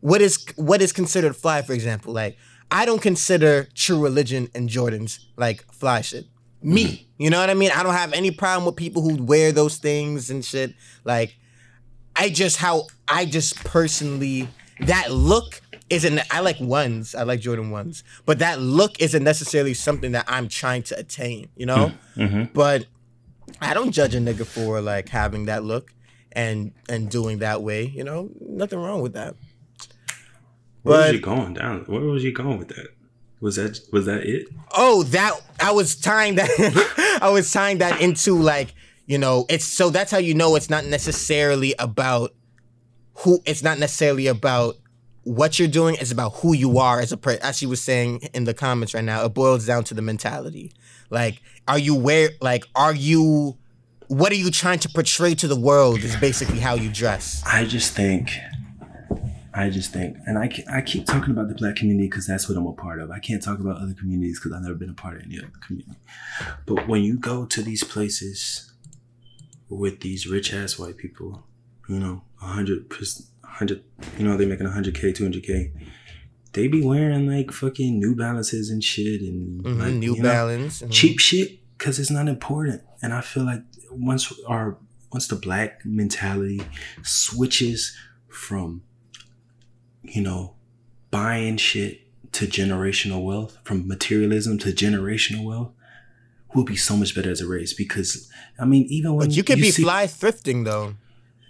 What 0.00 0.20
is 0.20 0.44
what 0.56 0.82
is 0.82 0.92
considered 0.92 1.34
fly, 1.34 1.62
for 1.62 1.72
example? 1.72 2.12
Like, 2.12 2.36
I 2.70 2.84
don't 2.84 3.00
consider 3.00 3.68
true 3.74 4.02
religion 4.02 4.48
and 4.54 4.68
Jordans 4.68 5.24
like 5.36 5.64
fly 5.72 6.02
shit. 6.02 6.26
Me, 6.62 6.84
mm-hmm. 6.84 7.22
you 7.22 7.30
know 7.30 7.40
what 7.40 7.50
I 7.50 7.54
mean? 7.54 7.70
I 7.74 7.82
don't 7.82 7.94
have 7.94 8.12
any 8.12 8.30
problem 8.30 8.66
with 8.66 8.76
people 8.76 9.02
who 9.02 9.22
wear 9.22 9.52
those 9.52 9.78
things 9.78 10.30
and 10.30 10.44
shit. 10.44 10.74
Like, 11.04 11.36
I 12.16 12.28
just 12.28 12.58
how 12.58 12.86
I 13.08 13.24
just 13.24 13.56
personally 13.64 14.48
that 14.80 15.10
look 15.10 15.62
isn't 15.90 16.20
I 16.30 16.40
like 16.40 16.58
ones, 16.60 17.14
I 17.14 17.22
like 17.22 17.40
Jordan 17.40 17.70
ones, 17.70 18.04
but 18.26 18.38
that 18.40 18.60
look 18.60 19.00
isn't 19.00 19.22
necessarily 19.22 19.74
something 19.74 20.12
that 20.12 20.24
I'm 20.28 20.48
trying 20.48 20.82
to 20.84 20.98
attain, 20.98 21.48
you 21.56 21.66
know? 21.66 21.92
Mm-hmm. 22.16 22.44
But 22.52 22.86
I 23.60 23.74
don't 23.74 23.92
judge 23.92 24.14
a 24.14 24.18
nigga 24.18 24.46
for 24.46 24.80
like 24.80 25.08
having 25.08 25.46
that 25.46 25.64
look 25.64 25.92
and 26.32 26.72
and 26.88 27.10
doing 27.10 27.38
that 27.38 27.62
way. 27.62 27.84
You 27.86 28.04
know, 28.04 28.30
nothing 28.40 28.78
wrong 28.78 29.00
with 29.00 29.14
that. 29.14 29.36
Where 30.82 30.98
but, 30.98 31.06
was 31.06 31.12
you 31.14 31.20
going 31.20 31.54
down? 31.54 31.84
Where 31.86 32.00
was 32.00 32.24
you 32.24 32.32
going 32.32 32.58
with 32.58 32.68
that? 32.68 32.88
Was 33.40 33.56
that 33.56 33.80
was 33.92 34.06
that 34.06 34.24
it? 34.24 34.48
Oh, 34.72 35.02
that 35.04 35.40
I 35.60 35.72
was 35.72 35.96
tying 35.96 36.36
that. 36.36 37.18
I 37.22 37.30
was 37.30 37.52
tying 37.52 37.78
that 37.78 38.00
into 38.00 38.36
like 38.36 38.74
you 39.06 39.18
know 39.18 39.46
it's 39.48 39.64
so 39.64 39.90
that's 39.90 40.10
how 40.10 40.18
you 40.18 40.34
know 40.34 40.56
it's 40.56 40.70
not 40.70 40.84
necessarily 40.84 41.74
about 41.78 42.34
who. 43.18 43.40
It's 43.44 43.62
not 43.62 43.78
necessarily 43.78 44.26
about 44.26 44.76
what 45.24 45.58
you're 45.58 45.68
doing. 45.68 45.96
It's 46.00 46.12
about 46.12 46.34
who 46.34 46.54
you 46.54 46.78
are 46.78 47.00
as 47.00 47.12
a 47.12 47.16
person. 47.16 47.42
As 47.42 47.58
she 47.58 47.66
was 47.66 47.82
saying 47.82 48.20
in 48.34 48.44
the 48.44 48.54
comments 48.54 48.94
right 48.94 49.04
now, 49.04 49.24
it 49.24 49.34
boils 49.34 49.66
down 49.66 49.84
to 49.84 49.94
the 49.94 50.02
mentality. 50.02 50.72
Like, 51.10 51.40
are 51.66 51.78
you 51.78 51.94
where? 51.94 52.30
Like, 52.40 52.66
are 52.74 52.94
you? 52.94 53.56
What 54.08 54.32
are 54.32 54.36
you 54.36 54.50
trying 54.50 54.80
to 54.80 54.88
portray 54.88 55.34
to 55.36 55.48
the 55.48 55.58
world? 55.58 55.98
Is 56.04 56.16
basically 56.16 56.60
how 56.60 56.74
you 56.74 56.90
dress. 56.90 57.42
I 57.46 57.64
just 57.64 57.94
think, 57.94 58.30
I 59.54 59.70
just 59.70 59.92
think, 59.92 60.16
and 60.26 60.36
I, 60.36 60.50
I 60.70 60.82
keep 60.82 61.06
talking 61.06 61.30
about 61.30 61.48
the 61.48 61.54
black 61.54 61.76
community 61.76 62.08
because 62.08 62.26
that's 62.26 62.48
what 62.48 62.58
I'm 62.58 62.66
a 62.66 62.72
part 62.72 63.00
of. 63.00 63.10
I 63.10 63.18
can't 63.18 63.42
talk 63.42 63.60
about 63.60 63.78
other 63.78 63.94
communities 63.94 64.38
because 64.38 64.52
I've 64.52 64.62
never 64.62 64.74
been 64.74 64.90
a 64.90 64.94
part 64.94 65.16
of 65.16 65.22
any 65.22 65.38
other 65.38 65.50
community. 65.66 65.98
But 66.66 66.86
when 66.86 67.02
you 67.02 67.18
go 67.18 67.46
to 67.46 67.62
these 67.62 67.82
places 67.82 68.72
with 69.68 70.00
these 70.00 70.26
rich 70.26 70.52
ass 70.52 70.78
white 70.78 70.96
people, 70.96 71.46
you 71.88 71.98
know, 71.98 72.22
100, 72.40 72.90
100 72.90 73.84
you 74.18 74.24
know, 74.24 74.36
they're 74.36 74.46
making 74.46 74.66
100K, 74.66 75.16
200K. 75.16 75.70
They 76.54 76.68
be 76.68 76.82
wearing 76.82 77.26
like 77.26 77.50
fucking 77.52 77.98
New 77.98 78.14
Balances 78.16 78.70
and 78.70 78.82
shit 78.82 79.20
and 79.22 79.62
Mhm, 79.64 79.78
like, 79.78 79.94
New 79.94 80.14
you 80.16 80.22
know, 80.22 80.28
Balance. 80.30 80.82
mhm. 80.82 80.90
cheap 80.90 81.18
shit 81.20 81.58
because 81.76 81.98
it's 81.98 82.10
not 82.10 82.28
important. 82.28 82.82
And 83.02 83.12
I 83.12 83.20
feel 83.20 83.44
like 83.44 83.62
once 83.90 84.32
our 84.46 84.78
once 85.12 85.26
the 85.28 85.36
black 85.36 85.84
mentality 85.84 86.60
switches 87.02 87.96
from 88.28 88.82
you 90.02 90.22
know 90.22 90.54
buying 91.10 91.56
shit 91.56 92.00
to 92.32 92.46
generational 92.46 93.24
wealth, 93.24 93.58
from 93.64 93.86
materialism 93.86 94.58
to 94.58 94.70
generational 94.72 95.44
wealth, 95.44 95.70
we'll 96.54 96.64
be 96.64 96.74
so 96.76 96.96
much 96.96 97.14
better 97.14 97.30
as 97.30 97.40
a 97.40 97.46
race. 97.46 97.72
Because 97.72 98.28
I 98.58 98.64
mean, 98.64 98.84
even 98.88 99.14
when 99.14 99.28
But 99.28 99.36
you 99.36 99.44
could 99.44 99.58
be 99.60 99.70
see- 99.70 99.82
fly 99.82 100.06
thrifting 100.06 100.64
though. 100.64 100.96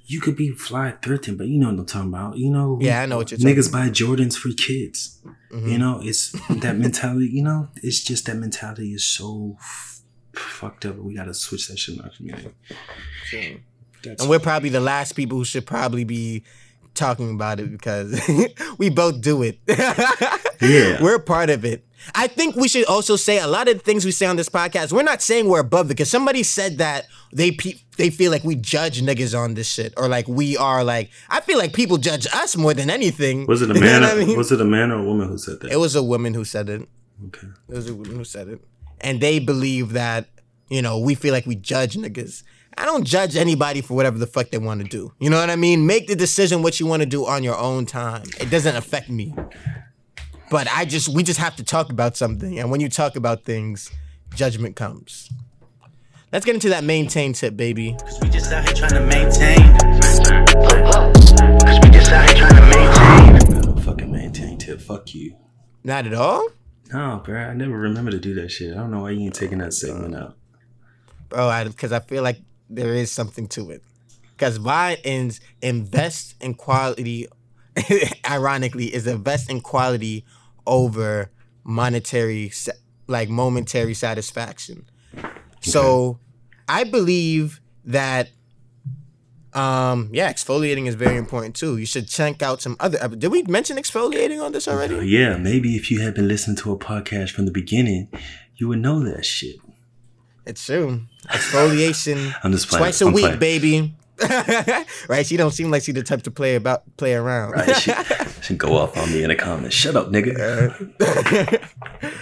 You 0.07 0.21
could 0.21 0.37
be 0.37 0.51
fly 0.51 0.95
thrifting, 1.01 1.39
but 1.39 1.47
you 1.49 1.59
know 1.59 1.71
what 1.71 1.79
I'm 1.79 1.87
talking 1.87 2.09
about. 2.11 2.37
You 2.37 2.51
know, 2.51 2.79
Yeah, 2.81 3.01
I 3.03 3.07
know 3.07 3.17
what 3.17 3.31
you're 3.31 3.39
talking 3.39 3.55
niggas 3.57 3.73
buy 3.73 3.89
Jordans 3.89 4.37
for 4.37 4.51
kids. 4.53 5.21
Mhm. 5.53 5.71
You 5.73 5.79
know, 5.79 6.01
it's 6.03 6.33
that 6.51 6.77
mentality. 6.77 7.29
You 7.33 7.43
know, 7.43 7.69
it's 7.83 8.03
just 8.05 8.27
that 8.27 8.37
mentality 8.37 8.93
is 8.93 9.05
so 9.05 9.57
f- 9.61 10.01
fucked 10.35 10.85
up. 10.87 10.97
We 10.97 11.15
gotta 11.15 11.33
switch 11.35 11.69
that 11.69 11.79
shit 11.79 11.97
in 11.97 12.03
our 12.03 12.11
community. 12.11 12.51
That's 14.03 14.21
And 14.21 14.29
we're 14.31 14.39
probably 14.41 14.69
the 14.69 14.81
last 14.81 15.13
people 15.13 15.39
who 15.39 15.45
should 15.45 15.67
probably 15.67 16.05
be 16.05 16.45
talking 16.95 17.31
about 17.35 17.59
it 17.59 17.71
because 17.73 18.21
we 18.79 18.91
both 18.91 19.21
do 19.21 19.43
it. 19.43 19.59
Yeah. 20.61 21.03
We're 21.03 21.19
part 21.19 21.51
of 21.51 21.65
it. 21.67 21.85
I 22.15 22.27
think 22.27 22.57
we 22.57 22.69
should 22.69 22.85
also 22.87 23.17
say 23.17 23.39
a 23.39 23.47
lot 23.47 23.69
of 23.69 23.75
the 23.79 23.83
things 23.85 24.05
we 24.05 24.11
say 24.11 24.27
on 24.27 24.37
this 24.37 24.49
podcast, 24.49 24.93
we're 24.93 25.03
not 25.03 25.23
saying 25.23 25.49
we're 25.49 25.61
above 25.61 25.87
it 25.87 25.89
because 25.91 26.11
somebody 26.11 26.43
said 26.43 26.79
that 26.79 27.07
they 27.33 27.53
pe- 27.53 27.81
they 27.97 28.11
feel 28.11 28.31
like 28.31 28.45
we 28.45 28.57
judge 28.57 29.01
niggas 29.03 29.39
on 29.39 29.55
this 29.55 29.69
shit 29.69 29.95
or 29.97 30.09
like 30.09 30.27
we 30.29 30.57
are 30.57 30.83
like 30.85 31.11
I 31.31 31.41
feel 31.41 31.59
like 31.59 31.73
people 31.73 31.97
judge 31.99 32.27
us 32.33 32.57
more 32.57 32.75
than 32.75 32.91
anything. 32.91 33.47
was 33.47 33.63
it 33.63 33.71
a 33.71 33.75
man? 33.81 34.03
I 34.05 34.15
mean? 34.15 34.37
Was 34.37 34.53
it 34.53 34.61
a 34.61 34.65
man 34.65 34.91
or 34.91 34.99
a 35.01 35.05
woman 35.05 35.29
who 35.29 35.39
said 35.39 35.61
that? 35.61 35.71
It 35.73 35.77
was 35.77 35.95
a 35.95 36.03
woman 36.03 36.35
who 36.35 36.45
said 36.45 36.69
it. 36.69 36.89
okay. 37.27 37.49
It 37.69 37.75
was 37.75 37.89
a 37.89 37.95
woman 37.95 38.17
who 38.17 38.25
said 38.25 38.49
it. 38.49 38.61
And 39.01 39.21
they 39.21 39.39
believe 39.39 39.93
that, 39.93 40.29
you 40.71 40.81
know, 40.83 40.99
we 40.99 41.15
feel 41.15 41.33
like 41.33 41.47
we 41.47 41.57
judge 41.57 41.95
niggas. 41.97 42.43
I 42.77 42.87
don't 42.87 43.05
judge 43.05 43.37
anybody 43.37 43.83
for 43.83 43.95
whatever 43.95 44.19
the 44.19 44.27
fuck 44.27 44.51
they 44.51 44.59
want 44.59 44.83
to 44.83 44.89
do. 44.89 45.13
You 45.21 45.31
know 45.31 45.39
what 45.39 45.49
I 45.51 45.55
mean? 45.57 45.87
Make 45.87 46.09
the 46.09 46.17
decision 46.17 46.63
what 46.63 46.81
you 46.81 46.87
want 46.87 47.03
to 47.03 47.07
do 47.07 47.25
on 47.27 47.45
your 47.45 47.57
own 47.57 47.87
time. 47.87 48.25
It 48.41 48.51
doesn't 48.51 48.75
affect 48.75 49.09
me. 49.09 49.33
But 50.51 50.69
I 50.71 50.85
just 50.85 51.09
we 51.09 51.23
just 51.23 51.41
have 51.41 51.57
to 51.57 51.65
talk 51.65 51.91
about 51.91 52.17
something. 52.17 52.59
And 52.59 52.71
when 52.71 52.81
you 52.81 52.89
talk 52.89 53.17
about 53.17 53.45
things, 53.45 53.91
judgment 54.35 54.77
comes. 54.77 55.31
Let's 56.33 56.45
get 56.45 56.55
into 56.55 56.69
that 56.71 56.85
maintain 56.85 57.33
tip, 57.33 57.57
baby. 57.57 57.97
Cause 58.01 58.21
we 58.21 58.29
just 58.29 58.53
out 58.53 58.65
here 58.65 58.75
trying 58.75 58.95
to 58.95 59.07
maintain. 59.07 59.79
Cause 59.79 60.21
we 61.83 61.91
just 61.91 62.11
out 62.11 62.29
here 62.29 62.37
trying 62.37 62.57
to 62.57 62.63
maintain. 62.63 63.57
I 63.57 63.61
don't 63.63 63.81
fucking 63.81 64.11
maintain 64.11 64.59
tip. 64.59 64.81
Fuck 64.81 65.15
you. 65.15 65.37
Not 65.85 66.07
at 66.07 66.15
all? 66.15 66.49
No, 66.93 67.23
bro. 67.25 67.41
I 67.41 67.55
never 67.55 67.79
remember 67.79 68.11
to 68.11 68.19
do 68.19 68.35
that 68.35 68.51
shit. 68.51 68.73
I 68.73 68.77
don't 68.77 68.91
know 68.91 69.03
why 69.03 69.11
you 69.11 69.27
ain't 69.27 69.35
taking 69.35 69.59
that 69.59 69.73
segment 69.73 70.15
out. 70.15 70.37
Bro, 71.29 71.49
I 71.49 71.65
because 71.65 71.93
I 71.93 72.01
feel 72.01 72.23
like 72.23 72.41
there 72.69 72.95
is 72.95 73.11
something 73.11 73.47
to 73.49 73.71
it. 73.71 73.83
Because 74.37 74.57
Vine 74.57 74.97
ins 75.05 75.41
invest 75.63 76.35
in 76.41 76.55
quality, 76.55 77.29
ironically, 78.31 78.95
is 78.95 79.07
invest 79.07 79.51
in 79.51 79.61
quality 79.61 80.25
over 80.67 81.31
monetary, 81.65 82.53
like 83.07 83.29
momentary 83.29 83.95
satisfaction. 83.95 84.87
So, 85.61 86.19
I 86.69 86.85
believe 86.85 87.61
that, 87.85 88.31
um, 89.55 90.11
yeah, 90.13 90.33
exfoliating 90.33 90.87
is 90.87 90.95
very 90.95 91.17
important 91.17 91.57
too. 91.57 91.77
You 91.79 91.87
should 91.87 92.09
check 92.09 92.43
out 92.43 92.61
some 92.61 92.77
other. 92.81 93.09
Did 93.09 93.31
we 93.31 93.43
mention 93.45 93.77
exfoliating 93.77 94.43
on 94.45 94.53
this 94.53 94.69
already? 94.69 94.97
Uh, 94.97 95.01
yeah, 95.01 95.37
maybe 95.37 95.77
if 95.77 95.91
you 95.91 96.01
had 96.01 96.15
been 96.15 96.29
listening 96.29 96.57
to 96.59 96.73
a 96.73 96.79
podcast 96.79 97.31
from 97.31 97.45
the 97.47 97.51
beginning, 97.51 98.09
you 98.57 98.69
would 98.69 98.81
know 98.81 99.03
that 99.05 99.25
shit. 99.25 99.57
It's 100.47 100.65
true. 100.67 101.03
Exfoliation. 101.29 102.35
I'm 102.43 102.53
just 102.53 102.69
playing. 102.69 102.83
Twice 102.83 103.01
a 103.01 103.07
I'm 103.07 103.13
week, 103.15 103.25
playing. 103.25 103.39
baby. 103.39 103.95
right? 105.09 105.27
She 105.27 105.37
don't 105.37 105.51
seem 105.51 105.71
like 105.71 105.83
she 105.83 105.93
the 105.93 106.03
type 106.03 106.23
to 106.23 106.31
play 106.31 106.55
about 106.55 106.85
play 106.97 107.15
around. 107.15 107.53
Right, 107.53 107.77
she, 107.77 107.93
she 108.43 108.55
go 108.55 108.77
off 108.77 108.97
on 108.97 109.11
me 109.13 109.23
in 109.23 109.29
the 109.29 109.35
comments. 109.35 109.75
Shut 109.75 109.97
up, 109.97 110.09
nigga. 110.09 111.69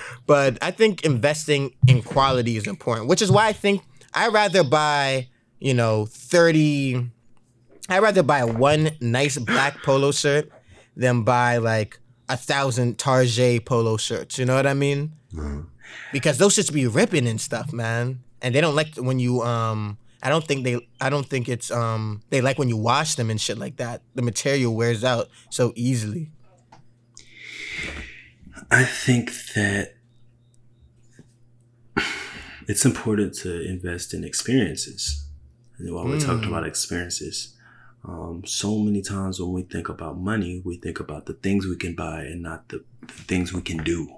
but 0.27 0.59
I 0.63 0.71
think 0.71 1.05
investing 1.05 1.75
in 1.87 2.03
quality 2.03 2.57
is 2.57 2.67
important, 2.67 3.09
which 3.09 3.23
is 3.23 3.31
why 3.31 3.49
I 3.49 3.53
think 3.53 3.83
I 4.15 4.29
rather 4.29 4.65
buy, 4.65 5.29
you 5.59 5.75
know, 5.75 6.07
30 6.07 7.11
I 7.89 7.99
rather 7.99 8.23
buy 8.23 8.45
one 8.45 8.93
nice 9.01 9.39
black 9.39 9.83
polo 9.83 10.13
shirt 10.13 10.51
than 10.97 11.25
buy 11.25 11.59
like 11.59 11.99
a 12.29 12.37
thousand 12.37 12.99
Target 12.99 13.65
polo 13.67 13.97
shirts. 13.97 14.39
You 14.39 14.47
know 14.47 14.55
what 14.55 14.67
I 14.67 14.75
mean? 14.75 15.13
Because 16.13 16.39
those 16.39 16.57
shits 16.57 16.73
be 16.73 16.87
ripping 16.87 17.27
and 17.27 17.41
stuff, 17.41 17.73
man. 17.73 18.23
And 18.41 18.55
they 18.55 18.61
don't 18.61 18.75
like 18.75 18.97
when 18.97 19.19
you 19.19 19.43
um 19.43 19.99
I 20.23 20.29
don't 20.29 20.47
think 20.47 20.65
they 20.65 20.87
I 21.01 21.11
don't 21.11 21.27
think 21.27 21.49
it's 21.49 21.71
um 21.71 22.23
they 22.31 22.41
like 22.41 22.59
when 22.59 22.69
you 22.69 22.77
wash 22.77 23.17
them 23.17 23.31
and 23.31 23.41
shit 23.41 23.59
like 23.59 23.77
that. 23.77 24.03
The 24.15 24.23
material 24.23 24.75
wears 24.75 25.03
out 25.05 25.29
so 25.51 25.73
easily. 25.75 26.31
I 28.71 28.85
think 28.85 29.31
that 29.55 29.97
it's 32.69 32.85
important 32.85 33.35
to 33.35 33.69
invest 33.69 34.15
in 34.15 34.25
experiences. 34.25 35.27
And 35.79 35.93
while 35.95 36.07
we're 36.07 36.21
talking 36.21 36.49
about 36.49 36.67
experiences, 36.67 37.57
um, 38.05 38.45
so 38.47 38.79
many 38.79 39.03
times 39.03 39.41
when 39.41 39.53
we 39.53 39.63
think 39.63 39.89
about 39.89 40.19
money, 40.19 40.63
we 40.65 40.77
think 40.77 41.01
about 41.01 41.27
the 41.27 41.35
things 41.35 41.67
we 41.67 41.77
can 41.77 41.95
buy 41.95 42.23
and 42.23 42.43
not 42.43 42.69
the, 42.69 42.85
the 43.01 43.13
things 43.13 43.53
we 43.53 43.63
can 43.63 43.79
do. 43.79 44.17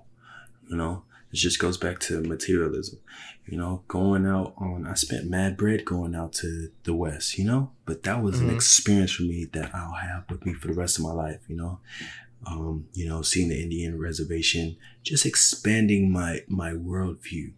You 0.68 0.76
know, 0.76 1.04
it 1.34 1.38
just 1.38 1.58
goes 1.58 1.76
back 1.76 1.98
to 2.00 2.22
materialism. 2.22 2.98
You 3.46 3.58
know, 3.58 3.82
going 3.88 4.26
out 4.26 4.54
on, 4.56 4.86
I 4.86 4.94
spent 4.94 5.28
mad 5.28 5.58
bread 5.58 5.84
going 5.84 6.14
out 6.14 6.32
to 6.34 6.70
the 6.84 6.94
West, 6.94 7.36
you 7.36 7.44
know, 7.44 7.72
but 7.84 8.02
that 8.04 8.22
was 8.22 8.40
an 8.40 8.48
experience 8.48 9.12
for 9.12 9.24
me 9.24 9.46
that 9.52 9.74
I'll 9.74 9.92
have 9.92 10.24
with 10.30 10.46
me 10.46 10.54
for 10.54 10.68
the 10.68 10.74
rest 10.74 10.98
of 10.98 11.04
my 11.04 11.12
life, 11.12 11.40
you 11.46 11.56
know 11.56 11.80
um, 12.46 12.86
you 12.92 13.08
know, 13.08 13.22
seeing 13.22 13.48
the 13.48 13.62
Indian 13.62 13.98
reservation, 13.98 14.76
just 15.02 15.26
expanding 15.26 16.10
my 16.10 16.40
my 16.48 16.72
worldview. 16.72 17.52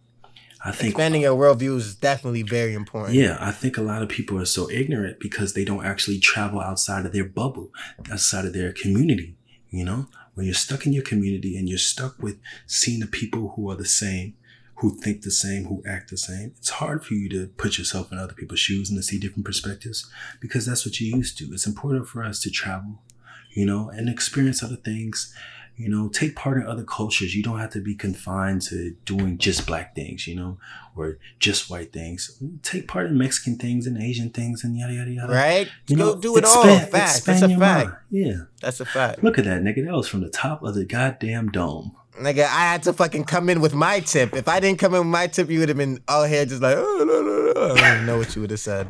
I 0.63 0.71
think 0.71 0.91
Expanding 0.91 1.21
your 1.21 1.37
worldview 1.37 1.77
is 1.77 1.95
definitely 1.95 2.41
very 2.41 2.73
important. 2.73 3.13
yeah, 3.15 3.37
I 3.39 3.51
think 3.51 3.77
a 3.77 3.81
lot 3.81 4.01
of 4.01 4.09
people 4.09 4.39
are 4.39 4.45
so 4.45 4.69
ignorant 4.69 5.19
because 5.19 5.53
they 5.53 5.63
don't 5.63 5.85
actually 5.85 6.19
travel 6.19 6.59
outside 6.59 7.05
of 7.05 7.13
their 7.13 7.25
bubble, 7.25 7.71
outside 8.11 8.45
of 8.45 8.53
their 8.53 8.71
community. 8.73 9.35
You 9.69 9.85
know, 9.85 10.07
when 10.37 10.45
you're 10.45 10.53
stuck 10.53 10.85
in 10.85 10.93
your 10.93 11.03
community 11.03 11.57
and 11.57 11.67
you're 11.67 11.79
stuck 11.79 12.21
with 12.21 12.37
seeing 12.67 12.99
the 12.99 13.07
people 13.07 13.53
who 13.55 13.71
are 13.71 13.75
the 13.75 13.85
same, 13.85 14.35
who 14.75 14.91
think 14.91 15.23
the 15.23 15.31
same, 15.31 15.65
who 15.65 15.81
act 15.83 16.11
the 16.11 16.17
same, 16.17 16.53
it's 16.59 16.69
hard 16.69 17.03
for 17.03 17.15
you 17.15 17.27
to 17.27 17.47
put 17.57 17.79
yourself 17.79 18.11
in 18.11 18.19
other 18.19 18.35
people's 18.35 18.59
shoes 18.59 18.87
and 18.87 18.99
to 18.99 19.01
see 19.01 19.17
different 19.17 19.47
perspectives 19.47 20.07
because 20.39 20.67
that's 20.67 20.85
what 20.85 21.01
you're 21.01 21.17
used 21.17 21.39
to. 21.39 21.45
It's 21.45 21.65
important 21.65 22.07
for 22.07 22.23
us 22.23 22.39
to 22.41 22.51
travel, 22.51 23.01
you 23.49 23.65
know, 23.65 23.89
and 23.89 24.07
experience 24.07 24.61
other 24.61 24.75
things. 24.75 25.33
You 25.77 25.89
know, 25.89 26.09
take 26.09 26.35
part 26.35 26.57
in 26.57 26.65
other 26.65 26.83
cultures. 26.83 27.35
You 27.35 27.43
don't 27.43 27.59
have 27.59 27.69
to 27.73 27.79
be 27.81 27.93
confined 27.93 28.63
to 28.63 28.95
doing 29.05 29.37
just 29.37 29.67
black 29.67 29.93
things, 29.93 30.25
you 30.27 30.35
know, 30.35 30.57
or 30.95 31.19
just 31.37 31.69
white 31.69 31.93
things. 31.93 32.41
Take 32.63 32.87
part 32.87 33.05
in 33.05 33.17
Mexican 33.17 33.57
things 33.59 33.85
and 33.85 33.95
Asian 34.01 34.31
things 34.31 34.63
and 34.63 34.75
yada 34.75 34.93
yada 34.93 35.11
yada. 35.11 35.31
Right? 35.33 35.69
You 35.87 35.95
Go 35.97 36.15
know, 36.15 36.19
do 36.19 36.35
it 36.37 36.45
all. 36.45 36.63
expand- 36.63 36.91
Fact. 36.91 37.15
expand 37.17 37.41
That's 37.43 37.53
a 37.53 37.59
fact. 37.59 37.89
mind. 37.89 37.97
Yeah. 38.09 38.37
That's 38.59 38.79
a 38.79 38.85
fact. 38.85 39.23
Look 39.23 39.37
at 39.37 39.45
that, 39.45 39.61
nigga. 39.61 39.85
That 39.85 39.93
was 39.93 40.07
from 40.07 40.21
the 40.21 40.29
top 40.29 40.63
of 40.63 40.73
the 40.73 40.83
goddamn 40.83 41.49
dome. 41.51 41.95
Nigga, 42.19 42.45
I 42.45 42.71
had 42.71 42.81
to 42.83 42.93
fucking 42.93 43.25
come 43.25 43.47
in 43.47 43.61
with 43.61 43.75
my 43.75 43.99
tip. 43.99 44.33
If 44.35 44.47
I 44.47 44.59
didn't 44.59 44.79
come 44.79 44.95
in 44.95 45.01
with 45.01 45.07
my 45.09 45.27
tip, 45.27 45.51
you 45.51 45.59
would 45.59 45.69
have 45.69 45.77
been 45.77 46.01
all 46.07 46.23
here 46.23 46.43
just 46.47 46.63
like, 46.63 46.75
oh, 46.75 47.03
no, 47.07 47.21
no, 47.21 47.53
no. 47.53 47.73
I 47.75 47.77
don't 47.77 47.93
even 47.97 48.05
know 48.07 48.17
what 48.17 48.35
you 48.35 48.41
would 48.41 48.49
have 48.49 48.59
said. 48.59 48.89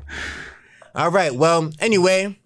All 0.95 1.11
right. 1.11 1.35
Well, 1.35 1.69
anyway, 1.81 2.39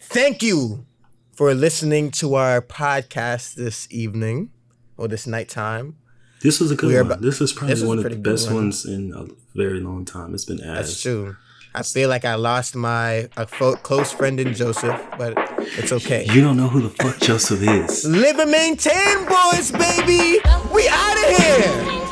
thank 0.00 0.42
you 0.42 0.84
for 1.32 1.54
listening 1.54 2.10
to 2.10 2.34
our 2.34 2.60
podcast 2.60 3.54
this 3.54 3.88
evening 3.90 4.50
or 4.96 5.08
this 5.08 5.26
nighttime. 5.26 5.96
This 6.42 6.60
was 6.60 6.70
a 6.70 6.76
good 6.76 6.92
one. 6.92 7.06
About, 7.06 7.22
this 7.22 7.40
is 7.40 7.52
probably 7.52 7.74
this 7.74 7.84
one 7.84 7.98
of 7.98 8.04
the 8.04 8.16
best 8.16 8.48
one. 8.48 8.56
ones 8.56 8.84
in 8.84 9.12
a 9.14 9.26
very 9.56 9.80
long 9.80 10.04
time. 10.04 10.34
It's 10.34 10.44
been 10.44 10.60
ass. 10.60 10.76
That's 10.76 11.02
true. 11.02 11.36
I 11.74 11.82
feel 11.82 12.10
like 12.10 12.26
I 12.26 12.34
lost 12.34 12.76
my 12.76 13.30
a 13.36 13.46
fo- 13.46 13.76
close 13.76 14.12
friend 14.12 14.38
in 14.38 14.52
Joseph, 14.52 15.00
but 15.16 15.32
it's 15.78 15.90
okay. 15.90 16.26
You 16.30 16.42
don't 16.42 16.58
know 16.58 16.68
who 16.68 16.82
the 16.82 16.90
fuck 16.90 17.18
Joseph 17.18 17.62
is. 17.62 18.04
Live 18.04 18.38
and 18.38 18.50
maintain, 18.50 19.26
boys, 19.26 19.70
baby. 19.72 20.38
We 20.74 20.86
out 20.90 21.16
of 21.16 21.36
here. 21.38 22.11